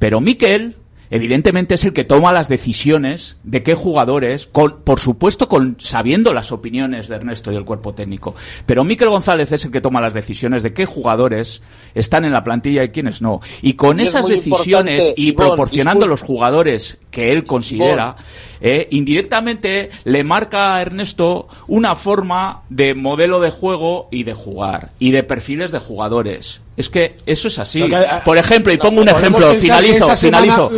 Pero 0.00 0.20
Miquel, 0.20 0.74
evidentemente, 1.10 1.74
es 1.74 1.84
el 1.84 1.92
que 1.92 2.04
toma 2.04 2.32
las 2.32 2.48
decisiones 2.48 3.36
de 3.42 3.62
qué 3.62 3.74
jugadores, 3.74 4.46
con, 4.46 4.82
por 4.82 5.00
supuesto, 5.00 5.48
con, 5.48 5.76
sabiendo 5.78 6.32
las 6.32 6.52
opiniones 6.52 7.08
de 7.08 7.16
Ernesto 7.16 7.50
y 7.50 7.54
del 7.54 7.64
cuerpo 7.64 7.94
técnico. 7.94 8.34
Pero 8.66 8.84
Miquel 8.84 9.08
González 9.08 9.52
es 9.52 9.64
el 9.64 9.72
que 9.72 9.80
toma 9.80 10.00
las 10.00 10.14
decisiones 10.14 10.62
de 10.62 10.72
qué 10.72 10.86
jugadores 10.86 11.62
están 11.94 12.24
en 12.24 12.32
la 12.32 12.44
plantilla 12.44 12.84
y 12.84 12.90
quiénes 12.90 13.20
no. 13.20 13.40
Y 13.62 13.74
con 13.74 14.00
Y 14.00 14.04
esas 14.04 14.26
decisiones 14.26 15.12
y 15.16 15.32
proporcionando 15.32 16.06
los 16.06 16.20
jugadores 16.20 16.98
que 17.10 17.32
él 17.32 17.44
considera, 17.44 18.16
eh, 18.60 18.88
indirectamente 18.90 19.90
le 20.04 20.24
marca 20.24 20.74
a 20.74 20.82
Ernesto 20.82 21.48
una 21.66 21.96
forma 21.96 22.62
de 22.68 22.94
modelo 22.94 23.40
de 23.40 23.50
juego 23.50 24.08
y 24.10 24.24
de 24.24 24.34
jugar 24.34 24.90
y 24.98 25.10
de 25.10 25.22
perfiles 25.22 25.72
de 25.72 25.78
jugadores. 25.78 26.60
Es 26.76 26.88
que 26.88 27.16
eso 27.26 27.48
es 27.48 27.58
así. 27.58 27.80
Que, 27.88 27.94
eh, 27.94 28.06
Por 28.24 28.38
ejemplo, 28.38 28.72
y 28.72 28.78
pongo 28.78 29.02
un 29.02 29.08
ejemplo, 29.08 29.52
finalizo, 29.54 30.16
finalizo. 30.16 30.70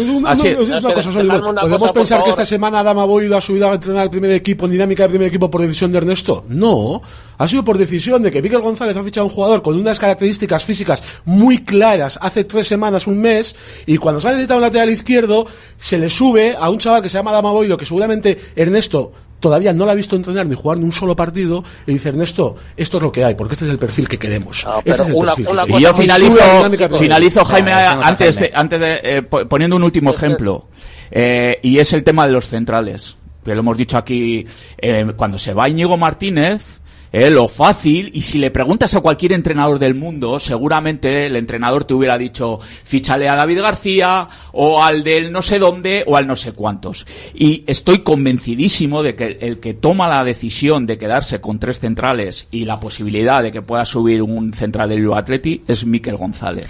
¿Podemos 1.61 1.93
pensar 1.93 2.25
que 2.25 2.31
esta 2.31 2.47
semana 2.47 2.81
Adama 2.81 3.05
Boyd 3.05 3.33
ha 3.33 3.41
subido 3.41 3.71
a 3.71 3.75
entrenar 3.75 4.03
al 4.03 4.11
primer 4.11 4.33
equipo 4.33 4.65
en 4.65 4.73
dinámica 4.73 5.05
de 5.05 5.11
primer 5.11 5.29
equipo 5.29 5.51
por 5.51 5.61
decisión 5.61 5.93
de 5.93 5.99
Ernesto? 5.99 6.45
No, 6.49 7.03
ha 7.39 7.47
sido 7.47 7.65
por 7.65 7.79
decisión 7.79 8.23
de 8.23 8.31
que 8.31 8.43
Miguel 8.43 8.61
González 8.61 8.97
ha 8.97 9.05
fichado 9.05 9.27
a 9.27 9.29
un 9.29 9.35
jugador 9.35 9.63
con 9.63 9.77
unas 9.79 9.99
características 9.99 10.65
físicas 10.65 11.03
muy 11.25 11.65
claras 11.65 12.19
hace 12.21 12.45
tres 12.45 12.67
semanas, 12.67 13.07
un 13.07 13.21
mes, 13.21 13.55
y 13.87 13.99
cuando 13.99 14.21
se 14.21 14.29
ha 14.29 14.31
necesitado 14.31 14.59
un 14.59 14.65
lateral 14.65 14.91
izquierdo, 14.91 15.47
se 15.79 15.99
le 15.99 16.11
sube 16.11 16.57
a 16.59 16.71
un 16.71 16.79
chaval 16.79 17.03
que 17.03 17.09
se 17.09 17.19
llama 17.19 17.31
Adama 17.31 17.53
Boyd, 17.53 17.77
que 17.77 17.87
seguramente 17.87 18.39
Ernesto 18.57 19.13
todavía 19.43 19.75
no 19.75 19.85
la 19.85 19.93
ha 19.93 19.95
visto 19.95 20.17
entrenar 20.17 20.47
ni 20.47 20.55
jugar 20.55 20.79
ni 20.79 20.85
un 20.85 20.93
solo 20.93 21.15
partido, 21.15 21.63
y 21.87 21.93
dice 21.93 22.09
Ernesto, 22.09 22.57
esto 22.79 22.97
es 22.97 23.03
lo 23.03 23.13
que 23.13 23.25
hay, 23.25 23.35
porque 23.35 23.53
este 23.53 23.67
es 23.67 23.71
el 23.71 23.79
perfil 23.79 24.09
que 24.09 24.19
queremos. 24.19 24.65
No, 24.65 24.79
Este 24.79 24.91
pero 24.93 25.03
es 25.03 25.09
el 25.11 25.15
una- 25.17 25.35
perfil 25.35 25.49
una 25.53 25.65
que 25.65 25.73
cosa- 25.73 25.81
Y 25.81 25.83
yo 25.83 25.95
finalizo, 25.95 26.99
finalizo 26.99 27.45
Jaime, 27.45 27.73
antes 27.73 28.37
de, 28.37 28.41
Jaime. 28.45 28.57
antes 28.59 28.81
de, 28.81 29.01
eh, 29.03 29.23
po- 29.23 29.47
poniendo 29.47 29.77
un 29.77 29.83
último 29.83 30.11
ejemplo, 30.13 30.69
eh, 31.11 31.59
y 31.63 31.79
es 31.79 31.93
el 31.93 32.03
tema 32.05 32.27
de 32.27 32.33
los 32.33 32.47
centrales. 32.49 33.17
Que 33.45 33.55
lo 33.55 33.61
hemos 33.61 33.77
dicho 33.77 33.99
aquí, 33.99 34.47
eh, 34.79 35.13
cuando 35.17 35.37
se 35.37 35.53
va 35.53 35.69
Íñigo 35.69 35.97
Martínez, 35.97 36.81
eh, 37.13 37.31
lo 37.31 37.49
fácil, 37.49 38.11
y 38.15 38.23
si 38.23 38.39
le 38.39 38.51
preguntas 38.51 38.95
a 38.95 39.01
cualquier 39.01 39.33
entrenador 39.33 39.79
del 39.79 39.95
mundo, 39.95 40.41
seguramente 40.41 41.27
el 41.27 41.37
entrenador 41.37 41.85
te 41.85 41.95
hubiera 41.95 42.17
dicho, 42.17 42.59
fichale 42.61 43.29
a 43.29 43.37
David 43.37 43.61
García, 43.61 44.29
o 44.53 44.83
al 44.83 45.05
del 45.05 45.31
no 45.31 45.43
sé 45.43 45.59
dónde, 45.59 46.05
o 46.07 46.17
al 46.17 46.27
no 46.27 46.37
sé 46.37 46.53
cuántos. 46.53 47.07
Y 47.35 47.65
estoy 47.67 47.99
convencidísimo 47.99 49.03
de 49.03 49.15
que 49.15 49.39
el 49.41 49.61
que 49.61 49.75
toma 49.75 50.09
la 50.09 50.25
decisión 50.25 50.87
de 50.87 50.99
quedarse 50.99 51.41
con 51.41 51.59
tres 51.59 51.81
centrales 51.81 52.47
y 52.51 52.65
la 52.65 52.81
posibilidad 52.81 53.43
de 53.43 53.53
que 53.53 53.63
pueda 53.63 53.85
subir 53.85 54.23
un 54.23 54.55
central 54.55 54.89
del 54.89 55.01
Bilbao 55.01 55.19
Atleti 55.19 55.63
es 55.69 55.85
Miquel 55.85 56.17
González. 56.17 56.69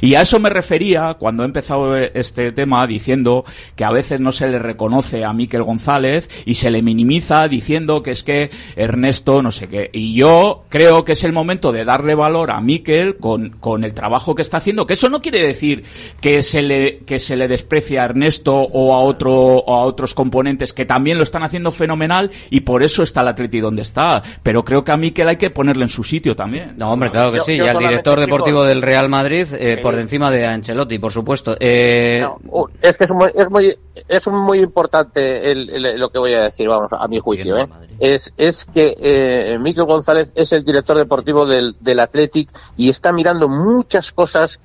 Y 0.00 0.14
a 0.14 0.22
eso 0.22 0.40
me 0.40 0.50
refería 0.50 1.14
cuando 1.18 1.42
he 1.42 1.46
empezado 1.46 1.96
este 1.96 2.52
tema 2.52 2.86
diciendo 2.86 3.44
que 3.76 3.84
a 3.84 3.90
veces 3.90 4.20
no 4.20 4.32
se 4.32 4.48
le 4.48 4.58
reconoce 4.58 5.24
a 5.24 5.32
Miquel 5.32 5.62
González 5.62 6.28
y 6.46 6.54
se 6.54 6.70
le 6.70 6.82
minimiza 6.82 7.46
diciendo 7.48 8.02
que 8.02 8.10
es 8.10 8.22
que 8.22 8.50
Ernesto 8.76 9.42
no 9.42 9.52
sé 9.52 9.68
qué. 9.68 9.83
Y 9.92 10.14
yo 10.14 10.64
creo 10.68 11.04
que 11.04 11.12
es 11.12 11.24
el 11.24 11.32
momento 11.32 11.72
de 11.72 11.84
darle 11.84 12.14
valor 12.14 12.50
a 12.50 12.60
Miquel 12.60 13.16
con, 13.16 13.50
con 13.50 13.84
el 13.84 13.94
trabajo 13.94 14.34
que 14.34 14.42
está 14.42 14.58
haciendo, 14.58 14.86
que 14.86 14.94
eso 14.94 15.08
no 15.08 15.20
quiere 15.22 15.40
decir 15.40 15.84
que 16.20 16.42
se 16.42 16.62
le, 16.62 16.98
que 17.00 17.18
se 17.18 17.36
le 17.36 17.48
desprecie 17.48 17.98
a 17.98 18.04
Ernesto 18.04 18.54
o 18.54 18.94
a 18.94 18.98
otro, 19.00 19.32
o 19.34 19.74
a 19.74 19.82
otros 19.84 20.14
componentes 20.14 20.72
que 20.72 20.84
también 20.84 21.18
lo 21.18 21.24
están 21.24 21.42
haciendo 21.42 21.70
fenomenal 21.70 22.30
y 22.50 22.60
por 22.60 22.82
eso 22.82 23.02
está 23.02 23.20
el 23.22 23.28
Atleti 23.28 23.60
donde 23.60 23.82
está. 23.82 24.22
Pero 24.42 24.64
creo 24.64 24.84
que 24.84 24.92
a 24.92 24.96
Miquel 24.96 25.28
hay 25.28 25.36
que 25.36 25.50
ponerle 25.50 25.84
en 25.84 25.88
su 25.90 26.04
sitio 26.04 26.34
también. 26.36 26.74
No, 26.76 26.92
hombre, 26.92 27.10
claro 27.10 27.32
que 27.32 27.40
sí. 27.40 27.56
yo 27.56 27.64
y 27.66 27.68
al 27.68 27.78
director 27.78 28.18
deportivo 28.20 28.58
chicos, 28.60 28.68
del 28.68 28.82
Real 28.82 29.08
Madrid 29.08 29.46
eh, 29.58 29.74
Sí. 29.76 29.80
por 29.82 29.94
encima 29.98 30.30
de 30.30 30.46
Ancelotti, 30.46 30.98
por 30.98 31.12
supuesto. 31.12 31.56
Eh, 31.60 32.20
No, 32.22 32.66
es 32.82 32.96
que 32.98 33.04
es 33.04 33.10
muy, 33.12 33.28
es 33.34 33.50
muy, 33.50 33.76
es 34.08 34.26
muy 34.28 34.58
importante 34.60 35.50
el- 35.50 35.70
el- 35.70 36.00
lo 36.00 36.10
que 36.10 36.18
voy 36.18 36.32
a 36.34 36.42
decir, 36.42 36.68
vamos, 36.68 36.92
a 36.92 37.06
mi 37.08 37.18
juicio, 37.18 37.58
¿eh? 37.58 37.66
Es, 38.00 38.32
es 38.36 38.64
que 38.64 38.94
eh, 38.98 39.56
Miquel 39.74 39.84
González 39.86 40.32
es 40.36 40.52
el 40.52 40.64
director 40.64 40.96
deportivo 40.96 41.44
del, 41.46 41.74
del 41.80 41.98
Athletic 41.98 42.48
y 42.76 42.88
está 42.88 43.12
mirando 43.12 43.48
muchas 43.48 44.12
cosas 44.12 44.60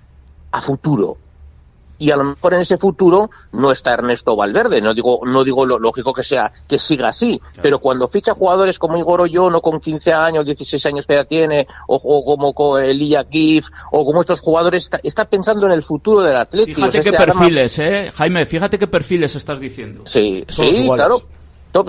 a 0.51 0.61
futuro. 0.61 1.17
Y 2.01 2.11
a 2.11 2.15
lo 2.15 2.23
mejor 2.23 2.53
en 2.53 2.61
ese 2.61 2.77
futuro 2.77 3.29
no 3.51 3.71
está 3.71 3.93
Ernesto 3.93 4.33
Valverde, 4.35 4.79
no 4.81 4.93
digo, 4.93 5.19
no 5.25 5.43
digo 5.43 5.65
lo 5.65 5.77
lógico 5.79 6.13
que 6.13 6.23
sea, 6.23 6.49
que 6.65 6.77
siga 6.79 7.09
así, 7.09 7.41
pero 7.61 7.79
cuando 7.79 8.07
ficha 8.07 8.35
jugadores 8.35 8.79
como 8.79 8.97
Igor 8.97 9.19
Oyono 9.19 9.59
con 9.61 9.81
15 9.81 10.13
años, 10.13 10.45
16 10.45 10.85
años 10.85 11.05
que 11.05 11.15
ya 11.15 11.25
tiene, 11.25 11.67
o, 11.87 11.95
o 12.01 12.23
como 12.23 12.53
co- 12.53 12.79
Elia 12.79 13.25
Gif, 13.29 13.67
o 13.91 14.05
como 14.05 14.21
estos 14.21 14.39
jugadores, 14.39 14.83
está, 14.83 14.99
está 15.03 15.25
pensando 15.25 15.65
en 15.65 15.73
el 15.73 15.83
futuro 15.83 16.21
del 16.21 16.37
Atlético. 16.37 16.75
Fíjate 16.77 17.01
qué 17.01 17.11
perfiles, 17.11 17.79
eh, 17.79 18.11
Jaime, 18.15 18.45
fíjate 18.45 18.79
qué 18.79 18.87
perfiles 18.87 19.35
estás 19.35 19.59
diciendo. 19.59 20.03
Sí, 20.05 20.45
Todos 20.55 20.69
sí, 20.75 20.81
iguales. 20.83 21.05
claro. 21.05 21.38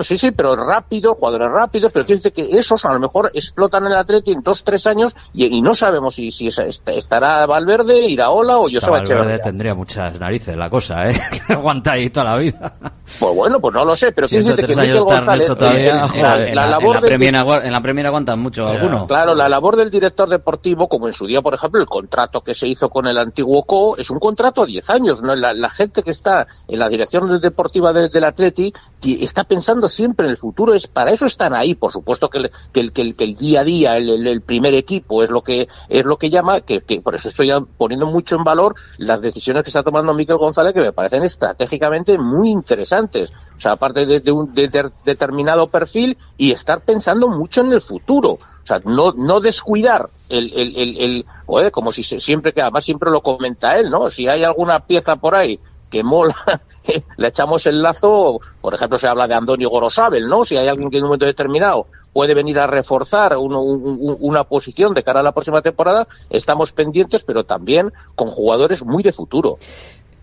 Sí, 0.01 0.17
sí, 0.17 0.31
pero 0.31 0.55
rápido, 0.55 1.15
jugadores 1.15 1.51
rápidos, 1.51 1.91
pero 1.91 2.05
quiere 2.05 2.21
decir 2.21 2.33
que 2.33 2.57
esos 2.57 2.85
a 2.85 2.93
lo 2.93 2.99
mejor 2.99 3.31
explotan 3.33 3.85
el 3.87 3.93
Atleti 3.93 4.31
en 4.31 4.41
dos, 4.43 4.63
tres 4.63 4.85
años 4.85 5.15
y, 5.33 5.45
y 5.57 5.61
no 5.61 5.73
sabemos 5.73 6.13
si, 6.15 6.29
si 6.31 6.47
es- 6.47 6.59
est- 6.59 6.87
estará 6.89 7.45
Valverde, 7.47 7.99
Iraola 8.07 8.57
o 8.59 8.67
Esta 8.67 8.79
Joseba 8.79 8.97
Valverde 8.99 9.13
Echeverría. 9.21 9.41
tendría 9.43 9.73
muchas 9.75 10.19
narices 10.19 10.55
la 10.55 10.69
cosa, 10.69 11.09
¿eh? 11.09 11.13
Que 11.47 11.53
aguanta 11.53 11.93
ahí 11.93 12.09
toda 12.09 12.25
la 12.25 12.37
vida. 12.37 12.73
Pues 13.19 13.35
bueno, 13.35 13.59
pues 13.59 13.73
no 13.73 13.83
lo 13.83 13.95
sé, 13.95 14.11
pero 14.11 14.27
quiero 14.27 14.45
decirte 14.45 14.67
que 14.67 14.73
103 14.73 14.77
Miquel 14.77 14.91
años 14.91 15.03
está 15.03 15.15
González, 15.19 15.41
Ernesto 15.41 15.57
todavía, 15.57 15.89
eh, 15.89 15.93
la- 15.95 16.07
joder. 16.07 16.21
la, 16.23 16.35
en, 16.49 16.55
la, 16.55 16.63
en 16.63 16.91
la 16.93 16.99
Premier, 17.01 17.35
agua- 17.35 17.63
en 17.65 17.71
la 17.73 17.81
Premier 17.81 18.07
aguantan 18.07 18.39
mucho 18.39 18.67
alguno. 18.67 19.07
Claro, 19.07 19.33
la 19.35 19.49
labor 19.49 19.75
del 19.77 19.89
director 19.89 20.29
deportivo, 20.29 20.87
como 20.87 21.07
en 21.07 21.13
su 21.13 21.25
día, 21.25 21.41
por 21.41 21.53
ejemplo, 21.55 21.81
el 21.81 21.87
contrato 21.87 22.41
que 22.41 22.53
se 22.53 22.67
hizo 22.67 22.89
con 22.89 23.07
el 23.07 23.17
antiguo 23.17 23.63
CO, 23.63 23.97
es 23.97 24.09
un 24.11 24.19
contrato 24.19 24.61
a 24.61 24.65
10 24.65 24.89
años. 24.91 25.21
¿no? 25.23 25.33
La, 25.35 25.53
la 25.53 25.69
gente 25.69 26.03
que 26.03 26.11
está 26.11 26.45
en 26.67 26.77
la 26.79 26.87
dirección 26.87 27.41
deportiva 27.41 27.91
de- 27.93 28.09
del 28.09 28.23
Atleti 28.25 28.71
ti- 28.99 29.17
está 29.23 29.43
pensando 29.43 29.70
siempre 29.87 30.25
en 30.25 30.31
el 30.31 30.37
futuro. 30.37 30.73
Es 30.73 30.87
Para 30.87 31.11
eso 31.11 31.25
están 31.25 31.53
ahí. 31.53 31.75
Por 31.75 31.91
supuesto 31.91 32.29
que 32.29 32.39
el, 32.39 32.51
que 32.71 32.79
el, 32.79 32.91
que 32.93 33.01
el, 33.01 33.15
que 33.15 33.23
el 33.23 33.35
día 33.35 33.61
a 33.61 33.63
día, 33.63 33.97
el, 33.97 34.27
el- 34.27 34.41
primer 34.41 34.73
equipo 34.73 35.23
es 35.23 35.29
lo 35.29 35.41
que 35.43 35.67
es 35.87 36.05
lo 36.05 36.17
que 36.17 36.29
llama, 36.29 36.61
que, 36.61 36.81
por 37.01 37.15
eso 37.15 37.29
estoy 37.29 37.51
poniendo 37.77 38.07
mucho 38.07 38.35
en 38.35 38.43
valor 38.43 38.75
las 38.97 39.21
decisiones 39.21 39.63
que 39.63 39.69
está 39.69 39.83
tomando 39.83 40.13
Miquel 40.13 40.37
González, 40.37 40.73
que 40.73 40.81
me 40.81 40.91
parecen 40.93 41.23
estratégicamente 41.23 42.17
muy 42.17 42.49
interesantes. 42.49 43.31
O 43.57 43.59
sea, 43.61 43.73
aparte 43.73 44.05
de, 44.05 44.31
un 44.31 44.53
de- 44.53 44.91
determinado 45.05 45.67
perfil 45.67 46.17
y 46.37 46.51
estar 46.51 46.81
pensando 46.81 47.27
mucho 47.29 47.61
en 47.61 47.73
el 47.73 47.81
futuro. 47.81 48.31
O 48.63 48.65
sea, 48.65 48.79
no, 48.85 49.11
no 49.13 49.39
descuidar 49.39 50.09
el, 50.29 50.51
el, 50.55 50.75
el, 50.75 50.97
el 50.97 51.25
joder, 51.45 51.71
como 51.71 51.91
si 51.91 52.03
se- 52.03 52.19
siempre 52.19 52.53
que 52.53 52.61
además 52.61 52.83
siempre 52.83 53.09
lo 53.11 53.21
comenta 53.21 53.77
él, 53.77 53.89
¿no? 53.89 54.09
Si 54.09 54.27
hay 54.27 54.43
alguna 54.43 54.79
pieza 54.81 55.15
por 55.15 55.35
ahí 55.35 55.59
que 55.91 56.01
mola, 56.03 56.35
le 57.17 57.27
echamos 57.27 57.65
el 57.67 57.81
lazo, 57.83 58.39
por 58.61 58.73
ejemplo, 58.73 58.97
se 58.97 59.07
habla 59.07 59.27
de 59.27 59.35
Andoni 59.35 59.65
Gorosabel, 59.65 60.27
¿no? 60.27 60.43
Si 60.45 60.57
hay 60.57 60.67
alguien 60.67 60.89
que 60.89 60.97
en 60.97 61.03
un 61.03 61.09
momento 61.09 61.25
determinado 61.27 61.85
puede 62.13 62.33
venir 62.33 62.57
a 62.59 62.65
reforzar 62.67 63.37
un- 63.37 63.55
un- 63.55 64.17
una 64.19 64.43
posición 64.45 64.93
de 64.95 65.03
cara 65.03 65.19
a 65.19 65.23
la 65.23 65.31
próxima 65.33 65.61
temporada, 65.61 66.07
estamos 66.31 66.71
pendientes, 66.71 67.23
pero 67.23 67.43
también 67.43 67.91
con 68.15 68.29
jugadores 68.29 68.83
muy 68.83 69.03
de 69.03 69.13
futuro. 69.13 69.57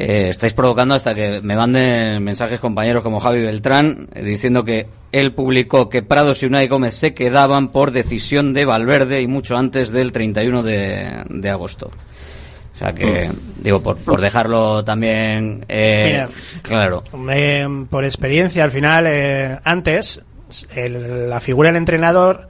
Eh, 0.00 0.28
estáis 0.28 0.52
provocando 0.54 0.94
hasta 0.94 1.12
que 1.12 1.40
me 1.42 1.56
manden 1.56 2.22
mensajes 2.22 2.60
compañeros 2.60 3.02
como 3.02 3.18
Javi 3.18 3.42
Beltrán 3.42 4.08
eh, 4.14 4.22
diciendo 4.22 4.62
que 4.62 4.86
él 5.10 5.34
publicó 5.34 5.88
que 5.88 6.02
Prados 6.04 6.40
y 6.42 6.46
Unai 6.46 6.68
Gómez 6.68 6.94
se 6.94 7.14
quedaban 7.14 7.68
por 7.72 7.90
decisión 7.90 8.54
de 8.54 8.64
Valverde 8.64 9.22
y 9.22 9.26
mucho 9.26 9.56
antes 9.56 9.90
del 9.90 10.12
31 10.12 10.62
de, 10.62 11.24
de 11.28 11.50
agosto. 11.50 11.90
O 12.78 12.80
sea 12.80 12.94
que, 12.94 13.28
digo, 13.60 13.82
por, 13.82 13.96
por 13.96 14.20
dejarlo 14.20 14.84
también 14.84 15.64
eh, 15.68 16.02
Mira. 16.12 16.28
claro. 16.62 17.02
Eh, 17.32 17.66
por 17.90 18.04
experiencia, 18.04 18.62
al 18.62 18.70
final, 18.70 19.06
eh, 19.08 19.58
antes, 19.64 20.22
el- 20.76 21.28
la 21.28 21.40
figura 21.40 21.70
del 21.70 21.76
entrenador 21.76 22.48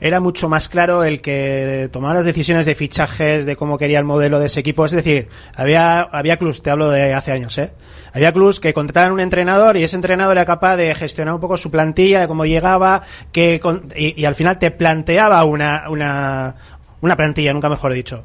era 0.00 0.20
mucho 0.20 0.48
más 0.48 0.70
claro 0.70 1.04
el 1.04 1.20
que 1.20 1.90
tomaba 1.92 2.14
las 2.14 2.24
decisiones 2.24 2.64
de 2.64 2.74
fichajes, 2.76 3.44
de 3.44 3.56
cómo 3.56 3.76
quería 3.76 3.98
el 3.98 4.04
modelo 4.06 4.38
de 4.38 4.46
ese 4.46 4.60
equipo. 4.60 4.86
Es 4.86 4.92
decir, 4.92 5.28
había, 5.54 6.00
había 6.00 6.38
clubs, 6.38 6.62
te 6.62 6.70
hablo 6.70 6.88
de 6.88 7.12
hace 7.12 7.32
años, 7.32 7.58
¿eh? 7.58 7.72
Había 8.14 8.32
clubs 8.32 8.60
que 8.60 8.72
contrataban 8.72 9.12
un 9.12 9.20
entrenador 9.20 9.76
y 9.76 9.82
ese 9.82 9.96
entrenador 9.96 10.36
era 10.38 10.46
capaz 10.46 10.76
de 10.76 10.94
gestionar 10.94 11.34
un 11.34 11.40
poco 11.40 11.58
su 11.58 11.70
plantilla, 11.70 12.20
de 12.22 12.28
cómo 12.28 12.46
llegaba, 12.46 13.02
que 13.32 13.60
con- 13.60 13.88
y, 13.94 14.18
y 14.18 14.24
al 14.24 14.34
final 14.34 14.58
te 14.58 14.70
planteaba 14.70 15.44
una, 15.44 15.90
una, 15.90 16.54
una 17.02 17.16
plantilla, 17.16 17.52
nunca 17.52 17.68
mejor 17.68 17.92
dicho. 17.92 18.24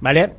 ¿Vale? 0.00 0.34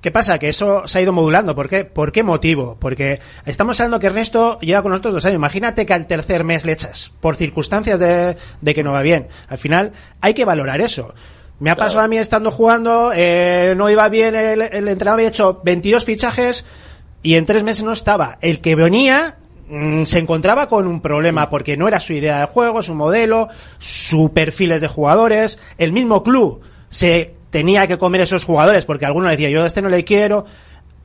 ¿Qué 0.00 0.10
pasa? 0.10 0.38
Que 0.38 0.48
eso 0.48 0.86
se 0.86 0.98
ha 0.98 1.02
ido 1.02 1.12
modulando. 1.12 1.54
¿Por 1.54 1.68
qué? 1.68 1.84
¿Por 1.84 2.10
qué 2.10 2.22
motivo? 2.22 2.76
Porque 2.80 3.20
estamos 3.44 3.78
hablando 3.80 3.98
que 3.98 4.06
Ernesto 4.06 4.58
lleva 4.60 4.82
con 4.82 4.92
nosotros 4.92 5.14
dos 5.14 5.24
años. 5.26 5.36
Imagínate 5.36 5.84
que 5.84 5.92
al 5.92 6.06
tercer 6.06 6.42
mes 6.44 6.64
le 6.64 6.72
echas 6.72 7.12
por 7.20 7.36
circunstancias 7.36 7.98
de, 7.98 8.36
de 8.60 8.74
que 8.74 8.82
no 8.82 8.92
va 8.92 9.02
bien. 9.02 9.28
Al 9.48 9.58
final 9.58 9.92
hay 10.22 10.32
que 10.32 10.46
valorar 10.46 10.80
eso. 10.80 11.14
Me 11.58 11.68
ha 11.68 11.76
pasado 11.76 12.00
a 12.00 12.08
mí 12.08 12.16
estando 12.16 12.50
jugando, 12.50 13.12
eh, 13.14 13.74
no 13.76 13.90
iba 13.90 14.08
bien, 14.08 14.34
el, 14.34 14.62
el 14.62 14.88
entrenador 14.88 15.20
había 15.20 15.28
hecho 15.28 15.60
22 15.62 16.06
fichajes 16.06 16.64
y 17.22 17.34
en 17.34 17.44
tres 17.44 17.62
meses 17.62 17.84
no 17.84 17.92
estaba. 17.92 18.38
El 18.40 18.62
que 18.62 18.74
venía 18.76 19.36
mm, 19.68 20.04
se 20.04 20.18
encontraba 20.20 20.68
con 20.68 20.86
un 20.86 21.02
problema 21.02 21.50
porque 21.50 21.76
no 21.76 21.86
era 21.86 22.00
su 22.00 22.14
idea 22.14 22.40
de 22.40 22.46
juego, 22.46 22.82
su 22.82 22.94
modelo, 22.94 23.48
su 23.78 24.32
perfiles 24.32 24.80
de 24.80 24.88
jugadores, 24.88 25.58
el 25.76 25.92
mismo 25.92 26.22
club 26.22 26.62
se 26.88 27.34
tenía 27.50 27.86
que 27.86 27.98
comer 27.98 28.20
esos 28.22 28.44
jugadores 28.44 28.84
porque 28.84 29.06
alguno 29.06 29.26
le 29.26 29.32
decía 29.36 29.50
yo 29.50 29.62
a 29.62 29.66
este 29.66 29.82
no 29.82 29.88
le 29.88 30.04
quiero 30.04 30.44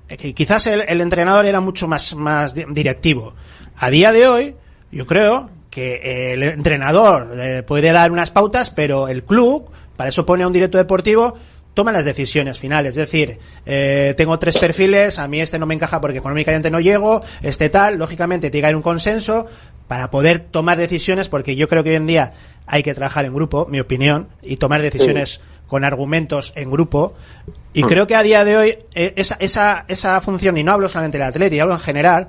Eh, 0.08 0.34
quizás 0.34 0.68
el, 0.68 0.82
el 0.88 1.02
entrenador 1.02 1.48
era 1.48 1.60
mucho 1.62 1.88
más, 1.88 2.14
más 2.16 2.54
di- 2.54 2.66
directivo. 2.70 3.34
A 3.76 3.90
día 3.90 4.12
de 4.12 4.28
hoy 4.28 4.56
yo 4.92 5.06
creo 5.08 5.50
que 5.72 6.34
el 6.34 6.44
entrenador 6.44 7.32
eh, 7.36 7.64
puede 7.66 7.92
dar 7.92 8.12
unas 8.12 8.30
pautas 8.30 8.70
pero 8.70 9.08
el 9.08 9.24
club 9.24 9.66
para 9.98 10.10
eso 10.10 10.24
pone 10.24 10.44
a 10.44 10.48
un 10.48 10.54
director 10.54 10.80
deportivo 10.80 11.34
toma 11.74 11.92
las 11.92 12.06
decisiones 12.06 12.58
finales. 12.60 12.92
Es 12.92 12.96
decir, 13.12 13.38
eh, 13.66 14.14
tengo 14.16 14.38
tres 14.40 14.58
perfiles, 14.58 15.18
a 15.20 15.28
mí 15.28 15.42
este 15.42 15.58
no 15.60 15.66
me 15.66 15.74
encaja 15.74 16.00
porque 16.00 16.20
económicamente 16.20 16.70
no 16.72 16.80
llego, 16.80 17.20
este 17.42 17.70
tal, 17.70 17.98
lógicamente 17.98 18.50
tiene 18.50 18.62
que 18.62 18.66
haber 18.68 18.76
un 18.78 18.82
consenso 18.84 19.46
para 19.88 20.10
poder 20.10 20.40
tomar 20.40 20.78
decisiones, 20.78 21.28
porque 21.30 21.56
yo 21.58 21.68
creo 21.68 21.84
que 21.84 21.90
hoy 21.90 21.96
en 21.98 22.08
día 22.08 22.32
hay 22.66 22.82
que 22.82 22.94
trabajar 22.94 23.26
en 23.26 23.34
grupo, 23.34 23.68
mi 23.70 23.80
opinión, 23.82 24.30
y 24.42 24.56
tomar 24.56 24.82
decisiones 24.82 25.42
con 25.68 25.84
argumentos 25.84 26.54
en 26.56 26.70
grupo. 26.72 27.14
Y 27.74 27.84
Mm. 27.84 27.88
creo 27.88 28.08
que 28.08 28.16
a 28.16 28.24
día 28.24 28.44
de 28.46 28.58
hoy 28.58 28.78
eh, 28.94 29.14
esa, 29.18 29.36
esa, 29.40 29.86
esa 29.88 30.20
función, 30.22 30.58
y 30.58 30.64
no 30.64 30.72
hablo 30.72 30.88
solamente 30.90 31.18
del 31.18 31.28
atleta, 31.28 31.62
hablo 31.62 31.74
en 31.76 31.80
general, 31.82 32.28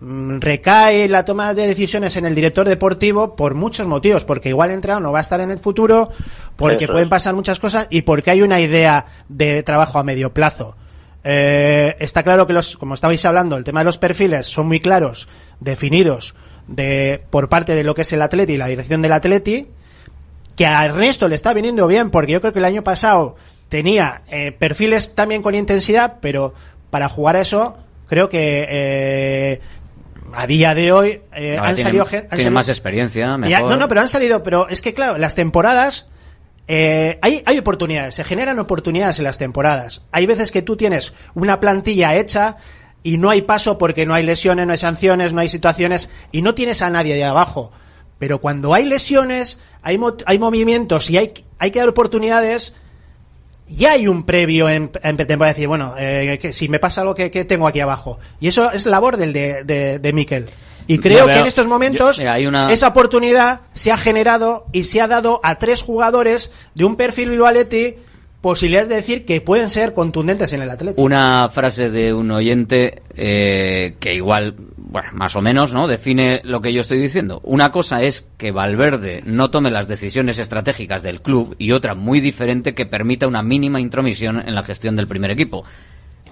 mm, 0.00 0.40
recae 0.40 1.08
la 1.08 1.24
toma 1.24 1.54
de 1.54 1.66
decisiones 1.66 2.16
en 2.16 2.26
el 2.26 2.34
director 2.34 2.68
deportivo 2.68 3.36
por 3.36 3.54
muchos 3.54 3.86
motivos, 3.86 4.24
porque 4.24 4.50
igual 4.50 4.70
el 4.70 4.74
entrenador 4.76 5.02
no 5.02 5.12
va 5.12 5.18
a 5.18 5.22
estar 5.22 5.40
en 5.40 5.50
el 5.50 5.58
futuro, 5.58 6.10
porque 6.56 6.84
Eso 6.84 6.92
pueden 6.92 7.06
es. 7.06 7.10
pasar 7.10 7.34
muchas 7.34 7.58
cosas 7.60 7.86
y 7.90 8.02
porque 8.02 8.30
hay 8.30 8.42
una 8.42 8.60
idea 8.60 9.06
de 9.28 9.62
trabajo 9.62 9.98
a 9.98 10.04
medio 10.04 10.32
plazo. 10.34 10.76
Eh, 11.26 11.96
está 12.00 12.22
claro 12.22 12.46
que 12.46 12.52
los, 12.52 12.76
como 12.76 12.92
estabais 12.92 13.24
hablando, 13.24 13.56
el 13.56 13.64
tema 13.64 13.80
de 13.80 13.84
los 13.86 13.96
perfiles 13.96 14.46
son 14.46 14.66
muy 14.66 14.80
claros, 14.80 15.26
definidos 15.60 16.34
de 16.68 17.22
por 17.30 17.48
parte 17.48 17.74
de 17.74 17.84
lo 17.84 17.94
que 17.94 18.02
es 18.02 18.12
el 18.12 18.20
Atleti 18.20 18.54
y 18.54 18.58
la 18.58 18.66
dirección 18.66 19.00
del 19.00 19.12
Atleti, 19.12 19.68
que 20.56 20.66
a 20.66 20.84
Ernesto 20.84 21.28
le 21.28 21.34
está 21.34 21.52
viniendo 21.52 21.86
bien, 21.86 22.10
porque 22.10 22.32
yo 22.32 22.40
creo 22.40 22.52
que 22.52 22.58
el 22.60 22.64
año 22.64 22.82
pasado 22.84 23.36
tenía 23.68 24.22
eh, 24.28 24.52
perfiles 24.52 25.14
también 25.14 25.42
con 25.42 25.54
intensidad, 25.54 26.14
pero 26.20 26.54
para 26.90 27.08
jugar 27.08 27.36
a 27.36 27.40
eso, 27.40 27.76
creo 28.08 28.28
que 28.28 28.66
eh, 28.68 29.60
a 30.32 30.46
día 30.46 30.74
de 30.74 30.92
hoy 30.92 31.20
eh, 31.34 31.58
han 31.60 31.74
tiene, 31.74 31.82
salido 31.90 32.04
han 32.04 32.10
tiene 32.10 32.28
salido- 32.30 32.50
más 32.52 32.68
experiencia, 32.68 33.26
ya, 33.26 33.36
mejor. 33.36 33.70
no, 33.70 33.76
no, 33.76 33.88
pero 33.88 34.00
han 34.00 34.08
salido, 34.08 34.42
pero 34.42 34.68
es 34.68 34.80
que 34.82 34.94
claro, 34.94 35.18
las 35.18 35.34
temporadas 35.34 36.06
eh, 36.68 37.18
hay, 37.20 37.42
hay 37.46 37.58
oportunidades, 37.58 38.14
se 38.14 38.24
generan 38.24 38.58
oportunidades 38.58 39.18
en 39.18 39.24
las 39.24 39.38
temporadas. 39.38 40.02
Hay 40.12 40.26
veces 40.26 40.50
que 40.52 40.62
tú 40.62 40.76
tienes 40.76 41.12
una 41.34 41.60
plantilla 41.60 42.14
hecha 42.14 42.56
y 43.02 43.18
no 43.18 43.28
hay 43.30 43.42
paso 43.42 43.76
porque 43.76 44.06
no 44.06 44.14
hay 44.14 44.22
lesiones, 44.22 44.66
no 44.66 44.72
hay 44.72 44.78
sanciones, 44.78 45.32
no 45.32 45.40
hay 45.40 45.48
situaciones 45.48 46.08
y 46.32 46.40
no 46.42 46.54
tienes 46.54 46.80
a 46.80 46.88
nadie 46.90 47.14
de 47.16 47.24
abajo. 47.24 47.70
Pero 48.18 48.40
cuando 48.40 48.72
hay 48.74 48.84
lesiones, 48.86 49.58
hay, 49.82 49.98
mo- 49.98 50.16
hay 50.26 50.38
movimientos 50.38 51.10
y 51.10 51.18
hay, 51.18 51.32
hay 51.58 51.70
que 51.70 51.78
dar 51.80 51.88
oportunidades, 51.88 52.72
ya 53.68 53.92
hay 53.92 54.06
un 54.08 54.24
previo 54.24 54.68
en, 54.68 54.90
en 55.02 55.16
pretemporada 55.16 55.52
decir, 55.54 55.68
bueno, 55.68 55.94
eh, 55.98 56.38
que 56.40 56.52
si 56.52 56.68
me 56.68 56.78
pasa 56.78 57.00
algo 57.00 57.14
que, 57.14 57.30
que 57.30 57.44
tengo 57.44 57.66
aquí 57.66 57.80
abajo. 57.80 58.18
Y 58.40 58.48
eso 58.48 58.70
es 58.70 58.86
labor 58.86 59.16
del 59.16 59.32
de, 59.32 59.64
de, 59.64 59.98
de 59.98 60.12
Miquel. 60.12 60.50
Y 60.86 60.98
creo 60.98 61.26
No, 61.26 61.32
que 61.32 61.40
en 61.40 61.46
estos 61.46 61.66
momentos 61.66 62.16
yo- 62.16 62.22
mira, 62.22 62.34
hay 62.34 62.46
una- 62.46 62.70
esa 62.72 62.88
oportunidad 62.88 63.62
se 63.72 63.90
ha 63.90 63.96
generado 63.96 64.66
y 64.72 64.84
se 64.84 65.00
ha 65.00 65.08
dado 65.08 65.40
a 65.42 65.56
tres 65.58 65.82
jugadores 65.82 66.52
de 66.74 66.84
un 66.84 66.96
perfil 66.96 67.30
Bilbao 67.30 67.48
Athletic 67.48 67.96
posibilidades 68.44 68.90
de 68.90 68.96
decir 68.96 69.24
que 69.24 69.40
pueden 69.40 69.70
ser 69.70 69.94
contundentes 69.94 70.52
en 70.52 70.60
el 70.60 70.68
Atlético. 70.68 71.00
Una 71.00 71.48
frase 71.48 71.88
de 71.88 72.12
un 72.12 72.30
oyente 72.30 73.00
eh, 73.16 73.94
que 73.98 74.14
igual, 74.14 74.54
bueno, 74.76 75.08
más 75.14 75.34
o 75.34 75.40
menos, 75.40 75.72
¿no? 75.72 75.88
Define 75.88 76.42
lo 76.44 76.60
que 76.60 76.70
yo 76.74 76.82
estoy 76.82 77.00
diciendo. 77.00 77.40
Una 77.42 77.72
cosa 77.72 78.02
es 78.02 78.26
que 78.36 78.52
Valverde 78.52 79.22
no 79.24 79.48
tome 79.48 79.70
las 79.70 79.88
decisiones 79.88 80.38
estratégicas 80.38 81.02
del 81.02 81.22
club 81.22 81.56
y 81.58 81.72
otra 81.72 81.94
muy 81.94 82.20
diferente 82.20 82.74
que 82.74 82.84
permita 82.84 83.26
una 83.26 83.42
mínima 83.42 83.80
intromisión 83.80 84.46
en 84.46 84.54
la 84.54 84.62
gestión 84.62 84.94
del 84.94 85.08
primer 85.08 85.30
equipo. 85.30 85.64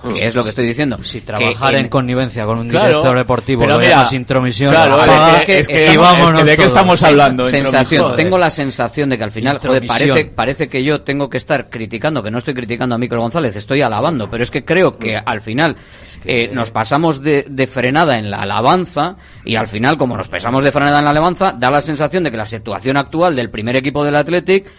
Que 0.02 0.26
es 0.26 0.34
lo 0.34 0.42
que 0.42 0.50
estoy 0.50 0.66
diciendo. 0.66 0.98
Si 1.02 1.20
trabajar 1.20 1.74
en 1.74 1.88
connivencia 1.88 2.44
con 2.44 2.58
un 2.58 2.68
director 2.68 3.16
deportivo 3.16 3.62
pero 3.62 3.74
lo 3.74 3.78
mira, 3.78 3.90
llamas 3.90 4.12
intromisión, 4.12 4.72
Claro, 4.72 5.02
es 5.36 5.44
que, 5.44 5.58
es 5.60 5.68
que 5.68 5.86
es 5.86 5.98
que 5.98 6.44
¿de 6.44 6.56
qué 6.56 6.64
estamos 6.64 7.02
hablando? 7.02 7.44
sensación. 7.44 8.16
Tengo 8.16 8.38
la 8.38 8.50
sensación 8.50 9.08
de 9.08 9.18
que 9.18 9.24
al 9.24 9.30
final, 9.30 9.58
joder, 9.58 9.86
parece, 9.86 10.24
parece 10.24 10.68
que 10.68 10.82
yo 10.82 11.02
tengo 11.02 11.28
que 11.28 11.38
estar 11.38 11.70
criticando, 11.70 12.22
que 12.22 12.30
no 12.30 12.38
estoy 12.38 12.54
criticando 12.54 12.94
a 12.94 12.98
Miquel 12.98 13.18
González, 13.18 13.54
estoy 13.56 13.82
alabando, 13.82 14.28
pero 14.30 14.42
es 14.42 14.50
que 14.50 14.64
creo 14.64 14.98
que 14.98 15.16
al 15.16 15.40
final 15.40 15.76
eh, 16.24 16.50
nos 16.52 16.70
pasamos 16.70 17.22
de, 17.22 17.46
de 17.48 17.66
frenada 17.66 18.18
en 18.18 18.30
la 18.30 18.42
alabanza 18.42 19.16
y 19.44 19.56
al 19.56 19.68
final, 19.68 19.96
como 19.96 20.16
nos 20.16 20.28
pasamos 20.28 20.64
de 20.64 20.72
frenada 20.72 20.98
en 20.98 21.04
la 21.04 21.10
alabanza, 21.10 21.52
da 21.52 21.70
la 21.70 21.82
sensación 21.82 22.24
de 22.24 22.30
que 22.30 22.36
la 22.36 22.46
situación 22.46 22.96
actual 22.96 23.36
del 23.36 23.50
primer 23.50 23.76
equipo 23.76 24.04
del 24.04 24.16
Athletic 24.16 24.70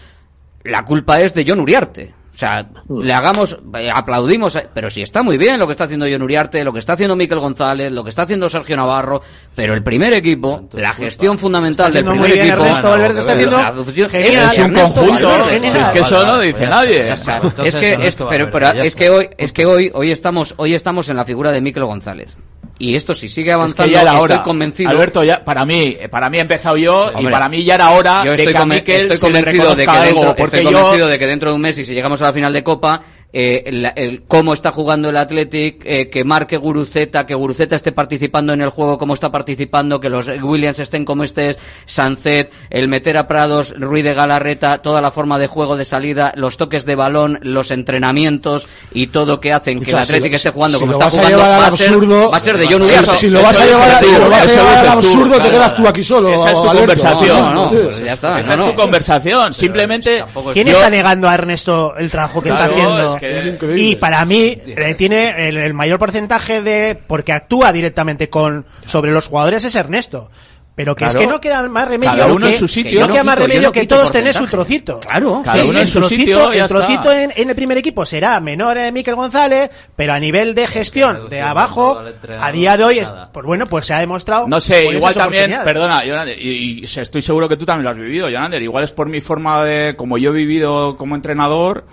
la 0.64 0.84
culpa 0.84 1.20
es 1.20 1.34
de 1.34 1.44
John 1.46 1.60
Uriarte. 1.60 2.14
O 2.34 2.36
sea, 2.36 2.66
le 2.88 3.14
hagamos, 3.14 3.56
eh, 3.78 3.88
aplaudimos, 3.94 4.56
eh, 4.56 4.68
pero 4.74 4.90
si 4.90 5.02
está 5.02 5.22
muy 5.22 5.38
bien 5.38 5.56
lo 5.60 5.66
que 5.66 5.72
está 5.72 5.84
haciendo 5.84 6.04
John 6.10 6.22
Uriarte, 6.22 6.64
lo 6.64 6.72
que 6.72 6.80
está 6.80 6.94
haciendo 6.94 7.14
Miquel 7.14 7.38
González, 7.38 7.92
lo 7.92 8.02
que 8.02 8.10
está 8.10 8.22
haciendo 8.22 8.48
Sergio 8.48 8.76
Navarro, 8.76 9.22
pero 9.54 9.72
el 9.72 9.84
primer 9.84 10.12
equipo, 10.14 10.68
la 10.72 10.92
gestión 10.92 11.38
fundamental 11.38 11.92
del 11.92 12.04
primer 12.04 12.32
bien 12.32 12.46
equipo, 12.48 12.64
Ernesto 12.64 12.90
Valverde, 12.90 13.20
está 13.20 13.32
haciendo 13.34 13.56
la 13.56 14.08
genial. 14.08 14.50
es 14.50 14.58
un 14.58 14.64
Ernesto 14.64 15.00
conjunto. 15.00 15.30
Si 15.48 15.78
es 15.78 15.90
que 15.90 16.00
eso 16.00 16.26
no 16.26 16.40
dice 16.40 16.66
nadie. 16.66 17.12
Es 17.12 17.76
que, 17.76 17.92
es, 18.04 18.16
pero, 18.16 18.50
es 18.82 18.96
que 18.96 19.10
hoy, 19.10 19.30
es 19.38 19.52
que 19.52 19.66
hoy, 19.66 19.92
hoy 19.94 20.10
estamos, 20.10 20.54
hoy 20.56 20.74
estamos 20.74 21.08
en 21.08 21.16
la 21.16 21.24
figura 21.24 21.52
de 21.52 21.60
Miquel 21.60 21.84
González. 21.84 22.38
Y 22.78 22.96
esto 22.96 23.14
si 23.14 23.28
sigue 23.28 23.50
Es 23.50 23.54
avanzando, 23.54 23.84
que 23.84 23.90
ya 23.92 24.02
era 24.02 24.12
estoy 24.14 24.24
hora. 24.24 24.42
convencido. 24.42 24.90
Alberto, 24.90 25.22
ya, 25.22 25.44
para 25.44 25.64
mí, 25.64 25.96
para 26.10 26.28
mí 26.28 26.38
he 26.38 26.40
empezado 26.40 26.76
yo 26.76 27.12
y 27.20 27.26
para 27.28 27.48
mí 27.48 27.62
ya 27.62 27.76
era 27.76 27.90
hora 27.90 28.24
yo 28.24 28.30
de 28.32 28.36
estoy, 28.36 28.52
que 28.52 28.58
a 28.58 28.62
conven- 28.62 28.74
Mikel 28.74 29.00
estoy 29.02 29.16
se 29.16 29.26
le 29.30 29.32
convencido 29.38 29.74
de 29.76 29.84
que 29.86 29.90
reconozca 29.92 30.04
dentro, 30.04 30.20
algo, 30.22 30.36
porque 30.36 30.56
estoy 30.58 30.72
yo 30.72 30.78
convencido 30.80 31.06
de 31.08 31.18
que 31.20 31.26
dentro 31.28 31.50
de 31.50 31.54
un 31.54 31.60
mes 31.62 31.78
y 31.78 31.84
si 31.84 31.94
llegamos 31.94 32.20
a 32.20 32.24
la 32.24 32.32
final 32.32 32.52
de 32.52 32.64
Copa 32.64 33.00
eh, 33.36 33.64
la- 33.72 33.88
el, 33.90 34.22
cómo 34.28 34.54
está 34.54 34.70
jugando 34.70 35.10
el 35.10 35.16
Athletic 35.16 35.82
eh, 35.84 36.08
que 36.08 36.22
marque 36.22 36.56
Guruceta 36.56 37.26
que 37.26 37.34
Guruceta 37.34 37.74
esté 37.74 37.90
participando 37.90 38.52
en 38.52 38.62
el 38.62 38.68
juego 38.70 38.96
como 38.96 39.12
está 39.12 39.32
participando 39.32 39.98
que 39.98 40.08
los 40.08 40.28
Williams 40.28 40.78
estén 40.78 41.04
como 41.04 41.24
estés 41.24 41.58
Sancet 41.84 42.52
el 42.70 42.86
meter 42.86 43.18
a 43.18 43.26
Prados 43.26 43.74
Ruiz 43.76 44.04
de 44.04 44.14
Galarreta 44.14 44.78
toda 44.82 45.00
la 45.00 45.10
forma 45.10 45.38
de 45.40 45.48
juego 45.48 45.76
de 45.76 45.84
salida 45.84 46.32
los 46.36 46.56
toques 46.56 46.86
de 46.86 46.94
balón 46.94 47.40
los 47.42 47.72
entrenamientos 47.72 48.68
y 48.92 49.08
todo 49.08 49.40
que 49.40 49.52
hacen 49.52 49.80
que 49.80 49.90
el 49.90 49.96
si 49.96 50.02
Athletic 50.02 50.30
lo- 50.32 50.36
esté 50.36 50.50
jugando 50.50 50.78
si 50.78 50.84
como 50.84 50.92
está 50.92 51.10
jugando 51.10 51.38
va, 51.38 51.66
a 51.66 51.70
ser, 51.72 51.88
absurdo- 51.88 52.30
va 52.30 52.36
a 52.36 52.40
ser 52.40 52.56
de 52.58 52.66
John 52.66 52.82
si- 53.16 53.30
lo 53.30 53.42
vas 53.42 53.58
a 53.58 53.64
llevar 53.66 53.90
a- 53.90 54.00
lo 54.02 54.30
vas 54.30 54.56
a 54.56 54.80
al 54.80 54.88
absurdo, 54.90 55.40
te 55.40 55.50
quedas 55.50 55.74
tú 55.74 55.88
aquí 55.88 56.04
solo, 56.04 56.28
Esa 56.32 56.52
es 56.52 56.54
tu 56.54 56.68
Alberto. 56.68 56.78
conversación. 56.78 57.36
No, 57.38 57.52
no, 57.64 57.70
pues 57.70 57.98
ya 58.04 58.12
está, 58.12 58.38
Esa 58.40 58.54
no, 58.56 58.62
es 58.62 58.68
no. 58.68 58.70
tu 58.76 58.80
conversación. 58.82 59.52
Simplemente. 59.52 60.24
¿Quién 60.52 60.66
yo- 60.68 60.74
está 60.74 60.90
negando 60.90 61.28
a 61.28 61.34
Ernesto 61.34 61.96
el 61.96 62.10
trabajo 62.10 62.42
que 62.42 62.50
Claro, 62.50 62.64
está 62.64 62.74
haciendo? 62.74 63.18
Es 63.30 63.42
que- 63.42 63.48
Es 63.48 63.54
increíble. 63.54 63.82
y 63.82 63.96
para 63.96 64.24
mí 64.24 64.58
eh, 64.66 64.94
tiene 64.96 65.48
el, 65.48 65.56
el 65.56 65.74
mayor 65.74 65.98
porcentaje 65.98 66.62
de 66.62 66.98
porque 67.06 67.32
actúa 67.32 67.72
directamente 67.72 68.28
con 68.28 68.66
sobre 68.86 69.12
los 69.12 69.28
jugadores 69.28 69.64
es 69.64 69.74
Ernesto. 69.74 70.30
Pero 70.76 70.96
que 70.96 71.04
es 71.04 71.14
que 71.14 71.28
no 71.28 71.40
queda 71.40 71.62
más 71.68 71.86
remedio 71.86 72.10
Cada 72.14 72.26
uno 72.32 72.48
que, 72.48 72.52
en 72.52 72.58
su 72.58 72.66
sitio. 72.66 72.90
que 73.02 73.06
no 73.06 73.12
queda 73.12 73.22
más 73.22 73.36
quito, 73.36 73.46
remedio 73.46 73.68
no 73.68 73.72
que 73.72 73.86
todos 73.86 74.10
tener 74.10 74.34
su 74.34 74.44
trocito. 74.48 74.98
Claro, 74.98 75.40
Cada 75.44 75.62
Sí, 75.62 75.68
uno 75.70 75.78
el 75.78 75.82
en 75.82 75.86
su 75.86 75.98
trocito, 76.00 76.20
sitio, 76.20 76.52
ya 76.52 76.62
el 76.64 76.68
trocito 76.68 77.12
está. 77.12 77.22
en, 77.22 77.32
en 77.36 77.48
el 77.50 77.54
primer 77.54 77.78
equipo 77.78 78.04
será 78.04 78.40
menor 78.40 78.76
en 78.78 78.92
Miquel 78.92 79.14
González, 79.14 79.70
pero 79.94 80.14
a 80.14 80.18
nivel 80.18 80.56
de 80.56 80.66
gestión 80.66 81.28
de 81.30 81.42
abajo, 81.42 82.02
a 82.40 82.50
día 82.50 82.76
de 82.76 82.82
hoy, 82.82 82.98
es, 82.98 83.12
pues 83.32 83.46
bueno, 83.46 83.66
pues 83.66 83.86
se 83.86 83.94
ha 83.94 84.00
demostrado. 84.00 84.48
No 84.48 84.60
sé, 84.60 84.86
igual 84.86 85.14
también, 85.14 85.54
perdona, 85.64 86.02
Jonander, 86.04 86.36
y, 86.42 86.80
y 86.80 86.84
estoy 86.84 87.22
seguro 87.22 87.48
que 87.48 87.56
tú 87.56 87.64
también 87.64 87.84
lo 87.84 87.90
has 87.90 87.96
vivido, 87.96 88.26
Jonander, 88.28 88.60
igual 88.60 88.82
es 88.82 88.90
por 88.90 89.08
mi 89.08 89.20
forma 89.20 89.64
de, 89.64 89.94
como 89.94 90.18
yo 90.18 90.30
he 90.30 90.34
vivido 90.34 90.96
como 90.96 91.14
entrenador, 91.14 91.84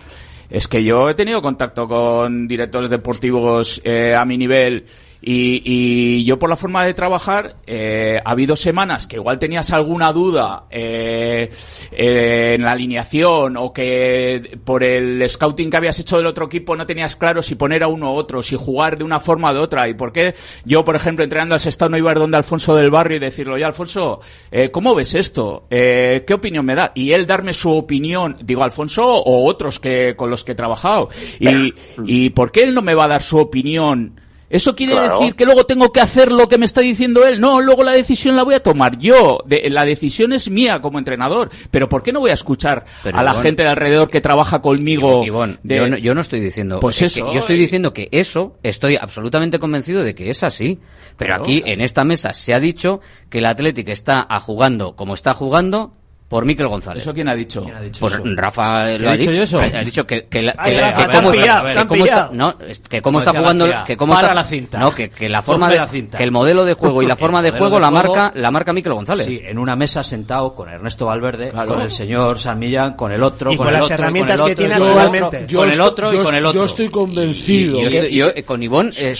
es 0.51 0.67
que 0.67 0.83
yo 0.83 1.09
he 1.09 1.15
tenido 1.15 1.41
contacto 1.41 1.87
con 1.87 2.47
directores 2.47 2.89
deportivos 2.89 3.81
eh, 3.85 4.13
a 4.13 4.25
mi 4.25 4.37
nivel 4.37 4.85
y, 5.21 5.61
y 5.63 6.23
yo 6.23 6.39
por 6.39 6.49
la 6.49 6.57
forma 6.57 6.83
de 6.83 6.93
trabajar, 6.93 7.57
eh, 7.67 8.19
ha 8.23 8.31
habido 8.31 8.55
semanas 8.55 9.07
que 9.07 9.17
igual 9.17 9.37
tenías 9.37 9.71
alguna 9.71 10.11
duda 10.11 10.65
eh, 10.71 11.49
eh, 11.91 12.53
en 12.55 12.63
la 12.63 12.71
alineación 12.71 13.55
o 13.57 13.71
que 13.71 14.59
por 14.63 14.83
el 14.83 15.23
scouting 15.29 15.69
que 15.69 15.77
habías 15.77 15.99
hecho 15.99 16.17
del 16.17 16.25
otro 16.25 16.47
equipo 16.47 16.75
no 16.75 16.85
tenías 16.85 17.15
claro 17.15 17.43
si 17.43 17.55
poner 17.55 17.83
a 17.83 17.87
uno 17.87 18.13
u 18.13 18.15
otro, 18.15 18.41
si 18.41 18.55
jugar 18.55 18.97
de 18.97 19.03
una 19.03 19.19
forma 19.19 19.51
o 19.51 19.53
de 19.53 19.59
otra. 19.59 19.87
¿Y 19.87 19.93
por 19.93 20.11
qué 20.11 20.33
yo, 20.65 20.83
por 20.83 20.95
ejemplo, 20.95 21.23
entrenando 21.23 21.53
al 21.53 21.61
Sestao 21.61 21.89
no 21.89 21.97
iba 21.97 22.09
a 22.09 22.13
ir 22.13 22.19
donde 22.19 22.37
Alfonso 22.37 22.75
del 22.75 22.89
Barrio 22.89 23.17
y 23.17 23.19
decirlo, 23.19 23.57
ya 23.57 23.67
Alfonso, 23.67 24.21
eh, 24.51 24.71
¿cómo 24.71 24.95
ves 24.95 25.13
esto? 25.13 25.67
Eh, 25.69 26.23
¿Qué 26.25 26.33
opinión 26.33 26.65
me 26.65 26.73
da? 26.73 26.91
Y 26.95 27.11
él 27.11 27.27
darme 27.27 27.53
su 27.53 27.71
opinión, 27.71 28.37
digo 28.41 28.63
Alfonso 28.63 29.05
o 29.05 29.47
otros 29.47 29.79
que 29.79 30.15
con 30.15 30.31
los 30.31 30.43
que 30.43 30.53
he 30.53 30.55
trabajado. 30.55 31.09
Y, 31.39 31.73
y 32.05 32.31
¿por 32.31 32.51
qué 32.51 32.63
él 32.63 32.73
no 32.73 32.81
me 32.81 32.95
va 32.95 33.05
a 33.05 33.09
dar 33.09 33.21
su 33.21 33.37
opinión? 33.37 34.19
¿Eso 34.51 34.75
quiere 34.75 34.93
Claro. 34.93 35.19
decir 35.19 35.35
que 35.35 35.45
luego 35.45 35.65
tengo 35.65 35.91
que 35.91 36.01
hacer 36.01 36.31
lo 36.31 36.47
que 36.47 36.57
me 36.57 36.65
está 36.65 36.81
diciendo 36.81 37.25
él? 37.25 37.39
No, 37.41 37.61
luego 37.61 37.83
la 37.83 37.93
decisión 37.93 38.35
la 38.35 38.43
voy 38.43 38.55
a 38.55 38.59
tomar 38.61 38.97
yo. 38.99 39.39
De- 39.45 39.69
la 39.69 39.85
decisión 39.85 40.33
es 40.33 40.49
mía 40.49 40.81
como 40.81 40.99
entrenador. 40.99 41.49
Pero 41.71 41.87
¿por 41.89 42.03
qué 42.03 42.11
no 42.11 42.19
voy 42.19 42.31
a 42.31 42.35
escuchar 42.35 42.85
Pero, 43.03 43.17
a 43.17 43.23
la 43.23 43.31
Ivonne- 43.31 43.43
gente 43.43 43.63
de 43.63 43.69
alrededor 43.69 44.09
que 44.09 44.21
trabaja 44.21 44.61
conmigo? 44.61 45.23
Ivonne, 45.25 45.57
de- 45.63 45.75
yo, 45.77 45.87
no, 45.89 45.97
yo 45.97 46.13
no 46.13 46.21
estoy 46.21 46.39
diciendo 46.41 46.79
Pues 46.79 46.99
que- 46.99 47.05
eso, 47.05 47.33
yo 47.33 47.39
estoy 47.39 47.57
diciendo 47.57 47.93
que 47.93 48.09
eso 48.11 48.57
estoy 48.61 48.97
absolutamente 48.97 49.57
convencido 49.57 50.03
de 50.03 50.13
que 50.13 50.29
es 50.29 50.43
así 50.43 50.79
pero 51.17 51.29
Claro, 51.29 51.43
aquí 51.43 51.61
claro. 51.61 51.73
en 51.73 51.81
esta 51.81 52.03
mesa 52.03 52.33
se 52.33 52.53
ha 52.53 52.59
dicho 52.59 52.99
que 53.29 53.37
el 53.39 53.45
Athletic 53.45 53.87
está 53.89 54.25
a 54.29 54.39
jugando 54.39 54.95
como 54.95 55.13
está 55.13 55.33
jugando 55.33 55.93
por 56.31 56.45
Miquel 56.45 56.67
González. 56.69 57.03
¿Eso 57.03 57.13
quién 57.13 57.27
ha 57.27 57.35
dicho? 57.35 57.65
Pues 57.99 58.17
Rafa 58.23 58.85
¿Qué 58.85 58.99
lo 58.99 59.09
ha 59.09 59.17
dicho 59.17 59.31
dicho. 59.31 59.37
yo 59.37 59.43
eso? 59.43 59.59
Ha 59.59 59.83
dicho 59.83 60.07
que, 60.07 60.27
que, 60.27 60.41
la- 60.41 60.55
Ay, 60.57 60.71
que 60.71 60.79
la- 60.79 60.91
Rafa, 60.91 60.97
que 61.05 61.11
te 61.11 61.17
han 61.17 61.23
cómo 61.23 61.33
está, 61.33 61.61
que 61.73 61.87
cómo 61.87 62.05
está- 62.05 62.29
no, 62.31 62.57
que 62.57 63.01
cómo 63.01 63.01
Como 63.01 63.19
está 63.19 63.33
jugando, 63.33 63.67
que 63.85 63.97
cómo 63.97 64.13
para 64.13 64.27
está, 64.27 64.35
la 64.35 64.43
cinta. 64.45 64.79
no, 64.79 64.95
que, 64.95 65.09
que 65.09 65.27
la 65.27 65.41
forma 65.41 65.69
de, 65.69 65.75
la 65.75 65.87
cinta. 65.87 66.17
que 66.17 66.23
el 66.23 66.31
modelo 66.31 66.63
de 66.63 66.73
juego 66.73 67.03
y 67.03 67.05
la 67.05 67.15
forma 67.17 67.41
de 67.41 67.51
juego 67.51 67.75
de 67.75 67.81
la 67.81 67.89
juego- 67.89 68.15
marca, 68.15 68.39
la 68.39 68.49
marca 68.49 68.71
Miquel 68.71 68.93
González. 68.93 69.27
Sí, 69.27 69.41
en 69.43 69.57
una 69.57 69.75
mesa 69.75 70.03
sentado 70.03 70.55
con 70.55 70.69
Ernesto 70.69 71.05
Valverde, 71.07 71.49
Claro. 71.49 71.73
con 71.73 71.81
el 71.81 71.91
señor 71.91 72.39
San 72.39 72.57
Millán, 72.59 72.93
con 72.93 73.11
el 73.11 73.21
otro, 73.23 73.51
Y 73.51 73.57
con, 73.57 73.65
con 73.65 73.73
el 73.73 73.79
las 73.81 73.83
otro, 73.83 73.95
herramientas 73.95 74.39
con 74.39 74.49
el 74.49 74.55
que 74.55 74.63
otro, 74.63 74.75
tiene 74.75 74.79
con 74.79 74.87
el 74.87 74.91
otro, 74.93 75.01
actualmente. 75.27 75.55
con 75.55 75.69
el 75.69 75.75
Yo 75.75 75.83
otro 75.85 76.07
y 76.07 76.09
estoy- 76.15 76.25
con 76.25 76.35
el 76.35 76.45
otro. 76.45 76.59
Yo 76.61 76.65
estoy 76.65 76.89
convencido. 76.89 77.81
Yo, 78.09 78.27
eh, 78.33 78.43
con 78.43 78.63
Ivonne 78.63 78.91
eh, 78.97 79.13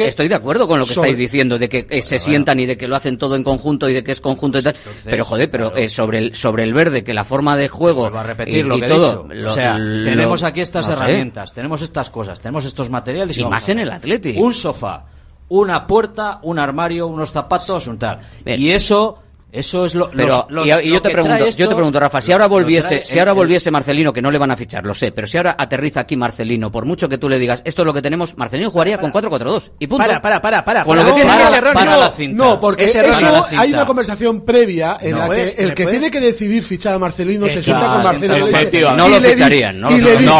estoy 0.00 0.26
de 0.28 0.34
acuerdo 0.34 0.66
con 0.66 0.80
lo 0.80 0.86
que 0.86 0.92
estáis 0.94 1.16
diciendo, 1.16 1.56
de 1.56 1.68
que 1.68 1.86
eh, 1.88 2.02
se 2.02 2.18
sientan 2.18 2.58
y 2.58 2.66
de 2.66 2.76
que 2.76 2.88
lo 2.88 2.96
hacen 2.96 3.16
todo 3.16 3.36
en 3.36 3.44
conjunto 3.44 3.88
y 3.88 3.94
de 3.94 4.02
que 4.02 4.12
es 4.12 4.20
conjunto 4.20 4.58
y 4.58 4.62
tal. 4.62 4.74
pero 5.04 5.24
joder, 5.24 5.50
pero 5.50 5.72
sobre 5.88 6.18
el 6.18 6.34
sobre 6.48 6.62
el 6.64 6.72
verde, 6.74 7.04
que 7.04 7.14
la 7.14 7.24
forma 7.24 7.56
de 7.56 7.68
juego 7.68 8.00
Vuelvo 8.02 8.18
a 8.18 8.22
repetir 8.22 8.56
y, 8.58 8.62
lo 8.62 8.76
y 8.76 8.80
que 8.80 8.86
he 8.86 8.88
todo, 8.88 9.24
dicho. 9.24 9.34
lo- 9.42 9.50
o 9.50 9.52
sea, 9.54 9.78
lo- 9.78 10.04
tenemos 10.08 10.42
aquí 10.42 10.60
estas 10.60 10.88
no 10.88 10.96
sé. 10.96 10.98
herramientas, 11.04 11.52
tenemos 11.52 11.82
estas 11.82 12.10
cosas, 12.10 12.40
tenemos 12.40 12.64
estos 12.64 12.90
materiales 12.90 13.36
Y 13.38 13.44
más 13.44 13.68
en 13.68 13.78
el 13.78 13.90
Atleti. 13.90 14.34
Un 14.38 14.54
sofá, 14.54 15.04
una 15.48 15.86
puerta, 15.86 16.38
un 16.42 16.58
armario, 16.58 17.06
unos 17.06 17.30
zapatos, 17.32 17.86
un 17.86 17.98
tal. 17.98 18.20
Y 18.44 18.70
eso, 18.70 19.22
eso 19.50 19.86
es 19.86 19.94
lo. 19.94 20.10
Pero 20.10 20.46
los- 20.50 20.66
y, 20.66 20.68
lo- 20.70 20.80
y 20.80 20.88
lo 20.88 20.94
yo 20.96 21.02
te 21.02 21.08
que 21.08 21.14
pregunto, 21.14 21.48
yo 21.48 21.68
te 21.68 21.74
pregunto, 21.74 21.98
Rafa, 22.00 22.20
si 22.20 22.32
ahora 22.32 22.46
volviese, 22.46 22.88
trae 22.88 23.04
si 23.04 23.18
ahora 23.18 23.30
el- 23.32 23.36
volviese 23.36 23.70
Marcelino, 23.70 24.12
que 24.12 24.20
no 24.20 24.30
le 24.30 24.38
van 24.38 24.50
a 24.50 24.56
fichar, 24.56 24.84
lo 24.84 24.94
sé, 24.94 25.10
pero 25.12 25.26
si 25.26 25.36
ahora 25.38 25.56
aterriza 25.58 26.00
aquí 26.00 26.16
Marcelino, 26.16 26.70
por 26.70 26.84
mucho 26.84 27.08
que 27.08 27.16
tú 27.18 27.28
le 27.28 27.38
digas, 27.38 27.62
esto 27.64 27.82
es 27.82 27.86
lo 27.86 27.94
que 27.94 28.02
tenemos, 28.02 28.36
Marcelino 28.36 28.70
jugaría 28.70 28.98
con 28.98 29.10
4-4-2 29.10 29.72
y 29.78 29.86
punto. 29.86 30.04
Para, 30.04 30.20
para, 30.20 30.42
para, 30.42 30.64
para. 30.64 30.84
Con 30.84 30.96
para. 30.96 31.08
lo 31.08 31.14
que 31.14 31.20
tiene 31.20 31.30
No, 31.30 31.36
que 31.38 31.44
para, 31.44 31.54
ser 31.56 31.64
para 31.72 31.80
erróneo. 31.82 32.00
la 32.00 32.10
cinta. 32.10 32.44
No, 32.44 32.60
porque 32.60 32.84
Es 32.84 32.94
erróneo. 32.94 33.46
eso 33.46 33.46
hay 33.58 33.72
una 33.72 33.86
conversación 33.86 34.42
previa 34.42 34.98
en 35.00 35.12
No, 35.12 35.18
la 35.18 35.34
que 35.34 35.42
el 35.58 35.68
¿me 35.68 35.74
que 35.74 35.84
puedes? 35.84 36.00
tiene 36.00 36.10
que 36.10 36.20
decidir 36.20 36.62
fichar 36.62 36.94
a 36.94 36.98
Marcelino 36.98 37.48
se 37.48 37.56
Que 37.56 37.62
sienta 37.62 37.86
con 37.94 38.02
Marcelino 38.02 38.46
efectivamente. 38.46 39.02
No 39.02 39.08
lo 39.08 39.20
ficharían, 39.20 39.80
no 39.80 39.90
y 39.90 40.00
le 40.00 40.16
dice, 40.16 40.30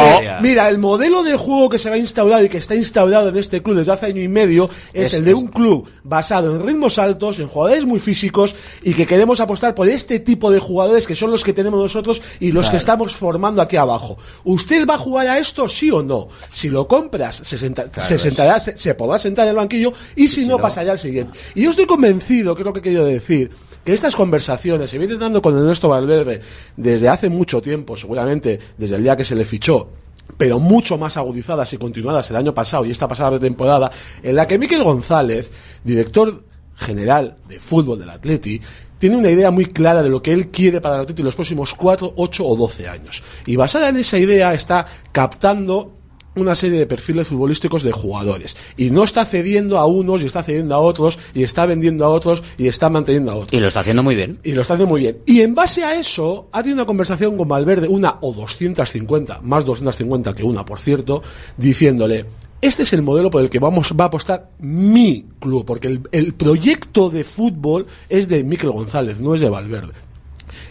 mira, 0.43 0.69
el 0.69 0.79
modelo 0.79 1.23
de 1.23 1.37
juego 1.37 1.69
que 1.69 1.79
se 1.79 1.89
va 1.89 1.97
a 1.97 1.99
instaurar 1.99 2.45
y 2.45 2.49
que 2.49 2.59
está 2.59 2.75
instaurado 2.75 3.31
en 3.31 3.37
este 3.37 3.63
club 3.63 3.77
desde 3.77 3.93
hace 3.93 4.07
año 4.07 4.23
y 4.23 4.29
medio 4.29 4.69
es 4.93 5.13
Es 5.13 5.15
el 5.19 5.25
de 5.25 5.35
un 5.35 5.45
este. 5.45 5.57
club 5.57 5.89
basado 6.05 6.55
en 6.55 6.67
ritmos 6.67 6.99
altos, 6.99 7.39
en 7.39 7.49
jugadores 7.49 7.85
muy 7.87 7.99
físicos 8.01 8.55
y 8.83 8.95
que 8.99 9.07
queremos 9.07 9.41
apostar 9.41 9.75
por 9.75 9.89
este 9.89 10.21
tipo 10.21 10.51
de 10.51 10.59
jugadores 10.59 11.07
que 11.07 11.15
son 11.15 11.31
los 11.31 11.43
que 11.45 11.53
tenemos 11.55 11.81
nosotros 11.81 12.21
y 12.41 12.53
los 12.53 12.65
Claro. 12.67 12.71
que 12.73 12.77
estamos 12.79 13.15
formando 13.17 13.63
aquí 13.63 13.77
abajo. 13.77 14.19
¿Usted 14.45 14.87
va 14.87 14.95
a 14.95 14.99
jugar 14.99 15.27
a 15.29 15.39
esto, 15.39 15.69
sí 15.69 15.91
o 15.91 16.03
no? 16.03 16.29
Si 16.53 16.69
lo 16.69 16.87
compras, 16.87 17.37
se, 17.45 17.57
senta- 17.57 17.91
Claro, 17.91 18.07
se 18.09 18.17
es- 18.17 18.23
sentará, 18.23 18.61
se, 18.61 18.77
se 18.77 18.95
podrá 18.95 19.19
sentar 19.19 19.45
en 19.47 19.51
el 19.51 19.57
banquillo 19.57 19.93
y 20.17 20.29
si, 20.29 20.43
no, 20.47 20.57
no- 20.57 20.59
pasará 20.63 20.93
al 20.93 20.99
siguiente. 20.99 21.39
Y 21.55 21.63
yo 21.63 21.71
estoy 21.71 21.87
convencido, 21.87 22.55
que 22.55 22.63
es 22.63 22.67
lo 22.67 22.73
que 22.73 22.81
he 22.81 22.83
querido 22.83 23.05
decir, 23.05 23.51
que 23.85 23.95
estas 23.95 24.15
conversaciones 24.17 24.91
se 24.91 24.99
vienen 24.99 25.19
dando 25.19 25.41
con 25.41 25.57
Ernesto 25.57 25.89
Valverde 25.89 26.41
desde 26.77 27.09
hace 27.09 27.31
mucho 27.31 27.63
tiempo, 27.63 27.97
seguramente 27.97 28.59
desde 28.77 28.97
el 28.97 29.03
día 29.03 29.17
que 29.17 29.25
se 29.25 29.35
le 29.35 29.45
fichó, 29.47 29.89
pero 30.37 30.59
mucho 30.59 30.99
más 30.99 31.17
agudizadas 31.17 31.73
y 31.73 31.79
continuadas 31.79 32.29
el 32.31 32.37
año 32.37 32.53
pasado 32.53 32.85
y 32.85 32.91
esta 32.91 33.09
pasada 33.09 33.39
temporada, 33.39 33.91
en 34.23 34.37
la 34.37 34.47
que 34.47 34.59
Miquel 34.59 34.83
González, 34.83 35.51
director 35.85 36.43
general 36.77 37.37
de 37.49 37.59
fútbol 37.59 37.99
del 37.99 38.11
Atleti, 38.11 38.61
tiene 38.99 39.17
una 39.17 39.31
idea 39.31 39.51
muy 39.51 39.67
clara 39.67 40.03
de 40.03 40.11
lo 40.11 40.23
que 40.23 40.33
él 40.33 40.49
quiere 40.49 40.81
para 40.81 40.97
el 40.97 41.01
Atleti 41.03 41.23
en 41.23 41.27
los 41.27 41.35
próximos 41.35 41.75
4, 41.75 42.15
8 42.17 42.47
o 42.47 42.57
12 42.57 42.89
años. 42.89 43.23
Y 43.47 43.57
basada 43.57 43.89
en 43.89 43.97
esa 43.97 44.19
idea 44.19 44.55
está 44.55 44.87
captando 45.13 45.98
una 46.37 46.55
serie 46.55 46.79
de 46.79 46.87
perfiles 46.87 47.29
futbolísticos 47.29 47.83
de 47.83 47.93
jugadores 47.93 48.57
y 48.77 48.91
no 48.91 49.05
está 49.05 49.25
cediendo 49.25 49.79
a 49.79 49.87
unos 49.87 50.23
y 50.23 50.27
está 50.27 50.43
cediendo 50.43 50.75
a 50.75 50.79
otros 50.79 51.19
y 51.35 51.43
está 51.43 51.67
vendiendo 51.67 52.05
a 52.05 52.09
otros 52.09 52.43
y 52.57 52.69
está 52.69 52.89
manteniendo 52.91 53.33
a 53.33 53.37
otros 53.37 53.53
Y 53.53 53.61
lo 53.61 53.69
está 53.69 53.81
haciendo 53.81 54.03
muy 54.03 54.15
bien. 54.15 54.39
y 54.45 54.53
lo 54.53 54.63
está 54.63 54.75
haciendo 54.75 54.91
muy 54.91 55.01
bien. 55.01 55.19
Y 55.27 55.41
en 55.41 55.55
base 55.55 55.85
a 55.85 55.99
eso, 55.99 56.49
ha 56.53 56.63
tenido 56.63 56.77
una 56.77 56.87
conversación 56.87 57.37
con 57.37 57.49
Valverde, 57.49 57.89
una 57.89 58.19
o 58.21 58.33
250, 58.33 59.41
más 59.43 59.65
250 59.65 60.35
que 60.35 60.43
una, 60.43 60.65
por 60.65 60.79
cierto, 60.79 61.23
diciéndole, 61.57 62.27
este 62.61 62.83
es 62.83 62.93
el 62.93 63.03
modelo 63.03 63.31
por 63.31 63.43
el 63.43 63.51
que 63.51 63.61
vamos, 63.61 63.93
va 63.99 64.05
a 64.05 64.09
apostar 64.09 64.51
mi 64.59 65.27
club, 65.39 65.65
porque 65.65 65.89
el, 65.89 66.03
el 66.13 66.35
proyecto 66.35 67.09
de 67.09 67.25
fútbol 67.25 67.87
es 68.09 68.29
de 68.29 68.43
Miquel 68.43 68.71
González, 68.71 69.21
no 69.21 69.35
es 69.35 69.41
de 69.41 69.49
Valverde. 69.49 69.93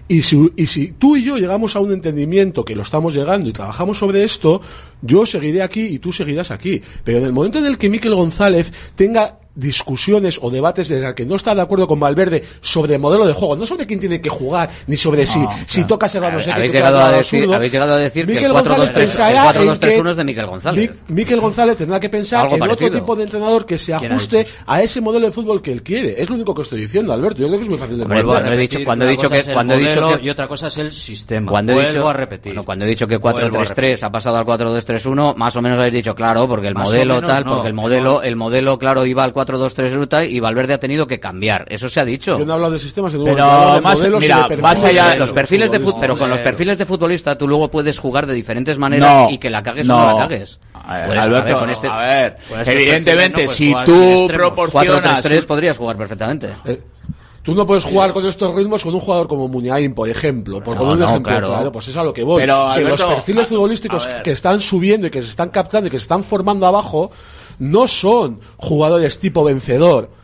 Y 0.10 0.22
si, 0.22 0.52
y 0.56 0.68
si 0.68 0.94
tú 0.94 1.18
y 1.18 1.24
yo 1.24 1.38
llegamos 1.38 1.76
a 1.76 1.82
un 1.82 1.92
entendimiento 1.92 2.64
que 2.64 2.76
lo 2.76 2.84
estamos 2.84 3.14
llegando 3.14 3.50
y 3.50 3.54
trabajamos 3.54 3.98
sobre 3.98 4.24
esto, 4.24 4.62
yo 5.02 5.26
seguiré 5.26 5.62
aquí 5.62 5.86
y 5.86 6.00
tú 6.00 6.14
seguirás 6.14 6.52
aquí. 6.52 6.82
Pero 7.04 7.18
en 7.20 7.26
el 7.26 7.34
momento 7.34 7.60
en 7.60 7.66
el 7.66 7.78
que 7.78 7.90
Miquel 7.90 8.16
González 8.16 8.72
tenga 8.96 9.40
discusiones 9.58 10.40
o 10.42 10.50
debates 10.50 10.90
en 10.92 11.04
el 11.04 11.14
que 11.16 11.26
no 11.26 11.36
está 11.36 11.54
de 11.56 11.62
acuerdo 11.62 11.88
con 11.88 12.00
Valverde 12.00 12.44
sobre 12.62 12.96
el 12.96 13.02
modelo 13.02 13.26
de 13.28 13.34
juego, 13.34 13.56
no 13.56 13.66
sobre 13.66 13.86
quién 13.86 14.00
tiene 14.00 14.22
que 14.22 14.30
jugar, 14.30 14.70
ni 14.88 14.96
sobre 14.96 15.26
si, 15.26 15.44
si 15.66 15.84
tocas 15.86 16.14
el 16.16 16.22
balón, 16.22 16.42
Habéis 16.50 16.72
llegado, 16.72 17.00
a 17.00 17.12
decir, 17.12 17.54
habéis 17.54 17.72
llegado 17.72 17.94
a 17.94 17.98
decir 17.98 18.26
que 18.26 18.32
el 18.34 18.38
Miquel 18.38 18.54
González 18.54 18.92
4-2-3 18.92 18.94
pensará 18.94 19.52
en 19.52 19.68
4-2-3-1 19.70 20.04
que 20.04 20.10
es 20.12 20.16
de 20.18 20.24
Miquel 20.24 20.46
González. 20.46 21.04
Miquel 21.08 21.40
González 21.42 21.78
tendrá 21.78 22.00
que 22.00 22.10
pensar 22.10 22.54
en 22.54 22.62
otro 22.62 22.92
tipo 22.92 23.16
de 23.16 23.24
entrenador 23.24 23.66
que 23.66 23.78
se 23.78 23.98
¿Quién 23.98 24.12
ha 24.12 24.16
ajuste 24.16 24.46
a 24.66 24.82
ese 24.82 25.02
modelo 25.02 25.26
de 25.26 25.32
fútbol 25.32 25.62
que 25.62 25.72
él 25.72 25.84
quiere. 25.84 26.22
Es 26.22 26.30
lo 26.30 26.36
único 26.36 26.54
que 26.54 26.62
estoy 26.62 26.80
diciendo, 26.82 27.12
Alberto. 27.14 27.40
Yo 27.42 27.48
creo 27.48 27.60
que 27.60 27.64
es 27.66 27.70
muy 27.70 27.80
fácil 27.80 27.98
de 27.98 28.04
Hombre, 28.04 28.54
he 28.54 28.58
dicho- 28.58 28.80
cuando 28.86 29.06
he 29.06 29.10
dicho 29.10 29.30
que- 29.30 29.40
el 29.40 29.54
cuando 29.54 29.74
he 29.74 29.78
dicho 29.80 30.18
que- 30.18 30.26
y 30.26 30.30
otra 30.30 30.48
cosa 30.48 30.68
es 30.68 30.78
el 30.78 30.92
sistema. 30.92 31.50
Cuando 31.50 31.72
he 31.72 31.76
Vuelvo 31.76 31.92
dicho, 31.92 32.10
a 32.10 32.14
repetir. 32.14 32.54
bueno, 32.54 32.66
cuando 32.66 32.86
he 32.86 32.88
dicho 32.88 33.08
que 33.08 33.18
Vuelvo 33.18 33.40
a 33.40 33.42
4-3-3 33.50 34.04
ha 34.04 34.12
pasado 34.12 34.38
al 34.38 34.46
4-2-3-1, 34.46 35.34
más 35.36 35.56
o 35.56 35.62
menos 35.62 35.80
habéis 35.80 35.94
dicho, 35.94 36.14
claro, 36.16 36.48
porque 36.48 36.68
el 36.68 36.76
modelo 36.76 37.16
menos 37.16 37.30
tal, 37.30 37.46
no, 37.46 37.54
porque 37.56 37.70
el 37.70 37.76
no. 37.76 37.82
modelo, 37.82 38.22
el 38.22 38.36
modelo, 38.36 38.78
claro, 38.78 39.06
iba 39.06 39.24
al 39.24 39.34
4-2-3 39.48 39.94
ruta 39.94 40.24
y 40.26 40.40
Valverde 40.40 40.74
ha 40.74 40.80
tenido 40.80 41.08
que 41.08 41.20
cambiar. 41.20 41.66
Eso 41.70 41.90
se 41.90 42.00
ha 42.00 42.06
dicho. 42.06 42.38
Yo 42.38 42.46
no 42.46 42.52
he 42.52 42.56
hablado 42.56 42.74
de 42.74 42.80
sistemas, 42.80 43.14
he 43.14 43.16
hablado 43.18 43.76
de 43.76 43.82
más- 43.82 43.98
modelos 43.98 44.24
y 44.24 44.26
mira, 44.28 44.36
de 44.38 44.42
perfiles 44.44 44.62
más 44.64 44.84
allá 44.84 45.10
de 45.10 45.18
los 45.18 45.34
perfiles 45.34 45.72
de 45.72 45.78
futbolistas. 45.80 46.02
pero 46.02 46.18
con 46.18 46.30
los 46.30 46.42
perfiles 46.42 46.78
de 46.78 46.86
futbolista 46.86 47.38
tú 47.38 47.48
luego 47.48 47.70
puedes 47.70 47.98
jugar 48.00 48.28
de 48.28 48.34
diferentes 48.34 48.78
maneras 48.78 49.10
No, 49.10 49.30
y 49.30 49.38
que 49.38 49.50
la 49.50 49.64
cagues 49.64 49.88
o 49.90 49.94
no 49.94 50.06
la 50.14 50.18
cagues. 50.28 50.60
A 50.74 50.98
ver, 50.98 51.06
Puedes- 51.08 51.22
Alberto, 51.24 51.48
a 51.48 51.52
ver, 51.52 51.60
con 51.60 51.70
este- 51.70 51.88
a 51.88 51.98
ver, 52.00 52.38
con 52.50 52.60
estos 52.62 52.76
evidentemente, 52.76 53.30
no 53.30 53.34
puedes 53.36 53.52
si 53.52 53.70
jugar 53.72 53.86
tú 53.86 54.28
proporcionas 54.28 55.02
4-3-3 55.22 55.42
un- 55.42 55.48
podrías 55.48 55.78
jugar 55.78 55.98
perfectamente. 55.98 56.50
Eh, 56.66 56.82
Tú 57.44 57.56
no 57.56 57.66
puedes 57.66 57.86
jugar 57.86 58.12
con 58.12 58.26
estos 58.26 58.54
ritmos 58.56 58.84
con 58.84 58.94
un 58.94 59.00
jugador 59.00 59.26
como 59.30 59.48
Muniain, 59.48 59.94
por 59.94 60.10
ejemplo. 60.10 60.62
Por 60.62 60.76
No, 60.76 60.82
poner 60.82 60.94
un 60.96 61.00
no, 61.00 61.06
ejemplo 61.06 61.38
claro. 61.48 61.72
Pues 61.72 61.88
es 61.88 61.96
a 61.96 62.04
lo 62.04 62.14
que 62.14 62.22
voy. 62.22 62.42
Pero, 62.42 62.56
que 62.76 62.82
Alberto, 62.82 63.06
los 63.06 63.14
perfiles 63.16 63.44
a- 63.44 63.48
futbolísticos 63.48 64.10
que 64.22 64.32
están 64.32 64.60
subiendo 64.60 65.08
y 65.08 65.10
que 65.10 65.22
se 65.22 65.30
están 65.30 65.48
captando 65.48 65.88
y 65.88 65.92
que 65.92 65.98
se 65.98 66.02
están 66.02 66.26
formando 66.26 66.66
abajo 66.68 67.10
no 67.60 67.88
son 67.88 68.40
jugadores 68.58 69.20
tipo 69.20 69.44
vencedor. 69.44 70.16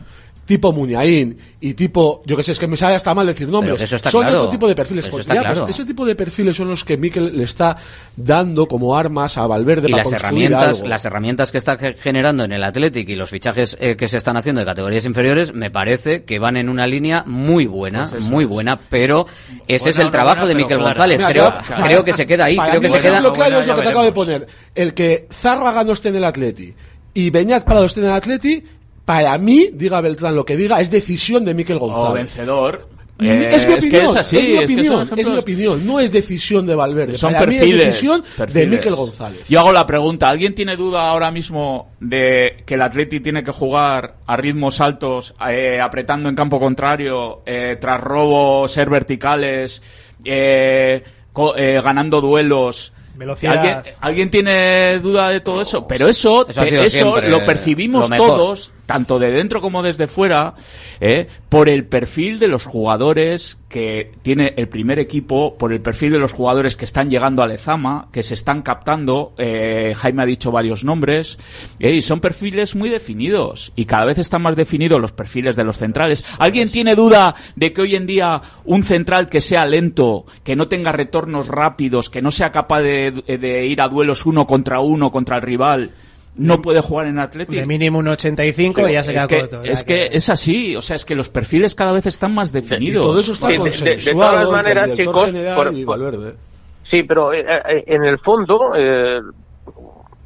Tipo 0.46 0.74
Muniain 0.74 1.38
y 1.58 1.72
tipo, 1.72 2.20
yo 2.26 2.36
que 2.36 2.42
sé, 2.42 2.52
es 2.52 2.58
que 2.58 2.68
me 2.68 2.76
sale 2.76 2.94
hasta 2.96 3.14
mal 3.14 3.26
decir 3.26 3.48
nombres. 3.48 3.78
que 3.78 3.84
eso 3.84 3.96
está 3.96 4.10
son 4.10 4.24
claro. 4.24 4.40
otro 4.40 4.50
tipo 4.50 4.68
de 4.68 4.74
perfiles. 4.74 5.08
Pues 5.08 5.24
pues 5.26 5.70
ese 5.70 5.86
tipo 5.86 6.04
de 6.04 6.14
perfiles 6.14 6.54
son 6.54 6.68
los 6.68 6.84
que 6.84 6.98
Mikel 6.98 7.34
le 7.38 7.44
está 7.44 7.78
dando 8.14 8.66
como 8.68 8.94
armas 8.94 9.38
a 9.38 9.46
Valverde 9.46 9.88
y 9.88 9.92
para 9.92 10.02
las 10.04 10.12
construir 10.12 10.44
herramientas, 10.52 10.76
algo. 10.80 10.88
las 10.88 11.04
herramientas 11.06 11.50
que 11.50 11.56
está 11.56 11.78
ge- 11.78 11.94
generando 11.94 12.44
en 12.44 12.52
el 12.52 12.62
Athletic 12.62 13.08
y 13.08 13.14
los 13.14 13.30
fichajes 13.30 13.78
eh, 13.80 13.96
que 13.96 14.06
se 14.06 14.18
están 14.18 14.36
haciendo 14.36 14.58
de 14.60 14.66
categorías 14.66 15.06
inferiores, 15.06 15.54
me 15.54 15.70
parece 15.70 16.24
que 16.24 16.38
van 16.38 16.58
en 16.58 16.68
una 16.68 16.86
línea 16.86 17.24
muy 17.26 17.64
buena, 17.64 18.00
Pues 18.00 18.22
eso 18.22 18.30
muy 18.30 18.44
es. 18.44 18.50
buena, 18.50 18.78
pero 18.90 19.26
ese 19.66 19.88
es 19.88 19.96
Buena, 19.96 20.06
el 20.08 20.12
trabajo 20.12 20.40
buena, 20.42 20.48
de 20.58 20.62
Miquel. 20.62 20.78
González. 20.78 21.16
Mira, 21.20 21.30
creo, 21.30 21.54
claro, 21.66 21.84
creo 21.86 22.04
que 22.04 22.12
se 22.12 22.26
queda 22.26 22.44
ahí, 22.44 22.56
Para 22.56 22.68
creo 22.68 22.80
que 22.82 22.88
mí, 22.88 22.94
se 22.94 23.00
queda. 23.00 23.10
ejemplo 23.12 23.32
claro 23.32 23.60
es 23.60 23.66
lo 23.66 23.74
que 23.76 23.80
te 23.80 23.88
acabo 23.88 24.04
de 24.04 24.12
poner. 24.12 24.46
El 24.74 24.92
que 24.92 25.26
Zárraga 25.32 25.84
no 25.84 25.92
esté 25.92 26.10
en 26.10 26.16
el 26.16 26.24
Atleti 26.24 26.74
y 27.14 27.30
Beñat 27.30 27.64
Prado 27.64 27.84
esté 27.86 28.00
en 28.00 28.06
el 28.06 28.12
Atleti, 28.12 28.62
para 29.04 29.36
mí, 29.38 29.70
diga 29.72 30.00
Beltrán 30.00 30.34
lo 30.34 30.44
que 30.44 30.56
diga, 30.56 30.80
es 30.80 30.90
decisión 30.90 31.44
de 31.44 31.54
Miquel 31.54 31.76
o 31.76 31.80
González. 31.80 32.14
vencedor. 32.36 32.88
Mm, 33.16 33.24
Eh, 33.26 33.54
es 33.54 33.64
mi 33.68 33.74
opinión, 33.74 33.90
que 33.90 34.06
es 34.10 34.16
así, 34.16 34.36
es 34.38 34.48
mi 34.48 34.54
es 34.54 34.60
que 34.60 34.66
son 34.86 35.02
opinión, 35.02 35.18
es 35.20 35.28
mi 35.28 35.36
opinión, 35.38 35.86
no 35.86 36.00
es 36.00 36.10
decisión 36.10 36.66
de 36.66 36.74
Valverde, 36.74 37.14
Son 37.14 37.32
para 37.32 37.46
mí 37.46 37.54
perfiles. 37.58 37.80
es 37.80 37.86
decisión 37.86 38.24
de. 38.52 38.66
Miquel 38.66 38.94
González. 38.96 39.48
Yo 39.48 39.60
hago 39.60 39.70
la 39.70 39.86
pregunta, 39.86 40.28
¿alguien 40.28 40.52
tiene 40.56 40.74
duda 40.74 41.08
ahora 41.10 41.30
mismo 41.30 41.90
de 42.00 42.56
que 42.66 42.74
el 42.74 42.82
Atleti 42.82 43.20
tiene 43.20 43.44
que 43.44 43.52
jugar 43.52 44.16
a 44.26 44.36
ritmos 44.36 44.80
altos, 44.80 45.32
eh, 45.48 45.80
apretando 45.80 46.28
en 46.28 46.34
campo 46.34 46.58
contrario, 46.58 47.42
eh, 47.46 47.76
tras 47.80 48.00
robo, 48.00 48.66
ser 48.66 48.90
verticales, 48.90 49.80
eh, 50.24 51.04
co- 51.32 51.56
eh, 51.56 51.80
ganando 51.84 52.20
duelos? 52.20 52.93
Velocidad. 53.14 53.56
¿Alguien, 53.56 53.94
alguien 54.00 54.30
tiene 54.30 54.98
duda 54.98 55.28
de 55.28 55.40
todo 55.40 55.62
eso? 55.62 55.86
Pero 55.86 56.08
eso, 56.08 56.46
Eso 56.48 56.60
ha 56.60 56.64
te- 56.64 56.70
sido 56.70 56.82
eso 56.82 56.90
siempre 56.98 57.28
lo 57.28 57.44
percibimos 57.44 58.10
lo 58.10 58.16
todos, 58.16 58.72
tanto 58.86 59.18
de 59.18 59.30
dentro 59.30 59.60
como 59.60 59.82
desde 59.82 60.06
fuera, 60.06 60.54
¿eh? 61.00 61.26
por 61.48 61.68
el 61.68 61.84
perfil 61.84 62.38
de 62.38 62.48
los 62.48 62.64
jugadores 62.64 63.58
que 63.68 64.12
tiene 64.22 64.54
el 64.56 64.68
primer 64.68 64.98
equipo, 64.98 65.56
por 65.58 65.72
el 65.72 65.80
perfil 65.80 66.12
de 66.12 66.18
los 66.18 66.32
jugadores 66.32 66.76
que 66.76 66.84
están 66.84 67.10
llegando 67.10 67.42
a 67.42 67.46
Lezama, 67.48 68.08
que 68.12 68.22
se 68.22 68.34
están 68.34 68.62
captando. 68.62 69.32
eh, 69.36 69.94
Jaime 69.96 70.22
ha 70.22 70.26
dicho 70.26 70.52
varios 70.52 70.84
nombres, 70.84 71.38
¿eh? 71.80 71.92
y 71.92 72.02
son 72.02 72.20
perfiles 72.20 72.76
muy 72.76 72.88
definidos. 72.88 73.72
Y 73.74 73.86
cada 73.86 74.04
vez 74.04 74.18
están 74.18 74.42
más 74.42 74.56
definidos 74.56 75.00
los 75.00 75.12
perfiles 75.12 75.56
de 75.56 75.64
los 75.64 75.78
centrales. 75.78 76.24
¿Alguien 76.38 76.70
tiene 76.70 76.94
duda 76.94 77.34
de 77.56 77.72
que 77.72 77.82
hoy 77.82 77.96
en 77.96 78.06
día 78.06 78.40
un 78.64 78.84
central 78.84 79.28
que 79.28 79.40
sea 79.40 79.66
lento, 79.66 80.24
que 80.44 80.56
no 80.56 80.68
tenga 80.68 80.92
retornos 80.92 81.48
rápidos, 81.48 82.10
que 82.10 82.22
no 82.22 82.30
sea 82.30 82.52
capaz 82.52 82.82
de, 82.82 83.10
de 83.10 83.66
ir 83.66 83.80
a 83.80 83.88
duelos 83.88 84.24
uno 84.26 84.46
contra 84.46 84.80
uno 84.80 85.10
contra 85.10 85.36
el 85.36 85.42
rival? 85.42 85.90
No 86.36 86.60
puede 86.60 86.80
jugar 86.80 87.06
en 87.06 87.18
Atlético. 87.20 87.52
De 87.60 87.64
mínimo 87.66 87.98
un 88.00 88.08
85 88.08 88.88
y 88.88 88.92
ya 88.94 89.04
se 89.04 89.12
queda 89.12 89.22
es 89.22 89.28
que, 89.28 89.38
corto. 89.40 89.64
ya 89.64 89.70
es 89.72 89.84
que 89.84 90.08
es 90.12 90.28
así, 90.28 90.74
o 90.74 90.82
sea, 90.82 90.96
es 90.96 91.04
que 91.04 91.14
los 91.14 91.28
perfiles 91.28 91.74
cada 91.76 91.92
vez 91.92 92.06
están 92.06 92.34
más 92.34 92.50
definidos. 92.52 93.04
Y 93.04 93.06
todo 93.06 93.20
eso 93.20 93.32
está 93.32 93.48
Sí, 93.48 93.56
de- 93.58 93.90
de- 93.90 93.96
de 93.96 94.12
todas 94.12 94.50
maneras, 94.50 94.96
chicos, 94.96 95.30
por- 95.54 95.84
por-. 95.84 96.34
Sí, 96.82 97.02
pero 97.04 97.32
eh, 97.32 97.44
eh, 97.46 97.84
en 97.86 98.04
el 98.04 98.18
fondo, 98.18 98.72
eh, 98.76 99.20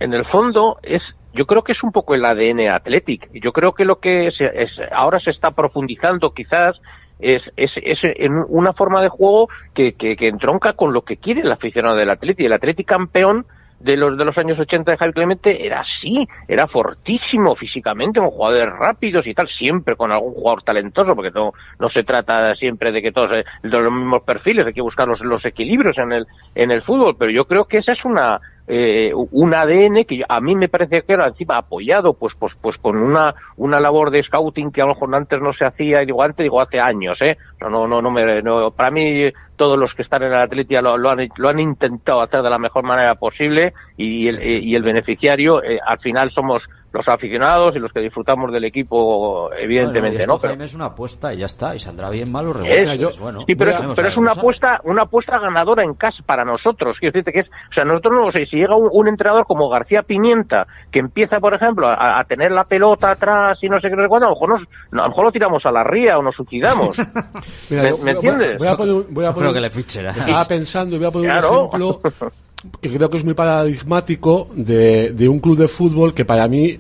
en 0.01 0.13
el 0.15 0.25
fondo 0.25 0.79
es, 0.83 1.17
yo 1.35 1.47
creo 1.47 1.63
que 1.63 1.73
es 1.73 1.83
un 1.83 1.93
poco 1.93 2.15
el 2.15 2.25
ADN 2.25 2.69
Athletic. 2.71 3.29
Yo 3.35 3.53
creo 3.53 3.73
que 3.75 3.85
lo 3.85 3.99
que 4.01 4.31
se- 4.31 4.51
es, 4.63 4.81
ahora 4.93 5.21
se 5.21 5.31
está 5.31 5.51
profundizando 5.51 6.33
quizás 6.33 6.81
es, 7.21 7.53
es, 7.57 7.79
es 7.83 8.01
en 8.05 8.33
una 8.49 8.73
forma 8.73 9.03
de 9.03 9.09
juego 9.09 9.49
que, 9.75 9.95
que, 9.95 10.17
que 10.17 10.29
entronca 10.29 10.73
con 10.75 10.93
lo 10.93 11.03
que 11.03 11.17
quiere 11.17 11.41
el 11.43 11.51
aficionado 11.53 11.97
del 11.97 12.11
Atleti. 12.11 12.45
El 12.45 12.53
Atleti 12.53 12.85
campeón 12.85 13.45
de 13.81 13.97
los 13.97 14.19
de 14.19 14.25
los 14.25 14.37
años 14.39 14.59
80 14.59 14.91
de 14.91 14.97
Javi 14.97 15.13
Clemente 15.13 15.65
era 15.65 15.81
así, 15.81 16.29
era 16.47 16.67
fortísimo 16.67 17.55
físicamente, 17.55 18.21
con 18.21 18.31
jugadores 18.31 18.75
rápidos 18.77 19.27
y 19.27 19.35
tal, 19.35 19.49
siempre 19.49 19.97
con 19.97 20.11
algún 20.11 20.35
jugador 20.35 20.63
talentoso, 20.63 21.15
porque 21.15 21.31
no, 21.31 21.53
no 21.79 21.89
se 21.89 22.03
trata 22.03 22.55
siempre 22.55 22.93
de 22.93 23.03
que 23.03 23.13
todos 23.13 23.33
eh, 23.33 23.45
de 23.63 23.79
los 23.79 23.93
mismos 23.93 24.23
perfiles, 24.23 24.67
hay 24.67 24.73
que 24.73 24.83
buscar 24.83 25.07
los, 25.07 25.21
los 25.21 25.45
equilibrios 25.45 25.99
en 25.99 26.13
el, 26.13 26.27
en 26.55 26.71
el 26.71 26.83
fútbol, 26.83 27.17
pero 27.19 27.31
yo 27.31 27.45
creo 27.47 27.67
que 27.67 27.79
esa 27.79 27.93
es 27.93 28.05
una, 28.05 28.41
eh, 28.71 29.13
un 29.15 29.55
ADN 29.55 30.05
que 30.05 30.23
a 30.29 30.41
mí 30.41 30.55
me 30.55 30.69
parece 30.69 31.03
que 31.03 31.15
era 31.15 31.27
encima 31.27 31.57
apoyado 31.57 32.13
pues 32.13 32.35
pues 32.35 32.55
pues 32.55 32.77
con 32.77 32.99
una 32.99 33.35
una 33.57 33.81
labor 33.81 34.11
de 34.11 34.23
scouting 34.23 34.71
que 34.71 34.83
a 34.83 34.85
lo 34.85 34.93
mejor 34.93 35.15
antes 35.15 35.41
no 35.41 35.55
se 35.55 35.65
hacía 35.65 36.03
y 36.03 36.07
digo 36.07 36.23
antes 36.23 36.45
digo 36.45 36.61
hace 36.61 36.79
años 36.79 37.23
eh 37.23 37.39
no 37.63 37.71
no 37.71 37.89
no, 37.89 38.03
no 38.03 38.11
me 38.11 38.43
para 38.73 38.91
mí 38.91 39.33
todos 39.57 39.79
los 39.79 39.95
que 39.95 40.03
están 40.03 40.23
en 40.23 40.33
el 40.33 40.39
Atletia 40.39 40.83
lo, 40.83 40.99
lo 40.99 41.09
han 41.11 41.29
lo 41.37 41.49
han 41.49 41.59
intentado 41.59 42.21
hacer 42.21 42.43
de 42.43 42.51
la 42.51 42.59
mejor 42.59 42.85
manera 42.85 43.15
posible 43.15 43.73
y 43.97 44.29
el, 44.29 44.43
y 44.43 44.75
el 44.75 44.83
beneficiario 44.83 45.63
eh, 45.63 45.81
al 45.85 45.99
final 45.99 46.31
somos 46.31 46.69
los 46.93 47.07
aficionados 47.09 47.77
y 47.77 47.79
los 47.79 47.93
que 47.93 48.01
disfrutamos 48.01 48.51
del 48.53 48.65
equipo 48.65 49.51
evidentemente 49.53 50.19
Bueno, 50.19 50.33
y 50.33 50.35
no 50.35 50.39
pero 50.41 50.51
Jaime, 50.53 50.65
es 50.65 50.75
una 50.75 50.87
apuesta 50.87 51.35
y 51.35 51.37
ya 51.39 51.47
está, 51.47 51.75
y 51.75 51.79
saldrá 51.79 52.09
bien, 52.09 52.33
mal 52.33 52.47
o 52.47 52.53
regular. 52.55 52.79
es, 52.79 52.99
pues 52.99 53.19
bueno, 53.21 53.41
sí, 53.47 53.55
pero, 53.55 53.71
es, 53.73 53.79
pero 53.95 54.09
una 54.21 54.33
apuesta, 54.33 54.81
una 54.85 55.03
apuesta 55.03 55.39
ganadora 55.39 55.83
en 55.83 55.95
casa 55.95 56.23
para 56.25 56.45
nosotros. 56.45 56.97
Quiero 56.99 57.13
decirte 57.13 57.33
que 57.33 57.41
es, 57.41 57.51
o 57.51 57.73
sea, 57.73 57.85
nosotros 57.85 58.15
no 58.15 58.31
sé, 58.31 58.45
si 58.47 58.57
llega 58.57 58.75
un, 58.75 58.89
un 58.91 59.07
entrenador 59.09 59.45
como 59.47 59.69
García 59.69 60.03
Pimienta, 60.03 60.67
que 60.91 60.99
empieza, 61.01 61.41
por 61.41 61.53
ejemplo, 61.55 61.89
a, 61.89 62.19
a 62.19 62.25
tener 62.25 62.53
la 62.53 62.65
pelota 62.65 63.11
atrás 63.11 63.59
y 63.63 63.69
no 63.69 63.79
sé 63.81 63.91
qué, 63.91 63.97
no 63.97 64.03
sé 64.03 64.09
cuándo, 64.09 64.27
a 64.27 64.31
lo 64.31 64.35
mejor, 64.37 64.49
nos, 64.49 64.63
no, 64.91 65.01
a 65.03 65.05
lo 65.05 65.09
mejor 65.11 65.25
lo 65.27 65.33
tiramos 65.33 65.67
a 65.67 65.71
la 65.71 65.85
ría 65.85 66.19
o 66.19 66.23
nos 66.23 66.35
suicidamos. 66.37 66.97
Mira, 67.71 67.83
¿Me, 67.83 67.89
yo- 67.91 67.99
me 67.99 68.03
voy 68.03 68.09
a- 68.09 68.13
entiendes? 68.13 68.59
Voy 68.59 68.69
a 68.69 68.77
poner, 68.77 68.95
voy 69.11 69.25
a 69.27 69.33
poner 69.35 69.51
creo 69.51 69.53
que 69.53 69.61
le 69.61 69.71
fichen, 69.71 70.07
¿eh? 70.07 70.13
Estaba 70.17 70.45
pensando 70.47 70.95
y 70.95 70.99
voy 70.99 71.07
a 71.09 71.11
poner 71.11 71.31
Claro. 71.31 71.69
un 71.73 71.83
ejemplo 71.83 72.01
que 72.81 72.91
creo 72.91 73.11
que 73.11 73.19
es 73.19 73.25
muy 73.25 73.35
paradigmático 73.35 74.49
de, 74.55 75.11
de 75.11 75.29
un 75.29 75.39
club 75.39 75.57
de 75.57 75.69
fútbol 75.69 76.15
que 76.15 76.25
para 76.25 76.49
mí 76.49 76.79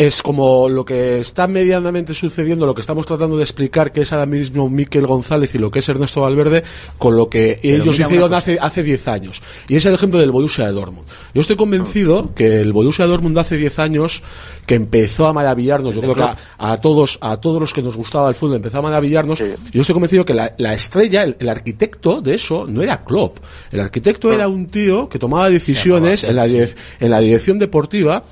es 0.00 0.22
como 0.22 0.70
lo 0.70 0.86
que 0.86 1.20
está 1.20 1.46
medianamente 1.46 2.14
sucediendo, 2.14 2.64
lo 2.64 2.74
que 2.74 2.80
estamos 2.80 3.04
tratando 3.04 3.36
de 3.36 3.42
explicar 3.42 3.92
que 3.92 4.00
es 4.00 4.14
ahora 4.14 4.24
mismo 4.24 4.70
Miquel 4.70 5.06
González 5.06 5.54
y 5.54 5.58
lo 5.58 5.70
que 5.70 5.80
es 5.80 5.88
Ernesto 5.90 6.22
Valverde, 6.22 6.62
con 6.96 7.16
lo 7.16 7.28
que 7.28 7.58
Pero 7.60 7.82
ellos 7.82 8.00
hicieron 8.00 8.32
hace, 8.32 8.58
hace 8.58 8.82
10 8.82 9.08
años. 9.08 9.42
Y 9.68 9.76
es 9.76 9.84
el 9.84 9.92
ejemplo 9.92 10.18
del 10.18 10.30
Borussia 10.30 10.72
Dortmund. 10.72 11.06
Yo 11.34 11.42
estoy 11.42 11.56
convencido 11.56 12.34
que 12.34 12.62
el 12.62 12.72
Borussia 12.72 13.04
de 13.04 13.10
Dortmund 13.10 13.36
hace 13.36 13.58
10 13.58 13.78
años 13.78 14.22
que 14.64 14.74
empezó 14.74 15.26
a 15.26 15.34
maravillarnos, 15.34 15.94
yo 15.94 16.00
creo 16.00 16.14
que 16.14 16.22
a, 16.22 16.36
a 16.56 16.76
todos, 16.78 17.18
a 17.20 17.36
todos 17.38 17.60
los 17.60 17.74
que 17.74 17.82
nos 17.82 17.94
gustaba 17.94 18.30
el 18.30 18.34
fútbol 18.34 18.56
empezó 18.56 18.78
a 18.78 18.82
maravillarnos. 18.82 19.40
Yo 19.40 19.80
estoy 19.82 19.92
convencido 19.92 20.24
que 20.24 20.32
la, 20.32 20.54
la 20.56 20.72
estrella, 20.72 21.24
el, 21.24 21.36
el 21.40 21.48
arquitecto 21.50 22.22
de 22.22 22.36
eso 22.36 22.66
no 22.66 22.80
era 22.80 23.04
Klopp. 23.04 23.36
El 23.70 23.80
arquitecto 23.80 24.32
era 24.32 24.48
un 24.48 24.68
tío 24.68 25.10
que 25.10 25.18
tomaba 25.18 25.50
decisiones 25.50 26.24
en 26.24 26.36
la, 26.36 26.46
en 26.46 27.10
la 27.10 27.20
dirección 27.20 27.58
deportiva 27.58 28.22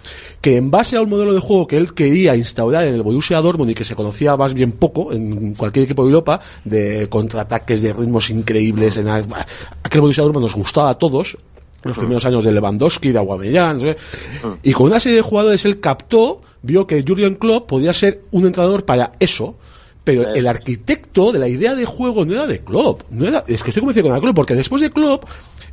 que 0.40 0.57
en 0.57 0.70
base 0.70 0.97
a 0.97 1.03
un 1.03 1.11
modelo 1.11 1.35
de 1.35 1.40
juego 1.40 1.57
que 1.66 1.76
él 1.76 1.94
quería 1.94 2.36
instaurar 2.36 2.86
en 2.86 2.94
el 2.94 3.02
Borussia 3.02 3.40
Dortmund 3.40 3.70
y 3.70 3.74
que 3.74 3.85
se 3.85 3.94
conocía 3.94 4.36
más 4.36 4.55
bien 4.55 4.72
poco 4.72 5.12
en 5.12 5.55
cualquier 5.55 5.85
equipo 5.85 6.02
de 6.05 6.09
Europa, 6.09 6.40
de 6.64 7.09
contraataques, 7.09 7.82
de 7.82 7.93
ritmos 7.93 8.30
increíbles, 8.30 8.97
en 8.97 9.09
aquel 9.09 10.01
Borussia 10.01 10.22
Dortmund 10.22 10.44
nos 10.44 10.55
gustaba 10.55 10.90
a 10.90 10.94
todos, 10.94 11.36
los 11.82 11.97
primeros 11.97 12.24
años 12.24 12.44
de 12.44 12.52
Lewandowski, 12.52 13.12
de 13.12 13.18
Aubameyang, 13.18 13.78
no 13.78 13.86
sé. 13.86 13.97
y 14.62 14.72
con 14.72 14.86
una 14.86 15.01
serie 15.01 15.16
de 15.16 15.22
jugadores 15.22 15.64
él 15.64 15.80
captó, 15.80 16.40
vio 16.62 16.86
que 16.86 17.05
Jurgen 17.06 17.36
Klopp 17.36 17.68
podía 17.68 17.94
ser 17.94 18.22
un 18.30 18.47
entrenador 18.47 18.85
para 18.85 19.12
eso, 19.20 19.56
pero 20.05 20.35
el 20.35 20.47
arquitecto 20.47 21.32
de 21.32 21.39
la 21.39 21.48
idea 21.48 21.74
de 21.74 21.85
juego 21.85 22.24
no 22.24 22.32
era 22.32 22.47
de 22.47 22.60
Klopp, 22.60 23.02
no 23.10 23.26
era, 23.26 23.44
es 23.47 23.62
que 23.62 23.70
estoy 23.70 23.82
convencido 23.82 24.09
con 24.09 24.20
Klopp, 24.20 24.36
porque 24.36 24.55
después 24.55 24.82
de 24.82 24.90
Klopp 24.90 25.24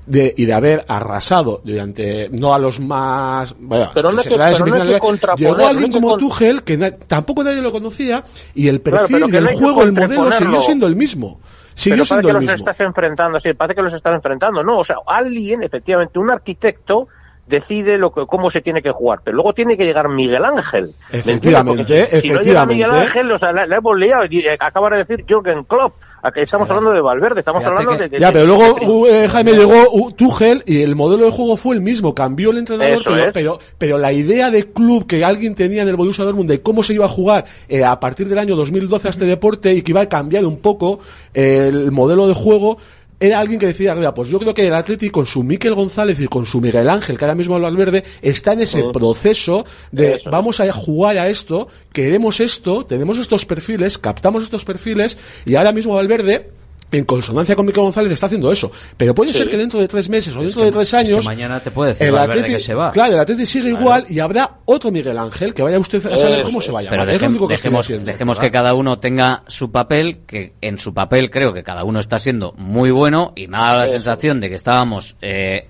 de, 0.05 0.33
y 0.37 0.45
de 0.45 0.53
haber 0.53 0.85
arrasado 0.87 1.61
durante, 1.63 2.29
no 2.31 2.53
a 2.53 2.59
los 2.59 2.79
más, 2.79 3.55
bueno, 3.59 3.91
Pero 3.93 4.11
no 4.11 4.21
que- 4.21 4.29
pero 4.29 4.41
no 4.41 4.65
que 4.65 5.35
llegó 5.37 5.57
no 5.57 5.67
alguien 5.67 5.91
que 5.91 5.99
como 5.99 6.17
Tuchel, 6.17 6.63
que 6.63 6.77
na- 6.77 6.91
tampoco 6.91 7.43
nadie 7.43 7.61
lo 7.61 7.71
conocía, 7.71 8.23
y 8.53 8.67
el 8.67 8.81
Claro, 8.81 9.07
perfil 9.07 9.31
que 9.31 9.41
no 9.41 9.47
hay 9.49 9.55
que 9.55 9.61
juego, 9.61 9.83
el 9.83 9.91
modelo 9.93 10.31
siguió 10.31 10.61
siendo 10.61 10.87
el 10.87 10.95
mismo. 10.95 11.39
Siguió 11.73 12.03
Pero 12.03 12.09
parece 12.09 12.27
siendo 12.27 12.39
que 12.39 12.45
el 12.45 12.51
los 12.51 12.59
estás 12.61 12.79
enfrentando, 12.81 13.39
sí, 13.39 13.53
parece 13.53 13.75
que 13.75 13.81
los 13.81 13.93
estás 13.93 14.13
enfrentando. 14.13 14.63
No, 14.63 14.77
o 14.79 14.85
sea, 14.85 14.97
alguien, 15.07 15.61
efectivamente, 15.63 16.17
un 16.19 16.29
arquitecto 16.31 17.07
decide 17.47 17.97
lo 17.97 18.11
que, 18.13 18.25
cómo 18.25 18.49
se 18.49 18.61
tiene 18.61 18.81
que 18.81 18.91
jugar, 18.91 19.19
pero 19.23 19.35
luego 19.35 19.53
tiene 19.53 19.77
que 19.77 19.85
llegar 19.85 20.07
Miguel 20.09 20.45
Ángel. 20.45 20.93
Efectivamente, 21.11 21.83
Porque 21.83 22.21
si- 22.21 22.29
no 22.29 22.41
llega 22.41 22.63
efectivamente. 22.63 22.73
Miguel 22.75 22.91
Ángel, 22.91 23.31
o 23.31 23.37
sea, 23.39 23.51
la, 23.51 23.65
la 23.65 23.75
hemos 23.75 23.97
liado 23.97 24.23
y 24.29 24.39
eh, 24.39 24.57
acaba 24.59 24.89
de 24.89 24.97
decir 25.03 25.25
Jürgen 25.27 25.63
Klopp. 25.65 25.93
Estamos 26.35 26.69
hablando 26.69 26.91
de 26.91 27.01
Valverde, 27.01 27.39
estamos 27.39 27.63
hablando 27.63 27.95
de, 27.97 28.09
de- 28.09 28.19
Ya, 28.19 28.31
pero 28.31 28.45
luego 28.45 28.73
de- 28.79 28.85
uh, 28.87 29.05
eh, 29.07 29.27
Jaime 29.27 29.51
llegó 29.53 29.89
uh, 29.91 30.11
Tuchel 30.11 30.63
y 30.65 30.81
el 30.81 30.95
modelo 30.95 31.25
de 31.25 31.31
juego 31.31 31.55
fue 31.57 31.75
el 31.75 31.81
mismo, 31.81 32.15
cambió 32.15 32.51
el 32.51 32.57
entrenador, 32.57 32.97
pero, 33.03 33.31
pero, 33.33 33.59
pero 33.77 33.97
la 33.97 34.11
idea 34.11 34.49
de 34.51 34.71
club 34.71 35.05
que 35.07 35.23
alguien 35.23 35.55
tenía 35.55 35.83
en 35.83 35.87
el 35.89 35.95
Borussia 35.95 36.23
Dortmund 36.23 36.49
de 36.49 36.61
cómo 36.61 36.83
se 36.83 36.93
iba 36.93 37.05
a 37.05 37.09
jugar 37.09 37.45
eh, 37.69 37.83
a 37.83 37.99
partir 37.99 38.27
del 38.27 38.39
año 38.39 38.55
2012 38.55 39.07
a 39.07 39.11
este 39.11 39.25
deporte 39.25 39.73
y 39.73 39.81
que 39.81 39.91
iba 39.91 40.01
a 40.01 40.09
cambiar 40.09 40.45
un 40.45 40.57
poco 40.57 40.99
eh, 41.33 41.67
el 41.71 41.91
modelo 41.91 42.27
de 42.27 42.33
juego 42.33 42.77
era 43.19 43.39
alguien 43.39 43.59
que 43.59 43.67
decía, 43.67 43.95
"Mira, 43.95 44.13
pues 44.13 44.29
yo 44.29 44.39
creo 44.39 44.53
que 44.53 44.67
el 44.67 44.73
Atleti 44.73 45.09
con 45.09 45.25
su 45.25 45.43
Miquel 45.43 45.73
González 45.73 46.19
y 46.19 46.27
con 46.27 46.45
su 46.45 46.61
Miguel 46.61 46.89
Ángel, 46.89 47.17
que 47.17 47.25
ahora 47.25 47.35
mismo 47.35 47.55
habla 47.55 47.69
Valverde, 47.69 48.03
está 48.21 48.53
en 48.53 48.61
ese 48.61 48.83
proceso 48.93 49.65
de 49.91 50.15
Eso. 50.15 50.29
vamos 50.29 50.59
a 50.59 50.71
jugar 50.71 51.17
a 51.17 51.29
esto, 51.29 51.67
queremos 51.91 52.39
esto, 52.39 52.85
tenemos 52.85 53.17
estos 53.17 53.45
perfiles, 53.45 53.97
captamos 53.97 54.43
estos 54.43 54.65
perfiles 54.65 55.17
y 55.45 55.55
ahora 55.55 55.71
mismo 55.71 55.95
Valverde 55.95 56.49
en 56.91 57.03
consonancia 57.03 57.55
con 57.55 57.65
Miquel 57.65 57.83
González 57.83 58.11
está 58.13 58.27
haciendo 58.27 58.51
eso. 58.51 58.71
Pero 58.95 59.13
puede 59.13 59.33
Sí. 59.33 59.39
ser 59.39 59.49
que 59.49 59.57
dentro 59.57 59.79
de 59.79 59.87
tres 59.87 60.07
meses 60.07 60.35
o 60.35 60.41
dentro 60.41 60.61
que- 60.61 60.65
de 60.67 60.71
tres 60.71 60.87
es 60.87 60.91
que 60.91 60.97
años. 61.13 61.25
mañana 61.25 61.59
te 61.59 61.71
puede 61.71 61.91
decir 61.93 62.07
el 62.07 62.15
Atleti- 62.15 62.45
que 62.47 62.59
se 62.61 62.73
va. 62.73 62.91
Claro, 62.91 63.13
el 63.13 63.19
Atleti 63.19 63.45
sigue 63.45 63.69
Claro. 63.71 63.81
igual 63.83 64.05
y 64.07 64.19
habrá 64.19 64.51
otro 64.65 64.91
Miguel 64.91 65.17
Ángel 65.17 65.53
que 65.53 65.61
vaya 65.63 65.77
usted 65.79 66.05
a 66.05 66.17
saber 66.17 66.43
cómo 66.43 66.61
se 66.61 66.71
vaya. 66.71 66.89
Pero 66.89 67.03
es 67.03 67.07
lo 67.07 67.13
dejem- 67.13 67.29
único 67.31 67.47
que 67.47 67.55
dejemos, 67.55 68.39
que 68.39 68.51
cada 68.51 68.73
uno 68.73 68.99
tenga 68.99 69.43
su 69.47 69.71
papel, 69.71 70.19
que 70.25 70.53
en 70.61 70.77
su 70.79 70.93
papel 70.93 71.29
creo 71.31 71.53
que 71.53 71.63
cada 71.63 71.83
uno 71.83 71.99
está 71.99 72.17
siendo 72.19 72.53
muy 72.57 72.91
bueno 72.91 73.33
y 73.35 73.47
me 73.47 73.57
ha 73.57 73.61
dado 73.61 73.77
la 73.79 73.83
Eso. 73.85 73.93
sensación 73.93 74.39
de 74.39 74.49
que 74.49 74.55
estábamos 74.55 75.17
eh, 75.21 75.67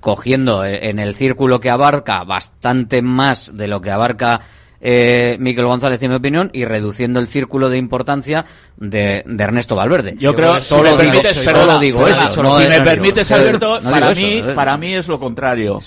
cogiendo 0.00 0.64
eh, 0.64 0.88
en 0.90 0.98
el 0.98 1.14
círculo 1.14 1.60
que 1.60 1.70
abarca 1.70 2.24
bastante 2.24 3.02
más 3.02 3.56
de 3.56 3.68
lo 3.68 3.80
que 3.80 3.90
abarca 3.90 4.40
eh, 4.80 5.36
Miquel 5.40 5.64
González, 5.66 6.02
en 6.02 6.10
mi 6.10 6.16
opinión, 6.16 6.50
y 6.52 6.64
reduciendo 6.64 7.18
el 7.20 7.26
círculo 7.26 7.68
de 7.68 7.78
importancia 7.78 8.44
de, 8.76 9.24
de 9.26 9.44
Ernesto 9.44 9.74
Valverde. 9.74 10.14
Yo 10.18 10.34
creo, 10.34 10.56
si 10.58 10.66
solo 10.66 10.96
me 10.96 11.02
digo, 11.04 11.12
permites, 11.14 11.36
solo 11.36 11.58
perdona, 11.58 11.78
digo 11.80 12.04
perdona, 12.04 12.28
eso. 12.28 12.42
no- 12.42 12.58
si 12.60 12.68
me 12.68 12.80
permites, 12.82 13.28
digo- 13.28 13.40
Alberto, 13.40 13.80
no 13.80 13.90
para 13.90 14.14
mí, 14.14 14.32
eso, 14.34 14.50
eh. 14.50 14.54
para 14.54 14.76
mí 14.76 14.94
es 14.94 15.08
lo 15.08 15.18
contrario. 15.18 15.80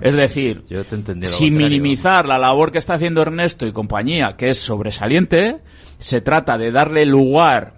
Es 0.00 0.14
decir, 0.14 0.64
Yo 0.68 0.84
te 0.84 0.94
entendí 0.94 1.26
lo 1.26 1.32
sin 1.32 1.54
contrario. 1.54 1.68
minimizar 1.78 2.26
la 2.26 2.38
labor 2.38 2.72
que 2.72 2.78
está 2.78 2.94
haciendo 2.94 3.20
Ernesto 3.22 3.66
y 3.66 3.72
compañía, 3.72 4.34
que 4.36 4.50
es 4.50 4.58
sobresaliente, 4.58 5.58
se 5.98 6.20
trata 6.20 6.56
de 6.56 6.70
darle 6.72 7.04
lugar 7.04 7.77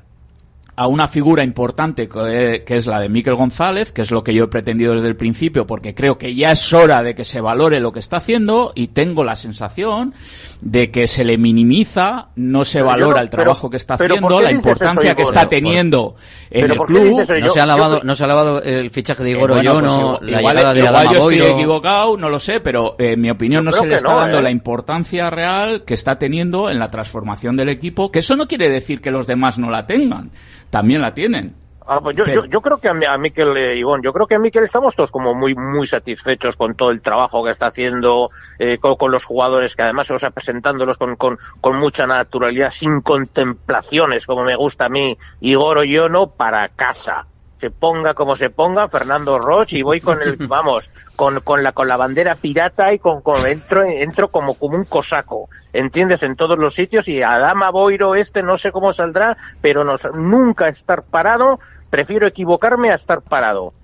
a 0.80 0.86
una 0.86 1.08
figura 1.08 1.44
importante 1.44 2.08
que 2.08 2.62
es 2.66 2.86
la 2.86 3.00
de 3.00 3.10
Miquel 3.10 3.34
González, 3.34 3.92
que 3.92 4.00
es 4.00 4.10
lo 4.10 4.24
que 4.24 4.32
yo 4.32 4.44
he 4.44 4.48
pretendido 4.48 4.94
desde 4.94 5.08
el 5.08 5.16
principio, 5.16 5.66
porque 5.66 5.94
creo 5.94 6.16
que 6.16 6.34
ya 6.34 6.52
es 6.52 6.72
hora 6.72 7.02
de 7.02 7.14
que 7.14 7.22
se 7.24 7.42
valore 7.42 7.80
lo 7.80 7.92
que 7.92 7.98
está 7.98 8.16
haciendo 8.16 8.72
y 8.74 8.88
tengo 8.88 9.22
la 9.22 9.36
sensación 9.36 10.14
de 10.62 10.90
que 10.90 11.06
se 11.06 11.22
le 11.24 11.36
minimiza, 11.36 12.28
no 12.34 12.64
se 12.64 12.78
Pero 12.78 12.86
valora 12.86 13.16
no- 13.16 13.22
el 13.24 13.28
trabajo 13.30 13.60
pero- 13.68 13.70
que 13.72 13.76
está 13.76 13.98
pero 13.98 14.14
¿por 14.16 14.32
haciendo, 14.32 14.40
la 14.42 14.50
importancia 14.52 15.14
que 15.14 15.22
está 15.22 15.48
teniendo 15.50 16.16
en 16.50 16.70
el 16.70 16.76
¿por 16.78 16.86
qué 16.86 16.92
club. 16.94 17.26
No 17.42 17.48
se, 17.50 17.60
ha 17.60 17.66
lavado, 17.66 18.00
no 18.02 18.14
se 18.16 18.24
ha 18.24 18.26
lavado 18.26 18.62
el 18.62 18.90
fichaje 18.90 19.22
de 19.22 19.30
Eh, 19.32 19.32
Igor 19.34 19.50
bueno, 19.52 19.80
pues 19.80 20.30
la 20.32 20.38
igual, 20.40 20.56
llegada 20.56 20.72
de 20.72 20.80
igual 20.80 21.04
yo 21.08 21.12
estoy 21.12 21.38
Boiro. 21.40 21.54
equivocado, 21.56 22.16
no 22.16 22.30
lo 22.30 22.40
sé, 22.40 22.60
pero 22.60 22.96
eh, 22.98 23.12
en 23.12 23.20
mi 23.20 23.28
opinión 23.30 23.66
no 23.66 23.72
se 23.72 23.86
le 23.86 23.96
está 23.96 24.12
no, 24.12 24.16
dando 24.20 24.38
¿eh? 24.38 24.42
la 24.42 24.50
importancia 24.50 25.28
real 25.28 25.84
que 25.84 25.92
está 25.92 26.18
teniendo 26.18 26.70
en 26.70 26.78
la 26.78 26.90
transformación 26.90 27.56
del 27.58 27.68
equipo, 27.68 28.10
que 28.10 28.20
eso 28.20 28.34
no 28.36 28.48
quiere 28.48 28.70
decir 28.70 29.02
que 29.02 29.10
los 29.10 29.26
demás 29.26 29.58
no 29.58 29.68
la 29.70 29.86
tengan, 29.86 30.30
también 30.70 31.02
la 31.02 31.12
tienen. 31.14 31.54
Ah, 31.92 31.98
pues 32.00 32.16
yo, 32.16 32.24
yo, 32.26 32.44
yo 32.44 32.60
creo 32.60 32.78
que 32.78 32.88
a, 32.88 32.94
Mi- 32.94 33.04
a 33.06 33.18
Miquel 33.18 33.56
eh, 33.56 33.76
Ivón, 33.76 34.00
yo 34.02 34.12
creo 34.12 34.26
que 34.28 34.36
a 34.36 34.38
Miquel 34.38 34.62
estamos 34.62 34.94
todos 34.94 35.10
como 35.10 35.34
muy 35.34 35.56
muy 35.56 35.88
satisfechos 35.88 36.54
con 36.54 36.76
todo 36.76 36.90
el 36.90 37.00
trabajo 37.02 37.42
que 37.42 37.50
está 37.50 37.66
haciendo 37.66 38.30
eh, 38.60 38.78
con, 38.78 38.94
con 38.94 39.10
los 39.10 39.24
jugadores, 39.24 39.74
que 39.74 39.82
además, 39.82 40.08
o 40.12 40.18
sea, 40.18 40.30
presentándolos 40.30 40.96
con, 40.98 41.16
con, 41.16 41.38
con 41.60 41.76
mucha 41.78 42.06
naturalidad, 42.06 42.70
sin 42.70 43.00
contemplaciones, 43.00 44.24
como 44.26 44.44
me 44.44 44.54
gusta 44.54 44.84
a 44.84 44.88
mí, 44.88 45.18
Igor 45.40 45.78
Oyono, 45.78 46.28
para 46.30 46.68
casa. 46.68 47.26
Se 47.60 47.70
ponga 47.70 48.14
como 48.14 48.36
se 48.36 48.50
ponga, 48.50 48.88
Fernando 48.88 49.38
Roche, 49.38 49.78
y 49.78 49.82
voy 49.82 50.00
con 50.00 50.22
el, 50.22 50.36
vamos, 50.48 50.90
con, 51.14 51.40
con 51.40 51.62
la, 51.62 51.72
con 51.72 51.88
la 51.88 51.96
bandera 51.96 52.34
pirata 52.34 52.92
y 52.92 52.98
con, 52.98 53.20
con 53.20 53.46
entro, 53.46 53.82
entro 53.82 54.28
como, 54.28 54.54
como 54.54 54.76
un 54.76 54.84
cosaco, 54.84 55.48
¿entiendes? 55.72 56.22
En 56.22 56.36
todos 56.36 56.58
los 56.58 56.74
sitios, 56.74 57.06
y 57.08 57.22
Adama 57.22 57.70
Boiro 57.70 58.14
este 58.14 58.42
no 58.42 58.56
sé 58.56 58.72
cómo 58.72 58.92
saldrá, 58.92 59.36
pero 59.60 59.84
nos, 59.84 60.08
nunca 60.14 60.68
estar 60.68 61.02
parado, 61.02 61.60
prefiero 61.90 62.26
equivocarme 62.26 62.90
a 62.90 62.94
estar 62.94 63.20
parado. 63.20 63.74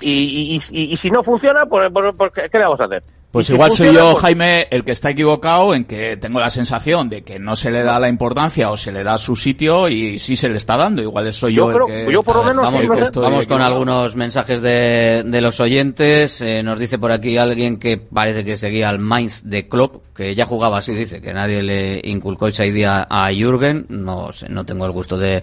Y, 0.00 0.56
y, 0.72 0.76
y, 0.76 0.92
y 0.92 0.96
si 0.96 1.10
no 1.10 1.22
funciona, 1.22 1.66
pues, 1.66 1.90
pues, 1.92 2.14
pues, 2.16 2.32
¿qué 2.32 2.58
le 2.58 2.64
vamos 2.64 2.80
a 2.80 2.84
hacer? 2.84 3.02
Pues 3.32 3.48
igual 3.48 3.70
soy 3.70 3.94
yo, 3.94 4.16
Jaime, 4.16 4.66
el 4.72 4.82
que 4.84 4.90
está 4.90 5.10
equivocado 5.10 5.72
en 5.72 5.84
que 5.84 6.16
tengo 6.16 6.40
la 6.40 6.50
sensación 6.50 7.08
de 7.08 7.22
que 7.22 7.38
no 7.38 7.54
se 7.54 7.70
le 7.70 7.84
da 7.84 8.00
la 8.00 8.08
importancia 8.08 8.72
o 8.72 8.76
se 8.76 8.90
le 8.90 9.04
da 9.04 9.18
su 9.18 9.36
sitio 9.36 9.88
y 9.88 10.18
sí 10.18 10.34
se 10.34 10.48
le 10.48 10.56
está 10.56 10.76
dando. 10.76 11.00
Igual 11.00 11.32
soy 11.32 11.54
yo, 11.54 11.68
Yo 11.70 11.74
creo- 11.86 11.96
el 11.96 12.06
que... 12.06 12.12
yo 12.12 12.22
por 12.24 12.34
lo 12.36 12.42
menos 12.42 12.64
Vamos, 12.64 12.72
sí, 12.72 12.78
el 12.78 12.82
que 12.82 12.88
no 12.88 12.96
sé. 12.96 13.02
estoy 13.04 13.22
vamos 13.22 13.46
con 13.46 13.60
algunos 13.62 14.16
mensajes 14.16 14.60
de, 14.62 15.22
de 15.24 15.40
los 15.40 15.60
oyentes. 15.60 16.40
Eh, 16.40 16.64
nos 16.64 16.80
dice 16.80 16.98
por 16.98 17.12
aquí 17.12 17.36
alguien 17.36 17.78
que 17.78 17.98
parece 17.98 18.44
que 18.44 18.56
seguía 18.56 18.88
al 18.88 18.98
Mainz 18.98 19.42
de 19.44 19.68
Klopp, 19.68 20.02
que 20.12 20.34
ya 20.34 20.44
jugaba 20.44 20.78
así, 20.78 20.92
dice, 20.92 21.20
que 21.20 21.32
nadie 21.32 21.62
le 21.62 22.00
inculcó 22.02 22.48
esa 22.48 22.66
idea 22.66 23.06
a 23.08 23.30
Jürgen. 23.32 23.86
No 23.90 24.32
sé, 24.32 24.48
no 24.48 24.66
tengo 24.66 24.86
el 24.86 24.92
gusto 24.92 25.16
de, 25.16 25.34
de 25.36 25.42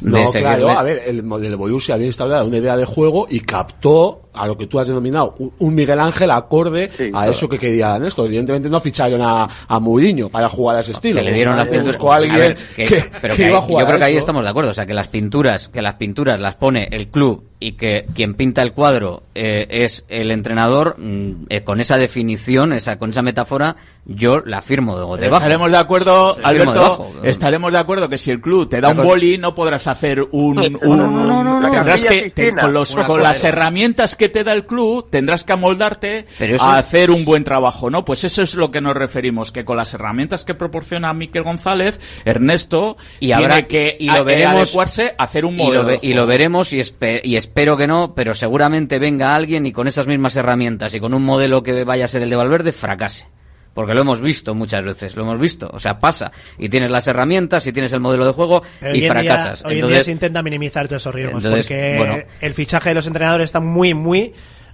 No, 0.00 0.28
seguirle. 0.28 0.58
claro, 0.58 0.78
a 0.78 0.82
ver, 0.84 1.02
el 1.06 1.24
modelo 1.24 1.58
Borussia 1.58 1.96
había 1.96 2.06
instaurado 2.06 2.46
una 2.46 2.58
idea 2.58 2.76
de 2.76 2.84
juego 2.84 3.26
y 3.28 3.40
captó 3.40 4.25
a 4.36 4.46
lo 4.46 4.56
que 4.56 4.66
tú 4.66 4.78
has 4.80 4.88
denominado 4.88 5.34
un, 5.58 5.74
Miguel 5.74 6.00
Ángel 6.00 6.30
acorde 6.30 6.84
a 6.84 6.88
claro. 7.10 7.30
eso 7.30 7.48
que 7.48 7.58
querían 7.58 8.04
esto. 8.04 8.24
Evidentemente 8.24 8.68
no 8.68 8.80
ficharon 8.80 9.20
a, 9.22 9.48
a 9.68 9.80
Mourinho 9.80 10.28
para 10.28 10.48
jugar 10.48 10.76
a 10.76 10.80
ese 10.80 10.92
estilo. 10.92 11.20
que 11.20 11.24
le 11.26 11.32
dieron 11.32 11.56
las 11.56 11.66
Buscó 11.68 11.82
pinturas. 11.82 12.12
a 12.12 12.16
alguien 12.16 12.34
A 12.34 12.38
ver, 12.38 12.54
que- 12.76 12.84
que, 12.86 13.04
pero 13.20 13.34
que 13.36 13.42
que 13.42 13.48
iba 13.48 13.58
a 13.58 13.62
jugar 13.62 13.82
yo 13.84 13.86
creo 13.88 13.98
que 13.98 14.04
ahí 14.04 14.12
eso. 14.14 14.20
estamos 14.20 14.44
de 14.44 14.50
acuerdo. 14.50 14.70
O 14.70 14.74
sea, 14.74 14.86
que 14.86 14.94
las 14.94 15.08
pinturas, 15.08 15.68
que 15.68 15.82
las 15.82 15.94
pinturas 15.94 16.40
las 16.40 16.54
pone 16.56 16.88
el 16.92 17.08
club 17.08 17.44
y 17.58 17.72
que 17.72 18.04
quien 18.14 18.34
pinta 18.34 18.60
el 18.60 18.72
cuadro 18.72 19.22
eh, 19.34 19.66
es 19.70 20.04
el 20.08 20.30
entrenador, 20.30 20.96
mm, 20.98 21.46
eh, 21.48 21.62
con 21.62 21.80
esa 21.80 21.96
definición, 21.96 22.74
esa, 22.74 22.98
con 22.98 23.10
esa 23.10 23.22
metáfora, 23.22 23.76
yo 24.04 24.40
la 24.44 24.60
firmo 24.60 24.94
de, 24.94 25.22
debajo. 25.22 25.38
Estaremos 25.42 25.70
de 25.70 25.76
acuerdo, 25.78 26.36
Alberto, 26.42 26.72
debajo. 26.74 27.12
estaremos 27.22 27.72
de 27.72 27.78
acuerdo 27.78 28.08
que 28.10 28.18
si 28.18 28.30
el 28.30 28.40
club 28.42 28.68
te 28.68 28.80
da 28.80 28.90
un 28.90 28.98
boli 28.98 29.38
no 29.38 29.54
podrás 29.54 29.86
hacer 29.86 30.20
un... 30.32 30.58
un- 30.58 30.72
no, 30.98 31.42
no, 31.42 31.60
no, 31.60 31.70
tendrás 31.70 32.04
que, 32.04 32.30
te- 32.30 32.54
con, 32.54 32.74
los, 32.74 32.94
con 32.94 33.22
las 33.22 33.42
herramientas 33.42 34.16
que 34.16 34.25
te 34.28 34.44
da 34.44 34.52
el 34.52 34.66
club 34.66 35.08
tendrás 35.10 35.44
que 35.44 35.52
amoldarte 35.52 36.26
Pero 36.38 36.56
eso- 36.56 36.64
a 36.64 36.78
hacer 36.78 37.10
un 37.10 37.24
buen 37.24 37.44
trabajo, 37.44 37.90
¿no? 37.90 38.04
Pues 38.04 38.24
eso 38.24 38.42
es 38.42 38.54
lo 38.54 38.70
que 38.70 38.80
nos 38.80 38.96
referimos, 38.96 39.52
que 39.52 39.64
con 39.64 39.76
las 39.76 39.92
herramientas 39.94 40.44
que 40.44 40.54
proporciona 40.54 41.12
Miquel 41.14 41.42
González, 41.42 41.98
Ernesto 42.24 42.96
y 43.20 43.32
habrá 43.32 43.54
tiene 43.54 43.68
que 43.68 43.96
y 44.00 44.08
a- 44.08 44.18
lo 44.18 44.24
veremos 44.24 44.54
adecuarse 44.56 45.14
a 45.18 45.24
hacer 45.24 45.44
un 45.44 45.54
y 45.54 45.58
lo, 45.58 45.64
modelo. 45.64 45.84
ve- 45.84 45.98
y 46.02 46.14
lo 46.14 46.26
veremos 46.26 46.72
y, 46.72 46.78
espe- 46.80 47.20
y 47.24 47.36
espero 47.36 47.76
que 47.76 47.86
no 47.86 48.14
pero 48.14 48.34
seguramente 48.34 48.98
venga 48.98 49.34
alguien 49.34 49.66
y 49.66 49.72
con 49.72 49.88
esas 49.88 50.06
mismas 50.06 50.36
herramientas 50.36 50.94
y 50.94 51.00
con 51.00 51.14
un 51.14 51.24
modelo 51.24 51.62
que 51.62 51.84
vaya 51.84 52.04
a 52.04 52.08
ser 52.08 52.22
el 52.22 52.30
de 52.30 52.36
Valverde 52.36 52.72
fracase 52.72 53.28
porque 53.76 53.94
lo 53.94 54.00
hemos 54.00 54.20
visto 54.20 54.56
muchas 54.56 54.84
veces 54.84 55.14
lo 55.14 55.22
hemos 55.22 55.38
visto 55.38 55.70
o 55.72 55.78
sea 55.78 56.00
pasa 56.00 56.32
y 56.58 56.68
tienes 56.68 56.90
las 56.90 57.06
herramientas 57.06 57.64
y 57.68 57.72
tienes 57.72 57.92
el 57.92 58.00
modelo 58.00 58.26
de 58.26 58.32
juego 58.32 58.62
Pero 58.80 58.96
y 58.96 58.98
hoy 58.98 59.04
en 59.06 59.12
día- 59.12 59.12
fracasas 59.12 59.64
hoy 59.64 59.78
en 59.78 59.86
día 59.86 60.02
se 60.02 60.10
intenta 60.10 60.42
minimizar 60.42 60.88
todos 60.88 61.02
esos 61.02 61.14
riesgos 61.14 61.44
entonces, 61.44 61.66
porque 61.68 61.94
bueno. 61.98 62.16
el 62.40 62.54
fichaje 62.54 62.88
de 62.88 62.94
los 62.96 63.06
entrenadores 63.06 63.44
está 63.44 63.60
muy, 63.60 63.94
muy 63.94 64.32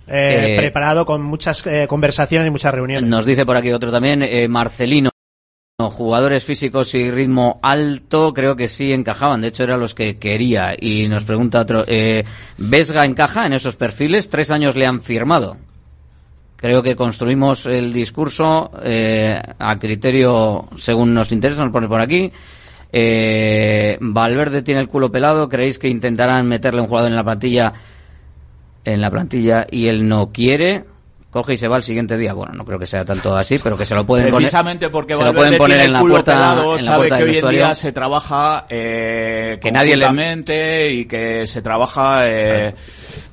eh, 0.08 0.54
Eh, 0.54 0.56
preparado 0.58 1.04
con 1.06 1.22
muchas 1.22 1.64
eh, 1.66 1.86
conversaciones 1.88 2.48
y 2.48 2.50
muchas 2.50 2.74
reuniones. 2.74 3.08
Nos 3.08 3.24
dice 3.24 3.46
por 3.46 3.56
aquí 3.56 3.70
otro 3.70 3.92
también, 3.92 4.22
eh, 4.22 4.48
Marcelino. 4.48 5.10
Jugadores 5.78 6.44
físicos 6.44 6.94
y 6.94 7.10
ritmo 7.10 7.58
alto, 7.62 8.32
creo 8.34 8.54
que 8.56 8.68
sí 8.68 8.92
encajaban. 8.92 9.40
De 9.40 9.48
hecho, 9.48 9.64
eran 9.64 9.80
los 9.80 9.94
que 9.94 10.18
quería. 10.18 10.74
Y 10.78 11.08
nos 11.08 11.24
pregunta 11.24 11.60
otro, 11.60 11.84
eh, 11.86 12.24
¿Vesga 12.58 13.04
encaja 13.04 13.46
en 13.46 13.52
esos 13.54 13.76
perfiles? 13.76 14.28
Tres 14.28 14.50
años 14.50 14.76
le 14.76 14.86
han 14.86 15.00
firmado. 15.02 15.56
Creo 16.62 16.80
que 16.80 16.94
construimos 16.94 17.66
el 17.66 17.92
discurso 17.92 18.70
eh, 18.84 19.36
a 19.58 19.78
criterio 19.80 20.68
según 20.78 21.12
nos 21.12 21.32
interesa, 21.32 21.64
nos 21.64 21.72
pone 21.72 21.88
por 21.88 22.00
aquí. 22.00 22.30
Eh, 22.92 23.98
Valverde 24.00 24.62
tiene 24.62 24.80
el 24.80 24.86
culo 24.86 25.10
pelado. 25.10 25.48
¿Creéis 25.48 25.80
que 25.80 25.88
intentarán 25.88 26.46
meterle 26.46 26.80
un 26.80 26.86
jugador 26.86 27.10
en 27.10 27.16
la 27.16 27.24
plantilla 27.24 27.72
en 28.84 29.00
la 29.00 29.10
plantilla 29.10 29.66
y 29.68 29.88
él 29.88 30.06
no 30.06 30.30
quiere? 30.30 30.84
Coge 31.32 31.54
y 31.54 31.56
se 31.56 31.66
va 31.66 31.76
al 31.76 31.82
siguiente 31.82 32.16
día. 32.16 32.32
Bueno, 32.34 32.52
no 32.54 32.64
creo 32.64 32.78
que 32.78 32.86
sea 32.86 33.04
tanto 33.04 33.34
así, 33.34 33.58
pero 33.58 33.76
que 33.76 33.86
se 33.86 33.94
lo 33.96 34.04
pueden 34.04 34.26
poner. 34.26 34.36
Precisamente 34.36 34.88
porque 34.90 35.14
se 35.14 35.20
lo 35.20 35.32
Valverde 35.32 35.38
pueden 35.56 35.58
poner 35.58 35.76
tiene 35.78 35.82
en 35.84 35.86
el 35.88 35.92
la 35.94 36.00
culo 36.00 36.14
puerta, 36.14 36.32
pelado, 36.32 36.76
en 36.76 36.84
la 36.84 36.90
sabe 36.92 36.98
puerta 37.08 37.16
que 37.18 37.24
hoy 37.24 37.36
en 37.38 37.48
día 37.48 37.74
se 37.74 37.90
trabaja 37.92 38.66
eh, 38.68 39.58
Que 39.60 39.72
nadie 39.72 39.96
le- 39.96 40.04
y 40.92 41.06
que 41.06 41.46
se 41.46 41.62
trabaja 41.62 42.28
eh, 42.28 42.68
eh, 42.68 42.74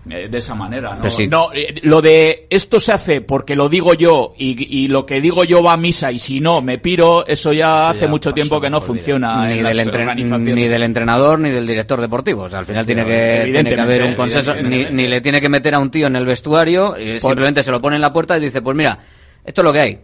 de 0.10 0.38
esa 0.38 0.56
manera. 0.56 0.96
¿no? 0.96 1.02
Pues 1.02 1.14
sí. 1.14 1.28
No, 1.28 1.54
eh, 1.54 1.76
lo 1.84 2.02
de 2.02 2.48
esto 2.50 2.80
se 2.80 2.92
hace 2.92 3.22
porque 3.22 3.56
lo 3.56 3.70
digo 3.70 3.94
yo 3.94 4.34
y, 4.38 4.84
y 4.84 4.88
lo 4.88 5.06
que 5.06 5.22
digo 5.22 5.44
yo 5.44 5.62
va 5.64 5.74
a 5.74 5.78
misa 5.78 6.12
y 6.12 6.20
si 6.20 6.40
no 6.40 6.62
me 6.62 6.78
piro, 6.78 7.26
eso 7.28 7.54
ya 7.54 7.90
hace 7.90 8.02
ya 8.02 8.08
mucho 8.08 8.34
tiempo 8.34 8.60
que 8.60 8.70
no 8.70 8.82
funciona 8.82 9.48
ni 9.48 9.60
en 9.60 9.64
del, 9.66 10.56
ni 10.56 10.68
del 10.68 10.84
entrenador 10.84 11.40
ni 11.40 11.50
del 11.50 11.68
director 11.68 12.02
deportivo. 12.02 12.44
O 12.44 12.50
sea, 12.50 12.60
al 12.60 12.66
final 12.66 12.86
tiene, 12.86 13.06
que, 13.06 13.50
tiene 13.52 13.70
que 13.70 13.82
haber 13.82 14.04
un 14.04 14.16
consenso. 14.16 14.56
Ni, 14.56 15.08
le 15.08 15.22
tiene 15.22 15.42
que 15.42 15.50
meter 15.50 15.76
a 15.76 15.80
un 15.80 15.92
tío 15.92 16.08
en 16.08 16.16
el 16.16 16.26
vestuario. 16.26 16.96
y 17.00 17.20
simplemente 17.20 17.64
se 17.64 17.72
lo 17.72 17.82
pone 17.82 17.96
en 17.96 18.02
la 18.02 18.14
puerta 18.14 18.38
y 18.38 18.42
dice, 18.42 18.62
pues 18.62 18.76
mira, 18.76 18.98
esto 19.44 19.62
es 19.62 19.66
lo 19.66 19.74
que 19.74 19.80
hay. 19.80 20.00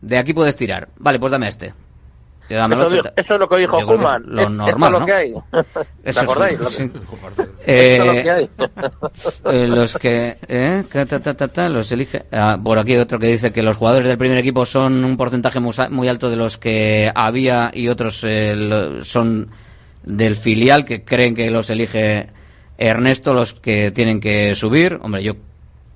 De 0.00 0.18
aquí 0.18 0.32
puedes 0.32 0.56
tirar. 0.56 0.88
Vale, 0.98 1.18
pues 1.18 1.30
dame 1.30 1.46
a 1.46 1.48
este. 1.48 1.72
Eso, 2.54 2.90
di- 2.90 3.00
eso 3.16 3.34
es 3.34 3.40
lo 3.40 3.48
que 3.48 3.56
dijo 3.58 3.86
Kuman. 3.86 4.22
lo 4.26 4.42
Es- 4.42 4.50
normal, 4.50 4.68
esto 4.68 4.84
es 4.86 4.92
lo 4.92 5.00
¿no? 5.00 5.06
que 5.06 5.12
hay. 5.12 5.32
¿Te 6.02 6.10
Eso- 6.10 6.20
acordáis? 6.22 6.58
Lo 6.58 6.64
que- 6.66 6.70
sí. 6.70 6.82
Esto 7.36 7.42
Eh, 7.66 7.96
es 7.96 8.04
lo 8.06 8.12
que 8.12 8.30
hay. 8.30 8.50
eh, 9.44 9.66
los 9.68 9.94
que 9.96 10.36
eh, 10.48 10.84
ta, 10.92 11.06
ta, 11.06 11.20
ta, 11.34 11.48
ta, 11.48 11.68
los 11.68 11.90
elige 11.92 12.24
ah, 12.32 12.58
por 12.62 12.78
aquí 12.78 12.96
otro 12.96 13.18
que 13.18 13.28
dice 13.28 13.52
que 13.52 13.62
los 13.62 13.76
jugadores 13.76 14.08
del 14.08 14.18
primer 14.18 14.38
equipo 14.38 14.64
son 14.64 15.04
un 15.04 15.16
porcentaje 15.16 15.60
muy, 15.60 16.08
alto 16.08 16.28
de 16.30 16.36
los 16.36 16.58
que 16.58 17.10
había 17.14 17.70
y 17.72 17.88
otros 17.88 18.24
eh, 18.24 18.54
lo- 18.56 19.04
son 19.04 19.48
del 20.02 20.36
filial 20.36 20.84
que 20.84 21.04
creen 21.04 21.34
que 21.34 21.50
los 21.50 21.70
elige 21.70 22.28
Ernesto 22.78 23.34
los 23.34 23.54
que 23.54 23.92
tienen 23.92 24.18
que 24.18 24.54
subir 24.56 24.98
hombre 25.02 25.22
yo 25.22 25.34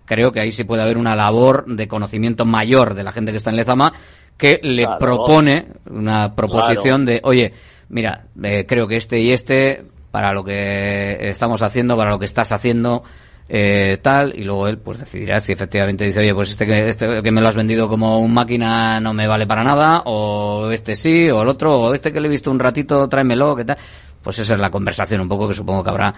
creo 0.04 0.30
que 0.30 0.38
ahí 0.38 0.52
sí 0.52 0.62
puede 0.62 0.82
haber 0.82 0.96
una 0.98 1.16
labor 1.16 1.64
de 1.66 1.88
conocimiento 1.88 2.44
mayor 2.44 2.94
de 2.94 3.02
la 3.02 3.10
gente 3.10 3.32
que 3.32 3.38
está 3.38 3.50
en 3.50 3.56
Lezama 3.56 3.92
que 4.36 4.60
le 4.62 4.84
Claro. 4.84 4.98
propone 4.98 5.66
una 5.90 6.34
proposición 6.34 7.04
de, 7.06 7.20
oye, 7.24 7.52
mira, 7.88 8.26
eh, 8.42 8.64
creo 8.68 8.86
que 8.86 8.96
este 8.96 9.18
y 9.20 9.32
este, 9.32 9.84
para 10.10 10.32
lo 10.32 10.44
que 10.44 11.28
estamos 11.28 11.62
haciendo, 11.62 11.96
para 11.96 12.10
lo 12.10 12.18
que 12.18 12.24
estás 12.26 12.52
haciendo, 12.52 13.02
eh, 13.48 13.98
tal, 14.02 14.34
y 14.36 14.42
luego 14.42 14.66
él 14.66 14.78
pues 14.78 14.98
decidirá 15.00 15.38
si 15.40 15.52
efectivamente 15.52 16.04
dice, 16.04 16.20
oye, 16.20 16.34
pues 16.34 16.50
este 16.50 16.66
que, 16.66 16.88
este 16.88 17.22
que 17.22 17.30
me 17.30 17.40
lo 17.40 17.48
has 17.48 17.54
vendido 17.54 17.88
como 17.88 18.18
un 18.18 18.34
máquina 18.34 18.98
no 19.00 19.12
me 19.14 19.26
vale 19.28 19.46
para 19.46 19.62
nada, 19.62 20.02
o 20.04 20.70
este 20.72 20.96
sí, 20.96 21.30
o 21.30 21.42
el 21.42 21.48
otro, 21.48 21.80
o 21.80 21.94
este 21.94 22.12
que 22.12 22.20
le 22.20 22.26
he 22.26 22.30
visto 22.30 22.50
un 22.50 22.58
ratito, 22.58 23.08
tráemelo, 23.08 23.54
que 23.54 23.64
tal. 23.64 23.76
Pues 24.22 24.38
esa 24.40 24.54
es 24.54 24.60
la 24.60 24.70
conversación 24.70 25.20
un 25.20 25.28
poco 25.28 25.46
que 25.46 25.54
supongo 25.54 25.84
que 25.84 25.90
habrá 25.90 26.12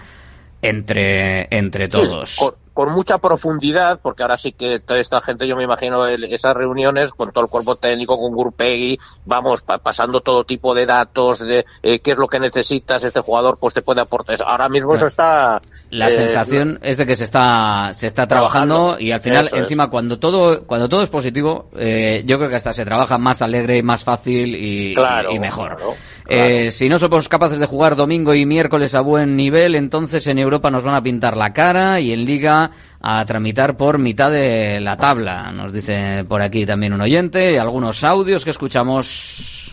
entre, 0.61 1.47
entre 1.55 1.87
todos. 1.87 2.29
Sí, 2.31 2.45
con, 2.85 2.93
mucha 2.93 3.17
profundidad, 3.17 3.99
porque 4.01 4.23
ahora 4.23 4.37
sí 4.37 4.51
que 4.51 4.79
toda 4.79 4.99
esta 4.99 5.21
gente, 5.21 5.47
yo 5.47 5.55
me 5.55 5.63
imagino 5.63 6.05
el- 6.07 6.23
esas 6.25 6.53
reuniones 6.55 7.11
con 7.11 7.31
todo 7.31 7.43
el 7.43 7.49
cuerpo 7.49 7.75
técnico, 7.75 8.17
con 8.19 8.33
Gurpegui, 8.33 8.97
vamos, 9.25 9.61
pa- 9.61 9.77
pasando 9.79 10.21
todo 10.21 10.43
tipo 10.43 10.73
de 10.73 10.85
datos, 10.85 11.39
de 11.39 11.65
eh, 11.83 11.99
qué 11.99 12.11
es 12.11 12.17
lo 12.17 12.27
que 12.27 12.39
necesitas, 12.39 13.03
este 13.03 13.21
jugador 13.21 13.57
pues 13.59 13.73
te 13.73 13.81
puede 13.81 14.01
aportar. 14.01 14.37
Ahora 14.45 14.69
mismo 14.69 14.93
eso 14.95 15.07
está... 15.07 15.61
La 15.91 16.09
eh, 16.09 16.11
sensación 16.11 16.79
es 16.83 16.97
de 16.97 17.05
que 17.05 17.15
se 17.15 17.23
está 17.23 17.91
se 17.95 18.07
está 18.07 18.27
trabajando, 18.27 18.75
Trabajando. 18.75 18.99
y 19.03 19.11
al 19.11 19.21
final 19.21 19.45
Eso 19.47 19.55
es. 19.55 19.61
encima 19.63 19.89
cuando 19.89 20.19
todo 20.19 20.63
cuando 20.65 20.87
todo 20.87 21.01
es 21.01 21.09
positivo 21.09 21.69
eh, 21.77 22.23
yo 22.25 22.37
creo 22.37 22.49
que 22.49 22.55
hasta 22.57 22.73
se 22.73 22.85
trabaja 22.85 23.17
más 23.17 23.41
alegre 23.41 23.81
más 23.81 24.03
fácil 24.03 24.55
y, 24.55 24.93
Claro, 24.93 25.31
y 25.31 25.39
mejor 25.39 25.75
claro, 25.77 25.95
Eh, 26.31 26.69
si 26.71 26.87
no 26.89 26.99
somos 26.99 27.27
capaces 27.27 27.59
de 27.59 27.65
jugar 27.65 27.95
domingo 27.95 28.33
y 28.35 28.45
miércoles 28.45 28.93
a 28.93 29.01
buen 29.01 29.35
nivel 29.35 29.73
entonces 29.75 30.27
en 30.27 30.37
Europa 30.37 30.69
nos 30.69 30.83
van 30.83 30.93
a 30.95 31.01
pintar 31.01 31.35
la 31.35 31.53
cara 31.53 31.99
y 31.99 32.13
en 32.13 32.23
Liga 32.23 32.69
a 33.01 33.25
tramitar 33.25 33.75
por 33.77 33.97
mitad 33.97 34.29
de 34.29 34.79
la 34.79 34.95
tabla 34.97 35.51
nos 35.51 35.73
dice 35.73 36.23
por 36.27 36.41
aquí 36.41 36.65
también 36.65 36.93
un 36.93 37.01
oyente 37.01 37.53
y 37.53 37.57
algunos 37.57 38.03
audios 38.03 38.43
que 38.45 38.51
escuchamos 38.51 39.71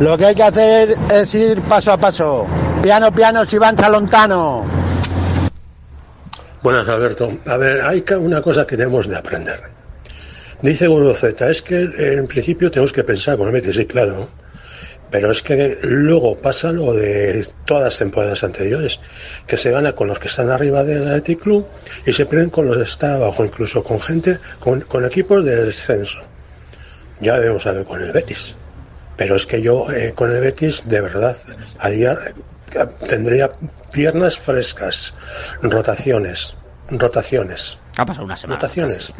Lo 0.00 0.18
que 0.18 0.26
hay 0.26 0.34
que 0.34 0.42
hacer 0.42 0.94
es 1.12 1.34
ir 1.34 1.60
paso 1.62 1.92
a 1.92 1.96
paso. 1.96 2.46
Piano, 2.82 3.12
piano, 3.12 3.44
si 3.44 3.56
van 3.56 3.76
tralontano. 3.76 4.64
Buenas, 6.62 6.88
Alberto. 6.88 7.38
A 7.46 7.56
ver, 7.56 7.80
hay 7.82 8.02
ca- 8.02 8.18
una 8.18 8.42
cosa 8.42 8.66
que 8.66 8.76
tenemos 8.76 9.06
de 9.08 9.16
aprender. 9.16 9.60
Dice 10.60 10.86
Guruzeta, 10.88 11.50
es 11.50 11.62
que 11.62 11.88
en 11.96 12.26
principio 12.26 12.70
tenemos 12.70 12.92
que 12.92 13.02
pensar 13.04 13.36
Betis, 13.38 13.76
sí, 13.76 13.86
claro. 13.86 14.28
Pero 15.12 15.30
es 15.30 15.42
que 15.42 15.78
luego 15.82 16.38
pasa 16.38 16.72
lo 16.72 16.94
de 16.94 17.46
todas 17.66 17.84
las 17.84 17.98
temporadas 17.98 18.42
anteriores, 18.44 18.98
que 19.46 19.58
se 19.58 19.70
gana 19.70 19.92
con 19.92 20.08
los 20.08 20.18
que 20.18 20.28
están 20.28 20.50
arriba 20.50 20.84
del 20.84 21.06
Athletic 21.06 21.40
Club 21.40 21.66
y 22.06 22.14
se 22.14 22.24
pierden 22.24 22.48
con 22.48 22.66
los 22.66 22.78
que 22.78 22.84
están 22.84 23.12
abajo, 23.12 23.44
incluso 23.44 23.84
con 23.84 24.00
gente, 24.00 24.38
con, 24.58 24.80
con 24.80 25.04
equipos 25.04 25.44
de 25.44 25.66
descenso. 25.66 26.20
Ya 27.20 27.38
debemos 27.38 27.62
saber 27.62 27.84
con 27.84 28.02
el 28.02 28.10
Betis. 28.10 28.56
Pero 29.18 29.36
es 29.36 29.44
que 29.44 29.60
yo 29.60 29.92
eh, 29.92 30.14
con 30.14 30.32
el 30.32 30.40
Betis, 30.40 30.82
de 30.86 31.02
verdad, 31.02 31.36
haría, 31.78 32.18
tendría 33.06 33.52
piernas 33.92 34.38
frescas, 34.38 35.12
rotaciones, 35.60 36.56
rotaciones. 36.88 37.78
ha 37.98 38.06
pasado 38.06 38.24
una 38.24 38.36
semana 38.36 38.58
Rotaciones. 38.58 39.12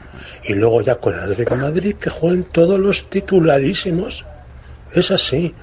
Y 0.45 0.55
luego 0.55 0.81
ya 0.81 0.95
con 0.95 1.13
el 1.13 1.21
Atlético 1.21 1.55
de 1.55 1.61
Madrid 1.61 1.97
que 1.97 2.09
jueguen 2.09 2.45
todos 2.45 2.81
los 2.81 3.11
titularísimos. 3.11 4.25
Es 4.95 5.11
así. 5.11 5.55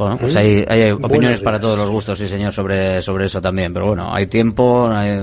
Bueno, 0.00 0.16
pues 0.18 0.34
hay, 0.34 0.64
hay 0.66 0.90
opiniones 0.92 1.42
para 1.42 1.60
todos 1.60 1.76
los 1.76 1.90
gustos, 1.90 2.16
sí 2.18 2.26
señor, 2.26 2.52
sobre, 2.52 3.02
sobre 3.02 3.26
eso 3.26 3.38
también. 3.40 3.72
Pero 3.74 3.88
bueno, 3.88 4.08
hay 4.14 4.26
tiempo. 4.28 4.88
hay- 4.90 5.20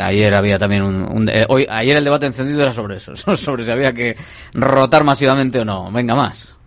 ayer 0.00 0.34
había 0.34 0.58
también 0.58 0.82
un, 0.82 1.02
un- 1.02 1.28
eh, 1.28 1.44
hoy, 1.48 1.66
ayer 1.68 1.96
el 1.98 2.04
debate 2.04 2.24
encendido 2.24 2.62
era 2.62 2.72
sobre 2.72 2.96
eso, 2.96 3.14
sobre 3.36 3.64
si 3.64 3.70
había 3.70 3.92
que 3.92 4.16
rotar 4.54 5.04
masivamente 5.04 5.60
o 5.60 5.64
no. 5.66 5.90
Venga 5.92 6.14
más. 6.14 6.58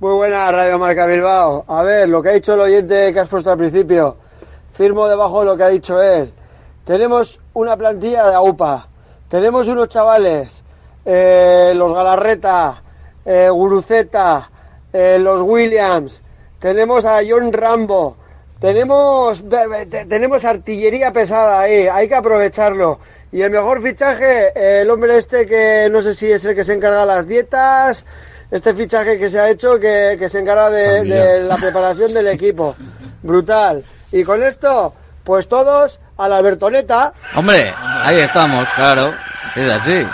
Muy 0.00 0.12
buena 0.12 0.50
Radio 0.52 0.78
Marca 0.78 1.06
Bilbao. 1.06 1.64
A 1.66 1.82
ver, 1.82 2.08
lo 2.08 2.22
que 2.22 2.28
ha 2.28 2.32
dicho 2.34 2.54
el 2.54 2.60
oyente 2.60 3.12
que 3.12 3.18
has 3.18 3.28
puesto 3.28 3.50
al 3.50 3.58
principio, 3.58 4.16
firmo 4.74 5.08
debajo 5.08 5.40
de 5.40 5.46
lo 5.46 5.56
que 5.56 5.64
ha 5.64 5.68
dicho 5.68 6.00
él. 6.00 6.32
Tenemos 6.84 7.40
una 7.54 7.76
plantilla 7.76 8.26
de 8.28 8.34
AUPA, 8.36 8.86
tenemos 9.28 9.66
unos 9.66 9.88
chavales, 9.88 10.62
eh, 11.04 11.72
los 11.74 11.92
Galarreta, 11.92 12.80
eh, 13.24 13.48
Guruceta, 13.50 14.48
eh, 14.92 15.18
los 15.18 15.42
Williams, 15.42 16.22
tenemos 16.58 17.04
a 17.04 17.20
John 17.28 17.52
Rambo, 17.52 18.16
tenemos, 18.60 19.42
tenemos 20.08 20.44
artillería 20.44 21.12
pesada 21.12 21.60
ahí, 21.60 21.86
hay 21.86 22.08
que 22.08 22.14
aprovecharlo. 22.14 22.98
Y 23.30 23.42
el 23.42 23.50
mejor 23.50 23.82
fichaje, 23.82 24.80
el 24.80 24.90
hombre 24.90 25.18
este 25.18 25.46
que 25.46 25.88
no 25.90 26.00
sé 26.00 26.14
si 26.14 26.30
es 26.32 26.44
el 26.44 26.54
que 26.54 26.64
se 26.64 26.72
encarga 26.72 27.00
de 27.00 27.06
las 27.06 27.28
dietas, 27.28 28.04
este 28.50 28.74
fichaje 28.74 29.18
que 29.18 29.28
se 29.28 29.38
ha 29.38 29.50
hecho 29.50 29.78
que, 29.78 30.16
que 30.18 30.28
se 30.28 30.40
encarga 30.40 30.70
de, 30.70 31.40
la 31.42 31.56
preparación 31.56 32.14
del 32.14 32.28
equipo. 32.28 32.74
Brutal. 33.22 33.84
Y 34.10 34.24
con 34.24 34.42
esto, 34.42 34.94
pues 35.22 35.46
todos 35.46 36.00
a 36.16 36.28
la 36.28 36.38
Albertoneta 36.38 37.12
Hombre, 37.36 37.72
ahí 37.76 38.18
estamos, 38.20 38.68
claro. 38.70 39.12
Sí, 39.52 39.60
es 39.60 39.70
así. 39.70 40.06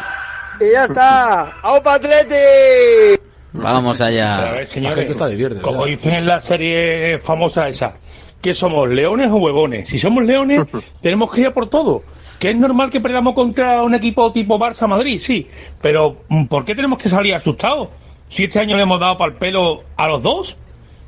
y 0.60 0.72
ya 0.72 0.84
está. 0.84 1.52
¡Aupa 1.62 1.94
Atleti! 1.94 3.22
Vamos 3.54 4.00
allá. 4.00 4.48
A 4.48 4.52
ver, 4.52 4.66
señores, 4.66 4.98
gente 4.98 5.12
está 5.12 5.28
de 5.28 5.36
viernes, 5.36 5.62
como 5.62 5.84
ya. 5.84 5.92
dicen 5.92 6.14
en 6.14 6.26
la 6.26 6.40
serie 6.40 7.20
famosa 7.20 7.68
esa, 7.68 7.94
¿qué 8.42 8.52
somos, 8.52 8.88
leones 8.88 9.30
o 9.30 9.36
huevones? 9.36 9.88
Si 9.88 9.98
somos 10.00 10.24
leones, 10.24 10.66
tenemos 11.00 11.32
que 11.32 11.42
ir 11.42 11.46
a 11.46 11.54
por 11.54 11.68
todo. 11.68 12.02
Que 12.40 12.50
es 12.50 12.56
normal 12.56 12.90
que 12.90 13.00
perdamos 13.00 13.32
contra 13.34 13.84
un 13.84 13.94
equipo 13.94 14.32
tipo 14.32 14.58
Barça-Madrid, 14.58 15.20
sí. 15.20 15.46
Pero, 15.80 16.24
mm, 16.28 16.46
¿por 16.46 16.64
qué 16.64 16.74
tenemos 16.74 16.98
que 16.98 17.08
salir 17.08 17.32
asustados? 17.32 17.90
Si 18.28 18.42
este 18.42 18.58
año 18.58 18.76
le 18.76 18.82
hemos 18.82 18.98
dado 18.98 19.16
para 19.16 19.32
el 19.32 19.38
pelo 19.38 19.84
a 19.96 20.08
los 20.08 20.20
dos. 20.20 20.58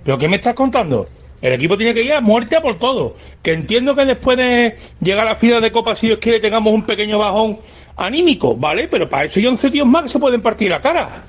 ¿Pero 0.04 0.16
qué 0.16 0.28
me 0.28 0.36
estás 0.36 0.54
contando? 0.54 1.08
El 1.42 1.52
equipo 1.52 1.76
tiene 1.76 1.94
que 1.94 2.02
ir 2.02 2.12
a 2.12 2.20
muerte 2.20 2.56
a 2.56 2.60
por 2.60 2.78
todo. 2.78 3.16
Que 3.42 3.54
entiendo 3.54 3.96
que 3.96 4.04
después 4.04 4.38
de 4.38 4.76
llegar 5.00 5.26
a 5.26 5.30
la 5.30 5.34
final 5.34 5.60
de 5.60 5.72
Copa, 5.72 5.96
si 5.96 6.06
Dios 6.06 6.20
quiere, 6.20 6.38
tengamos 6.38 6.72
un 6.72 6.84
pequeño 6.84 7.18
bajón 7.18 7.58
anímico, 7.96 8.56
¿vale? 8.56 8.86
Pero 8.86 9.08
para 9.08 9.24
eso 9.24 9.40
hay 9.40 9.46
11 9.46 9.68
tíos 9.70 9.86
más 9.86 10.04
que 10.04 10.08
se 10.10 10.20
pueden 10.20 10.40
partir 10.40 10.70
la 10.70 10.80
cara. 10.80 11.24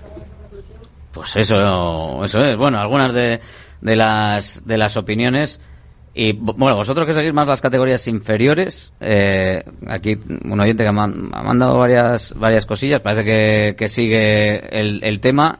Pues 1.18 1.36
eso, 1.36 2.24
eso 2.24 2.40
es. 2.40 2.56
Bueno, 2.58 2.80
algunas 2.80 3.14
de, 3.14 3.40
de 3.82 3.96
las 3.96 4.66
de 4.66 4.78
las 4.78 4.98
opiniones. 4.98 5.60
Y 6.14 6.34
bu- 6.34 6.56
bueno, 6.58 6.76
vosotros 6.78 7.06
que 7.06 7.14
seguís 7.14 7.34
más 7.34 7.48
las 7.48 7.62
categorías 7.62 8.08
inferiores, 8.08 8.92
eh, 9.00 9.64
aquí 9.88 10.18
un 10.46 10.60
oyente 10.60 10.84
que 10.84 10.90
ha, 10.90 10.92
mandado 10.92 11.78
varias 11.78 12.34
varias 12.38 12.66
cosillas, 12.66 13.02
parece 13.02 13.24
que, 13.24 13.76
que 13.78 13.88
sigue 13.88 14.80
el, 14.80 15.00
el 15.04 15.20
tema. 15.20 15.60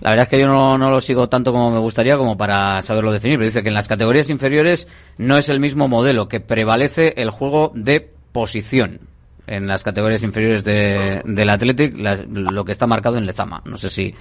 La 0.00 0.10
verdad 0.10 0.24
es 0.24 0.28
que 0.28 0.38
yo 0.38 0.46
no, 0.46 0.76
no 0.78 0.90
lo 0.90 1.00
sigo 1.00 1.28
tanto 1.28 1.50
como 1.52 1.70
me 1.70 1.78
gustaría 1.78 2.16
como 2.18 2.36
para 2.36 2.82
saberlo 2.82 3.10
definir, 3.12 3.38
pero 3.38 3.46
dice 3.46 3.62
que 3.62 3.68
en 3.70 3.74
las 3.74 3.88
categorías 3.88 4.30
inferiores 4.30 4.86
no 5.18 5.38
es 5.38 5.48
el 5.48 5.58
mismo 5.58 5.88
modelo, 5.88 6.28
que 6.28 6.38
prevalece 6.38 7.14
el 7.16 7.30
juego 7.30 7.72
de 7.74 8.08
posición 8.30 9.00
en 9.48 9.66
las 9.66 9.82
categorías 9.82 10.22
inferiores 10.22 10.62
de, 10.64 11.22
del 11.24 11.48
Athletic, 11.50 11.96
las- 11.98 12.26
lo 12.28 12.64
que 12.64 12.72
está 12.72 12.86
marcado 12.86 13.16
en 13.16 13.26
Lezama. 13.26 13.62
No 13.64 13.76
sé 13.76 13.88
si 13.90 14.14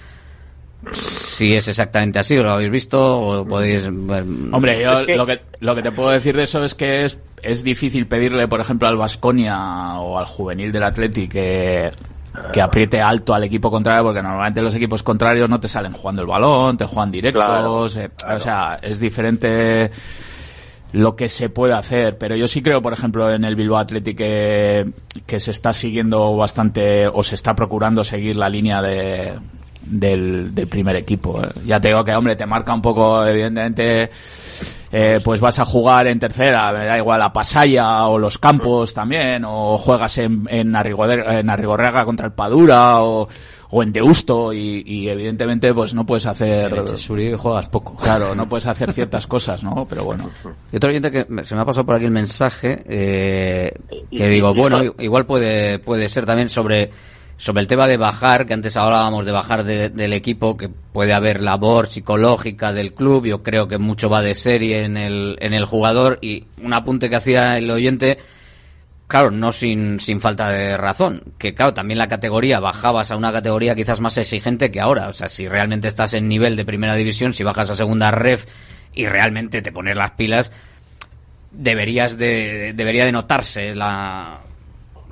si 0.91 1.53
es 1.55 1.67
exactamente 1.67 2.19
así 2.19 2.37
o 2.37 2.43
lo 2.43 2.51
habéis 2.53 2.71
visto 2.71 3.19
o 3.19 3.45
podéis 3.45 3.85
Hombre, 3.87 4.81
yo 4.81 4.99
Es 4.99 5.05
que- 5.07 5.15
lo, 5.15 5.25
que, 5.25 5.41
lo 5.59 5.75
que 5.75 5.81
te 5.81 5.91
puedo 5.91 6.09
decir 6.09 6.35
de 6.35 6.43
eso 6.43 6.63
es 6.63 6.73
que 6.75 7.05
es, 7.05 7.17
es 7.41 7.63
difícil 7.63 8.07
pedirle, 8.07 8.47
por 8.47 8.59
ejemplo, 8.61 8.87
al 8.87 8.97
Vasconia 8.97 9.99
o 9.99 10.17
al 10.17 10.25
juvenil 10.25 10.71
del 10.71 10.83
Atleti 10.83 11.27
que, 11.27 11.91
que 12.53 12.61
apriete 12.61 13.01
alto 13.01 13.33
al 13.33 13.43
equipo 13.43 13.69
contrario, 13.71 14.03
porque 14.03 14.21
normalmente 14.21 14.61
los 14.61 14.75
equipos 14.75 15.03
contrarios 15.03 15.49
no 15.49 15.59
te 15.59 15.67
salen 15.67 15.93
jugando 15.93 16.21
el 16.21 16.27
balón, 16.27 16.77
te 16.77 16.85
juegan 16.85 17.11
directos, 17.11 17.97
eh, 17.97 18.09
o 18.33 18.39
sea, 18.39 18.79
es 18.81 18.99
diferente 18.99 19.91
lo 20.93 21.15
que 21.17 21.27
se 21.27 21.49
puede 21.49 21.73
hacer, 21.73 22.17
pero 22.17 22.37
yo 22.37 22.47
sí 22.47 22.61
creo, 22.61 22.81
por 22.81 22.93
ejemplo, 22.93 23.29
en 23.29 23.43
el 23.43 23.55
Bilbao 23.57 23.79
Athletic 23.79 24.17
que, 24.17 24.89
que 25.25 25.39
se 25.41 25.51
está 25.51 25.73
siguiendo 25.73 26.37
bastante 26.37 27.07
o 27.07 27.21
se 27.21 27.35
está 27.35 27.53
procurando 27.53 28.05
seguir 28.05 28.37
la 28.37 28.47
línea 28.47 28.81
de 28.81 29.33
del, 29.85 30.53
del 30.53 30.67
primer 30.67 30.95
equipo. 30.95 31.41
eh. 31.43 31.49
Ya 31.65 31.79
te 31.79 31.89
digo 31.89 32.03
que, 32.03 32.15
hombre, 32.15 32.35
te 32.35 32.45
marca 32.45 32.73
un 32.73 32.81
poco, 32.81 33.25
evidentemente, 33.25 34.09
eh, 34.91 35.19
pues 35.23 35.39
vas 35.39 35.59
a 35.59 35.65
jugar 35.65 36.07
en 36.07 36.19
tercera, 36.19 36.71
me 36.71 36.85
da 36.85 36.97
igual 36.97 37.21
a 37.21 37.33
Pasaya 37.33 38.05
o 38.07 38.17
los 38.17 38.37
Campos 38.37 38.93
también, 38.93 39.43
o 39.45 39.77
juegas 39.77 40.17
en, 40.19 40.47
en, 40.49 40.73
Arrigoder- 40.73 41.39
en 41.39 41.49
Arrigorriaga 41.49 42.05
contra 42.05 42.27
el 42.27 42.33
Padura, 42.33 43.01
o, 43.01 43.27
o 43.71 43.83
en 43.83 43.91
Deusto 43.91 44.53
y, 44.53 44.83
y 44.85 45.09
evidentemente 45.09 45.73
pues 45.73 45.93
no 45.95 46.05
puedes 46.05 46.25
hacer 46.27 46.71
En 46.71 47.37
juegas 47.37 47.67
poco. 47.67 47.95
claro 47.97 48.35
no 48.35 48.47
puedes 48.47 48.67
hacer 48.67 48.93
ciertas 48.93 49.25
cosas 49.25 49.63
no 49.63 49.85
pero 49.89 50.03
bueno 50.05 50.29
Y 50.71 50.77
otro 50.77 50.91
oyente 50.91 51.11
que 51.11 51.25
me- 51.27 51.43
se 51.43 51.55
me 51.55 51.61
ha 51.61 51.65
pasado 51.65 51.83
por 51.85 51.95
aquí 51.95 52.05
el 52.05 52.11
mensaje, 52.11 52.83
eh, 52.87 53.73
que 54.11 54.27
digo, 54.29 54.53
bueno, 54.53 54.81
igual 54.99 55.25
puede, 55.25 55.79
puede 55.79 56.07
ser 56.07 56.25
también 56.25 56.47
sobre, 56.47 56.91
sobre 57.37 57.61
el 57.61 57.67
tema 57.67 57.87
de 57.87 57.97
bajar, 57.97 58.45
que 58.45 58.53
antes 58.53 58.77
hablábamos 58.77 59.25
de 59.25 59.31
bajar 59.31 59.63
de- 59.63 59.89
del 59.89 60.13
equipo, 60.13 60.55
que 60.55 60.69
puede 60.69 61.13
haber 61.13 61.41
labor 61.41 61.87
psicológica 61.87 62.71
del 62.73 62.93
club, 62.93 63.25
yo 63.25 63.43
creo 63.43 63.67
que 63.67 63.77
mucho 63.77 64.09
va 64.09 64.21
de 64.21 64.35
serie 64.35 64.83
en 64.85 64.95
el, 64.97 65.37
en 65.41 65.53
el 65.53 65.65
jugador, 65.65 66.17
y 66.21 66.45
un 66.61 66.73
apunte 66.73 67.09
que 67.09 67.15
hacía 67.17 67.57
el 67.57 67.69
oyente, 67.71 68.17
Claro, 69.07 69.29
no 69.29 69.51
sin, 69.51 69.99
sin 69.99 70.19
falta 70.19 70.49
de 70.49 70.77
razón. 70.77 71.21
Que 71.37 71.53
claro, 71.53 71.75
también 71.75 71.99
la 71.99 72.07
categoría, 72.07 72.59
bajabas 72.59 73.11
a 73.11 73.15
una 73.15 73.31
categoría 73.31 73.75
quizás 73.75 74.01
más 74.01 74.17
exigente 74.17 74.71
que 74.71 74.79
ahora. 74.81 75.09
O 75.09 75.13
sea, 75.13 75.29
si 75.29 75.47
realmente 75.47 75.87
estás 75.87 76.15
en 76.15 76.27
nivel 76.27 76.55
de 76.55 76.65
primera 76.65 76.95
división, 76.95 77.31
si 77.31 77.43
bajas 77.43 77.69
a 77.69 77.75
segunda 77.75 78.09
ref 78.09 78.47
y 78.95 79.05
realmente 79.05 79.61
te 79.61 79.71
pones 79.71 79.95
las 79.95 80.09
pilas, 80.13 80.51
deberías 81.51 82.17
de, 82.17 82.73
debería 82.75 83.05
de 83.05 83.11
notarse 83.11 83.75
la, 83.75 84.39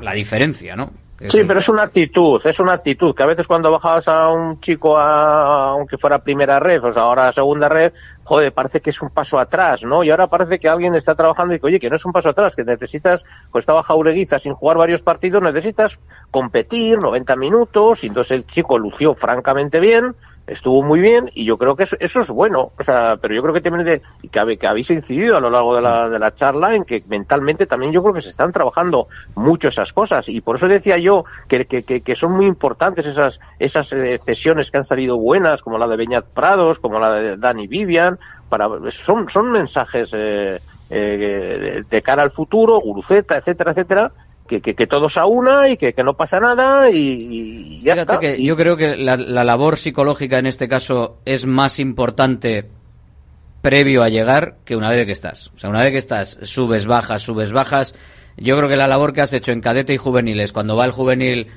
la 0.02 0.14
diferencia, 0.14 0.76
¿no? 0.76 0.91
Sí, 1.30 1.44
pero 1.45 1.60
es 1.60 1.70
una 1.70 1.84
actitud, 1.84 2.41
es 2.45 2.60
una 2.60 2.74
actitud, 2.74 3.16
que 3.16 3.24
a 3.24 3.26
veces 3.26 3.48
cuando 3.48 3.72
bajabas 3.72 4.08
a 4.08 4.30
un 4.30 4.60
chico 4.60 4.98
a, 4.98 5.72
aunque 5.72 5.98
fuera 5.98 6.20
primera 6.20 6.60
red, 6.60 6.84
o 6.84 6.91
sea, 6.91 7.04
ahora 7.04 7.32
segunda 7.32 7.70
red, 7.70 7.94
joder, 8.24 8.52
parece 8.54 8.82
que 8.82 8.90
es 8.90 9.02
un 9.02 9.10
paso 9.10 9.40
atrás, 9.40 9.84
¿no? 9.84 10.04
Y 10.04 10.12
ahora 10.12 10.28
parece 10.28 10.60
que 10.60 10.68
alguien 10.68 10.95
está 10.95 11.16
trabajando 11.16 11.54
y 11.54 11.60
que, 11.60 11.68
oye, 11.68 11.80
que 11.80 11.90
no 11.90 11.95
es 11.95 12.06
un 12.06 12.12
paso 12.12 12.30
atrás, 12.30 12.56
que 12.56 12.64
necesitas, 12.64 13.24
pues 13.52 13.64
estaba 13.64 13.84
Jaureguiza 13.84 14.40
sin 14.40 14.54
jugar 14.54 14.78
varios 14.78 15.02
partidos, 15.02 15.41
necesitas 15.41 16.00
competir 16.32 17.00
90 17.00 17.36
minutos, 17.36 18.04
y 18.04 18.08
entonces 18.08 18.32
el 18.32 18.45
chico 18.45 18.78
lució 18.78 19.14
francamente 19.14 19.80
bien, 19.80 20.16
estuvo 20.48 20.84
muy 20.84 20.99
bien, 20.99 21.32
y 21.34 21.45
yo 21.45 21.57
creo 21.57 21.76
que 21.76 21.84
eso, 21.84 21.95
eso 21.99 22.22
es 22.22 22.30
bueno, 22.30 22.72
o 22.78 22.84
sea, 22.84 23.18
pero 23.22 23.34
yo 23.34 23.41
creo 23.41 23.53
que 23.53 23.61
también 23.61 23.86
de, 23.86 24.02
que, 24.30 24.57
que 24.57 24.68
habéis 24.68 24.91
incidido 24.91 25.38
a 25.38 25.40
lo 25.40 25.49
largo 25.49 25.76
de 25.76 25.82
la, 25.82 26.10
de 26.10 26.20
la 26.20 26.34
charla 26.34 26.76
en 26.76 26.84
que 26.84 27.03
mentalmente 27.07 27.65
también 27.65 27.94
yo 27.94 28.02
creo 28.02 28.14
que 28.14 28.22
se 28.22 28.30
están 28.30 28.52
trabajando 28.52 29.07
mucho 29.36 29.70
esas 29.70 29.94
cosas, 29.94 30.28
y 30.28 30.41
por 30.41 30.57
eso 30.57 30.68
decía 30.68 30.98
yo 30.98 31.24
que, 31.48 31.65
que, 31.65 31.84
que, 31.84 32.15
son 32.15 32.34
muy 32.34 32.45
importantes 32.45 33.06
esas, 33.06 33.40
esas 33.57 33.94
eh, 33.94 34.18
cesiones 34.20 34.70
que 34.70 34.78
han 34.78 34.84
salido 34.84 35.18
buenas, 35.18 35.61
como 35.61 35.78
la 35.78 35.88
de 35.88 35.98
Beñat 35.98 36.26
Prados, 36.26 36.80
como 36.80 36.99
la 36.99 37.11
de 37.14 37.38
Dani 37.38 37.68
Vivian, 37.68 38.20
para, 38.49 38.68
son, 38.91 39.30
son 39.30 39.52
mensajes 39.52 40.11
eh, 40.14 40.60
eh, 40.90 41.84
de 41.90 42.02
cara 42.02 42.22
al 42.22 42.32
futuro, 42.32 42.80
Guruceta, 42.80 43.38
etcétera, 43.38 43.72
etcétera, 43.72 44.11
que, 44.53 44.61
que, 44.61 44.75
que 44.75 44.88
todos 44.88 45.17
a 45.17 45.25
una 45.25 45.69
y 45.69 45.77
que, 45.77 45.93
que 45.93 46.03
no 46.03 46.15
pasa 46.15 46.39
nada 46.39 46.89
y, 46.89 46.97
y 46.97 47.81
ya 47.84 47.93
Fíjate 47.93 48.01
está. 48.01 48.19
que 48.19 48.43
yo 48.43 48.55
creo 48.55 48.77
que 48.77 48.95
la, 48.95 49.17
la 49.17 49.43
labor 49.43 49.77
psicológica 49.77 50.38
en 50.38 50.47
este 50.47 50.67
caso 50.67 51.17
es 51.25 51.45
más 51.45 51.80
importante 51.80 52.69
previo 53.61 54.03
a 54.03 54.09
llegar 54.09 54.57
que 54.65 54.75
una 54.75 54.89
vez 54.89 55.05
que 55.05 55.13
estás. 55.13 55.47
O 55.55 55.57
sea, 55.57 55.69
una 55.69 55.81
vez 55.81 55.91
que 55.91 55.97
estás, 55.97 56.38
subes, 56.41 56.85
bajas, 56.85 57.21
subes, 57.21 57.53
bajas. 57.53 57.95
Yo 58.35 58.57
creo 58.57 58.67
que 58.67 58.75
la 58.75 58.88
labor 58.88 59.13
que 59.13 59.21
has 59.21 59.31
hecho 59.31 59.51
en 59.51 59.61
cadete 59.61 59.93
y 59.93 59.97
juveniles, 59.97 60.51
cuando 60.51 60.75
va 60.75 60.84
el 60.85 60.91
juvenil, 60.91 61.47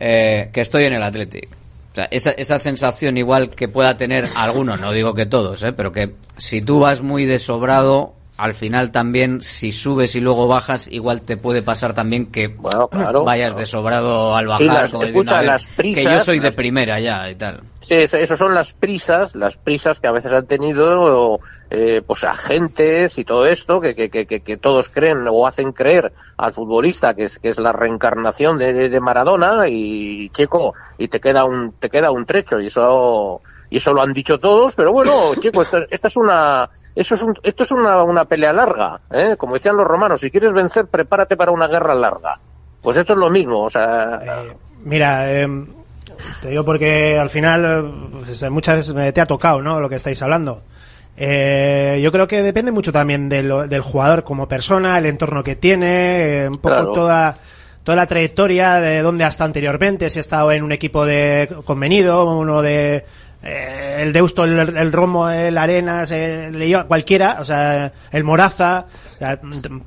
eh, 0.00 0.48
que 0.52 0.62
estoy 0.62 0.84
en 0.84 0.94
el 0.94 1.02
Athletic. 1.02 1.48
O 1.92 1.94
sea, 1.94 2.08
esa, 2.10 2.30
esa 2.32 2.58
sensación 2.58 3.18
igual 3.18 3.50
que 3.50 3.68
pueda 3.68 3.96
tener 3.96 4.26
algunos, 4.34 4.80
no 4.80 4.92
digo 4.92 5.14
que 5.14 5.26
todos, 5.26 5.62
¿eh? 5.62 5.72
pero 5.72 5.92
que 5.92 6.14
si 6.36 6.60
tú 6.62 6.80
vas 6.80 7.02
muy 7.02 7.24
desobrado, 7.24 8.14
al 8.36 8.54
final 8.54 8.92
también, 8.92 9.40
si 9.40 9.72
subes 9.72 10.14
y 10.14 10.20
luego 10.20 10.46
bajas, 10.46 10.88
igual 10.88 11.22
te 11.22 11.36
puede 11.36 11.62
pasar 11.62 11.94
también 11.94 12.26
que 12.26 12.54
vayas 13.24 13.56
desobrado 13.56 14.36
al 14.36 14.46
bajar. 14.46 14.66
Las- 14.82 14.92
como 14.92 15.04
escucha, 15.04 15.36
"A 15.36 15.40
ver, 15.40 15.46
las 15.48 15.66
que 15.66 15.72
yo 15.72 15.76
prisas, 15.94 16.24
soy 16.24 16.38
de 16.38 16.52
primera 16.52 17.00
ya 17.00 17.30
y 17.30 17.34
tal. 17.34 17.60
Sí, 17.80 17.94
eso, 17.94 18.36
son 18.36 18.54
las 18.54 18.72
prisas, 18.74 19.34
las 19.36 19.56
prisas 19.56 20.00
que 20.00 20.08
a 20.08 20.12
veces 20.12 20.32
han 20.32 20.46
tenido 20.46 21.40
eh, 21.70 22.00
pues 22.06 22.22
agentes 22.24 23.18
y 23.18 23.24
todo 23.24 23.44
esto 23.46 23.80
que, 23.80 23.94
que, 23.96 24.08
que, 24.08 24.24
que- 24.26 24.40
que 24.40 24.56
todos 24.56 24.88
creen 24.88 25.26
o 25.28 25.46
hacen 25.48 25.72
creer 25.72 26.12
al 26.36 26.52
futbolista 26.52 27.14
que 27.14 27.24
es 27.24 27.40
que 27.40 27.48
es 27.48 27.58
la 27.58 27.72
reencarnación 27.72 28.56
de, 28.58 28.72
de, 28.72 28.88
de 28.88 29.00
Maradona 29.00 29.66
y 29.68 30.30
chico 30.30 30.74
y 30.96 31.08
te 31.08 31.18
queda 31.20 31.44
un 31.44 31.72
te 31.72 31.90
queda 31.90 32.12
un 32.12 32.24
trecho 32.24 32.60
y 32.60 32.68
eso 32.68 33.40
y 33.76 33.78
eso 33.78 33.92
lo 33.92 34.00
han 34.00 34.14
dicho 34.14 34.38
todos, 34.38 34.74
pero 34.74 34.90
bueno, 34.90 35.34
chico, 35.40 35.60
esto, 35.62 35.78
esta 35.90 36.08
es 36.08 36.16
una 36.16 36.68
eso 36.94 37.14
es 37.14 37.22
un, 37.22 37.34
esto 37.42 37.62
es 37.64 37.70
una, 37.72 38.02
una 38.02 38.24
pelea 38.24 38.52
larga, 38.54 39.00
¿eh? 39.10 39.36
como 39.36 39.52
decían 39.54 39.76
los 39.76 39.86
romanos, 39.86 40.20
si 40.20 40.30
quieres 40.30 40.52
vencer 40.52 40.86
prepárate 40.86 41.36
para 41.36 41.52
una 41.52 41.68
guerra 41.68 41.94
larga. 41.94 42.38
Pues 42.80 42.96
esto 42.96 43.12
es 43.12 43.18
lo 43.18 43.28
mismo, 43.30 43.64
o 43.64 43.68
sea, 43.70 44.20
Mira, 44.84 45.30
em, 45.32 45.66
te 46.40 46.48
digo 46.48 46.64
porque 46.64 47.18
al 47.18 47.28
final 47.30 47.64
eh, 47.64 48.10
pues, 48.24 48.50
muchas 48.50 48.76
veces 48.76 48.94
me- 48.94 49.12
te 49.12 49.20
ha 49.20 49.26
tocado, 49.26 49.60
¿no? 49.60 49.78
Lo 49.80 49.88
que 49.88 49.96
estáis 49.96 50.22
hablando. 50.22 50.62
Eh, 51.16 51.98
yo 52.02 52.12
creo 52.12 52.26
que 52.28 52.42
depende 52.42 52.70
mucho 52.72 52.92
también 52.92 53.28
de 53.28 53.42
lo- 53.42 53.66
del 53.66 53.80
jugador 53.80 54.22
como 54.24 54.46
persona, 54.48 54.98
el 54.98 55.06
entorno 55.06 55.42
que 55.42 55.56
tiene, 55.56 56.44
eh, 56.44 56.48
un 56.48 56.58
poco 56.58 56.74
Claro. 56.76 56.92
toda 56.92 57.36
toda 57.84 57.96
la 57.96 58.06
trayectoria 58.06 58.74
de 58.80 59.00
dónde 59.00 59.22
ha 59.22 59.28
estado 59.28 59.46
anteriormente, 59.46 60.10
si 60.10 60.18
ha 60.18 60.20
estado 60.20 60.50
en 60.50 60.64
un 60.64 60.72
equipo 60.72 61.06
de 61.06 61.48
convenido, 61.64 62.28
uno 62.36 62.60
de 62.60 63.04
eh, 63.42 63.98
el 64.00 64.12
Deusto, 64.12 64.44
el, 64.44 64.58
el 64.58 64.92
Romo, 64.92 65.30
el 65.30 65.56
Arenas, 65.58 66.10
el 66.10 66.58
León, 66.58 66.86
cualquiera, 66.88 67.38
o 67.40 67.44
sea, 67.44 67.92
el 68.10 68.24
Moraza, 68.24 68.86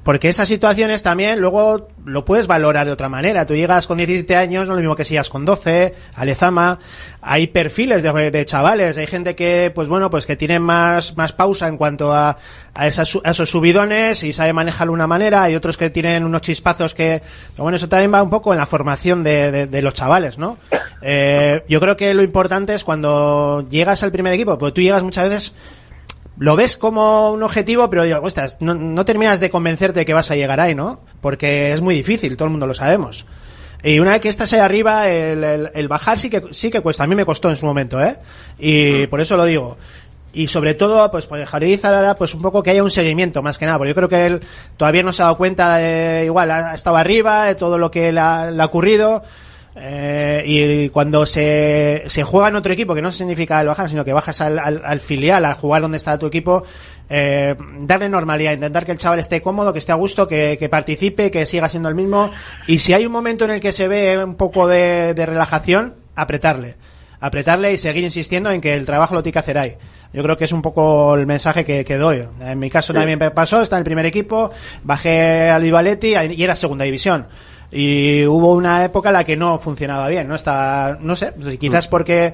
porque 0.03 0.30
esas 0.30 0.47
situaciones 0.47 1.03
también 1.03 1.39
luego 1.39 1.88
lo 2.06 2.26
puedes 2.26 2.47
valorar 2.47 2.85
de 2.85 2.91
otra 2.91 3.10
manera. 3.10 3.45
Tú 3.45 3.56
llegas 3.56 3.85
con 3.88 3.97
17 3.97 4.35
años, 4.35 4.68
no 4.68 4.73
es 4.73 4.77
lo 4.77 4.81
mismo 4.81 4.95
que 4.95 5.06
si 5.06 5.11
llegas 5.14 5.30
con 5.30 5.45
12, 5.45 5.93
Alezama, 6.15 6.80
hay 7.22 7.47
perfiles 7.47 8.01
de, 8.03 8.45
chavales, 8.45 8.97
hay 8.97 9.07
gente 9.07 9.35
que, 9.35 9.72
pues 9.73 9.88
bueno, 9.88 10.10
pues 10.10 10.26
que 10.26 10.35
tiene 10.35 10.60
más, 10.60 11.15
más 11.18 11.34
pausa 11.34 11.68
en 11.68 11.77
cuanto 11.77 12.14
a, 12.14 12.38
a, 12.73 12.88
esas 12.88 13.18
a 13.23 13.31
esos 13.31 13.49
subidones 13.49 14.23
y 14.23 14.34
sabe 14.34 14.53
manejarlo 14.53 14.91
de 14.91 14.95
una 14.95 15.07
manera, 15.07 15.43
hay 15.43 15.56
otros 15.56 15.77
que 15.77 15.89
tienen 15.89 16.23
unos 16.23 16.41
chispazos 16.41 16.93
que, 16.93 17.22
bueno, 17.57 17.76
eso 17.77 17.89
también 17.89 18.14
va 18.14 18.23
un 18.23 18.30
poco 18.30 18.53
en 18.53 18.60
la 18.60 18.65
formación 18.65 19.23
de, 19.23 19.51
de- 19.51 19.68
de 19.68 19.81
los 19.81 19.93
chavales, 19.93 20.38
¿no? 20.38 20.57
Eh, 21.01 21.64
yo 21.69 21.80
creo 21.80 21.95
que 21.95 22.14
lo 22.14 22.23
importante 22.23 22.73
es 22.73 22.84
cuando 22.84 23.68
llegas 23.69 24.01
al 24.03 24.11
primer 24.11 24.34
equipo, 24.34 24.57
porque 24.57 24.73
tú 24.76 24.81
llegas 24.81 25.03
muchas 25.03 25.30
veces 25.30 25.53
lo 26.39 26.55
ves 26.55 26.77
como 26.77 27.31
un 27.31 27.43
objetivo, 27.43 27.89
pero 27.89 28.03
digo, 28.03 28.19
ostras, 28.23 28.57
no, 28.59 28.73
no 28.73 29.05
terminas 29.05 29.39
de 29.39 29.49
convencerte 29.49 29.99
de 29.99 30.05
que 30.05 30.13
vas 30.13 30.31
a 30.31 30.35
llegar 30.35 30.59
ahí, 30.59 30.73
¿no? 30.73 31.01
Porque 31.21 31.73
es 31.73 31.81
muy 31.81 31.93
difícil, 31.93 32.35
todo 32.37 32.45
el 32.45 32.51
mundo 32.51 32.65
lo 32.65 32.73
sabemos. 32.73 33.25
Y 33.83 33.99
una 33.99 34.11
vez 34.11 34.21
que 34.21 34.29
estás 34.29 34.51
ahí 34.53 34.59
arriba, 34.59 35.07
el, 35.09 35.43
el- 35.43 35.71
el 35.73 35.87
bajar 35.87 36.17
sí 36.17 36.29
que, 36.29 36.41
sí 36.51 36.69
que 36.69 36.81
cuesta. 36.81 37.03
A 37.03 37.07
mí 37.07 37.15
me 37.15 37.23
costó 37.25 37.49
en 37.49 37.55
su 37.57 37.65
momento, 37.65 38.01
¿eh? 38.03 38.17
Y 38.57 39.07
por 39.07 39.21
eso 39.21 39.37
lo 39.37 39.45
digo. 39.45 39.77
Y 40.33 40.47
sobre 40.47 40.75
todo, 40.75 41.09
pues, 41.11 41.25
pues 41.25 41.47
Javier 41.49 41.79
pues 42.17 42.35
un 42.35 42.41
poco 42.41 42.61
que 42.61 42.69
haya 42.71 42.83
un 42.83 42.91
seguimiento, 42.91 43.41
más 43.41 43.57
que 43.57 43.65
nada, 43.65 43.77
porque 43.77 43.89
yo 43.89 43.95
creo 43.95 44.09
que 44.09 44.25
él 44.27 44.41
todavía 44.77 45.01
no 45.01 45.11
se 45.11 45.21
ha 45.21 45.25
dado 45.25 45.37
cuenta, 45.37 45.77
de, 45.77 46.23
igual, 46.25 46.51
ha 46.51 46.71
ha 46.71 46.75
estado 46.75 46.97
arriba, 46.97 47.45
de 47.45 47.55
todo 47.55 47.77
lo 47.77 47.89
que 47.89 48.11
le 48.11 48.19
ha, 48.19 48.51
le 48.51 48.61
ha 48.61 48.65
ocurrido. 48.65 49.23
Eh, 49.75 50.43
y 50.45 50.89
cuando 50.89 51.25
se, 51.25 52.03
se 52.07 52.23
juega 52.23 52.49
en 52.49 52.55
otro 52.55 52.73
equipo, 52.73 52.95
que 52.95 53.01
no 53.01 53.11
significa 53.11 53.61
el 53.61 53.67
bajar, 53.67 53.87
sino 53.89 54.03
que 54.03 54.13
bajas 54.13 54.41
al, 54.41 54.59
al- 54.59 54.81
al 54.83 54.99
filial 54.99 55.45
a 55.45 55.53
jugar 55.53 55.81
donde 55.81 55.97
está 55.97 56.17
tu 56.17 56.25
equipo, 56.25 56.63
eh, 57.09 57.55
darle 57.81 58.09
normalidad, 58.09 58.53
intentar 58.53 58.85
que 58.85 58.91
el 58.91 58.97
chaval 58.97 59.19
esté 59.19 59.41
cómodo, 59.41 59.71
que 59.71 59.79
esté 59.79 59.91
a 59.91 59.95
gusto, 59.95 60.27
que, 60.27 60.57
que 60.59 60.69
participe, 60.69 61.31
que 61.31 61.45
siga 61.45 61.69
siendo 61.69 61.87
el 61.89 61.95
mismo. 61.95 62.31
Y 62.67 62.79
si 62.79 62.93
hay 62.93 63.05
un 63.05 63.11
momento 63.11 63.45
en 63.45 63.51
el 63.51 63.59
que 63.61 63.71
se 63.71 63.87
ve 63.87 64.21
un 64.23 64.35
poco 64.35 64.67
de, 64.67 65.13
de 65.13 65.25
relajación, 65.25 65.95
apretarle. 66.15 66.75
Apretarle 67.21 67.73
y 67.73 67.77
seguir 67.77 68.03
insistiendo 68.05 68.49
en 68.49 68.61
que 68.61 68.73
el 68.73 68.85
trabajo 68.85 69.13
lo 69.13 69.21
tiene 69.21 69.33
que 69.33 69.39
hacer 69.39 69.57
ahí. 69.57 69.75
Yo 70.13 70.23
creo 70.23 70.37
que 70.37 70.45
es 70.45 70.51
un 70.53 70.61
poco 70.61 71.15
el 71.15 71.27
mensaje 71.27 71.65
que, 71.65 71.83
que 71.85 71.97
doy. 71.97 72.25
En 72.41 72.57
mi 72.57 72.69
caso 72.69 72.93
Sí. 72.93 72.97
también 72.99 73.19
me 73.19 73.29
pasó, 73.29 73.61
está 73.61 73.75
en 73.75 73.79
el 73.81 73.85
primer 73.85 74.05
equipo, 74.05 74.51
bajé 74.83 75.49
al 75.49 75.61
Vivaletti 75.61 76.13
y 76.15 76.43
era 76.43 76.55
segunda 76.55 76.85
división. 76.85 77.27
Y 77.71 78.25
hubo 78.25 78.53
una 78.53 78.83
época 78.83 79.09
en 79.09 79.13
la 79.13 79.23
que 79.23 79.35
no 79.35 79.57
funcionaba 79.59 80.07
bien, 80.07 80.27
¿no? 80.27 80.35
Estaba, 80.35 80.97
no 80.99 81.15
sé, 81.15 81.33
quizás 81.59 81.87
porque 81.87 82.33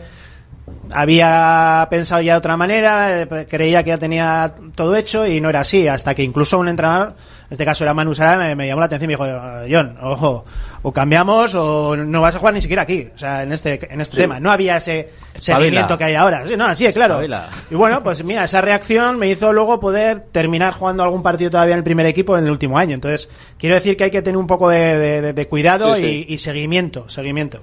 había 0.91 1.87
pensado 1.89 2.21
ya 2.21 2.33
de 2.33 2.37
otra 2.39 2.57
manera, 2.57 3.21
eh, 3.21 3.47
creía 3.49 3.83
que 3.83 3.89
ya 3.89 3.97
tenía 3.97 4.53
todo 4.75 4.95
hecho 4.95 5.25
y 5.27 5.41
no 5.41 5.49
era 5.49 5.61
así, 5.61 5.87
hasta 5.87 6.13
que 6.15 6.23
incluso 6.23 6.57
un 6.59 6.67
entrenador, 6.67 7.09
en 7.09 7.47
este 7.51 7.65
caso 7.65 7.83
era 7.83 7.93
Manu 7.93 8.15
Sara, 8.15 8.37
me, 8.37 8.55
me 8.55 8.67
llamó 8.67 8.79
la 8.81 8.87
atención 8.87 9.09
y 9.11 9.15
me 9.15 9.23
dijo, 9.23 9.37
John, 9.69 9.97
ojo, 10.01 10.45
o 10.81 10.91
cambiamos 10.91 11.53
o 11.55 11.95
no 11.95 12.21
vas 12.21 12.35
a 12.35 12.39
jugar 12.39 12.53
ni 12.53 12.61
siquiera 12.61 12.83
aquí, 12.83 13.07
o 13.13 13.17
sea, 13.17 13.43
en 13.43 13.51
este, 13.51 13.91
en 13.93 14.01
este 14.01 14.15
Sí. 14.17 14.21
tema. 14.21 14.39
No 14.39 14.51
había 14.51 14.77
ese 14.77 15.11
Espabila. 15.33 15.39
seguimiento 15.65 15.97
que 15.97 16.03
hay 16.05 16.15
ahora. 16.15 16.45
Sí, 16.47 16.55
no, 16.57 16.65
así, 16.65 16.91
claro. 16.93 17.15
Espabila. 17.15 17.47
Y 17.69 17.75
bueno, 17.75 18.03
pues 18.03 18.23
mira, 18.23 18.43
esa 18.45 18.61
reacción 18.61 19.17
me 19.19 19.29
hizo 19.29 19.51
luego 19.53 19.79
poder 19.79 20.21
terminar 20.31 20.73
jugando 20.73 21.03
algún 21.03 21.21
partido 21.23 21.51
todavía 21.51 21.73
en 21.73 21.79
el 21.79 21.83
primer 21.83 22.05
equipo 22.05 22.37
en 22.37 22.45
el 22.45 22.51
último 22.51 22.77
año. 22.77 22.93
Entonces, 22.95 23.29
quiero 23.57 23.75
decir 23.75 23.97
que 23.97 24.05
hay 24.05 24.11
que 24.11 24.21
tener 24.21 24.37
un 24.37 24.47
poco 24.47 24.69
de, 24.69 24.97
de- 24.97 25.21
de- 25.21 25.33
de 25.33 25.47
cuidado 25.47 25.95
sí. 25.95 26.25
Y, 26.27 26.33
y 26.33 26.37
seguimiento, 26.37 27.09
seguimiento. 27.09 27.61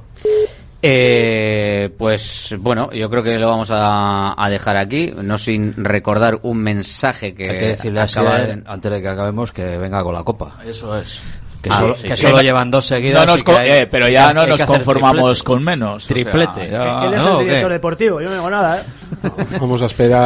Eh, 0.84 1.90
pues 1.96 2.56
bueno, 2.58 2.90
yo 2.92 3.08
creo 3.08 3.22
que 3.22 3.38
lo 3.38 3.48
vamos 3.48 3.70
a, 3.70 4.34
a 4.36 4.50
dejar 4.50 4.76
aquí, 4.76 5.12
no 5.22 5.38
sin 5.38 5.74
recordar 5.76 6.40
un 6.42 6.58
mensaje 6.58 7.34
que, 7.34 7.50
Hay 7.50 7.58
que 7.58 7.66
decirle 7.68 8.00
acaba 8.00 8.36
antes 8.66 8.90
de 8.92 9.00
que 9.00 9.08
acabemos, 9.08 9.52
que 9.52 9.78
venga 9.78 10.02
con 10.02 10.12
la 10.14 10.24
copa. 10.24 10.56
Eso 10.66 10.96
es. 10.98 11.20
Que 11.62 11.70
Ah, 11.70 11.78
solo, 11.78 11.94
sí, 11.94 12.02
que 12.08 12.16
sí. 12.16 12.22
solo 12.22 12.42
llevan 12.42 12.72
dos 12.72 12.84
seguidas. 12.86 13.24
No 13.46 13.56
hay- 13.56 13.70
eh, 13.70 13.86
pero 13.88 14.08
ya 14.08 14.30
hay 14.30 14.34
no 14.34 14.44
nos 14.48 14.64
conformamos 14.64 15.38
triplete. 15.38 15.44
con 15.44 15.62
menos. 15.62 15.94
o 15.94 16.00
sea, 16.00 16.08
Triplete. 16.14 16.68
ya- 16.68 17.00
Que 17.02 17.06
él 17.06 17.14
es 17.14 17.22
¿no? 17.22 17.28
el 17.28 17.34
¿O 17.36 17.38
director 17.44 17.72
deportivo, 17.72 18.20
yo 18.20 18.28
no 18.28 18.34
digo 18.34 18.50
nada, 18.50 18.78
¿eh? 18.80 18.82
Vamos 19.60 19.80
a 19.80 19.86
esperar 19.86 20.20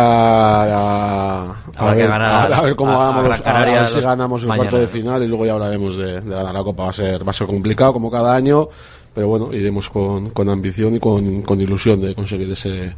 a, 0.70 1.54
ver, 1.94 2.08
ganar 2.08 2.22
a- 2.52 2.56
a 2.56 2.62
ver 2.62 2.74
cómo 2.74 2.92
ganamos, 2.98 3.16
a- 3.44 3.64
ver 3.64 3.88
si 3.88 4.00
ganamos 4.00 4.40
el 4.40 4.48
mañana. 4.48 4.70
cuarto 4.70 4.78
de 4.78 4.88
final 4.88 5.22
y 5.22 5.26
luego 5.28 5.44
ya 5.44 5.52
hablaremos 5.52 5.98
de, 5.98 6.22
de 6.22 6.34
ganar 6.34 6.54
la 6.54 6.62
Copa. 6.64 6.84
Va 6.84 6.88
a 6.88 6.92
ser, 6.94 7.26
va 7.26 7.32
a 7.32 7.34
ser 7.34 7.46
complicado 7.46 7.92
como 7.92 8.10
cada 8.10 8.34
año, 8.34 8.68
pero 9.16 9.26
bueno, 9.28 9.52
iremos 9.52 9.90
con, 9.90 10.30
con 10.30 10.48
ambición 10.48 10.94
y 10.94 11.00
con, 11.00 11.42
con 11.42 11.60
ilusión 11.60 12.00
de 12.00 12.14
conseguir 12.14 12.52
ese, 12.52 12.92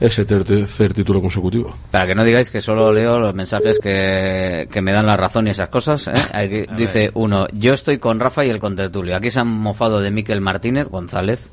ese 0.00 0.24
ter- 0.24 0.44
tercer 0.44 0.94
título 0.94 1.20
consecutivo. 1.20 1.74
Para 1.90 2.06
que 2.06 2.14
no 2.14 2.24
digáis 2.24 2.50
que 2.50 2.60
solo 2.62 2.90
leo 2.92 3.18
los 3.18 3.34
mensajes 3.34 3.78
que, 3.80 4.66
que 4.70 4.80
me 4.80 4.92
dan 4.92 5.06
la 5.06 5.16
razón 5.16 5.46
y 5.48 5.50
esas 5.50 5.68
cosas. 5.68 6.06
¿eh? 6.08 6.12
Aquí 6.32 6.64
dice 6.76 7.10
uno, 7.14 7.46
yo 7.52 7.72
estoy 7.74 7.98
con 7.98 8.20
Rafa 8.20 8.44
y 8.46 8.50
el 8.50 8.60
contertulio. 8.60 9.16
Aquí 9.16 9.30
se 9.30 9.40
han 9.40 9.48
mofado 9.48 10.00
de 10.00 10.10
Miquel 10.12 10.40
Martínez 10.40 10.88
González. 10.88 11.52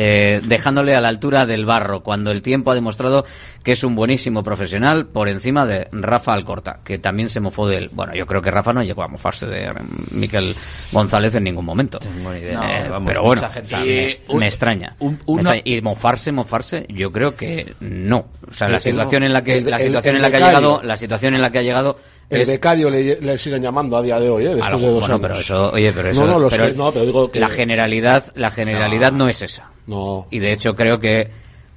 Eh, 0.00 0.40
dejándole 0.44 0.94
a 0.94 1.00
la 1.00 1.08
altura 1.08 1.44
del 1.44 1.64
barro, 1.64 2.04
cuando 2.04 2.30
el 2.30 2.40
tiempo 2.40 2.70
ha 2.70 2.74
demostrado 2.76 3.24
que 3.64 3.72
es 3.72 3.82
un 3.82 3.96
buenísimo 3.96 4.44
profesional 4.44 5.06
por 5.06 5.28
encima 5.28 5.66
de 5.66 5.88
Rafa 5.90 6.32
Alcorta, 6.34 6.78
que 6.84 6.98
también 6.98 7.28
se 7.28 7.40
mofó 7.40 7.66
de 7.66 7.78
él. 7.78 7.90
Bueno, 7.92 8.14
yo 8.14 8.24
creo 8.26 8.40
que 8.40 8.50
Rafa 8.52 8.72
no 8.72 8.82
llegó 8.82 9.02
a 9.02 9.08
mofarse 9.08 9.46
de 9.46 9.64
eh, 9.64 9.72
Miquel 10.12 10.54
González 10.92 11.34
en 11.34 11.44
ningún 11.44 11.64
momento. 11.64 11.98
Eh, 12.32 12.52
No, 12.54 12.90
vamos, 12.90 13.06
pero 13.08 13.22
bueno, 13.24 13.42
o 13.46 13.64
sea, 13.66 13.80
me, 13.80 14.08
Un- 14.28 14.38
me 14.38 14.46
extraña. 14.46 14.94
un- 15.00 15.14
Me 15.14 15.18
una- 15.26 15.40
extraña. 15.40 15.62
Y 15.64 15.80
mofarse, 15.82 16.30
mofarse, 16.32 16.86
yo 16.88 17.10
creo 17.10 17.34
que 17.34 17.74
no. 17.80 18.26
O 18.48 18.52
sea, 18.52 18.68
la 18.68 18.76
El- 18.76 18.80
situación 18.82 19.24
en 19.24 19.32
la 19.32 19.42
que 19.42 19.58
el- 19.58 19.68
la 19.68 19.80
situación 19.80 20.14
el 20.14 20.16
en 20.16 20.22
la 20.22 20.30
que 20.30 20.36
ha 20.44 20.46
llegado, 20.46 20.80
la 20.84 20.96
situación 20.96 21.34
en 21.34 21.42
la 21.42 21.50
que 21.50 21.58
ha 21.58 21.62
llegado 21.62 21.98
El 22.30 22.42
es 22.42 22.48
becario 22.48 22.90
le, 22.90 23.20
le 23.20 23.38
siguen 23.38 23.62
llamando 23.62 23.96
a 23.96 24.02
día 24.02 24.20
de 24.20 24.28
hoy, 24.28 24.44
¿eh? 24.44 24.48
después 24.48 24.66
algo- 24.66 24.80
de 24.80 24.86
dos 24.88 25.00
bueno, 25.00 25.14
años. 25.14 25.22
pero 25.22 25.40
eso, 25.40 25.72
oye, 25.72 25.92
pero 25.92 26.08
eso, 26.10 26.26
No, 26.26 26.32
no, 26.34 26.38
lo 26.38 26.48
pero 26.50 26.68
sé, 26.68 26.74
no, 26.74 26.92
pero 26.92 27.06
digo 27.06 27.30
que... 27.30 27.40
la 27.40 27.48
generalidad, 27.48 28.24
la 28.36 28.50
generalidad 28.50 29.12
no, 29.12 29.28
es 29.28 29.40
esa. 29.42 29.70
No. 29.86 30.26
Y 30.30 30.38
de 30.38 30.52
hecho 30.52 30.74
creo 30.74 30.98
que, 30.98 31.30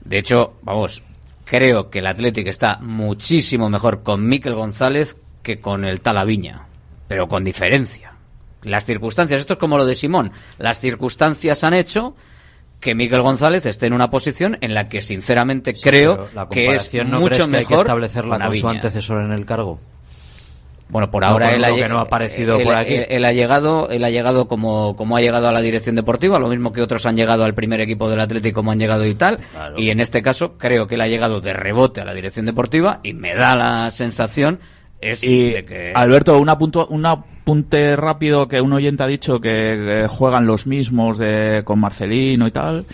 de 0.03 0.17
hecho, 0.17 0.53
vamos, 0.63 1.03
creo 1.45 1.89
que 1.89 1.99
el 1.99 2.07
Athletic 2.07 2.47
está 2.47 2.77
muchísimo 2.81 3.69
mejor 3.69 4.03
con 4.03 4.27
Miquel 4.27 4.55
González 4.55 5.17
que 5.41 5.59
con 5.59 5.85
el 5.85 6.01
Talaviña, 6.01 6.63
pero 7.07 7.27
con 7.29 7.43
diferencia. 7.45 8.11
Las 8.63 8.85
circunstancias, 8.85 9.39
esto 9.39 9.53
es 9.53 9.59
como 9.59 9.77
lo 9.77 9.85
de 9.85 9.95
Simón, 9.95 10.31
las 10.59 10.79
circunstancias 10.79 11.63
han 11.63 11.73
hecho 11.73 12.15
que 12.81 12.93
Miquel 12.93 13.21
González 13.21 13.65
esté 13.65 13.85
en 13.87 13.93
una 13.93 14.09
posición 14.09 14.57
en 14.61 14.73
la 14.73 14.87
que 14.87 15.01
sinceramente 15.01 15.73
creo 15.73 16.27
la 16.35 16.49
que 16.49 16.63
es 16.65 16.89
comparación, 16.89 17.09
¿no 17.11 17.19
mucho 17.21 17.35
crees 17.35 17.47
que 17.49 17.57
hay 17.57 17.63
que 17.65 17.69
mejor 17.69 17.85
establecerla 17.85 18.39
con 18.39 18.55
su 18.55 18.67
antecesor 18.69 19.23
en 19.23 19.31
el 19.31 19.45
cargo? 19.45 19.79
Bueno, 20.91 21.09
por 21.09 21.23
No 21.23 21.29
ahora 21.29 21.47
con 21.47 21.55
él, 21.55 21.63
ha, 21.63 21.73
que 21.73 21.87
no 21.89 21.97
ha 21.99 22.01
aparecido 22.01 22.57
él- 22.57 22.63
por 22.63 22.75
aquí. 22.75 22.93
Él, 22.95 23.05
él 23.09 23.25
ha 23.25 23.31
llegado, 23.31 23.89
él 23.89 24.03
ha 24.03 24.09
llegado 24.09 24.47
como, 24.47 24.95
como 24.95 25.15
ha 25.17 25.21
llegado 25.21 25.47
a 25.47 25.51
la 25.53 25.61
dirección 25.61 25.95
deportiva, 25.95 26.37
lo 26.37 26.49
mismo 26.49 26.71
que 26.73 26.81
otros 26.81 27.05
han 27.05 27.15
llegado 27.15 27.43
al 27.45 27.53
primer 27.53 27.79
equipo 27.81 28.09
del 28.09 28.19
Atlético 28.19 28.59
como 28.59 28.71
han 28.71 28.79
llegado 28.79 29.05
y 29.05 29.15
tal. 29.15 29.39
Y 29.77 29.89
en 29.89 29.99
este 30.01 30.21
caso 30.21 30.57
creo 30.57 30.87
que 30.87 30.95
él 30.95 31.01
ha 31.01 31.07
llegado 31.07 31.39
de 31.41 31.53
rebote 31.53 32.01
a 32.01 32.05
la 32.05 32.13
dirección 32.13 32.45
deportiva 32.45 32.99
y 33.03 33.13
me 33.13 33.33
da 33.33 33.55
la 33.55 33.89
sensación 33.89 34.59
es 35.01 35.23
Y 35.23 35.49
de 35.51 35.63
que 35.63 35.91
Alberto, 35.95 36.39
un, 36.39 36.47
apunto, 36.49 36.87
un 36.87 37.05
apunte 37.05 37.95
rápido 37.95 38.47
que 38.47 38.61
un 38.61 38.71
oyente 38.73 39.03
ha 39.03 39.07
dicho 39.07 39.41
que, 39.41 40.05
juegan 40.09 40.45
los 40.47 40.67
mismos 40.67 41.17
de 41.17 41.61
con 41.65 41.79
Marcelino 41.79 42.47
y 42.47 42.51
tal. 42.51 42.85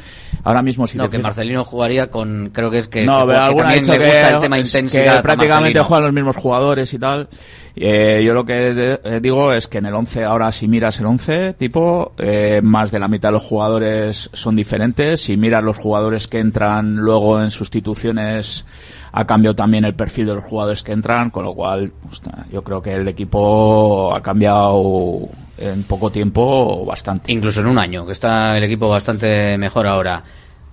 Ahora 0.43 0.61
mismo 0.61 0.87
si 0.87 0.97
no 0.97 1.05
que 1.09 1.17
fijas- 1.17 1.23
Marcelino 1.23 1.65
jugaría 1.65 2.07
con 2.09 2.51
creo 2.53 2.69
que 2.71 2.77
es 2.77 2.87
que, 2.87 3.03
no, 3.03 3.25
que- 3.27 3.33
pero 3.33 3.49
que 3.49 3.55
también 3.61 3.87
le 3.87 3.97
que, 3.97 4.05
gusta 4.05 4.29
el 4.35 4.39
tema 4.39 4.55
que 4.55 4.61
intensidad 4.61 5.17
a 5.17 5.21
prácticamente 5.21 5.79
juegan 5.81 6.03
los 6.05 6.13
mismos 6.13 6.35
jugadores 6.37 6.93
y 6.93 6.99
tal. 6.99 7.27
Eh, 7.75 8.23
yo 8.25 8.33
lo 8.33 8.45
que 8.45 8.53
de- 8.73 8.99
eh, 9.03 9.19
digo 9.21 9.51
es 9.51 9.67
que 9.67 9.79
en 9.79 9.87
el 9.87 9.93
11 9.93 10.23
ahora 10.23 10.51
si 10.51 10.67
miras 10.67 10.99
el 10.99 11.05
11 11.07 11.53
tipo 11.53 12.13
eh, 12.17 12.61
más 12.63 12.91
de 12.91 12.99
la 12.99 13.07
mitad 13.07 13.29
de 13.29 13.33
los 13.33 13.43
jugadores 13.43 14.29
son 14.31 14.55
diferentes. 14.55 15.21
Si 15.21 15.35
miras 15.35 15.63
los 15.63 15.77
jugadores 15.77 16.27
que 16.27 16.39
entran 16.39 16.95
luego 16.95 17.41
en 17.41 17.51
sustituciones 17.51 18.65
ha 19.11 19.25
cambiado 19.25 19.55
también 19.55 19.85
el 19.85 19.93
perfil 19.93 20.27
de 20.27 20.35
los 20.35 20.43
jugadores 20.43 20.83
que 20.83 20.91
entran, 20.91 21.29
con 21.29 21.45
lo 21.45 21.53
cual 21.53 21.91
ostras, 22.09 22.45
yo 22.51 22.63
creo 22.63 22.81
que 22.81 22.93
el 22.93 23.07
equipo 23.07 24.13
ha 24.13 24.21
cambiado 24.21 25.29
en 25.57 25.83
poco 25.83 26.09
tiempo 26.09 26.85
bastante. 26.85 27.31
Incluso 27.31 27.61
en 27.61 27.67
un 27.67 27.79
año, 27.79 28.05
que 28.05 28.11
está 28.11 28.57
el 28.57 28.63
equipo 28.63 28.89
bastante 28.89 29.57
mejor 29.57 29.87
ahora. 29.87 30.23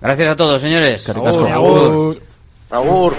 Gracias 0.01 0.28
a 0.28 0.36
todos, 0.36 0.61
señores. 0.61 1.06
ricasco. 1.09 1.47
Agur. 1.47 2.20
Agur. 2.70 3.15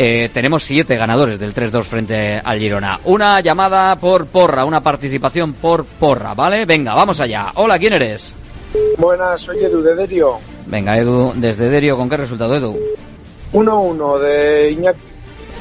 Eh, 0.00 0.30
tenemos 0.32 0.62
siete 0.62 0.96
ganadores 0.96 1.40
del 1.40 1.52
3-2 1.52 1.82
frente 1.82 2.40
al 2.44 2.58
Girona. 2.60 3.00
Una 3.06 3.40
llamada 3.40 3.96
por 3.96 4.26
porra, 4.26 4.64
una 4.64 4.80
participación 4.80 5.54
por 5.54 5.84
porra, 5.84 6.34
¿vale? 6.34 6.64
Venga, 6.66 6.94
vamos 6.94 7.20
allá. 7.20 7.50
Hola, 7.54 7.78
¿quién 7.80 7.94
eres? 7.94 8.32
Buenas, 8.96 9.40
soy 9.40 9.58
Edu 9.64 9.82
de 9.82 9.96
Derio. 9.96 10.38
Venga, 10.66 10.96
Edu, 10.96 11.32
desde 11.34 11.68
Derio, 11.68 11.96
¿con 11.96 12.08
qué 12.08 12.16
resultado, 12.16 12.54
Edu? 12.54 12.78
1-1 13.52 14.18
de 14.20 14.70
Iñaki. 14.70 15.07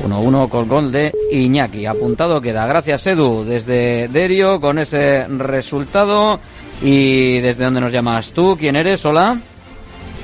1-1 0.04 0.50
con 0.50 0.68
gol 0.68 0.92
de 0.92 1.14
Iñaki. 1.32 1.86
Apuntado 1.86 2.40
queda. 2.42 2.66
Gracias, 2.68 3.08
Edu, 3.08 3.44
desde 3.44 4.08
Derio, 4.08 4.60
con 4.60 4.80
ese 4.80 5.28
resultado. 5.28 6.40
¿Y 6.82 7.40
desde 7.40 7.66
dónde 7.66 7.82
nos 7.82 7.92
llamas 7.92 8.32
tú? 8.32 8.56
¿Quién 8.60 8.76
eres? 8.76 9.04
Hola. 9.06 9.36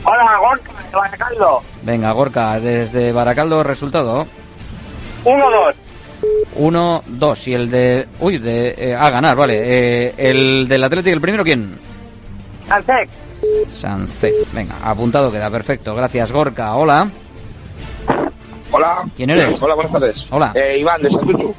Hola, 0.05 0.37
Gorka, 0.39 0.71
de 0.91 0.95
Baracaldo. 0.95 1.61
Venga, 1.83 2.11
Gorka, 2.11 2.59
desde 2.59 3.11
Baracaldo, 3.11 3.63
resultado. 3.63 4.27
1-2. 5.23 5.73
1-2. 6.57 7.47
Y 7.47 7.53
el 7.53 7.71
de. 7.71 8.07
Uy, 8.19 8.37
de. 8.37 8.75
eh, 8.77 8.95
a 8.95 9.09
ganar, 9.09 9.35
vale. 9.35 9.55
Eh, 9.63 10.13
el 10.17 10.67
del 10.67 10.83
Atlético, 10.83 11.13
el 11.15 11.21
primero, 11.21 11.43
¿quién? 11.43 11.77
Sansec. 12.67 13.09
Sancet. 13.75 14.33
Venga, 14.53 14.75
apuntado 14.83 15.31
queda, 15.31 15.49
perfecto. 15.49 15.95
Gracias, 15.95 16.31
Gorka. 16.31 16.75
Hola. 16.75 17.09
Hola. 18.75 19.05
¿Quién 19.15 19.29
eres? 19.29 19.61
Hola, 19.61 19.75
buenas 19.75 19.93
tardes. 19.93 20.25
Hola. 20.31 20.51
Eh, 20.55 20.79
Iván, 20.79 20.99
de 21.03 21.11
Santuchu. 21.11 21.53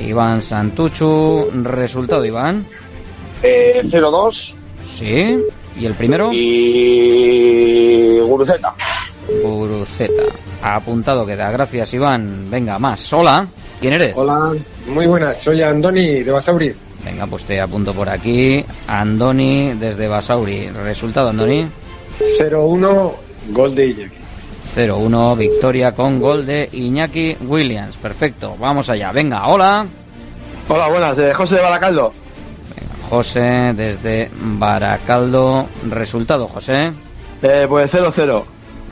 Iván 0.00 0.40
Santuchu. 0.40 1.50
Resultado, 1.64 2.24
Iván. 2.24 2.64
Eh, 3.42 3.82
0-2. 3.84 4.54
Sí. 4.88 5.38
¿Y 5.76 5.86
el 5.86 5.94
primero? 5.94 6.30
Y... 6.32 8.20
Guruceta. 8.20 8.72
Guruceta. 9.42 10.22
Apuntado 10.62 11.26
queda. 11.26 11.50
Gracias, 11.50 11.94
Iván. 11.94 12.48
Venga, 12.48 12.78
más. 12.78 13.12
Hola. 13.12 13.44
¿Quién 13.80 13.94
eres? 13.94 14.16
Hola, 14.16 14.52
muy 14.86 15.08
buenas. 15.08 15.40
Soy 15.40 15.60
Andoni, 15.62 16.22
de 16.22 16.30
Basauri. 16.30 16.72
Venga, 17.04 17.26
pues 17.26 17.42
te 17.42 17.60
apunto 17.60 17.92
por 17.92 18.08
aquí. 18.08 18.64
Andoni 18.86 19.72
desde 19.74 20.06
Basauri. 20.06 20.68
Resultado, 20.68 21.30
Andoni. 21.30 21.66
0-1, 22.38 23.12
gol 23.48 23.74
de 23.74 23.86
Iñaki. 23.88 24.21
0-1, 24.74 25.36
victoria 25.36 25.92
con 25.92 26.18
gol 26.18 26.46
de 26.46 26.68
Iñaki 26.72 27.36
Williams. 27.42 27.96
Perfecto, 27.96 28.56
vamos 28.58 28.88
allá. 28.88 29.12
Venga, 29.12 29.46
hola. 29.46 29.86
Hola, 30.68 30.88
buenas. 30.88 31.18
Eh, 31.18 31.34
José 31.34 31.56
de 31.56 31.62
Baracaldo. 31.62 32.12
José 33.10 33.72
desde 33.74 34.30
Baracaldo. 34.34 35.66
Resultado, 35.90 36.48
José. 36.48 36.92
Eh, 37.42 37.66
pues 37.68 37.92
0-0. 37.92 38.44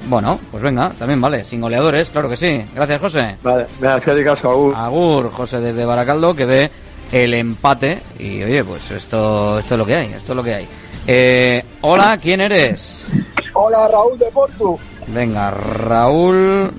Bueno, 0.09 0.39
pues 0.51 0.62
venga, 0.62 0.93
también 0.98 1.20
vale, 1.20 1.44
sin 1.44 1.61
goleadores, 1.61 2.11
claro 2.11 2.28
que 2.28 2.36
sí. 2.36 2.65
Gracias, 2.74 3.01
José. 3.01 3.36
Vale, 3.43 3.66
gracias 3.78 4.16
de 4.16 4.24
caso, 4.24 4.51
Agur. 4.51 4.74
Agur, 4.74 5.31
José 5.31 5.61
desde 5.61 5.85
Baracaldo, 5.85 6.35
que 6.35 6.44
ve 6.44 6.70
el 7.12 7.35
empate. 7.35 7.98
Y 8.19 8.43
oye, 8.43 8.65
pues 8.65 8.90
esto, 8.90 9.59
esto 9.59 9.74
es 9.74 9.78
lo 9.78 9.86
que 9.86 9.94
hay, 9.94 10.12
esto 10.12 10.32
es 10.32 10.36
lo 10.36 10.43
que 10.43 10.55
hay. 10.55 10.69
Eh, 11.07 11.65
hola, 11.82 12.19
¿quién 12.20 12.40
eres? 12.40 13.07
Hola, 13.55 13.89
Raúl 13.89 14.19
de 14.19 14.27
Portu. 14.27 14.78
Venga, 15.12 15.51
Raúl 15.51 16.70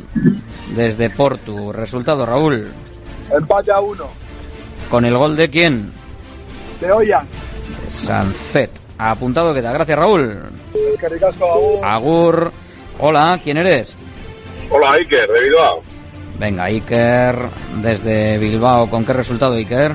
desde 0.76 1.10
Portu. 1.10 1.72
Resultado, 1.72 2.26
Raúl. 2.26 2.72
Empate 3.32 3.72
a 3.72 3.80
uno. 3.80 4.06
¿Con 4.90 5.06
el 5.06 5.18
gol 5.18 5.36
de 5.36 5.50
quién? 5.50 5.92
De 6.80 6.92
Oyan. 6.92 7.28
Sancet. 7.90 8.72
Apuntado 8.98 9.54
queda. 9.54 9.74
Gracias, 9.74 9.98
Raúl. 9.98 10.40
Es 10.74 11.00
que 11.00 11.10
ricasco, 11.10 11.46
Agur. 11.46 11.86
Agur. 11.86 12.52
Hola, 13.00 13.40
¿quién 13.44 13.58
eres? 13.58 13.96
Hola, 14.70 14.94
Iker, 14.94 15.28
de 15.28 15.40
Bilbao. 15.42 15.82
Venga, 16.40 16.64
Iker 16.66 17.36
desde 17.82 18.38
Bilbao. 18.38 18.90
¿Con 18.90 19.06
qué 19.06 19.14
resultado, 19.14 19.56
Iker? 19.56 19.94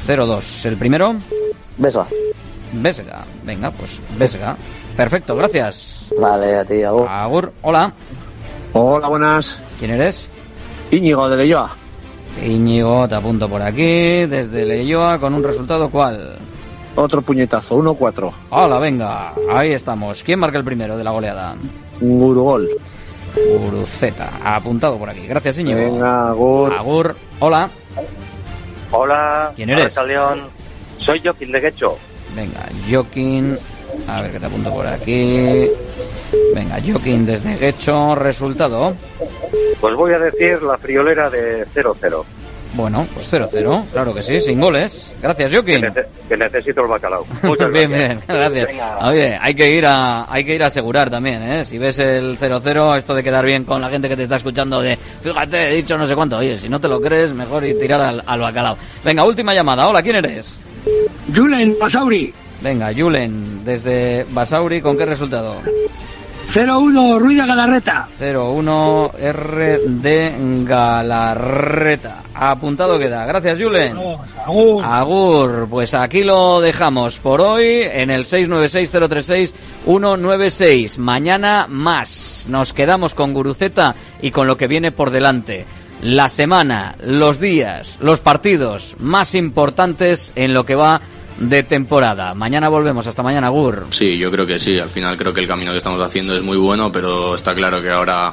0-2. 0.07 0.65
¿El 0.65 0.77
primero? 0.77 1.15
Besa. 1.77 2.07
Vesga. 2.73 3.25
Venga, 3.45 3.71
pues 3.71 4.01
Vesga. 4.19 4.57
Perfecto, 4.97 5.37
gracias. 5.37 6.07
Vale, 6.19 6.57
a 6.57 6.65
ti, 6.65 6.83
Agur. 6.83 7.07
Agur, 7.09 7.53
hola. 7.63 7.93
Hola, 8.77 9.07
buenas. 9.07 9.61
¿Quién 9.79 9.93
eres? 9.93 10.29
Íñigo 10.91 11.29
de 11.31 11.37
Leyoa. 11.37 11.71
Íñigo, 12.45 13.07
te 13.07 13.15
apunto 13.15 13.49
por 13.49 13.63
aquí, 13.63 14.27
desde 14.27 14.65
Leyoa, 14.65 15.21
con 15.21 15.33
un 15.33 15.45
resultado 15.45 15.89
cuál. 15.89 16.39
Otro 16.97 17.23
puñetazo, 17.23 17.79
1-4. 17.79 18.33
Hola, 18.51 18.81
venga, 18.81 19.33
ahí 19.49 19.71
estamos. 19.71 20.25
¿Quién 20.25 20.41
marca 20.41 20.59
el 20.59 20.65
primero 20.65 20.97
de 20.97 21.05
la 21.05 21.13
goleada? 21.13 21.55
Gurugol. 22.01 22.69
Guruceta, 23.61 24.41
apuntado 24.45 24.99
por 24.99 25.09
aquí. 25.09 25.25
Gracias, 25.25 25.57
Íñigo. 25.61 25.79
Venga, 25.79 26.31
Agur. 26.31 26.75
Agur, 26.75 27.17
hola. 27.39 27.71
Hola. 28.91 29.53
¿Quién 29.55 29.71
eres? 29.71 29.95
Soy 30.99 31.21
Joaquín 31.21 31.53
de 31.53 31.61
Quecho. 31.61 31.97
Venga, 32.35 32.69
Joaquín. 32.91 33.57
A 34.09 34.23
ver 34.23 34.31
que 34.33 34.41
te 34.41 34.47
apunto 34.47 34.73
por 34.73 34.87
aquí. 34.87 35.69
Venga, 36.55 36.79
Joaquín 36.85 37.27
desde 37.27 37.57
Guecho. 37.57 38.15
Resultado. 38.15 38.95
Pues 39.81 39.95
voy 39.95 40.13
a 40.13 40.19
decir 40.19 40.63
la 40.63 40.79
friolera 40.79 41.31
de 41.31 41.67
0-0. 41.67 42.25
Bueno, 42.75 43.07
pues 43.15 43.33
0-0. 43.33 43.85
Claro 43.93 44.13
que 44.13 44.23
sí, 44.23 44.41
sin 44.41 44.61
goles. 44.61 45.15
Gracias, 45.23 45.53
Joaquín. 45.53 45.81
Que, 45.81 45.89
nece- 45.93 46.07
que 46.29 46.37
necesito 46.37 46.81
el 46.81 46.89
bacalao. 46.89 47.25
Muchas 47.43 47.71
bien, 47.71 47.91
gracias. 47.93 48.53
bien, 48.53 48.67
gracias. 48.67 48.69
Oye, 49.05 49.39
hay 49.41 49.55
que 49.55 49.71
ir 49.71 49.87
a, 49.87 50.33
hay 50.33 50.45
que 50.45 50.55
ir 50.57 50.63
a 50.65 50.67
asegurar 50.67 51.09
también, 51.09 51.41
¿eh? 51.43 51.65
Si 51.65 51.79
ves 51.79 52.01
el 52.01 52.37
0-0, 52.37 52.99
esto 52.99 53.15
de 53.15 53.23
quedar 53.23 53.45
bien 53.45 53.63
con 53.65 53.81
la 53.81 53.89
gente 53.91 54.09
que 54.09 54.17
te 54.17 54.25
está 54.25 54.37
escuchando 54.37 54.81
de, 54.81 54.97
fíjate, 54.97 55.69
he 55.71 55.75
dicho 55.77 55.97
no 55.97 56.05
sé 56.05 56.17
cuánto. 56.17 56.37
Oye, 56.39 56.59
si 56.59 56.69
no 56.69 56.81
te 56.81 56.89
lo 56.89 57.01
crees, 57.01 57.33
mejor 57.33 57.63
ir 57.65 57.79
tirar 57.79 58.01
al, 58.01 58.23
al 58.27 58.41
bacalao. 58.41 58.77
Venga, 59.05 59.25
última 59.25 59.55
llamada. 59.55 59.87
Hola, 59.87 60.03
¿quién 60.03 60.17
eres? 60.17 60.59
Julen 61.35 61.77
Basauri. 61.81 62.35
Venga, 62.65 62.93
Julen, 62.97 63.63
desde 63.63 64.25
Basauri, 64.31 64.81
¿con 64.81 64.97
qué 64.97 65.05
resultado? 65.05 65.57
0-1 66.55 67.19
Ruiz 67.19 67.37
de 67.37 67.47
Galarreta. 67.47 68.09
0-1 68.19 69.11
R 69.19 69.81
de 69.87 70.35
Galarreta. 70.65 72.23
Apuntado 72.33 72.99
queda. 72.99 73.27
Gracias, 73.27 73.61
Julen. 73.61 73.99
Agur. 74.83 75.67
Pues 75.69 75.93
aquí 75.93 76.25
lo 76.25 76.63
dejamos 76.63 77.21
por 77.21 77.43
hoy 77.43 77.83
en 77.83 78.11
el 78.11 78.25
696-036-196. 78.25 80.97
Mañana 80.97 81.67
más. 81.69 82.47
Nos 82.49 82.73
quedamos 82.73 83.13
con 83.13 83.35
Guruceta 83.35 83.95
y 84.23 84.31
con 84.31 84.47
lo 84.47 84.57
que 84.57 84.69
viene 84.69 84.91
por 84.91 85.11
delante. 85.11 85.67
La 86.01 86.31
semana, 86.31 86.97
los 86.99 87.41
días, 87.41 87.99
los 88.01 88.23
partidos 88.23 88.97
más 89.01 89.35
importantes 89.35 90.33
en 90.35 90.55
lo 90.55 90.65
que 90.65 90.77
va 90.77 91.03
de 91.39 91.63
temporada. 91.63 92.35
Mañana 92.35 92.69
volvemos. 92.69 93.07
Hasta 93.07 93.23
mañana, 93.23 93.49
Gur. 93.49 93.87
Sí, 93.91 94.17
yo 94.19 94.31
creo 94.31 94.47
que 94.47 94.59
sí. 94.59 94.79
Al 94.79 94.91
final 94.91 95.17
creo 95.17 95.33
que 95.35 95.41
el 95.41 95.49
camino 95.49 95.73
que 95.73 95.79
estamos 95.79 96.01
haciendo 96.01 96.37
es 96.37 96.43
muy 96.43 96.57
bueno, 96.57 96.91
pero 96.93 97.35
está 97.35 97.55
claro 97.55 97.83
que 97.83 97.91
ahora 97.91 98.33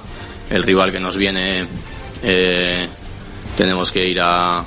el 0.49 0.63
rival 0.63 0.91
que 0.91 0.99
nos 0.99 1.17
viene 1.17 1.65
eh, 2.23 2.87
tenemos 3.57 3.91
que 3.91 4.07
ir 4.07 4.19
a, 4.21 4.63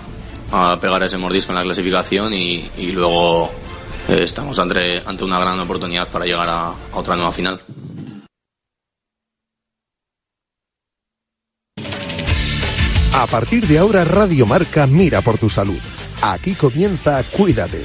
a 0.53 0.79
pegar 0.81 1.03
ese 1.03 1.19
mordisco 1.19 1.53
en 1.53 1.57
la 1.59 1.63
clasificación 1.65 2.33
y, 2.35 2.69
y 2.79 2.93
luego 2.93 3.51
eh, 4.09 4.21
estamos 4.23 4.59
ante, 4.59 5.03
ante 5.05 5.25
una 5.25 5.39
gran 5.39 5.59
oportunidad 5.61 6.09
para 6.09 6.25
llegar 6.25 6.49
a, 6.49 6.69
a 6.69 6.75
otra 6.93 7.17
nueva 7.17 7.33
final. 7.33 7.61
A 13.17 13.27
partir 13.29 13.67
de 13.67 13.79
ahora 13.79 14.05
Radio 14.05 14.45
Marca 14.45 14.87
mira 14.87 15.21
por 15.21 15.39
tu 15.39 15.49
salud. 15.49 15.79
Aquí 16.21 16.55
comienza 16.55 17.23
Cuídate. 17.31 17.85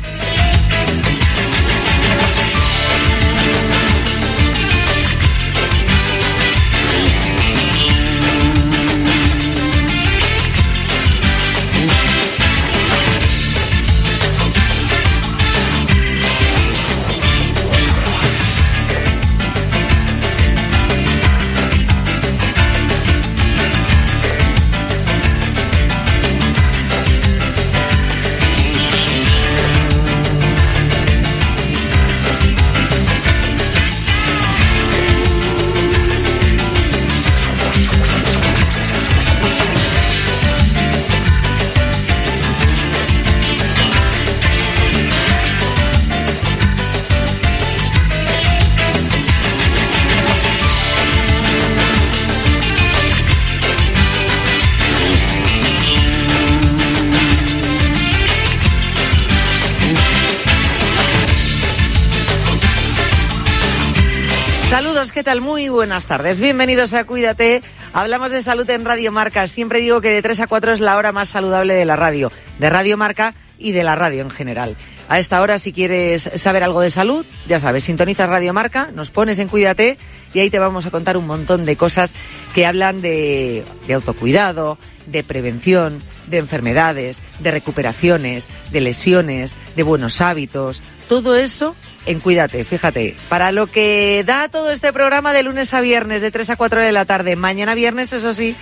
¿Qué 65.21 65.25
tal? 65.25 65.41
Muy 65.41 65.69
buenas 65.69 66.07
tardes. 66.07 66.39
Bienvenidos 66.39 66.95
a 66.95 67.03
Cuídate. 67.03 67.61
Hablamos 67.93 68.31
de 68.31 68.41
salud 68.41 68.67
en 68.71 68.83
Radio 68.83 69.11
Marca. 69.11 69.45
Siempre 69.45 69.77
digo 69.77 70.01
que 70.01 70.09
de 70.09 70.23
3 70.23 70.39
a 70.39 70.47
4 70.47 70.71
es 70.71 70.79
la 70.79 70.97
hora 70.97 71.11
más 71.11 71.29
saludable 71.29 71.75
de 71.75 71.85
la 71.85 71.95
radio, 71.95 72.31
de 72.57 72.69
Radio 72.71 72.97
Marca 72.97 73.35
y 73.59 73.71
de 73.71 73.83
la 73.83 73.93
radio 73.93 74.23
en 74.23 74.31
general. 74.31 74.75
A 75.09 75.19
esta 75.19 75.39
hora, 75.43 75.59
si 75.59 75.73
quieres 75.73 76.27
saber 76.37 76.63
algo 76.63 76.81
de 76.81 76.89
salud, 76.89 77.23
ya 77.47 77.59
sabes, 77.59 77.83
sintonizas 77.83 78.31
Radio 78.31 78.51
Marca, 78.51 78.89
nos 78.95 79.11
pones 79.11 79.37
en 79.37 79.47
Cuídate 79.47 79.99
y 80.33 80.39
ahí 80.39 80.49
te 80.49 80.57
vamos 80.57 80.87
a 80.87 80.89
contar 80.89 81.17
un 81.17 81.27
montón 81.27 81.65
de 81.65 81.75
cosas 81.75 82.15
que 82.55 82.65
hablan 82.65 83.03
de, 83.03 83.63
de 83.85 83.93
autocuidado, 83.93 84.79
de 85.05 85.23
prevención, 85.23 86.01
de 86.25 86.39
enfermedades, 86.39 87.21
de 87.37 87.51
recuperaciones, 87.51 88.47
de 88.71 88.81
lesiones, 88.81 89.55
de 89.75 89.83
buenos 89.83 90.19
hábitos. 90.19 90.81
Todo 91.07 91.35
eso 91.35 91.75
en 92.05 92.19
Cuídate, 92.19 92.63
fíjate. 92.65 93.15
Para 93.29 93.51
lo 93.51 93.67
que 93.67 94.23
da 94.25 94.49
todo 94.49 94.71
este 94.71 94.91
programa 94.93 95.33
de 95.33 95.43
lunes 95.43 95.73
a 95.73 95.81
viernes, 95.81 96.21
de 96.21 96.31
3 96.31 96.51
a 96.51 96.55
4 96.55 96.81
de 96.81 96.91
la 96.91 97.05
tarde, 97.05 97.35
mañana 97.35 97.75
viernes, 97.75 98.13
eso 98.13 98.33
sí, 98.33 98.55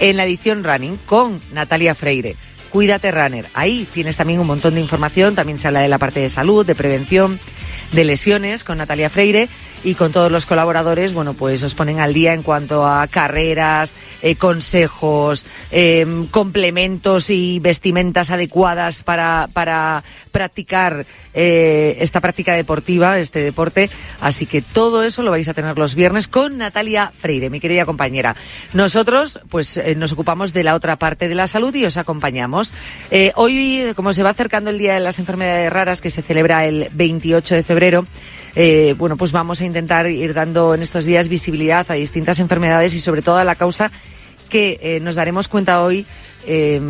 en 0.00 0.16
la 0.16 0.24
edición 0.24 0.64
Running 0.64 0.96
con 1.06 1.40
Natalia 1.52 1.94
Freire. 1.94 2.36
Cuídate 2.70 3.10
Runner. 3.10 3.46
Ahí 3.54 3.86
tienes 3.92 4.16
también 4.16 4.40
un 4.40 4.46
montón 4.46 4.74
de 4.74 4.80
información, 4.80 5.34
también 5.34 5.58
se 5.58 5.66
habla 5.66 5.80
de 5.80 5.88
la 5.88 5.98
parte 5.98 6.20
de 6.20 6.28
salud, 6.28 6.64
de 6.64 6.74
prevención, 6.74 7.40
de 7.92 8.04
lesiones 8.04 8.62
con 8.64 8.78
Natalia 8.78 9.10
Freire 9.10 9.48
y 9.82 9.94
con 9.94 10.12
todos 10.12 10.30
los 10.30 10.46
colaboradores, 10.46 11.14
bueno, 11.14 11.34
pues 11.34 11.62
os 11.62 11.74
ponen 11.74 12.00
al 12.00 12.12
día 12.12 12.34
en 12.34 12.42
cuanto 12.42 12.86
a 12.86 13.06
carreras, 13.06 13.96
eh, 14.22 14.36
consejos, 14.36 15.46
eh, 15.70 16.26
complementos 16.30 17.30
y 17.30 17.60
vestimentas 17.60 18.30
adecuadas 18.30 19.04
para, 19.04 19.48
para 19.52 20.04
practicar 20.32 21.06
eh, 21.32 21.96
esta 22.00 22.20
práctica 22.20 22.54
deportiva, 22.54 23.18
este 23.18 23.40
deporte. 23.40 23.90
Así 24.20 24.46
que 24.46 24.62
todo 24.62 25.02
eso 25.02 25.22
lo 25.22 25.30
vais 25.30 25.48
a 25.48 25.54
tener 25.54 25.78
los 25.78 25.94
viernes 25.94 26.28
con 26.28 26.58
Natalia 26.58 27.12
Freire, 27.18 27.50
mi 27.50 27.60
querida 27.60 27.86
compañera. 27.86 28.36
Nosotros, 28.74 29.40
pues, 29.48 29.76
eh, 29.76 29.94
nos 29.94 30.12
ocupamos 30.12 30.52
de 30.52 30.64
la 30.64 30.74
otra 30.74 30.96
parte 30.96 31.28
de 31.28 31.34
la 31.34 31.46
salud 31.46 31.74
y 31.74 31.86
os 31.86 31.96
acompañamos. 31.96 32.74
Hoy, 33.36 33.92
como 33.96 34.12
se 34.12 34.22
va 34.22 34.30
acercando 34.30 34.70
el 34.70 34.78
Día 34.78 34.94
de 34.94 35.00
las 35.00 35.18
Enfermedades 35.18 35.72
Raras, 35.72 36.00
que 36.00 36.10
se 36.10 36.22
celebra 36.22 36.66
el 36.66 36.88
28 36.92 37.54
de 37.54 37.62
febrero, 37.62 38.06
eh, 38.54 38.94
bueno, 38.98 39.16
pues 39.16 39.32
vamos 39.32 39.60
a 39.60 39.64
intentar 39.64 40.08
ir 40.08 40.34
dando 40.34 40.74
en 40.74 40.82
estos 40.82 41.04
días 41.04 41.28
visibilidad 41.28 41.86
a 41.90 41.94
distintas 41.94 42.38
enfermedades 42.40 42.94
y 42.94 43.00
sobre 43.00 43.22
todo 43.22 43.36
a 43.36 43.44
la 43.44 43.54
causa 43.54 43.90
que 44.50 44.78
eh, 44.82 45.00
nos 45.00 45.14
daremos 45.14 45.48
cuenta 45.48 45.82
hoy 45.82 46.04
eh, 46.46 46.80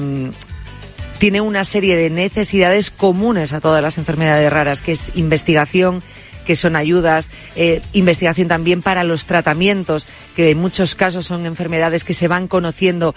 tiene 1.18 1.40
una 1.40 1.62
serie 1.64 1.96
de 1.96 2.10
necesidades 2.10 2.90
comunes 2.90 3.52
a 3.52 3.60
todas 3.60 3.82
las 3.82 3.98
enfermedades 3.98 4.50
raras, 4.50 4.80
que 4.80 4.92
es 4.92 5.12
investigación, 5.14 6.02
que 6.46 6.56
son 6.56 6.74
ayudas, 6.74 7.30
eh, 7.56 7.82
investigación 7.92 8.48
también 8.48 8.80
para 8.80 9.04
los 9.04 9.26
tratamientos, 9.26 10.08
que 10.34 10.50
en 10.50 10.58
muchos 10.58 10.94
casos 10.94 11.26
son 11.26 11.44
enfermedades 11.44 12.04
que 12.04 12.14
se 12.14 12.26
van 12.26 12.48
conociendo 12.48 13.14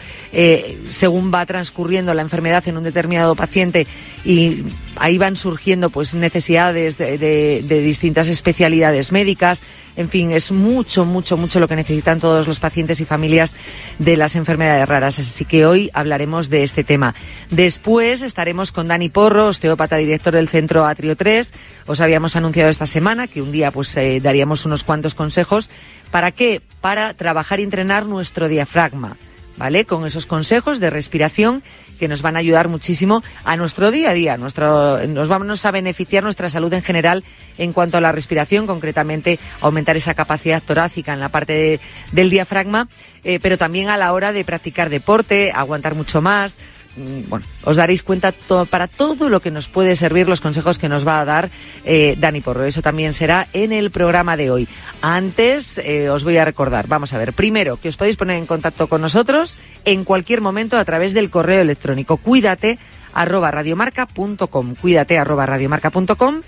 según 0.90 1.34
va 1.34 1.46
transcurriendo 1.46 2.14
la 2.14 2.22
enfermedad 2.22 2.68
en 2.68 2.78
un 2.78 2.84
determinado 2.84 3.36
paciente 3.36 3.88
y 4.26 4.64
ahí 4.96 5.18
van 5.18 5.36
surgiendo 5.36 5.90
pues 5.90 6.14
necesidades 6.14 6.98
de, 6.98 7.18
de, 7.18 7.82
distintas 7.82 8.28
especialidades 8.28 9.12
médicas. 9.12 9.62
En 9.96 10.10
fin, 10.10 10.32
es 10.32 10.52
mucho, 10.52 11.06
mucho, 11.06 11.38
mucho 11.38 11.60
lo 11.60 11.68
que 11.68 11.76
necesitan 11.76 12.20
todos 12.20 12.48
los 12.48 12.60
pacientes 12.60 13.00
y 13.00 13.06
familias 13.06 13.56
de 14.00 14.18
las 14.18 14.36
enfermedades 14.36 14.88
raras. 14.88 15.20
Así 15.20 15.46
que 15.46 15.66
hoy 15.66 15.92
hablaremos 15.94 16.50
de 16.50 16.64
este 16.64 16.84
tema. 16.84 17.14
Después 17.52 18.22
estaremos 18.22 18.72
con 18.72 18.88
Dani 18.88 19.10
Porro, 19.10 19.48
osteópata 19.48 19.98
director 19.98 20.34
del 20.34 20.50
Centro 20.50 20.86
Atrio 20.86 21.16
3. 21.16 21.54
Os 21.86 22.02
habíamos 22.02 22.36
anunciado 22.36 22.70
esta 22.70 22.88
semana 22.88 23.28
que 23.28 23.42
un 23.42 23.52
día 23.52 23.72
pues 23.72 23.96
eh, 23.98 24.20
daríamos 24.20 24.66
unos 24.66 24.84
cuantos 24.84 25.14
consejos. 25.14 25.70
¿Para 26.12 26.32
qué? 26.32 26.62
Para 26.82 27.14
trabajar 27.14 27.60
y 27.60 27.64
entrenar 27.64 28.06
nuestro 28.06 28.48
diafragma. 28.48 29.18
¿Vale? 29.56 29.86
Con 29.86 30.04
esos 30.08 30.26
consejos 30.26 30.80
de 30.80 30.90
respiración 30.90 31.62
que 32.00 32.08
nos 32.08 32.22
van 32.22 32.36
a 32.36 32.40
ayudar 32.40 32.70
muchísimo 32.70 33.24
a 33.44 33.56
nuestro 33.56 33.92
día 33.92 34.12
a 34.12 34.14
día. 34.14 34.38
Nuestro, 34.38 35.06
nos 35.08 35.28
vamos 35.28 35.66
a 35.66 35.72
beneficiar 35.72 36.24
nuestra 36.24 36.50
salud 36.50 36.74
en 36.74 36.84
general 36.84 37.24
en 37.58 37.74
cuanto 37.74 37.98
a 37.98 38.02
la 38.02 38.12
respiración, 38.12 38.68
concretamente 38.68 39.40
aumentar 39.62 39.96
esa 39.96 40.14
capacidad 40.14 40.62
torácica 40.62 41.14
en 41.14 41.20
la 41.20 41.30
parte 41.30 41.54
de, 41.54 41.80
del 42.12 42.30
diafragma, 42.30 42.88
eh, 43.24 43.40
pero 43.42 43.58
también 43.58 43.90
a 43.90 43.98
la 43.98 44.14
hora 44.14 44.34
de 44.34 44.44
practicar 44.44 44.90
deporte, 44.90 45.52
aguantar 45.54 45.96
mucho 45.96 46.22
más. 46.22 46.58
Mm, 46.96 47.30
Bueno, 47.30 47.46
os 47.64 47.78
daréis 47.78 48.04
cuenta 48.04 48.34
para 48.70 48.88
todo 48.88 49.30
lo 49.30 49.40
que 49.40 49.52
nos 49.52 49.68
puede 49.68 49.96
servir 49.96 50.28
los 50.28 50.42
consejos 50.42 50.78
que 50.78 50.90
nos 50.90 51.08
va 51.08 51.22
a 51.22 51.26
dar 51.26 51.50
eh, 51.86 52.16
Dani 52.18 52.42
Porro. 52.42 52.64
Eso 52.66 52.82
también 52.82 53.14
será 53.14 53.48
en 53.54 53.72
el 53.72 53.92
programa 53.92 54.38
de 54.38 54.52
hoy. 54.52 54.68
Antes 55.02 55.80
eh, 55.80 56.10
os 56.10 56.24
voy 56.24 56.38
a 56.38 56.46
recordar, 56.46 56.88
vamos 56.88 57.14
a 57.14 57.18
ver, 57.18 57.34
primero 57.34 57.78
que 57.78 57.90
os 57.90 57.98
podéis 57.98 58.18
poner 58.18 58.38
en 58.38 58.46
contacto 58.46 58.88
con 58.88 59.02
nosotros 59.02 59.58
en 59.86 60.04
cualquier 60.04 60.42
momento 60.42 60.78
a 60.78 60.86
través 60.86 61.14
del 61.14 61.30
correo 61.30 61.62
electrónico. 61.62 62.18
Cuídate 62.18 62.78
arroba 63.14 63.52
radiomarca.com. 63.52 64.76
Cuídate 64.76 65.18
arroba 65.18 65.46
radiomarca.com. 65.46 66.42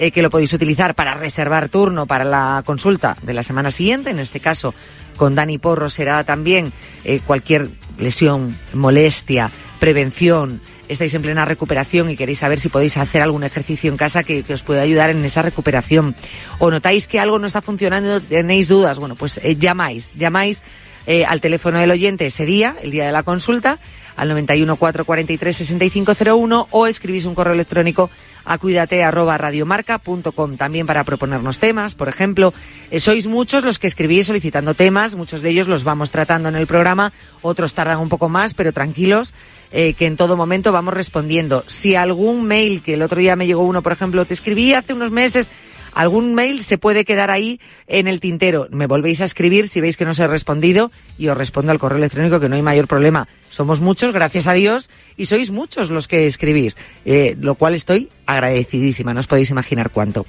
Eh, 0.00 0.12
que 0.12 0.22
lo 0.22 0.30
podéis 0.30 0.52
utilizar 0.52 0.94
para 0.94 1.14
reservar 1.14 1.68
turno 1.68 2.06
para 2.06 2.22
la 2.22 2.62
consulta 2.64 3.16
de 3.22 3.34
la 3.34 3.42
semana 3.42 3.72
siguiente. 3.72 4.10
En 4.10 4.20
este 4.20 4.38
caso, 4.38 4.72
con 5.16 5.34
Dani 5.34 5.58
Porro 5.58 5.88
será 5.88 6.22
también 6.22 6.72
eh, 7.02 7.18
cualquier 7.26 7.68
lesión, 7.98 8.56
molestia, 8.72 9.50
prevención, 9.78 10.60
estáis 10.88 11.14
en 11.14 11.22
plena 11.22 11.44
recuperación 11.44 12.10
y 12.10 12.16
queréis 12.16 12.38
saber 12.38 12.58
si 12.60 12.68
podéis 12.68 12.96
hacer 12.96 13.22
algún 13.22 13.44
ejercicio 13.44 13.90
en 13.90 13.96
casa 13.96 14.22
que, 14.22 14.44
os 14.52 14.62
pueda 14.62 14.82
ayudar 14.82 15.10
en 15.10 15.24
esa 15.24 15.42
recuperación, 15.42 16.14
o 16.58 16.70
notáis 16.70 17.08
que 17.08 17.20
algo 17.20 17.38
no 17.38 17.46
está 17.46 17.62
funcionando, 17.62 18.20
tenéis 18.20 18.68
dudas, 18.68 18.98
bueno, 18.98 19.16
pues 19.16 19.40
eh, 19.42 19.56
llamáis, 19.56 20.12
llamáis 20.14 20.62
eh, 21.06 21.24
al 21.24 21.40
teléfono 21.40 21.78
del 21.78 21.90
oyente 21.90 22.26
ese 22.26 22.44
día, 22.44 22.76
el 22.82 22.90
día 22.90 23.06
de 23.06 23.12
la 23.12 23.22
consulta, 23.22 23.78
al 24.16 24.28
91 24.28 24.76
443 24.76 25.56
6501 25.56 26.68
o 26.70 26.86
escribís 26.86 27.24
un 27.24 27.34
correo 27.34 27.54
electrónico 27.54 28.10
a 28.44 28.58
cuídate 28.58 29.04
arroba 29.04 29.38
radiomarca.com 29.38 30.56
también 30.56 30.86
para 30.86 31.04
proponernos 31.04 31.58
temas. 31.58 31.94
Por 31.94 32.08
ejemplo, 32.08 32.52
eh, 32.90 32.98
sois 32.98 33.26
muchos 33.26 33.62
los 33.62 33.78
que 33.78 33.86
escribís 33.86 34.26
solicitando 34.26 34.74
temas, 34.74 35.14
muchos 35.14 35.40
de 35.40 35.50
ellos 35.50 35.68
los 35.68 35.84
vamos 35.84 36.10
tratando 36.10 36.48
en 36.48 36.56
el 36.56 36.66
programa, 36.66 37.12
otros 37.42 37.74
tardan 37.74 38.00
un 38.00 38.08
poco 38.08 38.28
más, 38.28 38.54
pero 38.54 38.72
tranquilos, 38.72 39.34
eh, 39.72 39.94
que 39.94 40.06
en 40.06 40.16
todo 40.16 40.36
momento 40.36 40.72
vamos 40.72 40.94
respondiendo. 40.94 41.64
Si 41.66 41.94
algún 41.94 42.44
mail, 42.44 42.82
que 42.82 42.94
el 42.94 43.02
otro 43.02 43.20
día 43.20 43.36
me 43.36 43.46
llegó 43.46 43.62
uno, 43.62 43.82
por 43.82 43.92
ejemplo, 43.92 44.24
te 44.24 44.34
escribí 44.34 44.74
hace 44.74 44.92
unos 44.92 45.10
meses, 45.10 45.50
algún 45.94 46.34
mail 46.34 46.62
se 46.62 46.78
puede 46.78 47.04
quedar 47.04 47.30
ahí 47.30 47.60
en 47.86 48.06
el 48.06 48.20
tintero. 48.20 48.68
Me 48.70 48.86
volvéis 48.86 49.20
a 49.20 49.24
escribir 49.24 49.68
si 49.68 49.80
veis 49.80 49.96
que 49.96 50.04
no 50.04 50.12
os 50.12 50.18
he 50.18 50.28
respondido 50.28 50.90
y 51.18 51.28
os 51.28 51.36
respondo 51.36 51.72
al 51.72 51.78
correo 51.78 51.98
electrónico 51.98 52.40
que 52.40 52.48
no 52.48 52.56
hay 52.56 52.62
mayor 52.62 52.86
problema. 52.86 53.28
Somos 53.50 53.80
muchos, 53.80 54.12
gracias 54.12 54.46
a 54.46 54.52
Dios, 54.52 54.90
y 55.16 55.26
sois 55.26 55.50
muchos 55.50 55.90
los 55.90 56.06
que 56.06 56.26
escribís, 56.26 56.76
eh, 57.04 57.34
lo 57.40 57.54
cual 57.54 57.74
estoy 57.74 58.10
agradecidísima, 58.26 59.14
no 59.14 59.20
os 59.20 59.26
podéis 59.26 59.50
imaginar 59.50 59.90
cuánto. 59.90 60.26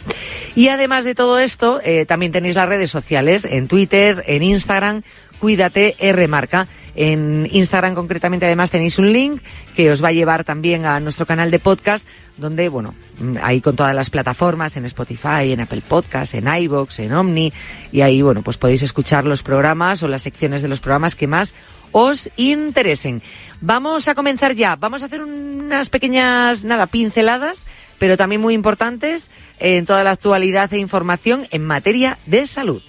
Y 0.56 0.70
además 0.70 1.04
de 1.04 1.16
todo 1.16 1.38
esto, 1.38 1.82
eh, 1.84 2.06
también 2.06 2.32
tenéis 2.32 2.56
las 2.56 2.70
redes 2.70 2.90
sociales 2.90 3.46
en 3.46 3.68
Twitter, 3.68 4.24
en 4.26 4.42
Instagram, 4.42 5.04
Cuídate 5.40 5.96
R 6.00 6.28
Marca 6.28 6.68
En 6.96 7.48
Instagram 7.52 7.96
concretamente 7.96 8.46
además 8.46 8.72
tenéis 8.72 9.00
un 9.00 9.12
link 9.12 9.42
que 9.76 9.92
os 9.92 10.04
va 10.04 10.10
a 10.10 10.14
llevar 10.14 10.44
también 10.44 10.86
a 10.86 11.00
nuestro 11.00 11.26
canal 11.26 11.52
de 11.52 11.60
podcast 11.60 12.08
donde, 12.38 12.70
bueno, 12.70 12.96
ahí 13.42 13.62
con 13.62 13.76
todas 13.76 13.94
las 13.94 14.10
plataformas, 14.10 14.78
en 14.78 14.86
Spotify, 14.86 15.52
en 15.52 15.62
Apple 15.62 15.82
Podcast, 15.88 16.34
en 16.34 16.48
iVoox, 16.48 17.00
en 17.00 17.14
Omni, 17.14 17.54
y 17.92 18.02
ahí, 18.02 18.22
bueno, 18.22 18.42
pues 18.42 18.58
podéis 18.58 18.82
escuchar 18.82 19.26
los 19.26 19.44
programas 19.44 20.02
o 20.04 20.08
las 20.08 20.22
secciones 20.22 20.62
de 20.62 20.70
los 20.70 20.80
programas 20.80 21.16
que 21.16 21.28
más 21.28 21.54
os 21.92 22.30
interesen. 22.38 23.22
Vamos 23.62 24.08
a 24.08 24.16
comenzar 24.16 24.54
ya. 24.54 24.76
Vamos 24.76 25.04
a 25.04 25.08
hacer 25.08 25.22
unas 25.22 25.90
pequeñas, 25.90 26.66
nada, 26.66 26.88
pinceladas, 26.88 27.66
pero 27.98 28.16
también 28.16 28.42
muy 28.42 28.54
importantes 28.54 29.32
en 29.60 29.86
toda 29.86 30.04
la 30.04 30.12
actualidad 30.12 30.72
e 30.74 30.78
información 30.78 31.48
en 31.52 31.66
materia 31.66 32.18
de 32.26 32.48
salud. 32.48 32.82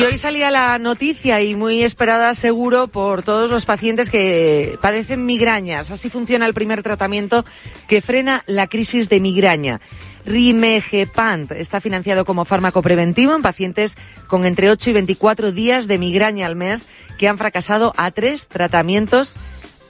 Y 0.00 0.02
hoy 0.02 0.16
salía 0.16 0.50
la 0.50 0.78
noticia 0.78 1.42
y 1.42 1.54
muy 1.54 1.82
esperada 1.82 2.34
seguro 2.34 2.88
por 2.88 3.22
todos 3.22 3.50
los 3.50 3.66
pacientes 3.66 4.08
que 4.08 4.78
padecen 4.80 5.26
migrañas. 5.26 5.90
Así 5.90 6.08
funciona 6.08 6.46
el 6.46 6.54
primer 6.54 6.82
tratamiento 6.82 7.44
que 7.86 8.00
frena 8.00 8.42
la 8.46 8.66
crisis 8.66 9.10
de 9.10 9.20
migraña. 9.20 9.82
Rimegepant 10.24 11.52
está 11.52 11.82
financiado 11.82 12.24
como 12.24 12.46
fármaco 12.46 12.80
preventivo 12.80 13.34
en 13.34 13.42
pacientes 13.42 13.98
con 14.26 14.46
entre 14.46 14.70
8 14.70 14.88
y 14.88 14.92
24 14.94 15.52
días 15.52 15.86
de 15.86 15.98
migraña 15.98 16.46
al 16.46 16.56
mes 16.56 16.88
que 17.18 17.28
han 17.28 17.36
fracasado 17.36 17.92
a 17.98 18.10
tres 18.10 18.46
tratamientos 18.48 19.36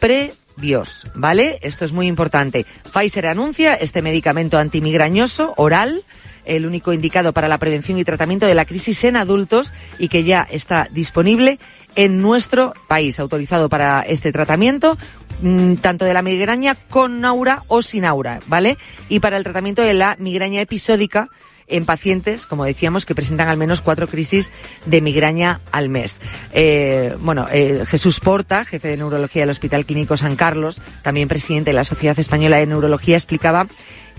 previos, 0.00 1.06
¿vale? 1.14 1.60
Esto 1.62 1.84
es 1.84 1.92
muy 1.92 2.08
importante. 2.08 2.66
Pfizer 2.92 3.28
anuncia 3.28 3.74
este 3.74 4.02
medicamento 4.02 4.58
antimigrañoso 4.58 5.54
oral 5.56 6.02
el 6.44 6.66
único 6.66 6.92
indicado 6.92 7.32
para 7.32 7.48
la 7.48 7.58
prevención 7.58 7.98
y 7.98 8.04
tratamiento 8.04 8.46
de 8.46 8.54
la 8.54 8.64
crisis 8.64 9.04
en 9.04 9.16
adultos 9.16 9.74
y 9.98 10.08
que 10.08 10.24
ya 10.24 10.46
está 10.50 10.88
disponible 10.90 11.58
en 11.96 12.22
nuestro 12.22 12.72
país, 12.88 13.18
autorizado 13.18 13.68
para 13.68 14.02
este 14.02 14.32
tratamiento, 14.32 14.96
mm, 15.42 15.74
tanto 15.76 16.04
de 16.04 16.14
la 16.14 16.22
migraña 16.22 16.74
con 16.74 17.24
aura 17.24 17.62
o 17.68 17.82
sin 17.82 18.04
aura, 18.04 18.40
¿vale? 18.46 18.78
Y 19.08 19.20
para 19.20 19.36
el 19.36 19.44
tratamiento 19.44 19.82
de 19.82 19.94
la 19.94 20.16
migraña 20.18 20.60
episódica 20.60 21.28
en 21.70 21.84
pacientes, 21.84 22.46
como 22.46 22.64
decíamos, 22.64 23.06
que 23.06 23.14
presentan 23.14 23.48
al 23.48 23.56
menos 23.56 23.80
cuatro 23.80 24.08
crisis 24.08 24.52
de 24.86 25.00
migraña 25.00 25.60
al 25.72 25.88
mes. 25.88 26.20
Eh, 26.52 27.14
bueno, 27.20 27.46
eh, 27.50 27.84
Jesús 27.86 28.20
Porta, 28.20 28.64
jefe 28.64 28.88
de 28.88 28.96
neurología 28.96 29.42
del 29.42 29.50
Hospital 29.50 29.86
Clínico 29.86 30.16
San 30.16 30.36
Carlos, 30.36 30.80
también 31.02 31.28
presidente 31.28 31.70
de 31.70 31.74
la 31.74 31.84
Sociedad 31.84 32.18
Española 32.18 32.58
de 32.58 32.66
Neurología, 32.66 33.16
explicaba 33.16 33.66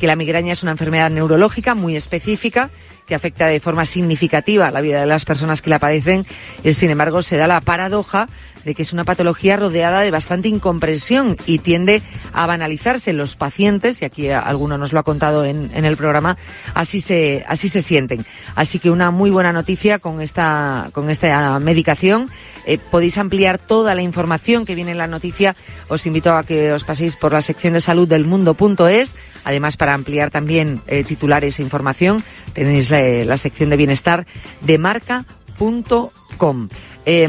que 0.02 0.08
la 0.08 0.16
migraña 0.16 0.54
es 0.54 0.64
una 0.64 0.72
enfermedad 0.72 1.12
neurológica 1.12 1.76
muy 1.76 1.96
específica 1.96 2.72
que 3.06 3.14
afecta 3.14 3.46
de 3.46 3.60
forma 3.60 3.86
significativa 3.86 4.72
la 4.72 4.82
vida 4.82 5.00
de 5.00 5.06
las 5.06 5.26
personas 5.26 5.62
que 5.62 5.70
la 5.70 5.78
padecen. 5.78 6.26
Y, 6.64 6.74
sin 6.74 6.90
embargo, 6.90 7.22
se 7.22 7.38
da 7.38 7.46
la 7.46 7.62
paradoja 7.62 8.28
de 8.66 8.76
que 8.76 8.82
es 8.82 8.94
una 8.94 9.04
patología 9.04 9.58
rodeada 9.58 10.02
de 10.02 10.12
bastante 10.12 10.48
incomprensión 10.48 11.38
y 11.46 11.60
tiende 11.60 12.02
a 12.34 12.46
banalizarse 12.46 13.14
los 13.14 13.36
pacientes, 13.36 14.02
y 14.02 14.06
aquí 14.06 14.30
alguno 14.30 14.78
nos 14.78 14.94
lo 14.94 15.00
ha 15.00 15.04
contado 15.04 15.46
en, 15.46 15.72
el 15.74 15.98
programa, 15.98 16.38
así 16.74 17.02
se, 17.02 17.44
así 17.48 17.70
se 17.70 17.82
sienten. 17.82 18.26
Así 18.56 18.80
que 18.80 18.90
una 18.90 19.12
muy 19.12 19.30
buena 19.30 19.54
noticia 19.54 20.00
con 20.00 20.22
esta, 20.22 20.90
con 20.94 21.10
esta 21.10 21.60
medicación. 21.60 22.30
Eh, 22.66 22.78
podéis 22.78 23.18
ampliar 23.18 23.58
toda 23.58 23.96
la 23.96 24.04
información 24.04 24.66
que 24.66 24.76
viene 24.76 24.92
en 24.92 24.98
la 24.98 25.08
noticia. 25.08 25.56
Os 25.88 26.06
invito 26.06 26.34
a 26.34 26.44
que 26.44 26.72
os 26.72 26.84
paséis 26.84 27.16
por 27.16 27.34
la 27.34 27.42
sección 27.42 27.74
de 27.74 27.82
salud 27.82 28.08
del 28.08 28.26
mundo.es. 28.26 29.16
Además, 29.44 29.78
para 29.78 29.94
ampliar 29.94 30.30
también 30.30 30.82
eh, 30.88 31.04
titulares 31.04 31.60
e 31.60 31.64
información, 31.64 32.24
tenéis 32.54 32.92
la 32.92 33.38
sección 33.38 33.70
de 33.70 33.78
bienestar 33.78 34.28
de 34.62 34.78
marca.com. 34.78 36.68
Eh, 37.06 37.28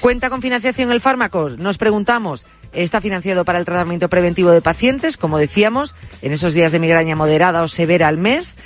¿Cuenta 0.00 0.30
con 0.30 0.40
financiación 0.40 0.90
el 0.90 1.00
fármaco? 1.02 1.50
Nos 1.50 1.76
preguntamos. 1.76 2.46
Está 2.72 3.00
financiado 3.00 3.44
para 3.44 3.58
el 3.58 3.64
tratamiento 3.64 4.08
preventivo 4.08 4.50
de 4.50 4.62
pacientes, 4.62 5.16
como 5.16 5.38
decíamos, 5.38 5.94
en 6.22 6.32
esos 6.32 6.54
días 6.54 6.72
de 6.72 6.78
migraña 6.78 7.16
moderada 7.16 7.62
o 7.62 7.68
severa 7.68 8.08
al 8.08 8.16
mes. 8.16 8.58